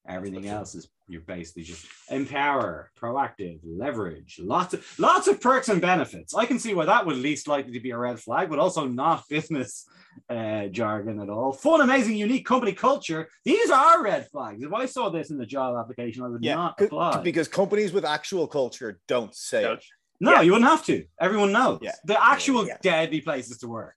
Everything 0.09 0.49
else 0.49 0.75
is 0.75 0.89
you're 1.07 1.21
basically 1.21 1.63
just 1.63 1.87
empower, 2.11 2.91
proactive, 3.01 3.61
leverage, 3.65 4.41
lots 4.43 4.75
of 4.75 4.85
lots 4.99 5.29
of 5.29 5.41
perks 5.41 5.69
and 5.69 5.81
benefits. 5.81 6.35
I 6.35 6.45
can 6.45 6.59
see 6.59 6.75
why 6.75 6.87
that 6.87 7.07
would 7.07 7.17
least 7.17 7.47
likely 7.47 7.73
to 7.73 7.81
be 7.81 7.91
a 7.93 7.97
red 7.99 8.19
flag, 8.19 8.51
but 8.51 8.59
also 8.59 8.87
not 8.89 9.29
business 9.31 9.87
uh, 10.29 10.67
jargon 10.67 11.21
at 11.21 11.29
all. 11.31 11.53
Fun, 11.53 11.81
amazing, 11.83 12.17
unique 12.17 12.45
company 12.45 12.73
culture. 12.73 13.29
These 13.45 13.71
are 13.71 14.03
red 14.03 14.27
flags. 14.33 14.63
If 14.65 14.73
I 14.73 14.87
saw 14.87 15.09
this 15.09 15.31
in 15.31 15.39
the 15.39 15.47
job 15.47 15.77
application, 15.79 16.25
I 16.25 16.29
would 16.29 16.43
Yeah, 16.43 16.55
not 16.57 16.81
apply. 16.81 17.21
because 17.23 17.47
companies 17.47 17.93
with 17.93 18.05
actual 18.05 18.49
culture 18.49 18.99
don't 19.07 19.33
say 19.35 19.63
Don't. 19.63 19.79
it. 19.79 19.85
No, 20.21 20.33
Yeah. 20.33 20.41
you 20.43 20.53
wouldn't 20.53 20.71
have 20.71 20.85
to. 20.87 21.05
Everyone 21.21 21.53
knows. 21.53 21.79
Yeah. 21.83 21.93
The 22.05 22.21
actual 22.23 22.67
Yeah. 22.67 22.79
deadly 22.83 23.21
places 23.21 23.59
to 23.59 23.69
work. 23.69 23.95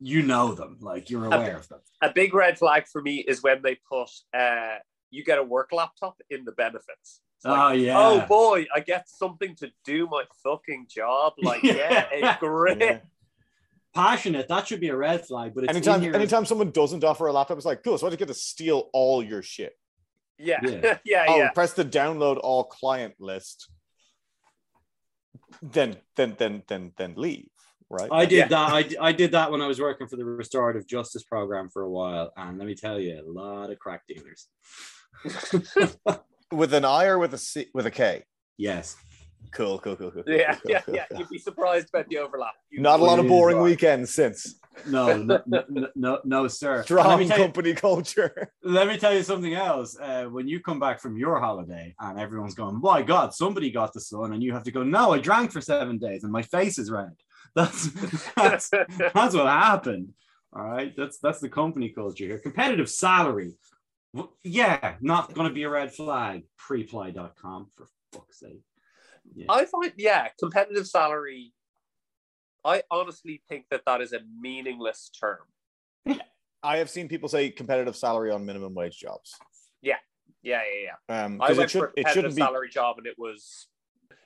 You 0.00 0.22
know 0.22 0.52
them. 0.54 0.76
Like 0.80 1.10
you're 1.10 1.24
aware 1.26 1.56
of 1.56 1.68
them. 1.68 1.80
A 2.02 2.12
big 2.12 2.32
red 2.34 2.58
flag 2.58 2.86
for 2.86 3.02
me 3.02 3.16
is 3.26 3.42
when 3.42 3.62
they 3.62 3.76
put 3.90 4.08
uh, 4.32 4.76
you 5.10 5.24
get 5.24 5.38
a 5.38 5.42
work 5.42 5.70
laptop 5.72 6.20
in 6.30 6.44
the 6.44 6.52
benefits. 6.52 7.20
Like, 7.44 7.58
oh 7.58 7.72
yeah. 7.72 7.94
Oh 7.98 8.26
boy, 8.26 8.66
I 8.74 8.80
get 8.80 9.08
something 9.08 9.54
to 9.56 9.70
do 9.84 10.06
my 10.10 10.24
fucking 10.42 10.86
job. 10.90 11.34
Like, 11.42 11.62
yeah, 11.62 11.74
Yeah. 11.74 12.06
it's 12.12 12.40
great. 12.40 12.78
Yeah. 12.80 12.98
Passionate. 13.94 14.48
That 14.48 14.66
should 14.68 14.80
be 14.80 14.88
a 14.88 14.96
red 14.96 15.26
flag. 15.26 15.52
But 15.54 15.64
it's 15.64 15.70
Anytime 15.74 16.02
in 16.02 16.14
anytime 16.14 16.44
someone 16.44 16.70
doesn't 16.70 17.04
offer 17.04 17.26
a 17.26 17.32
laptop, 17.32 17.56
it's 17.56 17.66
like, 17.66 17.82
cool, 17.82 17.96
so 17.98 18.06
I 18.06 18.10
just 18.10 18.18
get 18.18 18.28
to 18.28 18.34
steal 18.34 18.90
all 18.92 19.22
your 19.22 19.42
shit. 19.42 19.72
Yeah, 20.38 20.58
Yeah. 20.62 20.80
yeah, 20.84 20.98
yeah. 21.04 21.24
Oh, 21.28 21.48
press 21.54 21.72
the 21.72 21.84
download 21.84 22.38
all 22.42 22.64
client 22.64 23.14
list. 23.18 23.70
Then 25.62 25.96
then 26.16 26.34
then 26.38 26.62
then 26.68 26.92
then 26.96 27.14
leave. 27.16 27.48
Right. 27.90 28.08
I 28.12 28.26
did 28.26 28.36
Yeah. 28.38 28.48
that. 28.48 28.70
I, 28.72 29.08
I 29.08 29.12
did 29.12 29.32
that 29.32 29.50
when 29.50 29.62
I 29.62 29.66
was 29.66 29.80
working 29.80 30.06
for 30.08 30.16
the 30.16 30.24
restorative 30.24 30.86
justice 30.86 31.22
program 31.24 31.70
for 31.70 31.82
a 31.82 31.90
while, 31.90 32.30
and 32.36 32.58
let 32.58 32.66
me 32.66 32.74
tell 32.74 33.00
you, 33.00 33.18
a 33.18 33.24
lot 33.26 33.70
of 33.70 33.78
crack 33.78 34.02
dealers. 34.06 34.46
with 36.52 36.72
an 36.74 36.84
I 36.84 37.04
or 37.06 37.18
with 37.18 37.34
a 37.34 37.38
C 37.38 37.66
with 37.74 37.86
a 37.86 37.90
K. 37.90 38.24
Yes. 38.56 38.96
Cool, 39.52 39.78
cool, 39.78 39.96
cool, 39.96 40.10
cool. 40.10 40.22
cool, 40.24 40.34
yeah, 40.34 40.54
cool, 40.56 40.70
yeah, 40.70 40.80
cool, 40.82 40.94
yeah. 40.94 41.04
cool. 41.10 41.20
You'd 41.20 41.28
be 41.30 41.38
surprised 41.38 41.88
about 41.88 42.06
the 42.08 42.18
overlap. 42.18 42.52
You- 42.70 42.80
Not 42.80 43.00
a 43.00 43.04
lot 43.04 43.18
of 43.18 43.26
boring 43.28 43.56
God. 43.56 43.62
weekends 43.62 44.12
since. 44.12 44.56
No, 44.86 45.16
no, 45.16 45.40
no, 45.46 45.64
no, 45.70 45.88
no, 45.94 46.18
no, 46.24 46.48
sir. 46.48 46.70
And 46.70 46.76
let 46.78 46.84
Strong 46.86 47.18
me 47.20 47.28
tell 47.28 47.38
you- 47.38 47.44
company 47.44 47.74
culture. 47.74 48.52
let 48.62 48.86
me 48.88 48.98
tell 48.98 49.14
you 49.14 49.22
something 49.22 49.54
else. 49.54 49.96
Uh, 49.98 50.24
when 50.24 50.46
you 50.48 50.60
come 50.60 50.78
back 50.78 51.00
from 51.00 51.16
your 51.16 51.40
holiday 51.40 51.94
and 51.98 52.18
everyone's 52.18 52.54
going, 52.54 52.78
"My 52.80 53.00
God, 53.02 53.32
somebody 53.32 53.70
got 53.70 53.92
the 53.94 54.00
sun," 54.00 54.32
and 54.34 54.42
you 54.42 54.52
have 54.52 54.64
to 54.64 54.70
go, 54.70 54.82
"No, 54.82 55.12
I 55.14 55.18
drank 55.18 55.50
for 55.52 55.60
seven 55.62 55.96
days 55.98 56.24
and 56.24 56.32
my 56.32 56.42
face 56.42 56.78
is 56.78 56.90
red." 56.90 57.14
That's 57.54 57.88
that's 58.36 58.68
that's 59.14 59.34
what 59.34 59.46
happened. 59.46 60.10
All 60.52 60.62
right, 60.64 60.94
that's 60.96 61.18
that's 61.18 61.40
the 61.40 61.48
company 61.48 61.88
culture 61.88 62.24
here. 62.24 62.38
Competitive 62.38 62.88
salary, 62.90 63.54
W- 63.54 63.56
yeah, 64.44 64.94
not 65.00 65.34
going 65.34 65.48
to 65.48 65.54
be 65.54 65.64
a 65.64 65.68
red 65.70 65.92
flag. 65.92 66.44
Preply.com 66.58 67.68
for 67.74 67.86
fuck's 68.12 68.40
sake. 68.40 68.62
Yeah. 69.34 69.46
I 69.48 69.64
find, 69.66 69.92
yeah, 69.96 70.28
competitive 70.38 70.86
salary. 70.86 71.52
I 72.64 72.82
honestly 72.90 73.42
think 73.48 73.66
that 73.70 73.82
that 73.86 74.00
is 74.00 74.12
a 74.12 74.20
meaningless 74.40 75.10
term. 75.10 76.18
I 76.62 76.78
have 76.78 76.90
seen 76.90 77.08
people 77.08 77.28
say 77.28 77.50
competitive 77.50 77.96
salary 77.96 78.30
on 78.30 78.44
minimum 78.44 78.74
wage 78.74 78.98
jobs. 78.98 79.36
Yeah, 79.82 79.96
yeah, 80.42 80.62
yeah. 81.08 81.24
Um, 81.24 81.40
I 81.40 81.48
because 81.48 81.58
went 81.58 81.68
it 81.68 81.70
should 81.70 81.78
for 81.78 81.86
a 81.86 81.90
it 81.90 81.94
competitive 81.94 82.14
shouldn't 82.14 82.36
be 82.36 82.42
salary 82.42 82.68
job, 82.68 82.98
and 82.98 83.06
it 83.06 83.14
was 83.16 83.68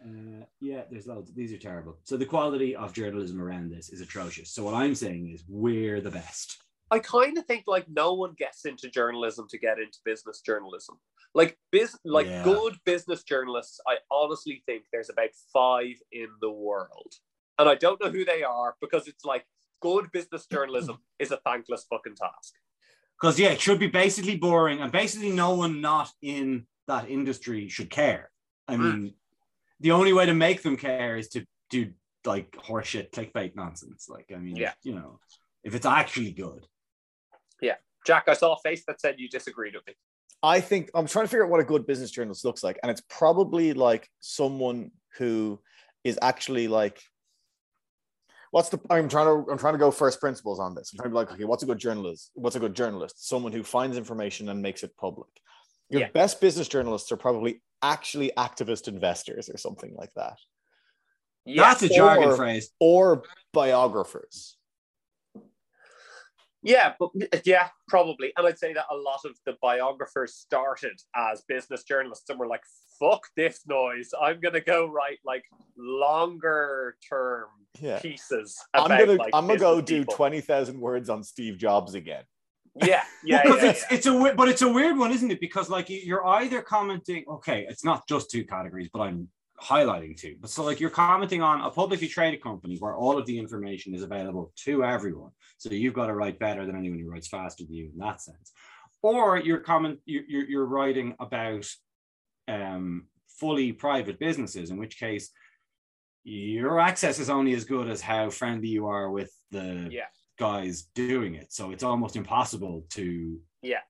Uh, 0.05 0.45
yeah, 0.61 0.83
there's 0.91 1.07
loads. 1.07 1.33
These 1.35 1.53
are 1.53 1.59
terrible. 1.59 1.99
So 2.05 2.17
the 2.17 2.27
quality 2.27 2.75
of 2.75 2.93
journalism 2.93 3.41
around 3.41 3.71
this 3.71 3.91
is 3.91 4.01
atrocious. 4.01 4.51
So 4.51 4.65
what 4.65 4.75
I'm 4.75 4.95
saying 4.95 5.31
is 5.33 5.45
we're 5.49 6.01
the 6.01 6.11
best. 6.11 6.59
I 6.93 6.99
kind 6.99 7.39
of 7.39 7.47
think 7.47 7.65
like 7.67 7.87
no 7.89 8.13
one 8.13 8.35
gets 8.37 8.67
into 8.67 8.91
journalism 8.91 9.47
to 9.49 9.59
get 9.59 9.79
into 9.79 9.99
business 10.05 10.43
journalism. 10.43 10.97
Like 11.35 11.59
biz, 11.71 11.97
like 12.05 12.27
Yeah. 12.27 12.43
good 12.45 12.75
business 12.85 13.23
journalists, 13.23 13.81
I 13.89 13.97
honestly 14.11 14.63
think 14.67 14.85
there's 14.93 15.09
about 15.09 15.31
five 15.53 15.95
in 16.13 16.29
the 16.43 16.51
world, 16.51 17.15
and 17.59 17.67
I 17.69 17.77
don't 17.77 17.99
know 18.03 18.11
who 18.11 18.27
they 18.27 18.43
are 18.43 18.77
because 18.83 19.09
it's 19.09 19.25
like 19.25 19.47
good 19.81 20.13
business 20.13 20.47
journalism 20.47 20.99
is 21.19 21.31
a 21.33 21.39
thankless 21.39 21.87
fucking 21.89 22.17
task. 22.17 22.53
Because 23.19 23.39
yeah, 23.41 23.49
it 23.53 23.61
should 23.61 23.79
be 23.81 23.87
basically 23.87 24.37
boring, 24.37 24.81
and 24.83 24.93
basically 24.93 25.31
no 25.33 25.55
one 25.55 25.81
not 25.81 26.13
in 26.21 26.67
that 26.89 27.09
industry 27.09 27.69
should 27.71 27.89
care. 27.89 28.31
I 28.69 28.75
Mm. 28.77 28.81
mean, 28.81 29.15
the 29.81 29.93
only 29.93 30.13
way 30.13 30.27
to 30.27 30.35
make 30.35 30.61
them 30.63 30.77
care 30.77 31.17
is 31.17 31.29
to 31.31 31.47
do 31.71 31.95
like 32.27 32.53
horseshit 32.53 33.11
clickbait 33.13 33.57
nonsense. 33.57 34.09
Like, 34.11 34.31
I 34.31 34.37
mean, 34.39 34.57
Yeah. 34.57 34.75
you 34.83 34.95
know, 34.95 35.19
if 35.65 35.75
it's 35.75 35.87
actually 35.87 36.33
good. 36.33 36.69
Jack, 38.07 38.25
I 38.29 38.35
saw 38.35 38.55
a 38.55 38.59
face 38.63 38.85
that 38.87 39.01
said 39.01 39.17
you 39.19 39.29
disagreed 39.29 39.75
with 39.75 39.87
me. 39.87 39.95
I 40.43 40.61
think 40.61 40.91
I'm 40.95 41.07
trying 41.07 41.25
to 41.25 41.29
figure 41.29 41.45
out 41.45 41.51
what 41.51 41.61
a 41.61 41.65
good 41.65 41.87
business 41.87 42.11
journalist 42.11 42.45
looks 42.45 42.63
like, 42.65 42.79
and 42.83 42.91
it's 42.91 43.03
probably 43.09 43.75
like 43.75 44.09
someone 44.21 44.91
who 45.19 45.61
is 46.03 46.19
actually 46.21 46.67
like, 46.67 47.01
what's 48.51 48.69
the? 48.71 48.81
I'm 48.91 49.09
trying 49.09 49.27
to 49.27 49.51
I'm 49.53 49.59
trying 49.59 49.75
to 49.75 49.79
go 49.79 49.93
first 49.93 50.19
principles 50.21 50.59
on 50.59 50.75
this. 50.75 50.93
I'm 50.93 50.99
trying 50.99 51.11
to 51.11 51.11
be 51.11 51.17
like, 51.17 51.33
okay, 51.33 51.45
what's 51.45 51.63
a 51.63 51.67
good 51.67 51.79
journalist? 51.79 52.33
What's 52.35 52.57
a 52.57 52.61
good 52.61 52.75
journalist? 52.75 53.29
Someone 53.29 53.53
who 53.53 53.63
finds 53.63 53.97
information 53.97 54.49
and 54.49 54.61
makes 54.61 54.83
it 54.83 54.97
public. 54.97 55.29
Your 55.91 56.01
Yeah. 56.03 56.09
best 56.09 56.41
business 56.41 56.67
journalists 56.69 57.13
are 57.13 57.17
probably 57.17 57.63
actually 57.83 58.33
activist 58.37 58.89
investors 58.89 59.49
or 59.49 59.59
something 59.59 59.95
like 59.97 60.13
that, 60.15 60.39
That's 61.47 61.83
a 61.83 61.89
jargon 61.89 62.31
or- 62.31 62.37
phrase. 62.37 62.71
or 62.81 63.25
biographers. 63.53 64.57
Yeah, 66.63 66.95
but 66.99 67.11
yeah, 67.45 67.69
probably. 67.89 68.33
And 68.37 68.47
I'd 68.47 68.59
say 68.59 68.73
that 68.73 68.85
a 68.91 68.97
lot 68.97 69.21
of 69.25 69.33
the 69.45 69.57
biographers 69.61 70.35
started 70.35 71.01
as 71.15 71.43
business 71.43 71.83
journalists 71.83 72.31
and 72.31 72.39
were 72.39 72.47
like, 72.47 72.63
fuck 73.01 73.27
this 73.37 73.61
noise. 73.67 74.11
I'm 74.21 74.41
gonna 74.41 74.61
go 74.61 74.87
write 74.87 75.19
like 75.25 75.45
longer 75.77 76.97
term 77.09 77.49
Yeah. 77.81 77.99
pieces. 77.99 78.57
I'm 78.75 78.89
gonna 78.89 79.15
like, 79.15 79.31
I'm 79.35 79.47
gonna 79.47 79.59
go 79.59 79.81
business 79.81 80.07
do 80.07 80.15
twenty 80.15 80.41
thousand 80.41 80.81
words 80.81 81.11
on 81.11 81.25
Steve 81.25 81.59
Jobs 81.59 81.95
again. 81.95 82.25
Yeah, 82.77 83.03
yeah, 83.25 83.43
because 83.45 83.63
yeah, 83.63 83.71
it's 83.71 83.85
yeah. 83.91 83.97
it's 83.97 84.07
a 84.07 84.35
but 84.37 84.49
it's 84.49 84.63
a 84.63 84.73
weird 84.73 84.97
one, 84.97 85.13
isn't 85.13 85.31
it? 85.31 85.41
Because 85.41 85.69
like 85.69 85.87
you're 85.89 86.25
either 86.27 86.63
commenting, 86.63 87.25
okay, 87.29 87.67
it's 87.69 87.85
not 87.85 88.07
just 88.09 88.31
two 88.31 88.45
categories, 88.45 88.89
but 88.93 89.01
I'm 89.01 89.29
highlighting 89.63 90.17
two. 90.17 90.37
But 90.41 90.51
so 90.51 90.65
like 90.65 90.81
you're 90.81 90.91
commenting 90.91 91.43
on 91.43 91.61
a 91.61 91.71
publicly 91.71 92.09
traded 92.09 92.43
company 92.43 92.77
where 92.79 92.95
all 92.97 93.17
of 93.19 93.27
the 93.27 93.39
information 93.39 93.95
is 93.95 94.03
available 94.03 94.53
to 94.65 94.85
everyone. 94.85 95.31
So 95.59 95.71
you've 95.71 95.95
got 95.95 96.07
to 96.07 96.15
write 96.15 96.39
better 96.39 96.67
than 96.67 96.77
anyone 96.77 96.99
who 96.99 97.09
writes 97.11 97.29
faster 97.29 97.65
than 97.65 97.75
you 97.75 97.91
in 97.93 97.99
that 97.99 98.21
sense. 98.21 98.53
Or 99.03 99.39
you're 99.39 99.59
comment 99.59 100.01
you're 100.05 100.25
you're, 100.29 100.45
you're 100.45 100.67
writing 100.67 101.15
about 101.21 101.67
um 102.49 103.07
fully 103.29 103.73
private 103.73 104.19
businesses, 104.19 104.71
in 104.71 104.77
which 104.79 104.99
case 104.99 105.31
your 106.25 106.79
access 106.79 107.19
is 107.19 107.31
only 107.31 107.53
as 107.55 107.65
good 107.65 107.89
as 107.89 108.01
how 108.01 108.31
friendly 108.31 108.69
you 108.69 108.87
are 108.87 109.11
with 109.11 109.33
the 109.51 109.89
Yeah. 109.91 110.07
guys 110.39 110.83
doing 110.95 111.35
it. 111.35 111.53
So 111.53 111.71
it's 111.73 111.83
almost 111.83 112.17
impossible 112.17 112.85
to. 112.91 113.41
Yeah. 113.63 113.81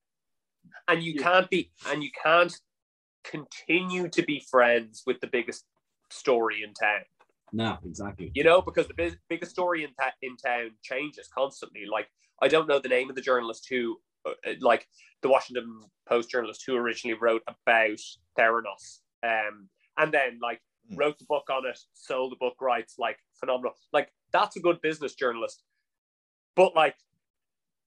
And 0.87 1.03
you 1.03 1.13
Yeah. 1.13 1.23
can't 1.23 1.49
be 1.49 1.71
and 1.87 2.03
you 2.03 2.09
can't 2.23 2.55
continue 3.23 4.07
to 4.09 4.21
be 4.23 4.39
friends 4.49 5.03
with 5.05 5.19
the 5.21 5.27
biggest 5.27 5.65
story 6.09 6.63
in 6.63 6.73
town 6.73 7.01
No, 7.51 7.77
exactly. 7.85 8.31
you 8.33 8.43
know 8.43 8.61
because 8.61 8.87
the 8.87 8.93
big, 8.93 9.17
biggest 9.29 9.51
story 9.51 9.83
in, 9.83 9.93
ta- 9.99 10.13
in 10.21 10.35
town 10.37 10.71
changes 10.83 11.29
constantly 11.33 11.85
like 11.91 12.07
i 12.41 12.47
don't 12.47 12.67
know 12.67 12.79
the 12.79 12.89
name 12.89 13.09
of 13.09 13.15
the 13.15 13.21
journalist 13.21 13.67
who 13.69 13.97
uh, 14.25 14.31
like 14.59 14.87
the 15.21 15.29
washington 15.29 15.79
post 16.07 16.29
journalist 16.29 16.63
who 16.65 16.75
originally 16.75 17.17
wrote 17.19 17.41
about 17.47 17.99
theranos 18.37 18.99
um 19.23 19.69
and 19.97 20.13
then 20.13 20.39
like 20.41 20.61
Hmm. 20.89 20.97
wrote 20.97 21.17
the 21.17 21.23
book 21.29 21.45
on 21.49 21.65
it 21.65 21.79
sold 21.93 22.33
the 22.33 22.35
book 22.35 22.55
rights 22.59 22.95
like 22.99 23.17
phenomenal 23.39 23.73
like 23.93 24.11
that's 24.33 24.57
a 24.57 24.59
good 24.59 24.81
business 24.81 25.15
journalist 25.15 25.63
but 26.57 26.75
like 26.75 26.95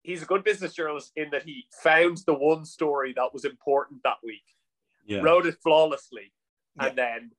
he's 0.02 0.22
a 0.22 0.26
good 0.26 0.42
business 0.44 0.72
journalist 0.72 1.12
in 1.14 1.28
that 1.30 1.42
he 1.42 1.66
found 1.82 2.16
the 2.26 2.32
one 2.32 2.64
story 2.64 3.12
that 3.14 3.34
was 3.34 3.44
important 3.44 4.00
that 4.02 4.16
week 4.24 4.44
Yeah. 5.06 5.20
wrote 5.20 5.46
it 5.46 5.56
flawlessly 5.62 6.32
Yeah. 6.80 6.86
and 6.88 6.98
then 6.98 7.30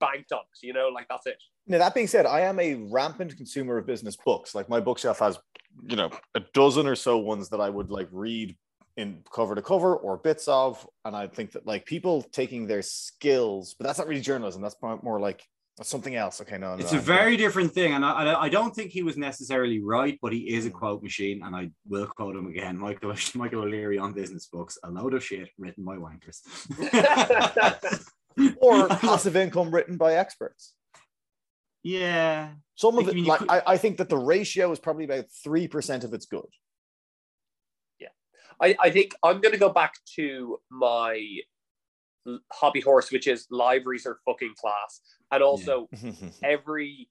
banked 0.00 0.32
on 0.32 0.40
it 0.40 0.66
you 0.66 0.72
know 0.72 0.88
like 0.88 1.06
that's 1.08 1.26
it 1.26 1.38
Now 1.66 1.78
that 1.78 1.94
being 1.94 2.06
said, 2.08 2.24
I 2.26 2.40
am 2.40 2.58
a 2.58 2.74
rampant 2.74 3.36
consumer 3.36 3.76
of 3.78 3.86
business 3.86 4.16
books. 4.16 4.54
Like 4.54 4.68
my 4.68 4.80
bookshelf 4.80 5.18
has, 5.20 5.38
you 5.90 5.94
know, 5.96 6.10
a 6.34 6.40
dozen 6.54 6.86
or 6.86 6.96
so 6.96 7.18
ones 7.18 7.48
that 7.50 7.60
I 7.60 7.68
would 7.68 7.90
like 7.90 8.08
read 8.10 8.56
in 8.96 9.22
cover 9.32 9.54
to 9.54 9.62
cover 9.62 9.94
or 9.96 10.16
bits 10.16 10.48
of, 10.48 10.84
and 11.04 11.14
I 11.14 11.26
think 11.28 11.52
that 11.52 11.66
like 11.66 11.84
people 11.84 12.22
taking 12.32 12.66
their 12.66 12.82
skills, 12.82 13.74
but 13.76 13.86
that's 13.86 13.98
not 13.98 14.08
really 14.08 14.20
journalism. 14.22 14.62
That's 14.62 14.74
more 14.82 14.98
more 15.02 15.20
like 15.20 15.40
that's 15.76 15.88
something 15.88 16.14
else. 16.14 16.40
Okay, 16.42 16.58
no, 16.58 16.74
no, 16.76 16.82
It's 16.82 16.92
a 16.92 16.96
I'm- 16.96 17.04
very 17.04 17.36
different 17.36 17.72
thing, 17.72 17.94
and 17.94 18.04
I, 18.04 18.10
I- 18.32 18.42
I 18.42 18.48
don't 18.48 18.74
think 18.74 18.90
he 18.90 19.02
was 19.02 19.16
necessarily 19.16 19.80
right, 19.82 20.18
but 20.20 20.32
he 20.32 20.40
is 20.54 20.66
a 20.66 20.70
Mm. 20.70 20.74
quote 20.74 21.02
machine, 21.02 21.42
and 21.42 21.56
I 21.56 21.70
will 21.88 22.06
quote 22.06 22.36
him 22.36 22.46
again. 22.48 22.76
Michael 22.86 23.14
Michael 23.34 23.62
O'Leary 23.62 23.98
on 23.98 24.12
business 24.12 24.46
books, 24.46 24.78
a 24.84 24.90
load 24.90 25.14
of 25.14 25.24
shit 25.24 25.48
written 25.58 25.84
by 25.84 25.96
wankers, 25.96 26.40
or 28.60 28.88
passive 28.98 29.36
income 29.36 29.74
written 29.74 29.96
by 29.96 30.14
experts. 30.14 30.74
yeah, 31.82 32.50
Some 32.74 32.98
of 32.98 33.06
I 33.06 33.10
it, 33.10 33.14
mean, 33.14 33.24
you 33.24 33.30
like 33.30 33.38
could- 33.40 33.50
I, 33.50 33.62
I 33.66 33.76
think 33.78 33.96
that 33.98 34.08
the 34.08 34.18
ratio 34.18 34.70
is 34.72 34.78
probably 34.78 35.04
about 35.04 35.26
three 35.42 35.66
percent 35.68 36.04
of 36.04 36.12
it's 36.12 36.26
good. 36.26 36.50
Yeah. 37.98 38.08
I, 38.60 38.76
I 38.80 38.90
think 38.90 39.14
I'm 39.22 39.40
going 39.40 39.52
to 39.52 39.58
go 39.58 39.70
back 39.70 39.94
to 40.16 40.58
my 40.70 41.12
l- 41.14 41.20
hobby 42.52 42.80
horse, 42.80 43.10
which 43.10 43.26
is 43.26 43.46
libraries 43.50 44.06
are 44.06 44.18
fucking 44.24 44.54
class, 44.60 45.00
and 45.30 45.42
also 45.42 45.88
every 46.42 47.08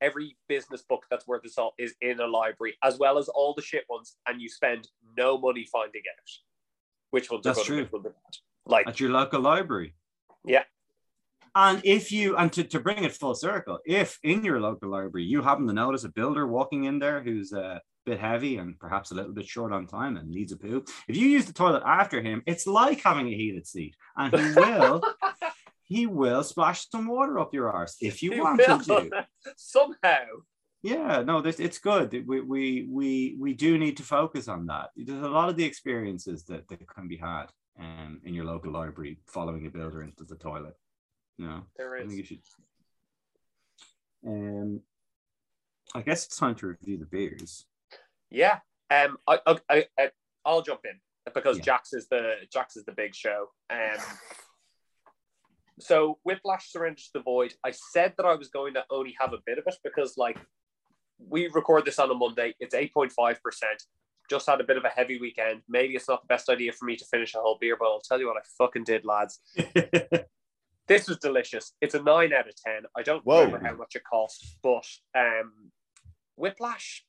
every 0.00 0.36
business 0.48 0.82
book 0.88 1.04
that's 1.10 1.26
worth 1.26 1.44
its 1.44 1.54
salt 1.54 1.74
is 1.78 1.94
in 2.00 2.20
a 2.20 2.26
library, 2.26 2.74
as 2.82 2.98
well 2.98 3.18
as 3.18 3.28
all 3.28 3.54
the 3.54 3.62
shit 3.62 3.84
ones, 3.88 4.16
and 4.26 4.40
you 4.40 4.48
spend 4.48 4.88
no 5.16 5.38
money 5.38 5.66
finding 5.70 6.02
out 6.10 6.28
which 7.10 7.30
ones 7.30 7.44
That's 7.44 7.66
good 7.66 7.90
true. 7.90 8.12
Like, 8.66 8.88
at 8.88 9.00
your 9.00 9.10
local 9.10 9.40
library. 9.40 9.94
Yeah. 10.44 10.62
And 11.54 11.80
if 11.84 12.12
you 12.12 12.36
and 12.36 12.52
to, 12.52 12.62
to 12.62 12.78
bring 12.78 13.02
it 13.02 13.12
full 13.12 13.34
circle, 13.34 13.80
if 13.84 14.18
in 14.22 14.44
your 14.44 14.60
local 14.60 14.90
library 14.90 15.24
you 15.24 15.42
happen 15.42 15.66
to 15.66 15.72
notice 15.72 16.04
a 16.04 16.08
builder 16.08 16.46
walking 16.46 16.84
in 16.84 16.98
there 17.00 17.20
who's 17.20 17.52
a 17.52 17.80
bit 18.06 18.18
heavy 18.20 18.56
and 18.56 18.78
perhaps 18.78 19.10
a 19.10 19.14
little 19.14 19.32
bit 19.32 19.46
short 19.46 19.72
on 19.72 19.86
time 19.86 20.16
and 20.16 20.28
needs 20.30 20.52
a 20.52 20.56
poo, 20.56 20.84
if 21.08 21.16
you 21.16 21.28
use 21.28 21.44
the 21.46 21.52
toilet 21.52 21.82
after 21.86 22.20
him, 22.22 22.42
it's 22.46 22.66
like 22.66 23.00
having 23.02 23.28
a 23.28 23.36
heated 23.36 23.66
seat, 23.66 23.94
and 24.16 24.34
he 24.34 24.52
will 24.54 25.02
he 25.84 26.06
will 26.06 26.42
splash 26.44 26.88
some 26.90 27.06
water 27.08 27.38
up 27.38 27.52
your 27.54 27.70
arse 27.70 27.96
if 28.00 28.22
you 28.22 28.32
you 28.34 28.42
want 28.42 28.58
will. 28.66 28.78
to. 28.80 29.10
somehow. 29.56 30.24
Yeah, 30.82 31.22
no, 31.22 31.42
this 31.42 31.60
it's 31.60 31.78
good. 31.78 32.12
We 32.26 32.40
we 32.40 32.88
we 32.90 33.36
we 33.38 33.54
do 33.54 33.76
need 33.76 33.98
to 33.98 34.02
focus 34.02 34.48
on 34.48 34.66
that. 34.66 34.90
There's 34.96 35.22
a 35.22 35.28
lot 35.28 35.50
of 35.50 35.56
the 35.56 35.64
experiences 35.64 36.44
that, 36.44 36.68
that 36.68 36.88
can 36.88 37.06
be 37.06 37.18
had 37.18 37.46
um, 37.78 38.20
in 38.24 38.34
your 38.34 38.46
local 38.46 38.72
library 38.72 39.18
following 39.26 39.66
a 39.66 39.70
builder 39.70 40.02
into 40.02 40.24
the 40.24 40.36
toilet. 40.36 40.74
You 41.36 41.46
know, 41.48 41.62
There 41.76 41.96
I 41.96 42.00
think 42.00 42.12
you 42.12 42.24
should. 42.24 42.40
Um, 44.26 44.80
I 45.94 46.02
guess 46.02 46.26
it's 46.26 46.36
time 46.36 46.54
to 46.56 46.68
review 46.68 46.98
the 46.98 47.06
beers. 47.06 47.66
Yeah. 48.30 48.58
Um. 48.90 49.16
I. 49.26 49.38
I. 49.46 49.56
I 49.68 49.84
I- 49.98 50.10
I'll 50.44 50.62
jump 50.62 50.80
in 50.84 50.98
because 51.34 51.58
Yeah. 51.58 51.64
Jax 51.64 51.92
is 51.92 52.08
the 52.08 52.34
Jax 52.52 52.76
is 52.76 52.84
the 52.84 52.92
big 52.92 53.14
show. 53.14 53.48
Um. 53.68 53.98
So 55.80 56.18
Whiplash 56.24 56.70
Surrender 56.70 56.98
to 57.00 57.10
the 57.14 57.20
Void. 57.22 57.54
I 57.64 57.70
said 57.70 58.14
that 58.16 58.26
I 58.26 58.34
was 58.34 58.48
going 58.48 58.74
to 58.74 58.84
only 58.90 59.14
have 59.18 59.32
a 59.32 59.38
bit 59.46 59.58
of 59.58 59.64
it 59.66 59.76
because, 59.82 60.16
like, 60.18 60.38
we 61.18 61.48
record 61.48 61.84
this 61.86 61.98
on 61.98 62.10
a 62.10 62.14
Monday. 62.14 62.54
It's 62.60 62.74
eight 62.74 62.92
point 62.92 63.12
five 63.12 63.42
percent. 63.42 63.82
Just 64.28 64.48
had 64.48 64.60
a 64.60 64.64
bit 64.64 64.76
of 64.76 64.84
a 64.84 64.88
heavy 64.90 65.18
weekend. 65.18 65.62
Maybe 65.68 65.94
it's 65.96 66.08
not 66.08 66.22
the 66.22 66.26
best 66.28 66.48
idea 66.48 66.72
for 66.72 66.84
me 66.84 66.96
to 66.96 67.04
finish 67.06 67.34
a 67.34 67.38
whole 67.38 67.58
beer, 67.60 67.76
but 67.78 67.86
I'll 67.86 68.00
tell 68.00 68.20
you 68.20 68.26
what 68.28 68.36
I 68.36 68.44
fucking 68.58 68.84
did, 68.84 69.04
lads. 69.04 69.40
This 70.88 71.06
was 71.06 71.18
delicious. 71.18 71.72
It's 71.80 71.94
a 71.94 72.02
nine 72.02 72.32
out 72.32 72.48
of 72.48 72.54
ten. 72.56 72.82
I 72.98 73.02
don't 73.02 73.24
Whoa. 73.24 73.44
remember 73.44 73.64
how 73.64 73.76
much 73.76 73.94
it 73.94 74.02
cost, 74.02 74.56
but 74.60 74.84
um, 75.16 75.70
Whiplash. 76.34 77.04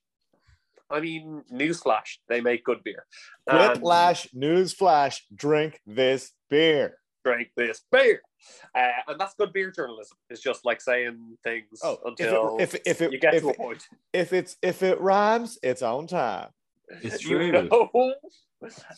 I 0.91 0.99
mean, 0.99 1.43
newsflash, 1.51 2.17
they 2.27 2.41
make 2.41 2.63
good 2.63 2.83
beer. 2.83 3.05
And 3.47 3.73
Whiplash, 3.73 4.27
news 4.33 4.73
flash, 4.73 5.25
drink 5.33 5.79
this 5.85 6.31
beer. 6.49 6.97
drink 7.23 7.49
this 7.55 7.81
beer, 7.91 8.21
uh, 8.75 8.87
and 9.07 9.19
that's 9.19 9.35
good 9.35 9.53
beer 9.53 9.71
journalism. 9.71 10.17
It's 10.29 10.41
just 10.41 10.65
like 10.65 10.81
saying 10.81 11.37
things 11.43 11.79
Oh, 11.83 11.99
until 12.05 12.57
if 12.59 12.73
it, 12.75 12.81
if 12.85 13.01
it, 13.01 13.11
you 13.11 13.15
if 13.17 13.21
get 13.21 13.33
it, 13.35 13.41
to 13.41 13.49
a 13.49 13.53
point. 13.53 13.87
if 14.13 14.33
it's 14.33 14.57
if 14.61 14.81
it 14.83 14.99
rhymes, 14.99 15.57
it's 15.63 15.81
on 15.81 16.07
time. 16.07 16.49
It's 17.01 17.23
You 17.27 17.37
true. 17.37 17.69
know? 17.69 18.13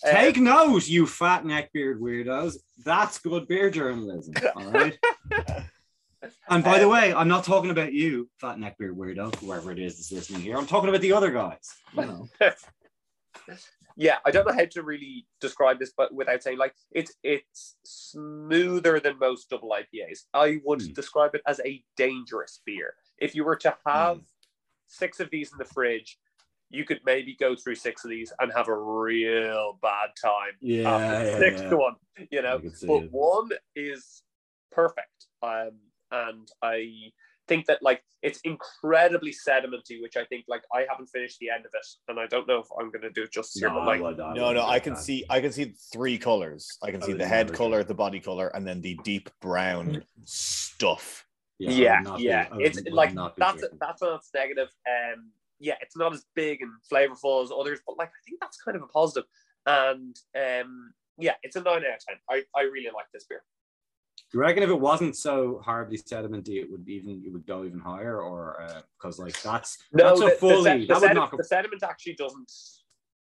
Take 0.05 0.37
note, 0.37 0.87
you 0.87 1.05
fat 1.07 1.43
neckbeard 1.43 1.99
weirdos. 1.99 2.55
That's 2.83 3.19
good 3.19 3.47
beer 3.47 3.69
journalism. 3.69 4.33
All 4.55 4.71
right. 4.71 4.97
And 6.49 6.63
by 6.63 6.79
the 6.79 6.85
Um, 6.85 6.91
way, 6.91 7.13
I'm 7.13 7.27
not 7.27 7.43
talking 7.45 7.71
about 7.71 7.93
you, 7.93 8.29
fat 8.39 8.57
neckbeard 8.57 8.95
weirdo, 8.95 9.35
whoever 9.35 9.71
it 9.71 9.79
is 9.79 9.97
that's 9.97 10.11
listening 10.11 10.41
here. 10.41 10.57
I'm 10.57 10.67
talking 10.67 10.89
about 10.89 11.01
the 11.01 11.13
other 11.13 11.31
guys. 11.31 11.73
You 11.93 12.05
know. 12.05 12.29
yeah, 13.95 14.17
I 14.25 14.31
don't 14.31 14.47
know 14.47 14.53
how 14.53 14.65
to 14.65 14.83
really 14.83 15.27
describe 15.39 15.79
this, 15.79 15.93
but 15.95 16.13
without 16.13 16.41
saying 16.43 16.57
like 16.57 16.73
it's 16.91 17.13
it's 17.23 17.75
smoother 17.85 18.99
than 18.99 19.19
most 19.19 19.49
double 19.49 19.69
IPAs. 19.71 20.25
I 20.33 20.59
would 20.65 20.81
Hmm. 20.81 20.91
describe 20.93 21.35
it 21.35 21.41
as 21.47 21.59
a 21.65 21.83
dangerous 21.97 22.61
beer. 22.65 22.95
If 23.19 23.35
you 23.35 23.43
were 23.43 23.55
to 23.57 23.75
have 23.85 24.17
Hmm. 24.17 24.23
six 24.87 25.19
of 25.19 25.29
these 25.29 25.51
in 25.51 25.57
the 25.57 25.65
fridge, 25.65 26.19
you 26.69 26.85
could 26.85 27.01
maybe 27.05 27.35
go 27.39 27.55
through 27.55 27.75
six 27.75 28.03
of 28.03 28.09
these 28.09 28.33
and 28.39 28.51
have 28.53 28.67
a 28.67 28.75
real 28.77 29.79
bad 29.81 30.09
time. 30.21 30.53
Yeah, 30.61 30.83
after 30.89 31.25
yeah, 31.25 31.37
sixth 31.39 31.65
yeah. 31.65 31.75
one, 31.77 31.95
you 32.31 32.41
know. 32.41 32.57
I 32.57 32.61
could 32.61 32.77
see 32.77 32.87
But 32.87 33.03
it. 33.03 33.11
one 33.11 33.49
is 33.75 34.23
perfect, 34.71 35.27
um, 35.43 35.71
and 36.13 36.47
I 36.61 37.11
think 37.47 37.65
that 37.65 37.79
like 37.81 38.01
it's 38.21 38.39
incredibly 38.41 39.33
sedimenty, 39.47 40.01
which 40.01 40.15
I 40.15 40.23
think 40.25 40.45
like 40.47 40.63
I 40.73 40.85
haven't 40.89 41.07
finished 41.07 41.39
the 41.39 41.49
end 41.49 41.65
of 41.65 41.71
it, 41.73 41.85
and 42.07 42.19
I 42.19 42.27
don't 42.27 42.47
know 42.47 42.59
if 42.59 42.67
I'm 42.79 42.91
gonna 42.91 43.09
do 43.11 43.23
it 43.23 43.33
justice 43.33 43.61
here, 43.61 43.69
but 43.69 43.85
like 43.85 44.01
No, 44.17 44.53
no, 44.53 44.65
I 44.65 44.79
can 44.79 44.95
see 44.95 45.25
I 45.29 45.41
can 45.41 45.51
see 45.51 45.73
three 45.91 46.17
colors. 46.17 46.77
I 46.81 46.91
can 46.91 47.03
I 47.03 47.05
see 47.05 47.13
the 47.13 47.27
head 47.27 47.47
never 47.47 47.57
color, 47.57 47.83
go. 47.83 47.87
the 47.87 47.93
body 47.95 48.19
color, 48.19 48.47
and 48.55 48.65
then 48.65 48.81
the 48.81 48.97
deep 49.03 49.29
brown 49.41 50.03
stuff. 50.23 51.25
yeah, 51.59 51.69
I 51.69 51.97
would 51.97 52.03
not 52.03 52.17
be- 52.17 52.23
yeah, 52.23 52.47
it's 52.59 52.81
like 52.89 53.13
not 53.13 53.35
be 53.35 53.41
that's 53.41 53.59
drinking. 53.59 53.77
that's 53.81 54.01
not 54.01 54.21
negative. 54.33 54.69
Um, 54.87 55.31
yeah, 55.59 55.75
it's 55.81 55.97
not 55.97 56.13
as 56.13 56.25
big 56.35 56.61
and 56.61 56.71
flavorful 56.91 57.43
as 57.43 57.51
others, 57.57 57.79
but 57.85 57.97
like 57.97 58.09
I 58.09 58.21
think 58.27 58.39
that's 58.41 58.57
kind 58.57 58.75
of 58.77 58.83
a 58.83 58.87
positive. 58.87 59.27
And 59.65 60.15
um, 60.35 60.93
yeah, 61.17 61.35
it's 61.43 61.55
a 61.55 61.61
nine 61.61 61.77
out 61.77 61.95
of 61.95 62.05
ten. 62.07 62.17
I, 62.29 62.43
I 62.55 62.63
really 62.63 62.89
like 62.93 63.05
this 63.13 63.25
beer. 63.25 63.43
Do 64.33 64.39
you 64.39 64.45
reckon 64.45 64.63
if 64.63 64.69
it 64.69 64.79
wasn't 64.79 65.15
so 65.15 65.61
horribly 65.63 65.99
sedimenty, 65.99 66.59
it 66.59 66.71
would 66.71 66.89
even 66.89 67.21
it 67.23 67.31
would 67.31 67.45
go 67.45 67.65
even 67.65 67.79
higher, 67.79 68.19
or 68.19 68.57
because 68.97 69.19
like 69.19 69.39
that's 69.43 69.77
No, 69.93 70.05
that's 70.05 70.19
the, 70.21 70.25
a 70.25 70.29
the 70.31 70.35
fully 70.37 70.63
the 70.63 70.63
that 70.63 70.79
would 70.79 70.87
sediment, 71.01 71.15
knock 71.15 71.37
the 71.37 71.43
sediment 71.43 71.83
actually 71.83 72.15
doesn't 72.15 72.51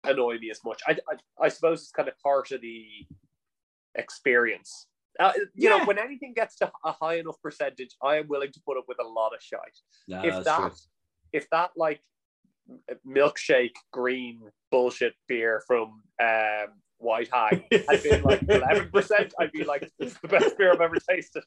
annoy 0.03 0.38
me 0.38 0.51
as 0.51 0.59
much. 0.65 0.81
I, 0.85 0.97
I, 1.09 1.45
I 1.45 1.47
suppose 1.47 1.84
it's 1.84 1.91
kind 1.91 2.09
of 2.09 2.19
part 2.19 2.51
of 2.51 2.59
the 2.59 2.85
experience. 3.95 4.88
Uh, 5.17 5.31
you 5.55 5.69
know, 5.69 5.85
when 5.85 5.97
anything 5.97 6.34
gets 6.34 6.57
to 6.57 6.69
a 6.84 6.91
high 6.91 7.19
enough 7.19 7.41
percentage, 7.41 7.95
I 8.03 8.17
am 8.17 8.27
willing 8.27 8.51
to 8.51 8.59
put 8.65 8.77
up 8.77 8.84
with 8.89 8.97
a 8.99 9.07
lot 9.07 9.29
of 9.34 9.41
shite. 9.41 9.59
Yeah, 10.07 10.23
if 10.23 10.43
that, 10.43 10.59
true. 10.59 10.71
if 11.31 11.49
that 11.51 11.71
like 11.77 12.01
milkshake 13.07 13.75
green 13.93 14.41
bullshit 14.71 15.13
beer 15.29 15.63
from 15.65 16.01
um, 16.21 16.73
White 16.99 17.29
Hag 17.31 17.63
had 17.89 18.03
been 18.03 18.23
like 18.23 18.41
eleven 18.49 18.89
percent, 18.91 19.33
I'd 19.39 19.51
be 19.51 19.63
like, 19.63 19.81
"This 19.99 20.13
is 20.13 20.17
the 20.21 20.27
best 20.27 20.57
beer 20.57 20.71
I've 20.73 20.81
ever 20.81 20.95
tasted." 21.09 21.43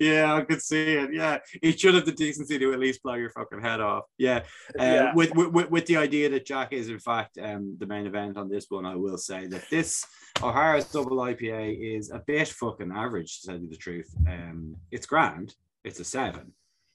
yeah, 0.00 0.34
I 0.34 0.42
could 0.42 0.60
see 0.60 0.94
it. 0.94 1.12
Yeah, 1.12 1.38
it 1.62 1.78
should 1.78 1.94
have 1.94 2.04
the 2.04 2.12
decency 2.12 2.58
to 2.58 2.72
at 2.72 2.78
least 2.80 3.02
blow 3.02 3.14
your 3.14 3.30
fucking 3.30 3.60
head 3.60 3.80
off. 3.80 4.04
Yeah, 4.18 4.38
uh, 4.78 4.82
yeah, 4.82 5.14
with, 5.14 5.34
with 5.34 5.48
with- 5.52 5.70
with 5.70 5.86
the 5.86 5.96
idea 5.96 6.28
that 6.30 6.46
Jack 6.46 6.72
is 6.72 6.88
in 6.88 6.98
fact 6.98 7.38
um, 7.40 7.76
the 7.78 7.86
main 7.86 8.06
event 8.06 8.36
on 8.36 8.48
this 8.48 8.66
one, 8.68 8.84
I 8.86 8.96
will 8.96 9.18
say 9.18 9.46
that 9.46 9.68
this 9.70 10.04
O'Hara's 10.42 10.86
double 10.90 11.18
IPA 11.18 11.96
is 11.96 12.10
a 12.10 12.18
bit 12.26 12.48
fucking 12.48 12.92
average 12.92 13.40
to 13.40 13.46
tell 13.48 13.60
you 13.60 13.68
the 13.68 13.76
truth. 13.76 14.12
Um, 14.26 14.76
it's 14.90 15.06
grand. 15.06 15.54
It's 15.84 16.00
a 16.00 16.04
seven. 16.04 16.52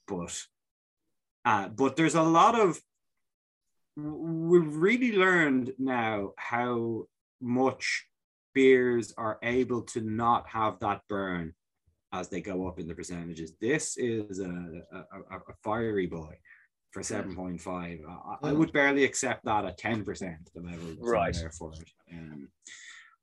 but 0.07 0.43
uh, 1.45 1.69
but 1.69 1.95
there's 1.95 2.15
a 2.15 2.21
lot 2.21 2.59
of 2.59 2.79
we've 3.95 4.75
really 4.75 5.11
learned 5.11 5.71
now 5.77 6.31
how 6.37 7.05
much 7.43 8.07
beers 8.53 9.13
are 9.17 9.37
able 9.43 9.81
to 9.81 10.01
not 10.01 10.47
have 10.47 10.79
that 10.79 11.01
burn 11.09 11.53
as 12.11 12.29
they 12.29 12.41
go 12.41 12.67
up 12.67 12.79
in 12.79 12.87
the 12.87 12.95
percentages. 12.95 13.53
This 13.59 13.97
is 13.97 14.39
a, 14.39 14.43
a, 14.45 14.97
a, 15.31 15.37
a 15.37 15.53
fiery 15.63 16.07
boy 16.07 16.37
for 16.91 17.01
7.5. 17.01 17.99
I, 18.07 18.49
I 18.49 18.51
would 18.53 18.71
barely 18.71 19.03
accept 19.03 19.45
that 19.45 19.65
at 19.65 19.79
10%, 19.79 20.05
the 20.53 20.61
level 20.61 20.95
Right. 21.01 21.33
there 21.33 21.49
for 21.51 21.73
it. 21.73 21.89
Um, 22.11 22.49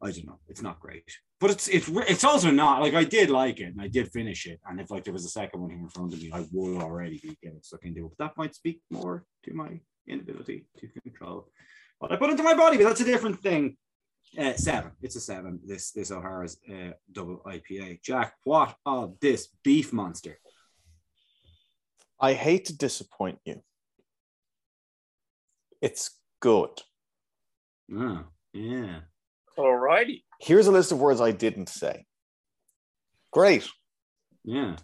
I 0.03 0.11
don't 0.11 0.27
know. 0.27 0.41
It's 0.49 0.63
not 0.63 0.81
great, 0.81 1.05
but 1.41 1.51
it's 1.51 1.69
it's 1.69 1.87
it's 2.09 2.25
also 2.25 2.51
not 2.51 2.81
like 2.81 2.95
I 2.95 3.05
did 3.05 3.29
like 3.29 3.61
it 3.61 3.65
and 3.75 3.83
I 3.83 3.87
did 3.87 4.11
finish 4.11 4.47
it. 4.47 4.59
And 4.67 4.81
if 4.81 4.91
like 4.91 5.05
there 5.05 5.13
was 5.13 5.27
a 5.27 5.29
second 5.29 5.61
one 5.61 5.69
here 5.71 5.79
in 5.79 5.91
front 5.91 6.15
of 6.15 6.23
me, 6.23 6.31
I 6.33 6.47
would 6.53 6.81
already 6.81 7.21
be 7.23 7.37
getting 7.43 7.61
stuck 7.63 7.85
into 7.85 8.07
it. 8.07 8.13
But 8.17 8.25
that 8.25 8.37
might 8.39 8.55
speak 8.55 8.81
more 8.91 9.27
to 9.45 9.53
my 9.53 9.79
inability 10.09 10.65
to 10.79 10.89
control 11.03 11.51
what 11.99 12.13
I 12.13 12.17
put 12.17 12.31
into 12.31 12.43
my 12.43 12.55
body. 12.55 12.79
But 12.79 12.85
that's 12.85 13.03
a 13.03 13.05
different 13.05 13.41
thing. 13.43 13.77
Uh, 14.39 14.55
seven. 14.55 14.93
It's 15.03 15.17
a 15.17 15.21
seven. 15.21 15.61
This 15.65 15.91
this 15.91 16.11
O'Hara's 16.11 16.59
uh, 16.71 16.93
double 17.11 17.43
IPA. 17.47 18.01
Jack, 18.03 18.35
what 18.45 18.77
of 18.87 19.19
this 19.21 19.49
beef 19.65 19.93
monster? 19.93 20.39
I 22.21 22.35
hate 22.35 22.67
to 22.67 22.77
disappoint 22.77 23.39
you. 23.45 23.63
It's 25.81 26.11
good. 26.41 26.71
Oh, 27.93 28.25
yeah. 28.53 29.01
Alrighty. 29.59 30.23
Here's 30.41 30.67
a 30.67 30.73
list 30.73 30.93
of 30.93 31.01
words 31.01 31.21
I 31.21 31.33
didn't 31.33 31.69
say. 31.69 32.05
Great. 33.33 33.67
Yeah. 34.45 34.77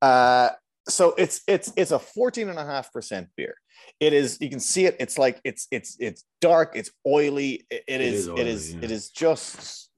Uh, 0.00 0.50
so 0.88 1.14
it's 1.16 1.42
it's 1.48 1.72
it's 1.76 1.90
a 1.90 1.98
14 1.98 2.48
and 2.48 2.58
a 2.58 2.64
half 2.64 2.92
percent 2.92 3.28
beer. 3.36 3.54
It 4.00 4.12
is 4.12 4.38
you 4.40 4.50
can 4.50 4.60
see 4.60 4.86
it. 4.86 4.96
It's 5.00 5.18
like 5.18 5.40
it's 5.44 5.66
it's 5.70 5.96
it's 5.98 6.24
dark. 6.40 6.72
It's 6.74 6.90
oily. 7.06 7.66
It, 7.70 7.84
it 7.88 8.00
is, 8.00 8.20
is 8.20 8.26
it 8.26 8.32
oily, 8.32 8.48
is 8.50 8.74
yeah. 8.74 8.80
it 8.82 8.90
is 8.90 9.10
just. 9.10 9.90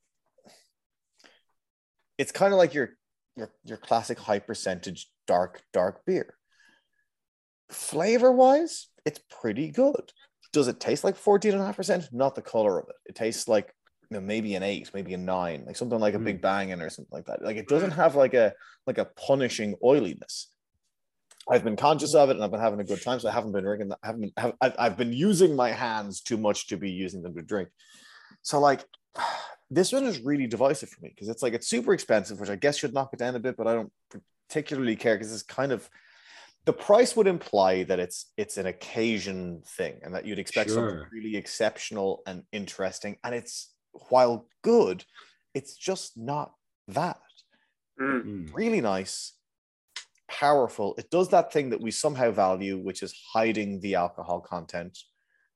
It's 2.18 2.32
kind 2.32 2.52
of 2.52 2.58
like 2.58 2.72
your 2.72 2.90
your 3.36 3.50
your 3.64 3.78
classic 3.78 4.18
high 4.18 4.38
percentage 4.38 5.10
dark 5.26 5.60
dark 5.72 6.04
beer. 6.06 6.34
Flavor 7.70 8.30
wise, 8.30 8.88
it's 9.04 9.20
pretty 9.40 9.70
good. 9.70 10.12
Does 10.52 10.68
it 10.68 10.78
taste 10.80 11.04
like 11.04 11.16
14 11.16 11.52
and 11.52 11.60
a 11.60 11.66
half 11.66 11.76
percent? 11.76 12.08
Not 12.12 12.34
the 12.34 12.42
color 12.42 12.78
of 12.78 12.88
it. 12.88 12.94
It 13.06 13.14
tastes 13.16 13.48
like 13.48 13.74
you 14.10 14.16
know, 14.16 14.20
maybe 14.20 14.54
an 14.54 14.62
eight, 14.62 14.90
maybe 14.94 15.14
a 15.14 15.18
nine, 15.18 15.64
like 15.66 15.76
something 15.76 15.98
like 15.98 16.14
a 16.14 16.18
Mm. 16.18 16.24
big 16.24 16.40
banging 16.40 16.80
or 16.80 16.90
something 16.90 17.10
like 17.12 17.26
that. 17.26 17.42
Like 17.42 17.56
it 17.56 17.68
doesn't 17.68 17.90
have 17.90 18.14
like 18.14 18.34
a 18.34 18.54
like 18.86 18.98
a 18.98 19.04
punishing 19.04 19.74
oiliness. 19.84 20.52
I've 21.50 21.64
been 21.64 21.76
conscious 21.76 22.14
of 22.14 22.28
it 22.28 22.36
and 22.36 22.44
I've 22.44 22.50
been 22.50 22.60
having 22.60 22.80
a 22.80 22.84
good 22.84 23.02
time. 23.02 23.20
So 23.20 23.28
I 23.28 23.32
haven't 23.32 23.52
been 23.52 23.64
drinking. 23.64 23.92
I 24.02 24.06
haven't 24.06 24.20
been, 24.22 24.32
have, 24.36 24.54
I've, 24.60 24.74
I've 24.78 24.96
been 24.96 25.12
using 25.12 25.54
my 25.54 25.70
hands 25.70 26.20
too 26.20 26.36
much 26.36 26.68
to 26.68 26.76
be 26.76 26.90
using 26.90 27.22
them 27.22 27.34
to 27.34 27.42
drink. 27.42 27.68
So 28.42 28.58
like 28.60 28.84
this 29.70 29.92
one 29.92 30.04
is 30.04 30.20
really 30.20 30.46
divisive 30.46 30.88
for 30.88 31.00
me 31.02 31.10
because 31.10 31.28
it's 31.28 31.42
like 31.42 31.54
it's 31.54 31.68
super 31.68 31.92
expensive, 31.92 32.40
which 32.40 32.50
I 32.50 32.56
guess 32.56 32.78
should 32.78 32.94
knock 32.94 33.10
it 33.12 33.18
down 33.18 33.36
a 33.36 33.40
bit, 33.40 33.56
but 33.56 33.66
I 33.66 33.74
don't 33.74 33.92
particularly 34.48 34.96
care 34.96 35.16
because 35.16 35.32
it's 35.32 35.42
kind 35.42 35.72
of 35.72 35.88
the 36.66 36.72
price 36.72 37.14
would 37.16 37.28
imply 37.28 37.84
that 37.84 38.00
it's 38.00 38.32
it's 38.36 38.56
an 38.56 38.66
occasion 38.66 39.62
thing 39.64 40.00
and 40.02 40.14
that 40.14 40.26
you'd 40.26 40.40
expect 40.40 40.70
something 40.70 41.04
really 41.12 41.36
exceptional 41.36 42.22
and 42.26 42.42
interesting. 42.52 43.16
And 43.22 43.34
it's 43.34 43.72
while 44.08 44.48
good, 44.62 45.04
it's 45.54 45.76
just 45.76 46.16
not 46.16 46.52
that 46.88 47.18
Mm. 48.00 48.24
Mm. 48.24 48.54
really 48.54 48.80
nice, 48.80 49.32
powerful. 50.28 50.94
It 50.98 51.10
does 51.10 51.28
that 51.30 51.52
thing 51.52 51.70
that 51.70 51.80
we 51.80 51.90
somehow 51.90 52.30
value, 52.30 52.78
which 52.78 53.02
is 53.02 53.14
hiding 53.32 53.80
the 53.80 53.94
alcohol 53.96 54.40
content, 54.40 54.98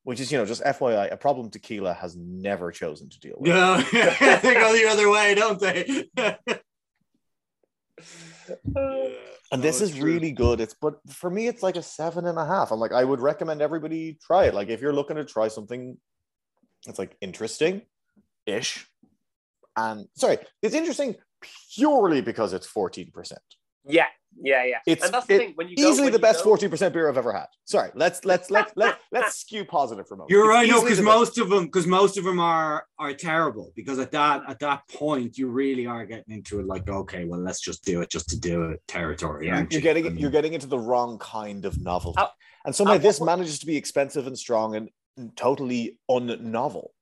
which 0.05 0.21
is, 0.21 0.31
you 0.33 0.39
know, 0.39 0.47
just 0.47 0.63
FYI, 0.65 1.13
a 1.13 1.17
problem 1.17 1.51
tequila 1.51 1.93
has 1.95 2.17
never 2.17 2.71
chosen 2.71 3.09
to 3.11 3.21
deal 3.21 3.37
with. 3.39 3.51
No, 3.53 3.77
they 3.93 4.55
go 4.55 4.73
the 4.73 4.87
other 4.89 5.11
way, 5.11 5.35
don't 5.35 5.61
they? 5.61 6.09
And 9.53 9.63
this 9.63 9.81
No, 9.81 9.87
is 9.87 9.97
true. 9.97 10.05
really 10.05 10.31
good. 10.31 10.61
It's 10.61 10.75
but 10.75 11.01
for 11.09 11.29
me, 11.29 11.49
it's 11.49 11.63
like 11.63 11.77
a 11.77 11.83
seven 11.83 12.25
and 12.27 12.39
a 12.39 12.47
half. 12.47 12.71
I'm 12.71 12.79
like, 12.79 12.93
I 12.93 13.03
would 13.05 13.21
recommend 13.21 13.61
everybody 13.61 14.17
try 14.25 14.45
it. 14.45 14.55
Like, 14.55 14.69
if 14.69 14.81
you're 14.81 14.93
looking 14.93 15.17
to 15.17 15.25
try 15.25 15.49
something 15.49 15.99
that's 16.87 16.99
like 16.99 17.17
interesting 17.21 17.83
ish. 18.47 18.87
And 19.77 20.07
sorry, 20.15 20.39
it's 20.63 20.75
interesting 20.75 21.17
purely 21.75 22.21
because 22.21 22.53
it's 22.53 22.69
14%. 22.69 23.33
Yeah, 23.87 24.07
yeah, 24.41 24.65
yeah. 24.65 24.79
It's 24.87 25.05
and 25.05 25.13
that's 25.13 25.27
the 25.27 25.35
it- 25.35 25.39
thing 25.39 25.53
when 25.57 25.69
you 25.69 25.77
go, 25.77 25.83
easily 25.91 26.05
when 26.07 26.13
the 26.13 26.19
you 26.19 26.23
best 26.23 26.45
go- 26.45 26.55
14% 26.57 26.93
beer 26.93 27.09
I've 27.09 27.17
ever 27.17 27.33
had. 27.33 27.47
Sorry, 27.65 27.91
let's 27.95 28.25
let's 28.25 28.51
let's 28.51 28.73
let 28.77 28.99
let's 29.11 29.37
skew 29.37 29.65
positive 29.65 30.07
for 30.07 30.15
a 30.15 30.17
moment. 30.19 30.31
You're 30.31 30.45
It's 30.51 30.55
right, 30.55 30.69
no, 30.69 30.83
because 30.83 30.99
the 30.99 31.05
best. 31.05 31.17
most 31.19 31.39
of 31.39 31.49
them, 31.51 31.65
because 31.65 31.87
most 31.87 32.17
of 32.19 32.25
them 32.25 32.39
are 32.39 32.87
are 32.99 33.13
terrible. 33.13 33.73
Because 33.75 33.99
at 33.99 34.13
that 34.13 34.43
at 34.49 34.59
that 34.61 34.83
point, 34.89 35.37
you 35.39 35.49
really 35.49 35.87
are 35.87 36.05
getting 36.07 36.35
into 36.35 36.61
it. 36.61 36.67
Like, 36.67 36.89
okay, 36.89 37.25
well, 37.25 37.41
let's 37.41 37.61
just 37.61 37.85
do 37.85 38.01
it, 38.03 38.11
just 38.11 38.29
to 38.31 38.39
do 38.39 38.65
it 38.71 38.81
territory. 38.87 39.47
you're, 39.47 39.57
you're 39.57 39.67
you? 39.71 39.81
getting 39.81 40.07
I 40.07 40.11
mean, 40.11 40.19
you're 40.19 40.31
getting 40.31 40.53
into 40.55 40.67
the 40.67 40.79
wrong 40.79 41.19
kind 41.19 41.65
of 41.65 41.81
novelty. 41.81 42.21
How- 42.21 42.31
and 42.65 42.75
somehow 42.75 42.93
at 42.95 42.97
what 42.97 43.03
this 43.03 43.19
point- 43.19 43.27
manages 43.27 43.59
to 43.61 43.67
be 43.67 43.77
expensive 43.77 44.27
and 44.27 44.39
strong 44.39 44.77
and 44.77 44.91
totally 45.37 45.99
unnovel. 46.09 46.93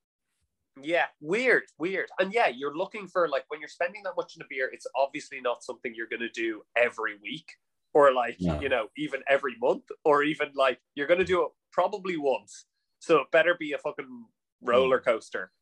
Yeah, 0.83 1.07
weird, 1.21 1.65
weird. 1.79 2.09
And 2.19 2.33
yeah, 2.33 2.49
you're 2.49 2.77
looking 2.77 3.07
for 3.07 3.29
like 3.29 3.45
when 3.49 3.61
you're 3.61 3.69
spending 3.69 4.03
that 4.05 4.15
much 4.17 4.37
in 4.37 4.43
a 4.43 4.47
beer, 4.49 4.71
it's 4.73 4.87
obviously 4.97 5.41
not 5.41 5.63
something 5.63 5.93
you're 5.95 6.09
going 6.09 6.21
to 6.21 6.31
do 6.31 6.63
every 6.77 7.17
week 7.23 7.49
or 7.95 8.13
like, 8.13 8.37
No. 8.41 8.61
you 8.61 8.69
know, 8.69 8.89
even 8.97 9.23
every 9.29 9.57
month 9.61 9.85
or 10.05 10.23
even 10.23 10.51
like 10.55 10.81
you're 10.95 11.07
going 11.07 11.21
to 11.21 11.25
do 11.25 11.43
it 11.43 11.49
probably 11.73 12.17
once. 12.17 12.67
So 13.01 13.19
it 13.19 13.31
better 13.31 13.55
be 13.59 13.73
a 13.73 13.79
fucking 13.79 14.07
hmm. 14.07 14.69
roller 14.69 15.01
coaster. 15.01 15.53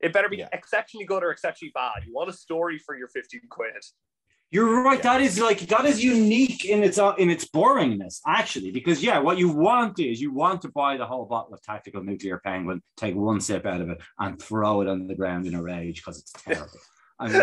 It 0.00 0.12
better 0.12 0.28
be 0.28 0.38
Yeah. 0.38 0.48
exceptionally 0.52 1.06
good 1.06 1.22
or 1.22 1.30
exceptionally 1.30 1.72
bad. 1.74 2.04
You 2.06 2.12
want 2.12 2.30
a 2.30 2.34
story 2.34 2.78
for 2.78 2.96
your 2.96 3.08
15 3.08 3.40
quid. 3.48 3.72
You're 4.50 4.82
right. 4.82 4.98
Yeah. 4.98 5.14
That 5.14 5.20
is 5.22 5.40
like 5.40 5.60
that 5.60 5.84
is 5.86 6.02
unique 6.02 6.64
in 6.64 6.82
its 6.84 6.98
uh, 6.98 7.14
in 7.18 7.30
its 7.30 7.44
boringness, 7.46 8.20
actually. 8.26 8.70
Because 8.70 9.02
yeah, 9.02 9.18
what 9.18 9.38
you 9.38 9.48
want 9.48 9.98
is 9.98 10.20
you 10.20 10.32
want 10.32 10.62
to 10.62 10.68
buy 10.70 10.96
the 10.96 11.06
whole 11.06 11.24
bottle 11.26 11.52
of 11.54 11.62
tactical 11.62 12.02
nuclear 12.02 12.38
penguin, 12.38 12.80
take 12.96 13.14
one 13.16 13.40
sip 13.40 13.66
out 13.66 13.80
of 13.80 13.90
it, 13.90 13.98
and 14.18 14.40
throw 14.40 14.82
it 14.82 14.88
on 14.88 15.06
the 15.08 15.14
ground 15.14 15.46
in 15.46 15.54
a 15.54 15.62
rage 15.62 15.96
because 15.96 16.20
it's 16.20 16.32
terrible. 16.32 16.70
I 17.18 17.28
mean, 17.28 17.42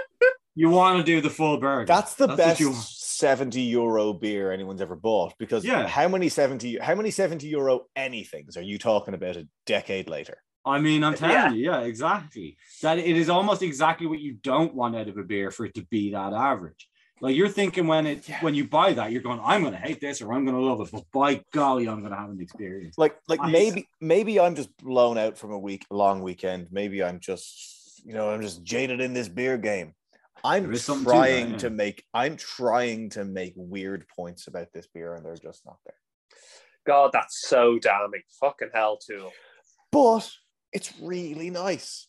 you 0.54 0.68
want 0.70 0.98
to 0.98 1.04
do 1.04 1.20
the 1.20 1.30
full 1.30 1.58
burger. 1.58 1.86
That's 1.86 2.14
the 2.14 2.26
what 2.26 2.36
best 2.36 2.60
you 2.60 2.74
70 2.74 3.60
euro 3.62 4.12
beer 4.12 4.52
anyone's 4.52 4.80
ever 4.82 4.96
bought 4.96 5.34
because 5.38 5.64
Yeah. 5.64 5.86
how 5.86 6.08
many 6.08 6.28
70 6.28 6.78
how 6.78 6.94
many 6.94 7.10
70 7.10 7.46
euro 7.46 7.86
anythings 7.96 8.56
are 8.56 8.62
you 8.62 8.76
talking 8.78 9.14
about 9.14 9.36
a 9.36 9.48
decade 9.66 10.08
later? 10.08 10.38
I 10.64 10.78
mean, 10.80 11.04
I'm 11.04 11.14
telling 11.22 11.34
Yeah. 11.36 11.50
you, 11.52 11.64
yeah, 11.70 11.80
exactly. 11.80 12.56
That 12.82 12.98
it 12.98 13.16
is 13.16 13.28
almost 13.28 13.62
exactly 13.62 14.06
what 14.06 14.20
you 14.20 14.34
don't 14.34 14.74
want 14.74 14.96
out 14.96 15.08
of 15.08 15.16
a 15.18 15.22
beer 15.22 15.50
for 15.50 15.66
it 15.66 15.74
to 15.74 15.82
be 15.90 16.12
that 16.12 16.32
average. 16.32 16.88
Like 17.20 17.36
you're 17.36 17.48
thinking 17.48 17.86
when 17.86 18.06
it 18.06 18.28
Yeah. 18.28 18.40
when 18.42 18.54
you 18.54 18.66
buy 18.68 18.92
that, 18.94 19.12
you're 19.12 19.22
going, 19.22 19.40
I'm 19.42 19.62
gonna 19.62 19.76
hate 19.76 20.00
this 20.00 20.20
or 20.20 20.32
I'm 20.32 20.44
gonna 20.44 20.60
love 20.60 20.80
it, 20.80 20.90
but 20.92 21.04
by 21.12 21.42
golly, 21.52 21.88
I'm 21.88 22.02
gonna 22.02 22.16
have 22.16 22.30
an 22.30 22.40
experience. 22.40 22.98
Like 22.98 23.16
like 23.28 23.40
Nice. 23.40 23.52
maybe 23.52 23.88
maybe 24.00 24.40
I'm 24.40 24.54
just 24.56 24.76
blown 24.78 25.16
out 25.16 25.38
from 25.38 25.52
a 25.52 25.58
week 25.58 25.86
long 25.90 26.22
weekend. 26.22 26.68
Maybe 26.72 27.02
I'm 27.02 27.20
just 27.20 28.02
you 28.04 28.12
know 28.14 28.30
I'm 28.30 28.42
just 28.42 28.62
jaded 28.64 29.00
in 29.00 29.14
this 29.14 29.28
beer 29.28 29.56
game. 29.56 29.94
I'm 30.42 30.64
There 30.64 30.72
is 30.72 30.84
something 30.84 31.04
to 31.04 31.10
that, 31.10 31.16
trying 31.16 31.50
yeah. 31.52 31.56
to 31.58 31.70
make 31.70 32.04
I'm 32.12 32.36
trying 32.36 33.10
to 33.10 33.24
make 33.24 33.54
weird 33.56 34.06
points 34.08 34.46
about 34.48 34.72
this 34.74 34.86
beer 34.88 35.14
and 35.14 35.24
they're 35.24 35.36
just 35.36 35.64
not 35.64 35.78
there. 35.86 35.94
God, 36.86 37.10
that's 37.12 37.48
so 37.48 37.78
damning. 37.78 38.22
Fucking 38.40 38.68
hell, 38.74 38.98
too. 38.98 39.30
But 39.90 40.30
it's 40.74 40.92
really 41.00 41.50
nice. 41.50 42.08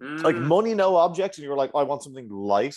Like 0.00 0.34
Mm. 0.36 0.46
money 0.46 0.74
no 0.74 0.96
objects, 0.96 1.36
and 1.38 1.44
you're 1.44 1.56
like 1.56 1.72
I 1.74 1.82
want 1.82 2.02
something 2.02 2.28
light. 2.30 2.76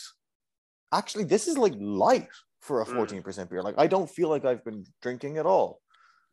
Actually 0.92 1.24
this 1.24 1.48
is 1.48 1.58
like 1.58 1.74
light 1.80 2.28
for 2.62 2.82
a 2.82 2.86
Mm. 2.86 3.24
14% 3.24 3.50
beer. 3.50 3.64
Like 3.64 3.76
I 3.78 3.88
don't 3.88 4.10
feel 4.10 4.30
like 4.30 4.46
I've 4.46 4.64
been 4.64 4.86
drinking 5.02 5.38
at 5.38 5.46
all. 5.46 5.80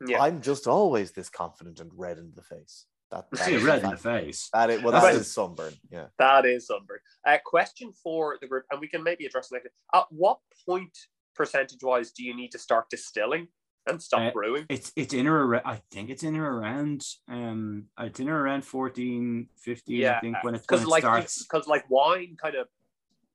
yeah. 0.07 0.21
I'm 0.23 0.41
just 0.41 0.67
always 0.67 1.13
this 1.13 1.29
confident 1.29 1.79
and 1.81 1.91
red 1.95 2.19
in 2.19 2.33
the 2.35 2.43
face. 2.43 2.87
That, 3.11 3.27
that 3.33 3.45
See, 3.45 3.55
is 3.55 3.63
red 3.63 3.83
in 3.85 3.91
the 3.91 3.97
face. 3.97 4.49
That 4.53 4.71
is, 4.71 4.83
well, 4.83 4.93
that 4.93 5.15
is 5.15 5.31
sunburn. 5.33 5.75
Yeah. 5.91 6.07
That 6.19 6.47
is 6.47 6.67
sunburn. 6.67 7.01
Uh, 7.27 7.39
question 7.45 7.93
for 8.03 8.39
the 8.41 8.47
group, 8.47 8.65
and 8.71 8.81
we 8.81 8.89
can 8.89 9.03
maybe 9.03 9.27
address 9.27 9.51
it 9.51 9.55
later. 9.57 9.71
At 9.95 10.07
what 10.11 10.39
point, 10.67 10.97
percentage 11.35 11.83
wise, 11.83 12.13
do 12.13 12.23
you 12.25 12.35
need 12.35 12.51
to 12.53 12.59
start 12.59 12.89
distilling 12.89 13.49
and 13.87 14.03
stop 14.03 14.21
Uh, 14.21 14.31
brewing? 14.33 14.67
It's 14.69 14.93
it's 14.97 15.15
in 15.15 15.27
or 15.27 15.47
around, 15.47 15.63
I 15.65 15.81
think 15.91 16.11
it's 16.11 16.23
in 16.23 16.37
or 16.37 16.59
around 16.59 17.05
um 17.29 17.87
it's 17.99 18.21
in 18.21 18.29
or 18.29 18.41
around 18.41 18.65
14, 18.65 19.49
15, 19.57 19.97
I 19.97 20.01
Yeah, 20.01 20.21
think 20.21 20.37
when 20.43 20.55
it, 20.55 20.63
when 20.69 20.81
Because 20.81 20.83
it 20.83 20.89
like, 20.89 21.03
starts. 21.03 21.43
because 21.45 21.67
like 21.67 21.89
wine, 21.91 22.37
kind 22.41 22.57
of 22.57 22.69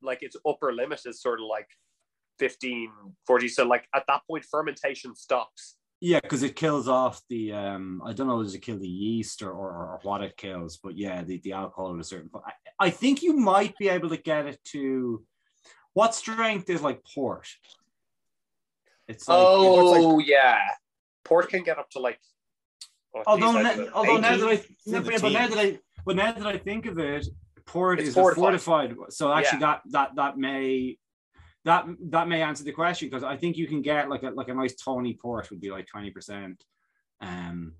like 0.02 0.24
its 0.24 0.36
upper 0.48 0.74
limit 0.74 1.02
is 1.06 1.22
sort 1.22 1.40
of 1.40 1.48
like 1.48 1.68
15, 2.40 2.92
40. 3.26 3.48
So 3.48 3.66
like 3.66 3.88
at 3.94 4.04
that 4.08 4.22
point, 4.30 4.46
fermentation 4.46 5.16
stops. 5.16 5.78
Yeah, 6.02 6.20
because 6.22 6.44
it 6.44 6.56
kills 6.56 6.88
off 6.88 7.22
the 7.30 7.54
um 7.54 8.02
I 8.06 8.14
don't 8.14 8.28
know 8.28 8.44
does 8.44 8.54
it 8.54 8.60
kill 8.60 8.78
the 8.78 8.88
yeast 8.88 9.42
or, 9.42 9.52
or, 9.52 9.70
or 9.72 10.00
what 10.04 10.22
it 10.22 10.38
kills, 10.38 10.78
but 10.78 10.98
yeah, 10.98 11.24
the, 11.24 11.40
the 11.40 11.54
alcohol 11.54 11.94
at 11.94 12.00
a 12.00 12.04
certain 12.04 12.30
point. 12.30 12.46
I, 12.48 12.88
I 12.88 12.90
think 12.90 13.24
you 13.24 13.34
might 13.34 13.78
be 13.78 13.90
able 13.90 14.10
to 14.10 14.18
get 14.18 14.46
it 14.46 14.60
to 14.66 15.24
what 15.94 16.14
strength 16.14 16.70
is 16.70 16.82
like 16.82 17.02
port? 17.16 17.48
It's 19.08 19.28
like, 19.28 19.38
Oh 19.40 20.20
yeah, 20.20 20.60
Port 21.24 21.50
can 21.50 21.64
get 21.64 21.78
up 21.78 21.90
to 21.92 22.00
like. 22.00 22.20
oh, 23.16 23.24
although, 23.28 23.54
geez, 23.54 23.66
I 23.66 23.76
na- 23.76 23.92
although 23.94 24.18
now 24.18 24.38
that 24.38 24.48
I 24.50 24.54
in 24.86 25.04
the 25.04 25.20
but 25.22 25.32
now 25.32 25.48
that 25.48 25.58
I 25.60 25.80
but 26.06 26.16
now 26.16 26.32
that 26.32 26.48
I 26.48 26.58
think 26.58 26.86
of 26.86 26.98
it, 27.00 27.28
port 27.66 28.00
It's 28.00 28.10
is 28.10 28.16
fortified. 28.16 28.96
fortified. 28.96 29.14
So 29.14 29.32
actually, 29.32 29.60
that 29.60 29.82
that 29.92 30.16
that 30.16 30.38
may 30.38 30.98
that 31.66 31.86
that 32.10 32.28
may 32.28 32.42
answer 32.42 32.64
the 32.64 32.72
question 32.72 33.10
because 33.10 33.24
I 33.24 33.38
think 33.38 33.58
you 33.58 33.68
can 33.68 33.82
get 33.82 34.10
like 34.10 34.24
a 34.24 34.30
like 34.30 34.50
a 34.50 34.54
nice 34.54 34.76
tawny 34.76 35.18
port 35.20 35.50
would 35.50 35.62
be 35.62 35.72
like 35.72 35.88
twenty 35.88 36.12
percent, 36.12 36.64
um, 37.22 37.74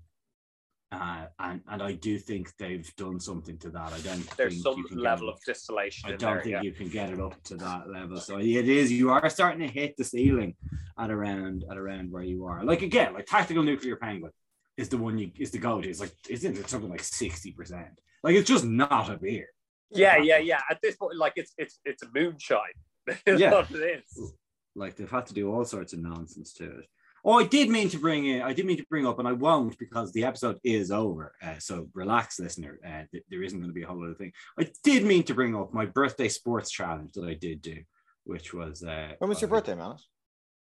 uh, 1.00 1.26
and 1.38 1.60
and 1.68 1.82
I 1.82 1.92
do 1.92 2.18
think 2.18 2.56
they've 2.56 2.90
done 2.96 3.20
something 3.20 3.58
to 3.58 3.70
that. 3.70 3.92
I 3.92 3.98
don't. 4.00 4.36
there's 4.36 4.54
think 4.54 4.62
some 4.64 4.78
you 4.78 4.84
can 4.84 4.96
get 4.96 5.02
level 5.04 5.28
of 5.28 5.38
distillation 5.46 6.08
I 6.08 6.16
don't 6.16 6.34
there. 6.34 6.42
think 6.42 6.52
Yeah. 6.52 6.62
you 6.62 6.72
can 6.72 6.88
get 6.88 7.10
it 7.10 7.20
up 7.20 7.40
to 7.44 7.56
that 7.56 7.88
level. 7.90 8.18
So 8.18 8.38
it 8.38 8.68
is 8.68 8.90
you 8.92 9.10
are 9.10 9.28
starting 9.30 9.60
to 9.60 9.72
hit 9.72 9.96
the 9.96 10.04
ceiling 10.04 10.54
at 10.98 11.10
around 11.10 11.64
at 11.70 11.76
around 11.76 12.10
where 12.10 12.22
you 12.22 12.44
are. 12.46 12.64
Like 12.64 12.82
again, 12.82 13.14
like 13.14 13.26
tactical 13.26 13.62
nuclear 13.62 13.96
penguin 13.96 14.32
is 14.76 14.88
the 14.88 14.98
one 14.98 15.18
you 15.18 15.30
is 15.38 15.50
the 15.50 15.58
go 15.58 15.80
to. 15.80 15.88
It's 15.88 16.00
like 16.00 16.12
isn't 16.28 16.56
it 16.58 16.68
something 16.68 16.90
like 16.90 17.02
sixty 17.02 17.52
percent? 17.52 18.00
Like 18.22 18.34
it's 18.34 18.48
just 18.48 18.64
not 18.64 19.10
a 19.10 19.16
beer. 19.18 19.46
yeah, 19.90 20.16
yeah, 20.16 20.38
yeah. 20.38 20.60
At 20.70 20.78
this 20.82 20.96
point, 20.96 21.16
like 21.16 21.34
it's 21.36 21.52
it's 21.58 21.78
it's 21.84 22.02
a 22.02 22.08
moonshine. 22.14 22.58
Yeah. 23.26 23.52
what 23.52 23.70
it 23.70 24.02
is. 24.02 24.32
Like 24.74 24.96
they've 24.96 25.10
had 25.10 25.26
to 25.26 25.34
do 25.34 25.52
all 25.52 25.64
sorts 25.64 25.92
of 25.92 26.00
nonsense 26.00 26.52
to 26.54 26.64
it. 26.64 26.86
Oh, 27.28 27.40
I 27.40 27.44
did 27.44 27.68
mean 27.68 27.88
to 27.88 27.98
bring 27.98 28.24
in. 28.26 28.40
I 28.42 28.52
did 28.52 28.66
mean 28.66 28.76
to 28.76 28.86
bring 28.88 29.04
up, 29.04 29.18
and 29.18 29.26
I 29.26 29.32
won't 29.32 29.76
because 29.78 30.12
the 30.12 30.22
episode 30.24 30.58
is 30.62 30.92
over. 30.92 31.34
Uh, 31.42 31.58
so 31.58 31.88
relax, 31.92 32.38
listener. 32.38 32.78
Uh, 32.86 33.02
th- 33.10 33.24
there 33.28 33.42
isn't 33.42 33.58
going 33.58 33.68
to 33.68 33.74
be 33.74 33.82
a 33.82 33.86
whole 33.88 34.04
other 34.04 34.14
thing. 34.14 34.32
I 34.58 34.68
did 34.84 35.04
mean 35.04 35.24
to 35.24 35.34
bring 35.34 35.56
up 35.56 35.74
my 35.74 35.86
birthday 35.86 36.28
sports 36.28 36.70
challenge 36.70 37.14
that 37.14 37.24
I 37.24 37.34
did 37.34 37.62
do, 37.62 37.78
which 38.22 38.54
was 38.54 38.84
uh, 38.84 39.14
When 39.18 39.28
was 39.28 39.40
your 39.40 39.50
uh, 39.50 39.54
birthday, 39.54 39.74
Manus? 39.74 40.06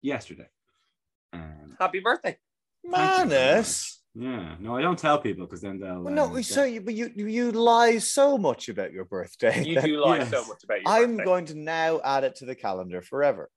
yesterday. 0.01 0.47
Um, 1.33 1.75
Happy 1.79 1.99
birthday. 1.99 2.37
thank 2.89 3.27
Manus. 3.29 4.01
Yeah, 4.15 4.55
no, 4.59 4.77
I 4.77 4.81
don't 4.81 4.97
tell 4.99 5.17
people 5.17 5.45
because 5.45 5.61
then 5.61 5.79
they'll. 5.79 6.01
Well, 6.01 6.13
no, 6.13 6.25
um, 6.25 6.43
so 6.43 6.63
you, 6.63 6.79
but 6.81 6.93
you 6.93 7.09
you 7.15 7.25
you 7.25 7.51
lie 7.51 7.97
so 7.97 8.37
much 8.37 8.69
about 8.69 8.93
your 8.93 9.05
birthday. 9.05 9.63
You 9.65 9.81
do 9.81 9.99
lie 10.05 10.17
Yes. 10.19 10.29
so 10.29 10.45
much 10.45 10.63
about 10.63 10.81
your 10.83 10.89
I'm 10.93 11.11
birthday. 11.17 11.23
going 11.25 11.45
to 11.45 11.55
now 11.55 11.99
add 12.05 12.23
it 12.23 12.35
to 12.37 12.45
the 12.45 12.55
calendar 12.55 13.01
forever. 13.01 13.49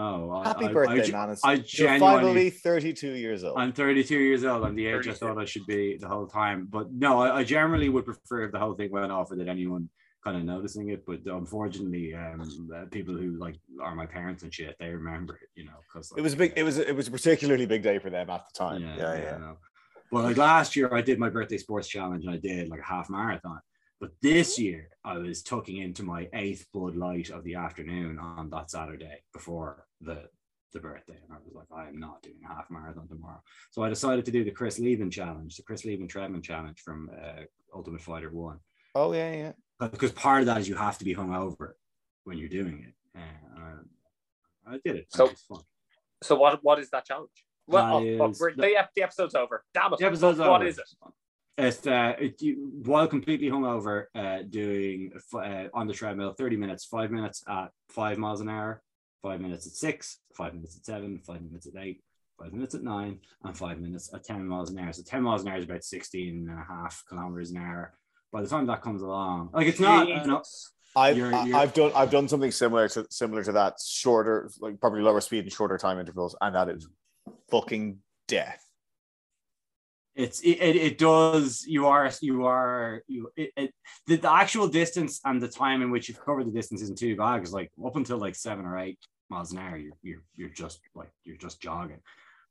Oh, 0.00 0.30
I- 0.30 0.44
Happy 0.48 0.66
I- 0.66 0.72
birthday, 0.72 1.00
I, 1.02 1.06
ge- 1.06 1.12
Manus. 1.12 1.40
I 1.44 1.52
You're 1.54 1.62
genuinely- 1.64 2.00
finally 2.20 2.50
32 2.50 3.10
years 3.14 3.42
old. 3.44 3.58
I'm 3.58 3.72
32 3.72 4.16
years 4.16 4.44
old. 4.44 4.64
I'm 4.64 4.76
the 4.76 4.86
age 4.86 5.04
32. 5.06 5.10
I 5.10 5.14
thought 5.14 5.38
I 5.38 5.44
should 5.44 5.66
be 5.66 5.96
the 5.98 6.06
whole 6.08 6.26
time. 6.28 6.68
But 6.70 6.92
no, 6.92 7.20
I, 7.20 7.38
I 7.38 7.44
generally 7.44 7.88
would 7.88 8.04
prefer 8.04 8.44
if 8.44 8.52
the 8.52 8.58
whole 8.60 8.74
thing 8.74 8.90
went 8.92 9.10
off 9.10 9.30
without 9.30 9.48
anyone 9.48 9.88
kind 10.22 10.36
of 10.36 10.44
noticing 10.44 10.90
it. 10.90 11.04
But 11.04 11.20
unfortunately, 11.26 12.14
um, 12.14 12.40
uh, 12.74 12.84
people 12.92 13.16
who 13.16 13.36
like 13.38 13.56
are 13.82 13.94
my 13.96 14.06
parents 14.06 14.44
and 14.44 14.54
shit, 14.54 14.76
they 14.78 14.88
remember 14.90 15.34
it, 15.42 15.48
you 15.56 15.64
know, 15.64 15.78
because 15.92 16.12
it 16.16 16.20
was 16.20 16.34
a 16.34 16.36
big. 16.36 16.52
It 16.56 16.62
was 16.62 16.78
it 16.78 16.94
was 16.94 17.08
a 17.08 17.10
particularly 17.10 17.66
big 17.66 17.82
day 17.82 17.98
for 17.98 18.08
them 18.10 18.30
at 18.30 18.44
the 18.52 18.58
time. 18.58 18.82
yeah, 18.82 18.96
Yeah, 18.96 19.14
yeah. 19.14 19.38
yeah. 19.40 19.50
I. 19.50 19.54
But 20.12 20.24
like 20.24 20.36
last 20.36 20.76
year, 20.76 20.94
I 20.94 21.02
did 21.02 21.18
my 21.18 21.28
birthday 21.28 21.58
sports 21.58 21.88
challenge 21.88 22.24
and 22.24 22.32
I 22.32 22.38
did 22.38 22.68
like 22.68 22.80
a 22.80 22.84
half 22.84 23.10
marathon. 23.10 23.58
But 24.00 24.10
this 24.22 24.60
year, 24.60 24.90
I 25.04 25.18
was 25.18 25.42
tucking 25.42 25.76
into 25.76 26.04
my 26.04 26.28
eighth 26.32 26.66
Bud 26.72 26.94
Light 26.94 27.30
of 27.30 27.42
the 27.42 27.56
afternoon 27.56 28.18
on 28.20 28.48
that 28.50 28.70
Saturday 28.70 29.22
before 29.32 29.84
the 30.00 30.28
the 30.74 30.80
birthday, 30.80 31.14
and 31.24 31.32
I 31.32 31.36
was 31.42 31.54
like, 31.54 31.66
I 31.74 31.88
am 31.88 31.98
not 31.98 32.20
doing 32.22 32.36
a 32.44 32.48
half 32.48 32.70
marathon 32.70 33.08
tomorrow. 33.08 33.40
So 33.70 33.82
I 33.82 33.88
decided 33.88 34.26
to 34.26 34.30
do 34.30 34.44
the 34.44 34.50
Chris 34.50 34.78
Leben 34.78 35.10
challenge, 35.10 35.56
the 35.56 35.62
Chris 35.62 35.86
Leben 35.86 36.06
treadmill 36.06 36.42
challenge 36.42 36.80
from 36.80 37.10
uh, 37.18 37.42
Ultimate 37.74 38.02
Fighter 38.02 38.30
One, 38.30 38.58
Oh 38.94 39.12
yeah, 39.14 39.32
yeah. 39.80 39.88
because 39.88 40.12
part 40.12 40.40
of 40.40 40.46
that 40.46 40.58
is 40.60 40.68
you 40.68 40.74
have 40.74 40.98
to 40.98 41.04
be 41.06 41.14
hungover 41.14 41.72
when 42.24 42.36
you're 42.36 42.50
doing 42.50 42.84
it. 42.86 42.94
And 43.14 43.88
I 44.66 44.78
did 44.84 44.96
it. 44.96 45.06
So- 45.10 45.26
it 45.30 45.38
fun. 45.38 45.62
So 46.22 46.34
what 46.36 46.62
what 46.62 46.78
is 46.80 46.90
that 46.90 47.04
challenge? 47.06 47.30
Well, 47.66 48.00
That 48.00 48.06
oh, 48.20 48.24
oh, 48.26 48.30
is- 48.30 48.40
we're- 48.40 48.54
the, 48.54 48.74
the 48.94 49.02
episode's 49.02 49.34
over. 49.34 49.64
Damn 49.72 49.92
it. 49.94 50.00
The 50.00 50.06
episode's 50.06 50.38
What 50.38 50.48
over. 50.50 50.66
is 50.66 50.78
it? 50.78 50.84
It's 51.56 51.86
uh, 51.86 52.14
it, 52.18 52.40
you, 52.42 52.72
while 52.84 53.06
completely 53.08 53.48
hungover, 53.50 54.04
uh, 54.14 54.42
doing 54.48 55.12
uh, 55.34 55.64
on 55.74 55.86
the 55.86 55.92
treadmill, 55.94 56.32
thirty 56.34 56.56
minutes, 56.56 56.84
five 56.84 57.10
minutes 57.10 57.42
at 57.48 57.70
five 57.88 58.16
miles 58.18 58.40
an 58.40 58.48
hour, 58.48 58.82
five 59.22 59.40
minutes 59.40 59.66
at 59.66 59.72
six, 59.72 60.18
five 60.34 60.54
minutes 60.54 60.76
at 60.76 60.84
seven, 60.84 61.18
five 61.26 61.42
minutes 61.42 61.66
at 61.66 61.76
eight, 61.82 62.02
five 62.40 62.52
minutes 62.52 62.74
at 62.74 62.82
nine, 62.82 63.20
and 63.44 63.56
five 63.56 63.78
minutes 63.80 64.12
at 64.14 64.24
ten 64.24 64.46
miles 64.46 64.70
an 64.70 64.78
hour. 64.78 64.92
So 64.92 65.02
ten 65.02 65.22
miles 65.22 65.42
an 65.42 65.48
hour 65.48 65.58
is 65.58 65.64
about 65.64 65.84
16 65.84 66.48
and 66.48 66.58
a 66.58 66.62
half 66.62 67.02
kilometers 67.08 67.50
an 67.50 67.58
hour. 67.58 67.94
By 68.32 68.42
the 68.42 68.48
time 68.48 68.66
that 68.66 68.82
comes 68.82 69.02
along, 69.02 69.50
like 69.54 69.66
it's 69.66 69.80
not, 69.80 70.06
no, 70.26 70.42
I've 70.96 71.16
You're- 71.16 71.30
you're- 71.44 71.52
I've 71.54 71.72
done 71.74 71.92
I've 71.94 72.10
done 72.10 72.28
something 72.28 72.50
similar 72.50 72.88
to 72.90 73.06
similar 73.10 73.42
to 73.44 73.52
that. 73.52 73.74
Shorter, 73.84 74.50
like 74.60 74.80
probably 74.80 75.00
lower 75.00 75.20
speed 75.20 75.44
and 75.44 75.52
shorter 75.52 75.78
time 75.78 75.98
intervals, 75.98 76.36
and 76.40 76.54
that 76.54 76.68
is 76.68 76.88
fucking 77.50 77.98
death. 78.26 78.64
It's 80.18 80.40
it, 80.40 80.58
it, 80.58 80.98
does 80.98 81.64
you 81.66 81.86
are 81.86 82.10
you 82.20 82.44
are 82.44 83.02
you 83.06 83.30
it, 83.36 83.52
it 83.56 83.74
the, 84.08 84.16
the 84.16 84.30
actual 84.30 84.66
distance 84.66 85.20
and 85.24 85.40
the 85.40 85.48
time 85.48 85.80
in 85.80 85.90
which 85.92 86.08
you've 86.08 86.22
covered 86.22 86.46
the 86.46 86.50
distance 86.50 86.82
isn't 86.82 86.98
too 86.98 87.16
bad 87.16 87.36
because 87.36 87.52
like 87.52 87.70
up 87.86 87.96
until 87.96 88.18
like 88.18 88.34
seven 88.34 88.66
or 88.66 88.78
eight 88.78 88.98
miles 89.30 89.52
an 89.52 89.58
hour 89.58 89.76
you're 89.76 89.92
you're, 90.02 90.22
you're 90.36 90.48
just 90.48 90.80
like 90.94 91.10
you're 91.24 91.36
just 91.36 91.62
jogging 91.62 92.00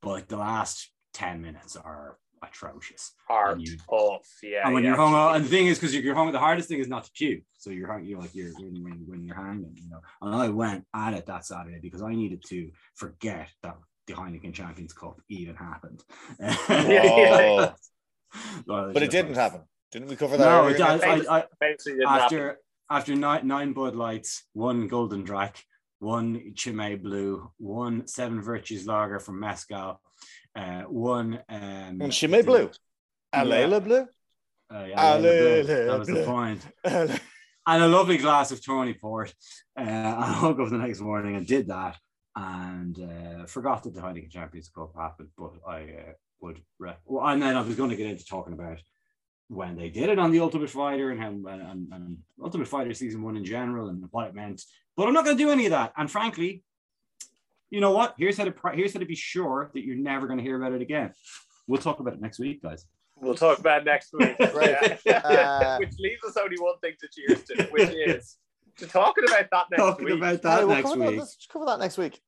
but 0.01 0.11
like 0.11 0.27
the 0.29 0.37
last 0.37 0.91
10 1.13 1.41
minutes 1.41 1.75
are 1.75 2.17
atrocious 2.41 3.13
Hard, 3.27 3.57
and 3.57 3.67
you- 3.67 3.77
tough. 3.89 4.27
Yeah. 4.41 4.61
and 4.63 4.73
when 4.73 4.83
yeah. 4.83 4.91
you're 4.91 4.97
hung 4.97 5.13
out, 5.13 5.35
and 5.35 5.43
the 5.43 5.49
thing 5.49 5.67
is 5.67 5.77
because 5.77 5.93
you're 5.93 6.15
hung 6.15 6.31
the 6.31 6.39
hardest 6.39 6.69
thing 6.69 6.79
is 6.79 6.87
not 6.87 7.03
to 7.03 7.11
puke 7.11 7.43
so 7.57 7.69
you're 7.69 7.91
hung 7.91 8.05
you're 8.05 8.21
like 8.21 8.33
you're 8.33 8.53
when, 8.53 8.81
when, 8.81 9.03
when 9.07 9.25
you're 9.25 9.35
hanging 9.35 9.75
you 9.75 9.89
know 9.89 9.99
and 10.21 10.33
I 10.33 10.47
went 10.47 10.85
at 10.95 11.13
it 11.13 11.25
that 11.25 11.45
Saturday 11.45 11.79
because 11.81 12.01
I 12.01 12.13
needed 12.13 12.43
to 12.47 12.71
forget 12.95 13.49
that 13.63 13.75
the 14.07 14.13
Heineken 14.13 14.53
Champions 14.53 14.93
Cup 14.93 15.19
even 15.29 15.55
happened 15.55 16.03
Oh. 16.41 17.73
Well, 18.67 18.91
But 18.93 19.03
it 19.03 19.11
didn't 19.11 19.33
like- 19.35 19.39
happen. 19.39 19.61
Didn't 19.91 20.09
we 20.09 20.15
cover 20.17 20.35
that? 20.37 20.43
No, 20.45 20.63
earlier? 20.65 20.75
it, 20.75 20.81
I, 20.81 20.95
I, 20.97 21.37
I, 21.39 21.43
Basically 21.61 21.93
didn't 21.93 22.07
happen. 22.09 22.23
after 22.25 22.59
after 22.89 23.15
nine, 23.15 23.47
nine 23.47 23.71
Bud 23.73 23.95
Lights, 23.95 24.43
one 24.53 24.87
Golden 24.89 25.23
Draak, 25.25 25.55
one 25.99 26.53
Chimay 26.55 26.95
Blue, 27.01 27.49
one 27.57 28.05
Seven 28.07 28.41
Virtues 28.41 28.85
Lager 28.85 29.19
from 29.19 29.39
Mescal, 29.39 30.01
uh, 30.55 30.81
one 30.83 31.35
um, 31.49 32.01
And 32.01 32.11
Chimay 32.11 32.41
Blue. 32.43 32.69
Alela 33.33 33.81
Blue. 33.83 34.05
Uh, 34.73 34.85
yeah, 34.89 35.01
Allele 35.15 35.65
that 35.87 35.99
was 35.99 36.07
the 36.09 36.13
Bleu. 36.15 36.25
point. 36.25 36.61
Alela- 36.85 37.19
And 37.65 37.83
a 37.83 37.87
lovely 37.87 38.17
glass 38.17 38.51
of 38.51 38.63
Tawny 38.63 38.93
Port. 38.93 39.33
Uh, 39.79 39.83
I 39.83 40.39
woke 40.43 40.59
up 40.59 40.69
the 40.69 40.77
next 40.77 40.99
morning 40.99 41.35
and 41.37 41.47
did 41.47 41.67
that, 41.67 41.97
and 42.37 42.99
uh, 42.99 43.45
forgot 43.47 43.83
that 43.83 43.95
the 43.95 44.01
Heineken 44.01 44.29
Champions 44.29 44.69
Cup 44.69 44.91
happened. 44.95 45.29
But 45.37 45.53
I 45.67 45.81
uh, 45.81 46.13
would, 46.41 46.61
re- 46.77 46.93
well, 47.05 47.27
and 47.27 47.41
then 47.41 47.55
I 47.55 47.61
was 47.61 47.75
going 47.75 47.89
to 47.89 47.95
get 47.95 48.07
into 48.07 48.25
talking 48.25 48.53
about 48.53 48.77
when 49.47 49.75
they 49.75 49.89
did 49.89 50.09
it 50.09 50.19
on 50.19 50.31
the 50.31 50.39
Ultimate 50.39 50.69
Fighter 50.69 51.09
and 51.09 51.19
how 51.19 51.29
and, 51.29 51.87
and 51.91 52.17
Ultimate 52.41 52.67
Fighter 52.67 52.93
season 52.93 53.23
one 53.23 53.37
in 53.37 53.45
general 53.45 53.89
and 53.89 54.05
what 54.11 54.27
it 54.27 54.35
meant. 54.35 54.61
But 54.95 55.07
I'm 55.07 55.13
not 55.13 55.25
going 55.25 55.35
to 55.35 55.43
do 55.43 55.49
any 55.49 55.65
of 55.65 55.71
that. 55.71 55.93
And 55.97 56.11
frankly, 56.11 56.63
you 57.71 57.81
know 57.81 57.91
what? 57.91 58.13
Here's 58.17 58.37
how 58.37 58.45
to 58.45 58.51
pri- 58.51 58.75
here's 58.75 58.93
how 58.93 58.99
to 58.99 59.05
be 59.05 59.15
sure 59.15 59.71
that 59.73 59.83
you're 59.83 59.95
never 59.95 60.27
going 60.27 60.37
to 60.37 60.43
hear 60.43 60.57
about 60.57 60.73
it 60.73 60.81
again. 60.81 61.13
We'll 61.67 61.81
talk 61.81 61.99
about 61.99 62.13
it 62.13 62.21
next 62.21 62.39
week, 62.39 62.61
guys. 62.61 62.85
We'll 63.15 63.35
talk 63.35 63.57
about 63.57 63.83
next 63.83 64.13
week. 64.13 64.35
Right. 64.53 64.99
Uh, 65.07 65.77
which 65.79 65.93
leaves 65.97 66.23
us 66.23 66.37
only 66.37 66.57
one 66.57 66.77
thing 66.81 66.93
to 66.99 67.07
cheers 67.11 67.43
to, 67.45 67.63
which 67.71 67.89
is 68.07 68.33
to 68.33 68.46
talking 68.85 69.23
about 69.27 69.47
that 69.51 69.65
next 69.71 69.81
Talking 69.81 70.05
week. 70.05 70.15
about 70.15 70.31
Hey, 70.35 70.39
that 70.43 70.59
we'll 70.59 70.67
next 70.75 70.89
cover 70.89 70.99
that- 70.99 71.09
week. 71.11 71.19
let's 71.19 71.47
cover 71.51 71.65
that 71.65 71.79
next 71.79 71.97
week. 71.97 72.19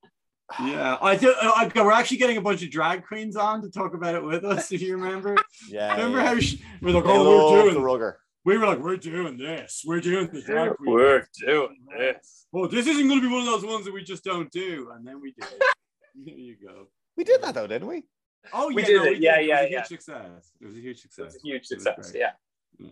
Yeah, 0.60 0.98
I 1.00 1.14
do. 1.14 1.30
Uh, 1.30 1.52
I, 1.54 1.70
we're 1.76 1.92
actually 1.92 2.16
getting 2.16 2.36
a 2.36 2.40
bunch 2.42 2.62
of 2.64 2.70
drag 2.72 3.06
queens 3.06 3.36
on 3.36 3.62
to 3.62 3.70
talk 3.70 3.94
about 3.94 4.16
it 4.16 4.24
with 4.24 4.44
us. 4.44 4.72
If 4.72 4.82
you 4.82 4.96
remember, 4.96 5.36
Yeah. 5.68 5.92
remember 5.92 6.18
yeah. 6.18 6.26
how 6.26 6.40
sh- 6.40 6.56
we're 6.82 6.90
like, 6.90 7.04
oh, 7.06 7.52
we're 7.52 7.66
the 7.66 7.70
doing. 7.70 7.84
rugger. 7.84 8.18
We 8.44 8.58
were 8.58 8.66
like, 8.66 8.80
we're 8.80 8.96
doing 8.96 9.36
this. 9.36 9.84
We're 9.86 10.00
doing 10.00 10.28
the 10.32 10.42
drag 10.42 10.74
queen. 10.76 10.92
We're 10.92 11.24
doing 11.46 11.76
this. 11.96 12.46
Well, 12.50 12.66
this 12.68 12.88
isn't 12.88 13.06
going 13.06 13.20
to 13.20 13.28
be 13.28 13.32
one 13.32 13.42
of 13.42 13.46
those 13.46 13.64
ones 13.64 13.84
that 13.84 13.94
we 13.94 14.02
just 14.02 14.24
don't 14.24 14.50
do, 14.50 14.90
and 14.92 15.06
then 15.06 15.20
we 15.20 15.32
did. 15.38 15.46
there 16.24 16.34
you 16.34 16.56
go. 16.66 16.88
We 17.16 17.22
did 17.22 17.42
that 17.42 17.54
though, 17.54 17.68
didn't 17.68 17.86
we? 17.86 18.02
Oh, 18.52 18.72
We 18.74 18.82
yeah, 18.82 18.86
did 18.88 18.96
no, 18.96 19.04
it. 19.04 19.18
Yeah, 19.20 19.38
It 19.38 19.46
yeah, 19.46 19.60
was 19.60 19.68
a 19.68 19.70
yeah. 19.70 19.78
huge 19.78 19.86
success. 19.86 20.50
It 20.60 20.66
was 20.66 20.76
a 20.76 20.80
huge 20.80 21.00
success. 21.00 21.26
It 21.26 21.32
success. 21.32 21.34
was 21.34 21.44
a 21.44 21.48
huge 21.48 21.66
It 21.70 21.74
was 21.76 21.84
success. 21.84 22.12
Yeah. 22.16 22.86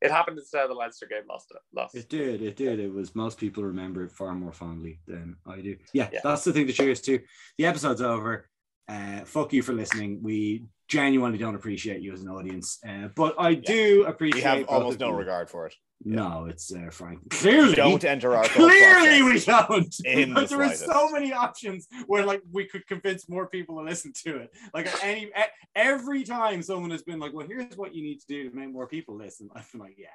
Yeah. 0.00 0.08
It 0.08 0.12
happened 0.12 0.38
instead 0.38 0.62
of 0.62 0.68
the 0.68 0.74
Leinster 0.74 1.06
game 1.06 1.22
lost 1.28 1.50
it. 1.50 1.58
Lost. 1.74 1.94
It 1.94 2.08
did. 2.08 2.42
It 2.42 2.56
did. 2.56 2.78
It 2.80 2.92
was 2.92 3.14
most 3.14 3.38
people 3.38 3.62
remember 3.64 4.04
it 4.04 4.12
far 4.12 4.34
more 4.34 4.52
fondly 4.52 5.00
than 5.06 5.36
I 5.46 5.60
do. 5.60 5.76
Yeah, 5.92 6.08
Yeah. 6.12 6.20
that's 6.24 6.44
the 6.44 6.52
thing 6.52 6.66
to 6.66 6.72
cheers 6.72 7.00
to. 7.02 7.20
The 7.58 7.66
episode's 7.66 8.00
over. 8.02 8.48
Uh, 8.88 9.20
fuck 9.24 9.52
you 9.52 9.62
for 9.62 9.72
listening. 9.72 10.20
We 10.22 10.64
genuinely 10.88 11.38
don't 11.38 11.54
appreciate 11.54 12.02
you 12.02 12.12
as 12.12 12.20
an 12.22 12.28
audience, 12.28 12.78
uh, 12.86 13.08
but 13.14 13.34
I 13.38 13.54
do 13.54 14.04
appreciate. 14.06 14.42
We 14.42 14.42
have 14.60 14.68
almost 14.68 15.00
no 15.00 15.10
you. 15.10 15.16
regard 15.16 15.48
for 15.48 15.66
it. 15.66 15.74
No, 16.04 16.46
it's 16.46 16.72
uh, 16.74 16.88
Frank. 16.90 17.30
Clearly, 17.30 17.74
Don't 17.74 18.04
enter 18.04 18.34
our 18.34 18.44
Clearly, 18.44 19.22
we 19.22 19.38
don't. 19.40 19.94
In 20.04 20.34
Like, 20.34 20.48
the 20.48 20.56
there 20.56 20.66
are 20.66 20.74
so 20.74 21.10
many 21.10 21.32
options 21.32 21.86
where 22.06 22.24
like 22.24 22.42
we 22.50 22.64
could 22.64 22.86
convince 22.86 23.28
more 23.28 23.46
people 23.46 23.76
to 23.78 23.82
listen 23.84 24.12
to 24.24 24.38
it. 24.38 24.50
Like 24.74 24.88
any 25.04 25.30
every 25.76 26.24
time 26.24 26.62
someone 26.62 26.90
has 26.90 27.02
been 27.02 27.20
like, 27.20 27.32
"Well, 27.32 27.46
here's 27.46 27.76
what 27.76 27.94
you 27.94 28.02
need 28.02 28.20
to 28.20 28.26
do 28.26 28.50
to 28.50 28.56
make 28.56 28.72
more 28.72 28.86
people 28.86 29.16
listen," 29.16 29.48
I've 29.54 29.70
been 29.70 29.80
like, 29.80 29.96
"Yeah, 29.96 30.08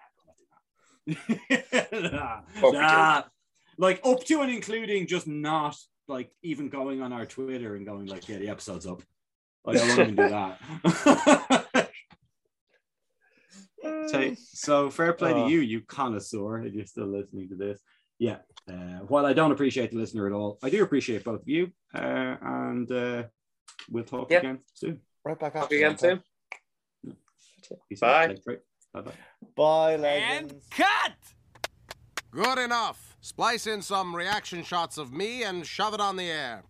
don't 1.08 1.18
do 1.18 1.86
that." 1.92 2.12
nah, 2.12 2.72
nah. 2.72 3.24
Like 3.78 4.02
up 4.04 4.24
to 4.26 4.42
and 4.42 4.52
including 4.52 5.08
just 5.08 5.28
not 5.28 5.78
like 6.08 6.32
even 6.42 6.70
going 6.70 7.02
on 7.02 7.14
our 7.14 7.26
Twitter 7.26 7.76
and 7.76 7.86
going 7.86 8.08
like, 8.08 8.28
yeah, 8.28 8.38
the 8.38 8.50
episode's 8.50 8.88
up. 8.88 9.02
Like 9.66 9.78
I 9.78 9.88
won't 9.88 10.00
even 10.00 10.16
do 10.16 10.30
that. 10.30 11.66
so, 14.08 14.36
so 14.54 14.90
fair 14.90 15.14
play 15.14 15.34
Oh. 15.34 15.46
to 15.46 15.52
you, 15.52 15.60
you 15.60 15.82
connoisseur, 15.82 16.64
if 16.66 16.74
you're 16.74 16.86
still 16.86 17.08
listening 17.08 17.50
to 17.50 17.56
this. 17.56 17.80
Yeah. 18.20 18.38
Uh, 18.70 19.00
while 19.08 19.26
I 19.26 19.34
don't 19.34 19.52
appreciate 19.52 19.92
the 19.92 19.98
listener 19.98 20.26
at 20.28 20.34
all, 20.34 20.58
I 20.64 20.70
do 20.70 20.84
appreciate 20.84 21.24
both 21.24 21.42
of 21.42 21.48
you. 21.48 21.72
Uh, 21.94 22.36
and 22.42 22.92
uh, 22.92 23.24
we'll 23.90 24.04
talk 24.04 24.32
Yeah. 24.32 24.40
again 24.40 24.60
soon. 24.74 25.00
Right 25.24 25.40
back 25.40 25.54
Talk 25.54 25.64
after 25.64 25.76
again 25.76 25.92
that. 25.92 26.00
soon. 26.00 26.22
Peace 27.90 28.00
Bye. 28.00 28.26
out. 28.28 28.40
Bye-bye. 28.94 29.12
Bye, 29.56 29.94
And 29.94 30.02
legends. 30.02 30.68
cut! 30.72 31.14
Good 32.32 32.58
enough. 32.60 33.18
Splice 33.22 33.68
in 33.68 33.82
some 33.82 34.16
reaction 34.16 34.64
shots 34.64 34.98
of 34.98 35.12
me 35.12 35.44
and 35.44 35.66
shove 35.68 35.94
it 35.94 36.00
on 36.00 36.16
the 36.16 36.30
air. 36.30 36.64